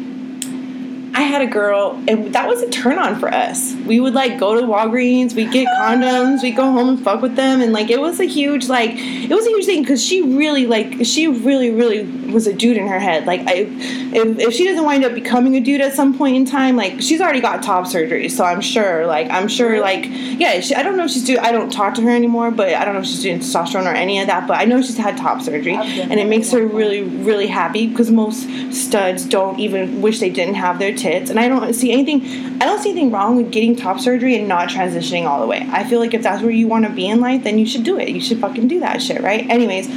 I 1.15 1.23
had 1.23 1.43
a 1.43 1.47
girl, 1.47 2.03
and 2.09 2.35
that 2.35 2.49
was 2.49 2.61
a 2.61 2.69
turn 2.69 2.99
on 2.99 3.21
for 3.21 3.33
us. 3.33 3.73
We 3.87 4.01
would 4.01 4.15
like 4.15 4.37
go 4.37 4.61
to 4.61 4.67
Walgreens, 4.67 5.33
we 5.33 5.45
get 5.45 5.69
condoms, 5.79 6.43
we 6.43 6.51
go 6.51 6.65
home 6.65 6.89
and 6.89 7.01
fuck 7.01 7.23
with 7.23 7.37
them, 7.37 7.61
and 7.61 7.73
like 7.73 7.89
it 7.89 8.01
was 8.01 8.19
a 8.19 8.25
huge 8.25 8.69
like 8.69 8.91
it 8.95 9.31
was 9.31 9.47
a 9.47 9.51
huge 9.51 9.65
thing 9.65 9.83
because 9.83 10.05
she 10.05 10.23
really 10.23 10.67
like 10.67 11.07
she 11.07 11.29
really 11.29 11.71
really 11.71 12.03
was 12.33 12.49
a 12.49 12.53
dude 12.53 12.77
in 12.77 12.89
her 12.89 12.99
head. 12.99 13.27
Like 13.27 13.43
I, 13.43 13.67
if, 13.69 14.39
if 14.41 14.55
she 14.55 14.65
doesn't 14.65 14.85
wind 14.85 15.05
up 15.05 15.15
becoming 15.15 15.55
a 15.55 15.61
dude 15.61 15.81
at 15.81 15.95
some 15.95 16.19
point 16.19 16.37
in 16.37 16.45
time, 16.47 16.75
like 16.75 17.01
she's 17.01 17.21
already 17.21 17.41
got 17.41 17.63
top 17.63 17.87
surgery, 17.87 18.29
so 18.29 18.45
I'm 18.45 18.61
sure 18.61 19.07
like 19.07 19.31
I'm 19.31 19.47
sure 19.47 19.81
like 19.81 20.07
yeah, 20.09 20.59
she, 20.59 20.75
I 20.75 20.83
don't 20.83 20.97
know 20.97 21.05
if 21.05 21.13
she's 21.13 21.25
doing. 21.25 21.39
I 21.39 21.53
don't 21.53 21.73
talk 21.73 21.95
to 21.95 22.03
her 22.03 22.11
anymore, 22.11 22.51
but 22.51 22.75
I 22.75 22.85
don't 22.85 22.95
know 22.95 23.01
if 23.01 23.07
she's 23.07 23.23
doing 23.23 23.39
testosterone 23.39 23.87
or 23.87 23.95
any 23.95 24.19
of 24.19 24.27
that. 24.27 24.49
But 24.49 24.59
I 24.59 24.65
know 24.65 24.83
she's 24.83 24.99
had 24.99 25.17
top 25.17 25.43
surgery, 25.43 25.77
and 25.77 26.19
it 26.19 26.27
makes 26.27 26.51
her 26.51 26.67
really 26.67 27.03
really 27.03 27.47
happy 27.47 27.87
because 27.87 28.11
most 28.11 28.49
studs 28.75 29.25
don't 29.25 29.61
even 29.61 30.03
wish 30.03 30.19
they 30.19 30.31
didn't 30.31 30.55
have 30.55 30.81
their 30.81 30.93
tits 31.05 31.31
and 31.31 31.39
i 31.39 31.47
don't 31.49 31.75
see 31.75 31.93
anything 31.93 32.23
i 32.61 32.65
don't 32.65 32.81
see 32.81 32.91
anything 32.91 33.11
wrong 33.11 33.37
with 33.37 33.51
getting 33.53 33.77
top 33.77 34.01
surgery 34.01 34.35
and 34.37 34.49
not 34.49 34.69
transitioning 34.69 35.27
all 35.27 35.41
the 35.41 35.47
way 35.47 35.67
i 35.71 35.85
feel 35.85 36.01
like 36.01 36.15
if 36.15 36.23
that's 36.23 36.43
where 36.43 36.51
you 36.51 36.67
want 36.67 36.85
to 36.85 36.91
be 36.91 37.07
in 37.07 37.21
life 37.21 37.45
then 37.45 37.59
you 37.59 37.67
should 37.67 37.85
do 37.85 37.99
it 37.99 38.09
you 38.09 38.21
should 38.21 38.41
fucking 38.41 38.67
do 38.67 38.81
that 38.81 39.03
shit 39.03 39.21
right 39.23 39.49
anyways 39.51 39.89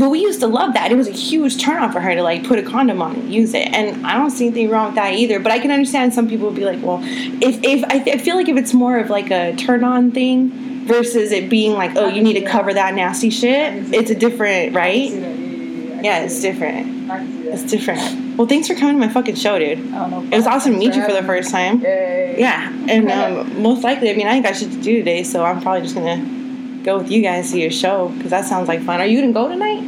but 0.00 0.08
we 0.08 0.20
used 0.20 0.40
to 0.40 0.46
love 0.46 0.72
that. 0.72 0.90
It 0.90 0.94
was 0.94 1.08
a 1.08 1.12
huge 1.12 1.62
turn 1.62 1.82
on 1.82 1.92
for 1.92 2.00
her 2.00 2.14
to 2.14 2.22
like 2.22 2.44
put 2.44 2.58
a 2.58 2.62
condom 2.62 3.02
on 3.02 3.16
and 3.16 3.34
use 3.34 3.52
it. 3.52 3.68
And 3.68 4.06
I 4.06 4.14
don't 4.14 4.30
see 4.30 4.46
anything 4.46 4.70
wrong 4.70 4.86
with 4.86 4.94
that 4.94 5.12
either. 5.12 5.38
But 5.38 5.52
I 5.52 5.58
can 5.58 5.70
understand 5.70 6.14
some 6.14 6.26
people 6.26 6.46
would 6.46 6.56
be 6.56 6.64
like, 6.64 6.82
well, 6.82 7.00
if, 7.02 7.62
if 7.62 7.84
I, 7.84 8.12
I 8.12 8.16
feel 8.16 8.36
like 8.36 8.48
if 8.48 8.56
it's 8.56 8.72
more 8.72 8.96
of 8.96 9.10
like 9.10 9.30
a 9.30 9.54
turn 9.56 9.84
on 9.84 10.10
thing 10.10 10.86
versus 10.86 11.32
it 11.32 11.50
being 11.50 11.74
like, 11.74 11.96
oh, 11.96 12.08
you 12.08 12.22
need 12.22 12.40
to 12.40 12.46
cover 12.46 12.72
that 12.72 12.94
nasty 12.94 13.28
shit, 13.28 13.92
it's 13.92 14.10
a 14.10 14.14
different, 14.14 14.74
right? 14.74 15.10
Yeah, 15.10 16.20
it's 16.20 16.40
different. 16.40 17.10
I 17.10 17.18
can 17.18 17.32
see 17.32 17.42
that. 17.42 17.52
It's 17.52 17.70
different. 17.70 18.29
Well, 18.40 18.48
thanks 18.48 18.68
for 18.68 18.74
coming 18.74 18.98
to 18.98 19.06
my 19.06 19.12
fucking 19.12 19.34
show, 19.34 19.58
dude. 19.58 19.92
I 19.92 20.08
don't 20.08 20.10
know. 20.10 20.22
It 20.22 20.34
was 20.34 20.46
awesome 20.46 20.72
to 20.72 20.78
meet 20.78 20.94
you 20.94 21.04
for 21.04 21.12
the 21.12 21.22
first 21.22 21.50
time. 21.50 21.82
Yay. 21.82 22.36
Yeah, 22.38 22.72
and 22.88 23.10
um, 23.10 23.60
most 23.60 23.84
likely, 23.84 24.08
I 24.08 24.14
mean, 24.14 24.26
I 24.26 24.32
ain't 24.32 24.46
got 24.46 24.56
shit 24.56 24.72
to 24.72 24.80
do 24.80 24.96
today, 24.96 25.24
so 25.24 25.44
I'm 25.44 25.60
probably 25.60 25.82
just 25.82 25.94
gonna 25.94 26.80
go 26.82 26.96
with 26.96 27.10
you 27.10 27.20
guys 27.20 27.50
to 27.50 27.60
your 27.60 27.70
show 27.70 28.08
because 28.08 28.30
that 28.30 28.46
sounds 28.46 28.66
like 28.66 28.80
fun. 28.80 28.98
Are 28.98 29.04
you 29.04 29.20
gonna 29.20 29.34
go 29.34 29.46
tonight? 29.46 29.82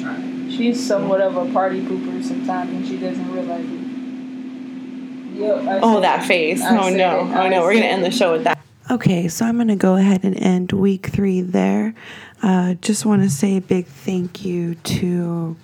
Trying. 0.00 0.50
She's 0.50 0.84
somewhat 0.84 1.20
of 1.20 1.36
a 1.36 1.46
party 1.52 1.82
pooper 1.82 2.24
sometimes 2.24 2.72
and 2.72 2.88
she 2.88 2.96
doesn't 2.96 3.32
realize 3.32 3.66
it. 3.66 5.38
Yep, 5.38 5.80
Oh, 5.84 6.00
that 6.00 6.24
it. 6.24 6.26
face. 6.26 6.60
I 6.60 6.76
Oh 6.76 6.90
no. 6.90 7.20
Oh 7.20 7.48
no. 7.48 7.62
We're 7.62 7.74
gonna 7.74 7.86
end 7.86 8.04
the 8.04 8.10
show 8.10 8.32
with 8.32 8.42
that. 8.42 8.58
Okay, 8.90 9.28
so 9.28 9.46
I'm 9.46 9.54
going 9.54 9.68
to 9.68 9.76
go 9.76 9.94
ahead 9.94 10.24
and 10.24 10.36
end 10.36 10.72
week 10.72 11.06
three 11.06 11.40
there. 11.40 11.94
Uh, 12.42 12.74
just 12.74 13.06
want 13.06 13.22
to 13.22 13.30
say 13.30 13.56
a 13.56 13.60
big 13.60 13.86
thank 13.86 14.44
you 14.44 14.74
to 14.74 15.56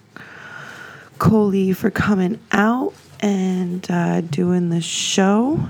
Coley 1.19 1.73
for 1.73 1.91
coming 1.91 2.39
out 2.53 2.95
and 3.21 3.89
uh, 3.91 4.21
doing 4.21 4.71
the 4.71 4.81
show. 4.81 5.69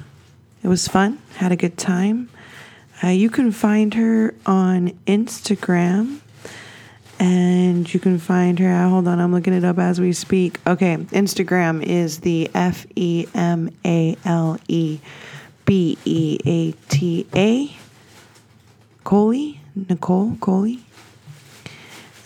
It 0.62 0.68
was 0.68 0.88
fun, 0.88 1.18
had 1.36 1.52
a 1.52 1.56
good 1.56 1.76
time. 1.76 2.28
Uh, 3.02 3.08
you 3.08 3.30
can 3.30 3.52
find 3.52 3.94
her 3.94 4.34
on 4.44 4.90
Instagram 5.06 6.20
and 7.20 7.92
you 7.92 8.00
can 8.00 8.18
find 8.18 8.58
her. 8.58 8.72
uh, 8.72 8.88
Hold 8.88 9.08
on, 9.08 9.20
I'm 9.20 9.32
looking 9.32 9.52
it 9.52 9.64
up 9.64 9.78
as 9.78 10.00
we 10.00 10.12
speak. 10.12 10.60
Okay, 10.66 10.96
Instagram 10.96 11.82
is 11.82 12.20
the 12.20 12.50
F 12.54 12.86
E 12.96 13.26
M 13.34 13.70
A 13.84 14.16
L 14.24 14.58
E 14.68 14.98
B 15.64 15.96
E 16.04 16.38
A 16.44 16.72
T 16.88 17.26
A. 17.34 17.74
Coley, 19.04 19.60
Nicole 19.88 20.36
Coley. 20.40 20.80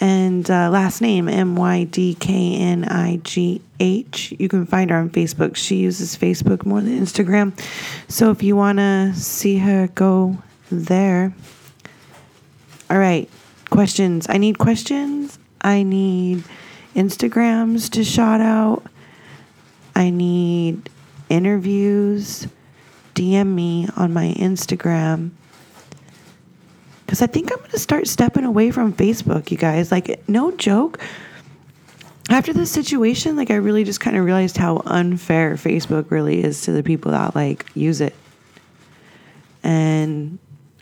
And 0.03 0.51
uh, 0.51 0.69
last 0.69 1.01
name 1.01 1.29
M 1.29 1.55
Y 1.55 1.85
D 1.85 2.15
K 2.15 2.57
N 2.57 2.85
I 2.87 3.21
G 3.23 3.63
H. 3.79 4.35
You 4.37 4.49
can 4.49 4.67
find 4.67 4.91
her 4.91 4.97
on 4.97 5.11
Facebook. 5.11 5.55
She 5.55 5.77
uses 5.77 6.17
Facebook 6.17 6.67
more 6.67 6.81
than 6.81 6.99
Instagram. 6.99 7.53
So 8.09 8.33
if 8.33 8.43
you 8.43 8.57
want 8.57 8.79
to 8.79 9.15
see 9.15 9.59
her, 9.59 9.87
go 9.95 10.39
there. 10.73 11.33
All 12.91 12.99
right. 12.99 13.31
Questions. 13.71 14.27
I 14.29 14.39
need 14.39 14.59
questions. 14.59 15.39
I 15.61 15.85
need 15.85 16.43
Instagrams 16.97 17.89
to 17.91 18.03
shout 18.03 18.41
out. 18.41 18.83
I 19.95 20.11
need 20.11 20.91
interviews. 21.29 22.49
DM 23.15 23.55
me 23.55 23.87
on 23.97 24.13
my 24.13 24.35
Instagram. 24.37 25.31
Because 27.13 27.21
I 27.21 27.27
think 27.27 27.53
I'm 27.53 27.59
going 27.59 27.71
to 27.73 27.79
start 27.79 28.07
stepping 28.07 28.47
away 28.47 28.71
from 28.71 28.95
Facebook, 28.95 29.51
you 29.51 29.59
guys. 29.59 29.93
Like, 29.93 30.27
no 30.31 30.51
joke. 30.51 30.99
After 32.31 32.55
this 32.55 32.71
situation, 32.71 33.37
like, 33.37 33.51
I 33.51 33.57
really 33.57 33.85
just 33.85 34.01
kind 34.01 34.17
of 34.17 34.25
realized 34.25 34.57
how 34.57 34.81
unfair 34.87 35.57
Facebook 35.57 36.11
really 36.11 36.43
is 36.43 36.63
to 36.63 36.73
the 36.73 36.83
people 36.83 37.11
that, 37.11 37.35
like, 37.35 37.67
use 37.75 38.01
it. 38.01 38.15
And 39.63 40.39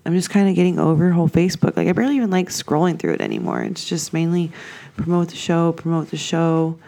I'm 0.07 0.15
just 0.15 0.31
kind 0.31 0.49
of 0.49 0.55
getting 0.55 0.79
over 0.79 1.11
whole 1.11 1.29
Facebook. 1.29 1.77
Like 1.77 1.89
I 1.89 1.93
barely 1.95 2.15
even 2.15 2.31
like 2.31 2.51
scrolling 2.51 2.97
through 2.97 3.15
it 3.15 3.21
anymore. 3.21 3.63
It's 3.63 3.85
just 3.85 4.13
mainly 4.13 4.53
promote 4.97 5.31
the 5.31 5.37
show, 5.37 5.73
promote 5.73 6.11
the 6.11 6.17
show, 6.17 6.79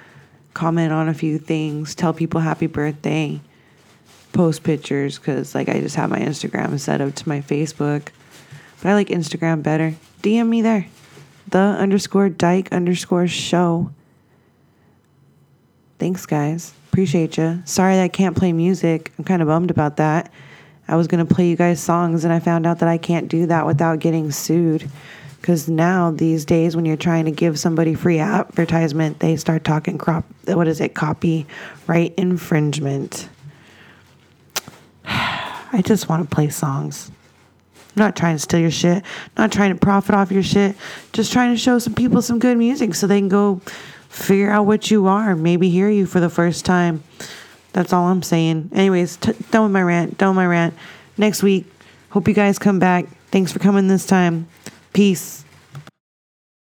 comment 0.55 0.93
on 0.93 1.09
a 1.09 1.15
few 1.15 1.41
things, 1.41 1.97
tell 1.97 2.13
people 2.13 2.41
happy 2.41 2.69
birthday, 2.69 3.41
post 4.33 4.63
pictures 4.63 5.19
because 5.19 5.53
like 5.53 5.69
I 5.69 5.81
just 5.81 5.97
have 5.97 6.11
my 6.11 6.21
Instagram 6.21 6.79
set 6.79 7.01
up 7.01 7.17
to 7.17 7.29
my 7.29 7.41
Facebook. 7.41 8.11
But 8.83 8.91
I 8.91 8.95
like 8.95 9.09
Instagram 9.09 9.63
better. 9.63 9.95
DM 10.23 10.49
me 10.49 10.61
there. 10.61 10.87
The 11.49 11.59
underscore 11.59 12.29
dyke 12.29 12.73
underscore 12.73 13.29
show. 13.29 13.91
Thanks, 16.01 16.27
guys. 16.27 16.75
Appreciate 16.91 17.37
you. 17.37 17.63
Sorry 17.65 17.95
that 17.95 18.03
I 18.03 18.09
can't 18.09 18.37
play 18.37 18.53
music. 18.53 19.13
I'm 19.17 19.25
kind 19.25 19.41
of 19.41 19.49
bummed 19.49 19.71
about 19.71 19.99
that. 19.99 20.33
I 20.89 20.97
was 20.97 21.07
going 21.07 21.25
to 21.25 21.35
play 21.35 21.49
you 21.49 21.57
guys 21.57 21.81
songs 21.81 22.25
and 22.25 22.33
I 22.33 22.41
found 22.41 22.67
out 22.67 22.81
that 22.81 22.89
I 22.89 22.99
can't 22.99 23.29
do 23.29 23.47
that 23.47 23.67
without 23.67 24.01
getting 24.01 24.33
sued. 24.33 24.91
Because 25.41 25.69
now, 25.69 26.11
these 26.11 26.45
days, 26.45 26.75
when 26.77 26.85
you're 26.85 26.97
trying 26.97 27.25
to 27.27 27.31
give 27.31 27.59
somebody 27.59 27.95
free 27.95 28.19
advertisement, 28.19 29.21
they 29.21 29.37
start 29.37 29.65
talking 29.65 29.97
crop. 29.97 30.25
What 30.45 30.69
is 30.69 30.81
it? 30.81 30.95
Copyright 30.95 32.15
infringement. 32.17 33.29
I 35.05 35.83
just 35.85 36.09
want 36.09 36.29
to 36.29 36.35
play 36.35 36.49
songs. 36.49 37.11
I'm 37.95 38.01
not 38.01 38.17
trying 38.17 38.37
to 38.37 38.39
steal 38.39 38.61
your 38.61 38.71
shit. 38.71 39.05
not 39.37 39.53
trying 39.53 39.73
to 39.73 39.79
profit 39.79 40.15
off 40.15 40.33
your 40.33 40.43
shit. 40.43 40.77
Just 41.13 41.33
trying 41.33 41.53
to 41.53 41.59
show 41.59 41.79
some 41.79 41.95
people 41.95 42.23
some 42.23 42.39
good 42.39 42.57
music 42.57 42.95
so 42.95 43.07
they 43.07 43.19
can 43.19 43.29
go 43.29 43.61
figure 44.09 44.51
out 44.51 44.65
what 44.65 44.91
you 44.91 45.07
are. 45.07 45.37
Maybe 45.37 45.69
hear 45.69 45.91
you 45.91 46.07
for 46.07 46.21
the 46.21 46.31
first 46.31 46.65
time. 46.65 47.03
That's 47.73 47.93
all 47.93 48.07
I'm 48.07 48.23
saying. 48.23 48.71
Anyways, 48.75 49.17
t- 49.17 49.33
done 49.51 49.65
with 49.65 49.73
my 49.73 49.83
rant. 49.83 50.19
Done 50.19 50.31
with 50.31 50.37
my 50.37 50.47
rant. 50.47 50.75
Next 51.19 51.43
week, 51.43 51.67
hope 52.11 52.29
you 52.29 52.35
guys 52.35 52.59
come 52.59 52.79
back. 52.79 53.07
Thanks 53.31 53.53
for 53.53 53.59
coming 53.59 53.89
this 53.89 54.07
time. 54.07 54.49
Peace. 54.93 55.42